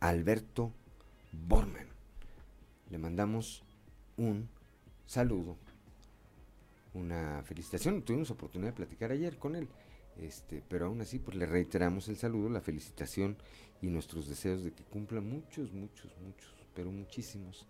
Alberto 0.00 0.72
Borman. 1.46 1.88
Le 2.88 2.96
mandamos 2.96 3.62
un 4.16 4.48
saludo, 5.12 5.58
una 6.94 7.42
felicitación. 7.44 8.00
Tuvimos 8.00 8.30
oportunidad 8.30 8.70
de 8.70 8.76
platicar 8.76 9.12
ayer 9.12 9.36
con 9.36 9.56
él, 9.56 9.68
este, 10.16 10.62
pero 10.66 10.86
aún 10.86 11.02
así 11.02 11.18
pues 11.18 11.36
le 11.36 11.44
reiteramos 11.44 12.08
el 12.08 12.16
saludo, 12.16 12.48
la 12.48 12.62
felicitación 12.62 13.36
y 13.82 13.88
nuestros 13.88 14.26
deseos 14.26 14.64
de 14.64 14.72
que 14.72 14.84
cumpla 14.84 15.20
muchos, 15.20 15.70
muchos, 15.74 16.16
muchos, 16.24 16.54
pero 16.74 16.90
muchísimos 16.90 17.66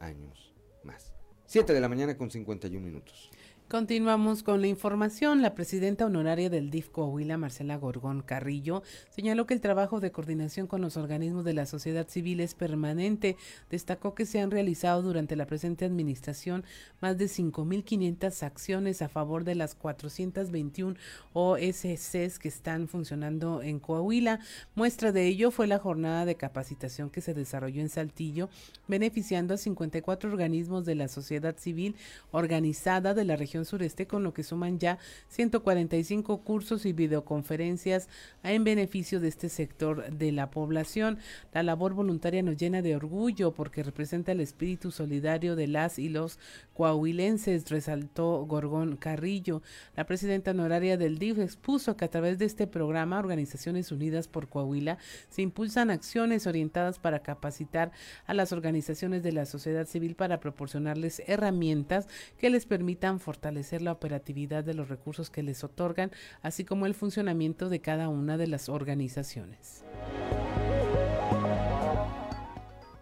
años 0.00 0.52
más. 0.82 1.12
7 1.46 1.72
de 1.72 1.80
la 1.80 1.88
mañana 1.88 2.16
con 2.16 2.32
51 2.32 2.84
minutos. 2.84 3.30
Continuamos 3.72 4.42
con 4.42 4.60
la 4.60 4.66
información. 4.66 5.40
La 5.40 5.54
presidenta 5.54 6.04
honoraria 6.04 6.50
del 6.50 6.68
DIF 6.68 6.90
Coahuila, 6.90 7.38
Marcela 7.38 7.78
Gorgón 7.78 8.20
Carrillo, 8.20 8.82
señaló 9.08 9.46
que 9.46 9.54
el 9.54 9.62
trabajo 9.62 9.98
de 9.98 10.12
coordinación 10.12 10.66
con 10.66 10.82
los 10.82 10.98
organismos 10.98 11.42
de 11.46 11.54
la 11.54 11.64
sociedad 11.64 12.06
civil 12.06 12.40
es 12.40 12.52
permanente. 12.52 13.38
Destacó 13.70 14.14
que 14.14 14.26
se 14.26 14.40
han 14.40 14.50
realizado 14.50 15.00
durante 15.00 15.36
la 15.36 15.46
presente 15.46 15.86
administración 15.86 16.64
más 17.00 17.16
de 17.16 17.24
5.500 17.24 18.42
acciones 18.42 19.00
a 19.00 19.08
favor 19.08 19.42
de 19.42 19.54
las 19.54 19.74
421 19.74 20.96
OSCs 21.32 22.38
que 22.38 22.48
están 22.48 22.88
funcionando 22.88 23.62
en 23.62 23.78
Coahuila. 23.78 24.40
Muestra 24.74 25.12
de 25.12 25.26
ello 25.26 25.50
fue 25.50 25.66
la 25.66 25.78
jornada 25.78 26.26
de 26.26 26.34
capacitación 26.34 27.08
que 27.08 27.22
se 27.22 27.32
desarrolló 27.32 27.80
en 27.80 27.88
Saltillo, 27.88 28.50
beneficiando 28.86 29.54
a 29.54 29.56
54 29.56 30.30
organismos 30.30 30.84
de 30.84 30.94
la 30.94 31.08
sociedad 31.08 31.56
civil 31.56 31.96
organizada 32.32 33.14
de 33.14 33.24
la 33.24 33.36
región 33.36 33.61
sureste, 33.64 34.06
con 34.06 34.22
lo 34.22 34.34
que 34.34 34.42
suman 34.42 34.78
ya 34.78 34.98
145 35.28 36.42
cursos 36.42 36.86
y 36.86 36.92
videoconferencias 36.92 38.08
en 38.42 38.64
beneficio 38.64 39.20
de 39.20 39.28
este 39.28 39.48
sector 39.48 40.10
de 40.12 40.32
la 40.32 40.50
población. 40.50 41.18
La 41.52 41.62
labor 41.62 41.94
voluntaria 41.94 42.42
nos 42.42 42.56
llena 42.56 42.82
de 42.82 42.96
orgullo 42.96 43.52
porque 43.52 43.82
representa 43.82 44.32
el 44.32 44.40
espíritu 44.40 44.90
solidario 44.90 45.56
de 45.56 45.68
las 45.68 45.98
y 45.98 46.08
los 46.08 46.38
coahuilenses, 46.74 47.68
resaltó 47.70 48.44
Gorgón 48.46 48.96
Carrillo. 48.96 49.62
La 49.96 50.06
presidenta 50.06 50.52
honoraria 50.52 50.96
del 50.96 51.18
DIF 51.18 51.38
expuso 51.38 51.96
que 51.96 52.04
a 52.04 52.10
través 52.10 52.38
de 52.38 52.46
este 52.46 52.66
programa 52.66 53.18
Organizaciones 53.18 53.92
Unidas 53.92 54.28
por 54.28 54.48
Coahuila 54.48 54.98
se 55.28 55.42
impulsan 55.42 55.90
acciones 55.90 56.46
orientadas 56.46 56.98
para 56.98 57.22
capacitar 57.22 57.92
a 58.26 58.34
las 58.34 58.52
organizaciones 58.52 59.22
de 59.22 59.32
la 59.32 59.46
sociedad 59.46 59.86
civil 59.86 60.14
para 60.14 60.40
proporcionarles 60.40 61.22
herramientas 61.26 62.08
que 62.38 62.50
les 62.50 62.66
permitan 62.66 63.20
fortalecer 63.20 63.41
la 63.80 63.92
operatividad 63.92 64.62
de 64.64 64.74
los 64.74 64.88
recursos 64.88 65.30
que 65.30 65.42
les 65.42 65.64
otorgan, 65.64 66.10
así 66.42 66.64
como 66.64 66.86
el 66.86 66.94
funcionamiento 66.94 67.68
de 67.68 67.80
cada 67.80 68.08
una 68.08 68.36
de 68.36 68.46
las 68.46 68.68
organizaciones. 68.68 69.84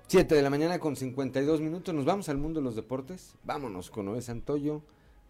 7 0.07 0.35
de 0.35 0.43
la 0.43 0.51
mañana 0.51 0.79
con 0.79 0.97
52 0.97 1.61
minutos. 1.61 1.95
Nos 1.95 2.05
vamos 2.05 2.29
al 2.29 2.39
mundo 2.39 2.61
de 2.61 2.65
los 2.65 2.75
deportes. 2.75 3.37
Vámonos 3.45 3.91
con 3.91 4.07
Noé 4.07 4.23
Santoyo 4.23 4.83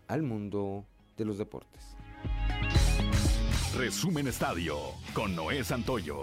al 0.09 0.23
mundo 0.23 0.87
de 1.17 1.25
los 1.25 1.37
deportes. 1.37 1.97
Resumen 3.77 4.27
Estadio 4.27 4.79
con 5.13 5.37
Noé 5.37 5.65
Santoyo. 5.65 6.23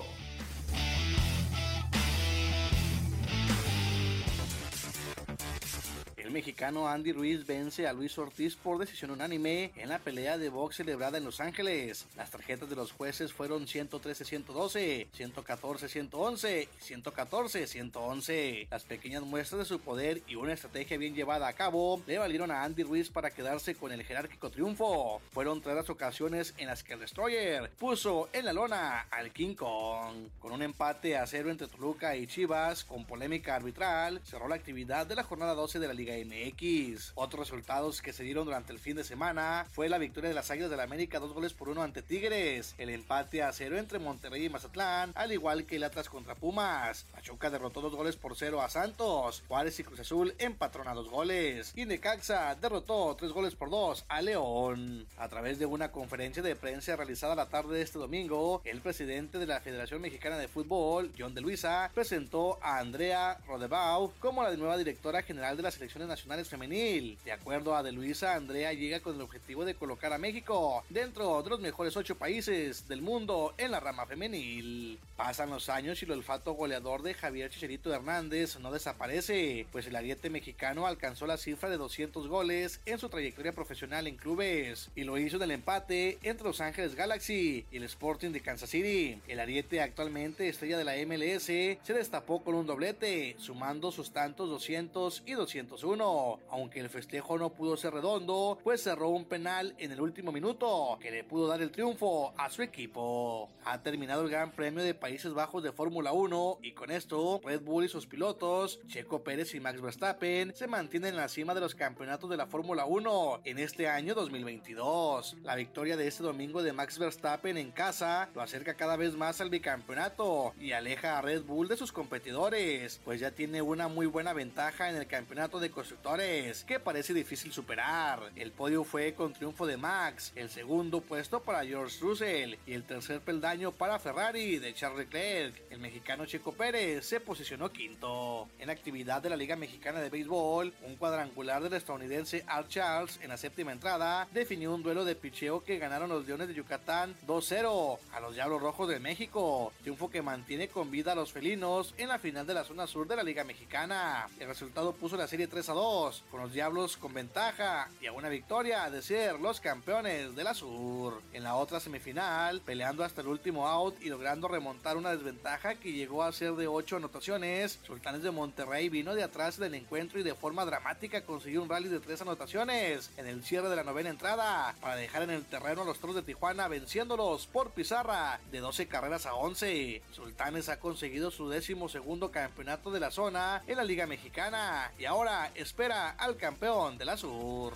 Mexicano 6.37 6.87
Andy 6.87 7.13
Ruiz 7.13 7.47
vence 7.47 7.87
a 7.87 7.93
Luis 7.93 8.15
Ortiz 8.15 8.55
por 8.55 8.77
decisión 8.77 9.09
unánime 9.09 9.71
en 9.75 9.89
la 9.89 9.97
pelea 9.97 10.37
de 10.37 10.49
box 10.49 10.75
celebrada 10.75 11.17
en 11.17 11.23
Los 11.23 11.39
Ángeles. 11.39 12.05
Las 12.15 12.29
tarjetas 12.29 12.69
de 12.69 12.75
los 12.75 12.91
jueces 12.91 13.33
fueron 13.33 13.65
113-112, 13.65 15.07
114-111 15.17 16.67
y 16.79 16.93
114-111. 16.93 18.67
Las 18.69 18.83
pequeñas 18.83 19.23
muestras 19.23 19.57
de 19.57 19.65
su 19.65 19.79
poder 19.79 20.21
y 20.27 20.35
una 20.35 20.53
estrategia 20.53 20.99
bien 20.99 21.15
llevada 21.15 21.47
a 21.47 21.53
cabo 21.53 22.03
le 22.05 22.19
valieron 22.19 22.51
a 22.51 22.63
Andy 22.63 22.83
Ruiz 22.83 23.09
para 23.09 23.31
quedarse 23.31 23.73
con 23.73 23.91
el 23.91 24.03
jerárquico 24.03 24.51
triunfo. 24.51 25.19
Fueron 25.31 25.59
tres 25.61 25.75
las 25.75 25.89
ocasiones 25.89 26.53
en 26.59 26.67
las 26.67 26.83
que 26.83 26.93
el 26.93 26.99
Destroyer 26.99 27.71
puso 27.79 28.29
en 28.31 28.45
la 28.45 28.53
lona 28.53 29.07
al 29.09 29.31
King 29.31 29.55
Kong. 29.55 30.27
Con 30.39 30.51
un 30.51 30.61
empate 30.61 31.17
a 31.17 31.25
cero 31.25 31.49
entre 31.49 31.67
Toluca 31.67 32.15
y 32.15 32.27
Chivas 32.27 32.83
con 32.83 33.05
polémica 33.05 33.55
arbitral, 33.55 34.21
cerró 34.23 34.47
la 34.47 34.53
actividad 34.55 35.07
de 35.07 35.15
la 35.15 35.23
jornada 35.23 35.55
12 35.55 35.79
de 35.79 35.87
la 35.87 35.95
Liga 35.95 36.15
MX. 36.27 37.13
Otros 37.15 37.49
resultados 37.49 38.01
que 38.01 38.13
se 38.13 38.23
dieron 38.23 38.45
durante 38.45 38.73
el 38.73 38.79
fin 38.79 38.95
de 38.95 39.03
semana 39.03 39.65
fue 39.71 39.89
la 39.89 39.97
victoria 39.97 40.29
de 40.29 40.35
las 40.35 40.51
Águilas 40.51 40.69
del 40.69 40.77
la 40.77 40.83
América, 40.83 41.19
dos 41.19 41.33
goles 41.33 41.53
por 41.53 41.69
uno 41.69 41.81
ante 41.81 42.03
Tigres, 42.03 42.75
el 42.77 42.89
empate 42.89 43.41
a 43.41 43.51
cero 43.51 43.77
entre 43.77 43.97
Monterrey 43.97 44.45
y 44.45 44.49
Mazatlán, 44.49 45.11
al 45.15 45.31
igual 45.31 45.65
que 45.65 45.77
el 45.77 45.83
Atlas 45.83 46.07
contra 46.07 46.35
Pumas. 46.35 47.05
Pachuca 47.11 47.49
derrotó 47.49 47.81
dos 47.81 47.95
goles 47.95 48.15
por 48.15 48.35
cero 48.35 48.61
a 48.61 48.69
Santos, 48.69 49.43
Juárez 49.47 49.79
y 49.79 49.83
Cruz 49.83 49.99
Azul 49.99 50.35
empatron 50.37 50.87
a 50.87 50.93
dos 50.93 51.09
goles, 51.09 51.73
y 51.75 51.85
Necaxa 51.85 52.53
derrotó 52.55 53.15
tres 53.15 53.31
goles 53.31 53.55
por 53.55 53.71
dos 53.71 54.05
a 54.07 54.21
León. 54.21 55.07
A 55.17 55.27
través 55.29 55.57
de 55.57 55.65
una 55.65 55.91
conferencia 55.91 56.43
de 56.43 56.55
prensa 56.55 56.95
realizada 56.95 57.35
la 57.35 57.49
tarde 57.49 57.77
de 57.77 57.81
este 57.81 57.97
domingo, 57.97 58.61
el 58.63 58.81
presidente 58.81 59.39
de 59.39 59.47
la 59.47 59.59
Federación 59.59 60.01
Mexicana 60.01 60.37
de 60.37 60.47
Fútbol, 60.47 61.11
John 61.17 61.33
de 61.33 61.41
Luisa, 61.41 61.89
presentó 61.93 62.59
a 62.61 62.77
Andrea 62.77 63.39
Rodebau 63.47 64.13
como 64.19 64.43
la 64.43 64.55
nueva 64.55 64.77
directora 64.77 65.23
general 65.23 65.57
de 65.57 65.63
las 65.63 65.77
nacionales 66.07 66.49
femenil. 66.49 67.17
De 67.25 67.31
acuerdo 67.31 67.75
a 67.75 67.83
de 67.83 67.91
Luisa, 67.91 68.35
Andrea 68.35 68.73
llega 68.73 68.99
con 68.99 69.15
el 69.15 69.21
objetivo 69.21 69.65
de 69.65 69.75
colocar 69.75 70.13
a 70.13 70.17
México 70.17 70.83
dentro 70.89 71.41
de 71.41 71.49
los 71.49 71.59
mejores 71.59 71.95
ocho 71.97 72.17
países 72.17 72.87
del 72.87 73.01
mundo 73.01 73.53
en 73.57 73.71
la 73.71 73.79
rama 73.79 74.05
femenil. 74.05 74.99
Pasan 75.15 75.49
los 75.49 75.69
años 75.69 76.01
y 76.01 76.05
el 76.05 76.11
olfato 76.11 76.53
goleador 76.53 77.01
de 77.01 77.13
Javier 77.13 77.49
Chicharito 77.49 77.93
Hernández 77.93 78.59
no 78.59 78.71
desaparece, 78.71 79.65
pues 79.71 79.87
el 79.87 79.95
ariete 79.95 80.29
mexicano 80.29 80.85
alcanzó 80.85 81.25
la 81.25 81.37
cifra 81.37 81.69
de 81.69 81.77
200 81.77 82.27
goles 82.27 82.79
en 82.85 82.99
su 82.99 83.09
trayectoria 83.09 83.51
profesional 83.51 84.07
en 84.07 84.15
clubes 84.15 84.89
y 84.95 85.03
lo 85.03 85.17
hizo 85.17 85.37
en 85.37 85.43
el 85.43 85.51
empate 85.51 86.19
entre 86.21 86.47
Los 86.47 86.61
Ángeles 86.61 86.95
Galaxy 86.95 87.65
y 87.71 87.77
el 87.77 87.83
Sporting 87.83 88.31
de 88.31 88.41
Kansas 88.41 88.69
City. 88.69 89.19
El 89.27 89.39
ariete 89.39 89.81
actualmente 89.81 90.47
estrella 90.47 90.77
de 90.77 90.83
la 90.83 90.95
MLS 91.05 91.45
se 91.45 91.93
destapó 91.93 92.43
con 92.43 92.55
un 92.55 92.67
doblete, 92.67 93.35
sumando 93.39 93.91
sus 93.91 94.11
tantos 94.11 94.49
200 94.49 95.23
y 95.25 95.33
201, 95.33 95.96
aunque 96.01 96.79
el 96.79 96.89
festejo 96.89 97.37
no 97.37 97.51
pudo 97.51 97.77
ser 97.77 97.93
redondo, 97.93 98.59
pues 98.63 98.83
cerró 98.83 99.09
un 99.09 99.25
penal 99.25 99.73
en 99.77 99.91
el 99.91 100.01
último 100.01 100.31
minuto 100.31 100.97
que 101.01 101.11
le 101.11 101.23
pudo 101.23 101.47
dar 101.47 101.61
el 101.61 101.71
triunfo 101.71 102.33
a 102.37 102.49
su 102.49 102.61
equipo. 102.61 103.49
Ha 103.65 103.81
terminado 103.81 104.23
el 104.23 104.29
Gran 104.29 104.51
Premio 104.51 104.83
de 104.83 104.93
Países 104.93 105.33
Bajos 105.33 105.63
de 105.63 105.71
Fórmula 105.71 106.11
1 106.11 106.59
y 106.61 106.73
con 106.73 106.91
esto 106.91 107.41
Red 107.43 107.61
Bull 107.61 107.85
y 107.85 107.89
sus 107.89 108.05
pilotos, 108.05 108.79
Checo 108.87 109.23
Pérez 109.23 109.53
y 109.55 109.59
Max 109.59 109.81
Verstappen, 109.81 110.55
se 110.55 110.67
mantienen 110.67 111.11
en 111.11 111.17
la 111.17 111.29
cima 111.29 111.53
de 111.53 111.61
los 111.61 111.75
campeonatos 111.75 112.29
de 112.29 112.37
la 112.37 112.47
Fórmula 112.47 112.85
1 112.85 113.41
en 113.43 113.59
este 113.59 113.87
año 113.87 114.13
2022. 114.13 115.37
La 115.43 115.55
victoria 115.55 115.97
de 115.97 116.07
este 116.07 116.23
domingo 116.23 116.61
de 116.61 116.73
Max 116.73 116.99
Verstappen 116.99 117.57
en 117.57 117.71
casa 117.71 118.29
lo 118.35 118.41
acerca 118.41 118.75
cada 118.75 118.97
vez 118.97 119.15
más 119.15 119.41
al 119.41 119.49
bicampeonato 119.49 120.53
y 120.59 120.73
aleja 120.73 121.17
a 121.17 121.21
Red 121.21 121.43
Bull 121.43 121.67
de 121.67 121.77
sus 121.77 121.91
competidores, 121.91 123.01
pues 123.03 123.19
ya 123.19 123.31
tiene 123.31 123.61
una 123.61 123.87
muy 123.87 124.05
buena 124.05 124.33
ventaja 124.33 124.89
en 124.89 124.95
el 124.95 125.07
campeonato 125.07 125.59
de 125.59 125.71
constructores 125.87 126.65
que 126.65 126.81
parece 126.81 127.13
difícil 127.13 127.53
superar. 127.53 128.19
El 128.35 128.51
podio 128.51 128.83
fue 128.83 129.13
con 129.13 129.31
triunfo 129.31 129.65
de 129.65 129.77
Max, 129.77 130.33
el 130.35 130.49
segundo 130.49 130.99
puesto 130.99 131.39
para 131.39 131.65
George 131.65 131.97
Russell 132.01 132.55
y 132.65 132.73
el 132.73 132.83
tercer 132.83 133.21
peldaño 133.21 133.71
para 133.71 133.97
Ferrari 133.97 134.59
de 134.59 134.73
Charles 134.73 135.05
Leclerc. 135.05 135.55
El 135.69 135.79
mexicano 135.79 136.25
Checo 136.25 136.51
Pérez 136.51 137.05
se 137.05 137.21
posicionó 137.21 137.71
quinto. 137.71 138.49
En 138.59 138.69
actividad 138.69 139.21
de 139.21 139.29
la 139.29 139.37
Liga 139.37 139.55
Mexicana 139.55 140.01
de 140.01 140.09
Béisbol, 140.09 140.73
un 140.85 140.97
cuadrangular 140.97 141.63
del 141.63 141.71
estadounidense 141.71 142.43
Art 142.47 142.67
Charles 142.67 143.17
en 143.21 143.29
la 143.29 143.37
séptima 143.37 143.71
entrada 143.71 144.27
definió 144.33 144.75
un 144.75 144.83
duelo 144.83 145.05
de 145.05 145.15
picheo 145.15 145.63
que 145.63 145.79
ganaron 145.79 146.09
los 146.09 146.27
Leones 146.27 146.49
de 146.49 146.53
Yucatán 146.53 147.15
2-0 147.25 147.97
a 148.11 148.19
los 148.19 148.33
Diablos 148.33 148.61
Rojos 148.61 148.89
de 148.89 148.99
México, 148.99 149.71
triunfo 149.83 150.09
que 150.09 150.21
mantiene 150.21 150.67
con 150.67 150.91
vida 150.91 151.13
a 151.13 151.15
los 151.15 151.31
felinos 151.31 151.93
en 151.97 152.09
la 152.09 152.19
final 152.19 152.45
de 152.45 152.55
la 152.55 152.65
zona 152.65 152.87
sur 152.87 153.07
de 153.07 153.15
la 153.15 153.23
Liga 153.23 153.45
Mexicana. 153.45 154.27
El 154.37 154.49
resultado 154.49 154.91
puso 154.91 155.15
la 155.15 155.29
serie 155.29 155.47
3 155.47 155.69
a 155.69 155.76
2, 155.77 156.23
con 156.31 156.41
los 156.41 156.53
Diablos 156.53 156.97
con 156.97 157.13
ventaja 157.13 157.87
y 158.01 158.07
a 158.07 158.11
una 158.11 158.29
victoria 158.29 158.89
de 158.89 159.03
ser 159.03 159.39
los 159.39 159.59
campeones 159.59 160.35
de 160.35 160.43
la 160.43 160.55
sur. 160.55 161.21
En 161.33 161.43
la 161.43 161.53
otra 161.53 161.79
semifinal, 161.79 162.61
peleando 162.61 163.03
hasta 163.03 163.21
el 163.21 163.27
último 163.27 163.67
out 163.67 164.01
y 164.01 164.09
logrando 164.09 164.47
remontar 164.47 164.97
una 164.97 165.11
desventaja 165.15 165.75
que 165.75 165.91
llegó 165.91 166.23
a 166.23 166.31
ser 166.31 166.53
de 166.53 166.65
8 166.65 166.95
anotaciones, 166.95 167.79
Sultanes 167.85 168.23
de 168.23 168.31
Monterrey 168.31 168.89
vino 168.89 169.13
de 169.13 169.21
atrás 169.21 169.59
del 169.59 169.75
encuentro 169.75 170.19
y 170.19 170.23
de 170.23 170.33
forma 170.33 170.65
dramática 170.65 171.21
consiguió 171.21 171.61
un 171.61 171.69
rally 171.69 171.89
de 171.89 171.99
3 171.99 172.21
anotaciones 172.21 173.11
en 173.17 173.27
el 173.27 173.43
cierre 173.43 173.69
de 173.69 173.75
la 173.75 173.83
novena 173.83 174.09
entrada 174.09 174.73
para 174.81 174.95
dejar 174.95 175.21
en 175.21 175.29
el 175.29 175.45
terreno 175.45 175.83
a 175.83 175.85
los 175.85 175.99
Toros 175.99 176.15
de 176.15 176.23
Tijuana 176.23 176.67
venciéndolos 176.67 177.45
por 177.45 177.69
pizarra 177.69 178.39
de 178.51 178.61
12 178.61 178.87
carreras 178.87 179.27
a 179.27 179.35
11. 179.35 180.01
Sultanes 180.11 180.69
ha 180.69 180.79
conseguido 180.79 181.29
su 181.29 181.49
décimo 181.49 181.87
segundo 181.87 182.31
campeonato 182.31 182.89
de 182.89 182.99
la 182.99 183.11
zona 183.11 183.61
en 183.67 183.77
la 183.77 183.83
Liga 183.83 184.07
Mexicana 184.07 184.91
y 184.97 185.05
ahora 185.05 185.51
espera 185.67 186.11
al 186.11 186.37
campeón 186.37 186.97
de 186.97 187.03
la 187.03 187.17
Sur. 187.17 187.73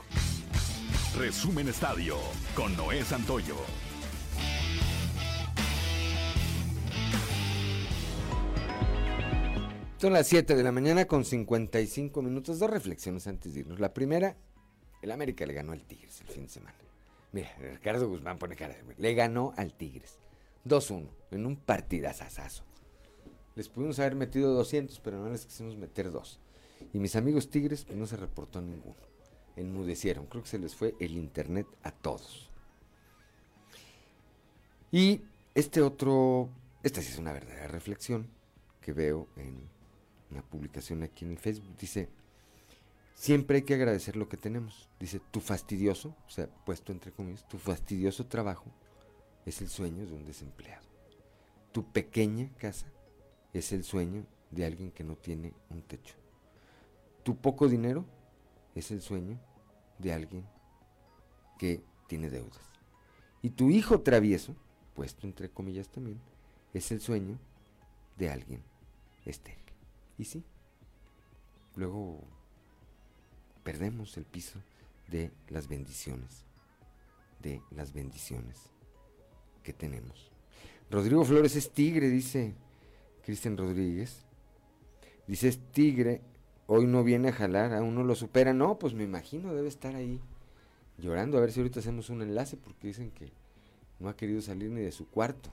Resumen 1.18 1.68
Estadio 1.68 2.16
con 2.56 2.74
Noé 2.78 3.04
Santoyo. 3.04 3.58
Son 9.98 10.14
las 10.14 10.26
7 10.28 10.56
de 10.56 10.64
la 10.64 10.72
mañana 10.72 11.04
con 11.04 11.26
55 11.26 12.22
minutos. 12.22 12.60
Dos 12.60 12.70
reflexiones 12.70 13.28
antes 13.28 13.54
de 13.54 13.60
irnos. 13.60 13.82
La 13.82 13.94
primera, 13.94 14.38
el 15.02 15.12
América 15.12 15.46
le 15.46 15.54
ganó 15.54 15.74
al 15.74 15.84
Tigres 15.84 16.22
el 16.22 16.28
fin 16.28 16.44
de 16.44 16.50
semana. 16.50 16.78
Mira, 17.34 17.54
Ricardo 17.60 18.08
Guzmán 18.08 18.40
pone 18.40 18.56
cara 18.56 18.74
de 18.74 18.96
Le 18.98 19.14
ganó 19.14 19.54
al 19.58 19.74
Tigres. 19.74 20.18
2-1 20.66 21.10
en 21.32 21.46
un 21.46 21.58
partidazazazo. 21.58 22.64
Les 23.56 23.68
pudimos 23.68 24.00
haber 24.00 24.16
metido 24.16 24.54
200, 24.54 24.98
pero 25.02 25.20
no 25.20 25.30
les 25.30 25.46
quisimos 25.46 25.76
meter 25.76 26.10
dos. 26.10 26.40
Y 26.94 27.00
mis 27.00 27.16
amigos 27.16 27.50
Tigres, 27.50 27.86
pues 27.86 27.98
no 27.98 28.06
se 28.06 28.18
reportó 28.18 28.62
ninguno. 28.62 28.96
Enmudecieron. 29.56 30.26
Creo 30.26 30.44
que 30.44 30.50
se 30.50 30.60
les 30.60 30.76
fue 30.76 30.96
el 31.00 31.18
internet 31.18 31.68
a 31.84 31.92
todos. 31.92 32.50
Y 34.92 35.22
este 35.56 35.82
otro, 35.82 36.50
esta 36.84 37.02
sí 37.02 37.12
es 37.12 37.18
una 37.18 37.34
verdadera 37.34 37.68
reflexión 37.68 38.28
que 38.82 38.94
veo 38.94 39.28
en 39.38 39.70
una 40.32 40.42
publicación 40.42 41.04
aquí 41.04 41.26
en 41.26 41.32
el 41.32 41.38
Facebook. 41.38 41.78
Dice, 41.78 42.10
siempre 43.14 43.58
hay 43.58 43.64
que 43.64 43.76
agradecer 43.76 44.16
lo 44.16 44.28
que 44.28 44.38
tenemos. 44.38 44.90
Dice, 45.00 45.22
tu 45.32 45.40
fastidioso, 45.40 46.16
o 46.28 46.30
sea, 46.30 46.48
puesto 46.66 46.92
entre 46.92 47.12
comillas, 47.12 47.48
tu 47.48 47.58
fastidioso 47.58 48.26
trabajo 48.26 48.66
es 49.46 49.62
el 49.62 49.70
sueño 49.70 50.06
de 50.06 50.14
un 50.14 50.26
desempleado. 50.26 50.86
Tu 51.72 51.90
pequeña 51.92 52.50
casa 52.58 52.88
es 53.54 53.72
el 53.72 53.84
sueño 53.84 54.26
de 54.50 54.66
alguien 54.66 54.92
que 54.92 55.04
no 55.04 55.16
tiene 55.16 55.54
un 55.70 55.82
techo. 55.82 56.21
Tu 57.24 57.36
poco 57.36 57.68
dinero 57.68 58.06
es 58.76 58.92
el 58.92 59.02
sueño 59.02 59.40
de 60.00 60.14
alguien 60.14 60.46
que 61.60 61.84
tiene 62.08 62.30
deudas. 62.30 62.62
Y 63.42 63.52
tu 63.52 63.70
hijo 63.70 64.02
travieso, 64.02 64.56
puesto 64.96 65.28
entre 65.28 65.50
comillas 65.50 65.90
también, 65.90 66.20
es 66.74 66.92
el 66.92 67.02
sueño 67.02 67.38
de 68.18 68.30
alguien 68.30 68.64
estéril. 69.26 69.60
Y 70.18 70.26
sí, 70.26 70.44
luego 71.76 72.20
perdemos 73.64 74.18
el 74.18 74.26
piso 74.26 74.60
de 75.10 75.32
las 75.50 75.68
bendiciones, 75.68 76.46
de 77.42 77.62
las 77.72 77.94
bendiciones 77.94 78.58
que 79.64 79.74
tenemos. 79.74 80.32
Rodrigo 80.90 81.24
Flores 81.24 81.56
es 81.56 81.72
tigre, 81.72 82.10
dice 82.10 82.54
Cristian 83.24 83.58
Rodríguez. 83.58 84.26
Dice, 85.28 85.48
es 85.48 85.60
tigre, 85.72 86.22
hoy 86.74 86.88
no 86.88 87.04
viene 87.04 87.30
a 87.30 87.34
jalar, 87.34 87.74
aún 87.74 87.96
no 87.96 88.04
lo 88.04 88.16
supera. 88.16 88.54
No, 88.54 88.80
pues 88.80 88.94
me 88.94 89.04
imagino, 89.04 89.54
debe 89.54 89.68
estar 89.68 89.94
ahí 89.94 90.22
llorando. 90.98 91.38
A 91.38 91.42
ver 91.42 91.52
si 91.52 91.60
ahorita 91.60 91.82
hacemos 91.82 92.10
un 92.10 92.22
enlace, 92.22 92.56
porque 92.56 92.88
dicen 92.88 93.12
que 93.12 93.30
no 94.00 94.08
ha 94.08 94.16
querido 94.16 94.42
salir 94.42 94.72
ni 94.72 94.80
de 94.80 94.94
su 94.94 95.06
cuarto. 95.10 95.52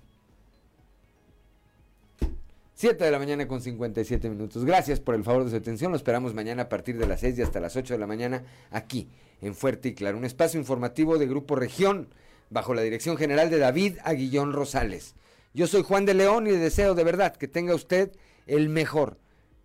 7 2.74 3.04
de 3.04 3.10
la 3.10 3.18
mañana 3.18 3.48
con 3.48 3.60
57 3.60 4.30
minutos. 4.30 4.64
Gracias 4.64 5.00
por 5.00 5.16
el 5.16 5.24
favor 5.24 5.42
de 5.42 5.50
su 5.50 5.56
atención. 5.56 5.90
Lo 5.90 5.96
esperamos 5.96 6.34
mañana 6.34 6.62
a 6.62 6.68
partir 6.68 6.96
de 6.96 7.08
las 7.08 7.18
6 7.18 7.36
y 7.36 7.42
hasta 7.42 7.58
las 7.58 7.74
8 7.74 7.94
de 7.94 7.98
la 7.98 8.06
mañana 8.06 8.44
aquí 8.70 9.08
en 9.42 9.56
Fuerte 9.56 9.88
y 9.88 9.94
Claro. 9.94 10.18
Un 10.18 10.24
espacio 10.24 10.60
informativo 10.60 11.18
de 11.18 11.26
Grupo 11.26 11.56
Región 11.56 12.06
bajo 12.48 12.74
la 12.74 12.82
dirección 12.82 13.16
general 13.16 13.50
de 13.50 13.58
David 13.58 13.96
Aguillón 14.04 14.52
Rosales. 14.52 15.16
Yo 15.52 15.66
soy 15.66 15.82
Juan 15.82 16.04
de 16.04 16.14
León 16.14 16.46
y 16.46 16.50
le 16.50 16.58
deseo 16.58 16.94
de 16.94 17.02
verdad 17.02 17.34
que 17.34 17.48
tenga 17.48 17.74
usted 17.74 18.12
el 18.46 18.68
mejor, 18.68 19.18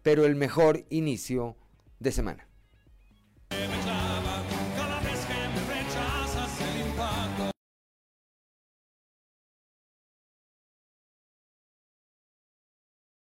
pero 0.04 0.26
el 0.26 0.36
mejor 0.36 0.86
inicio 0.90 1.58
de 2.00 2.12
semana. 2.12 2.48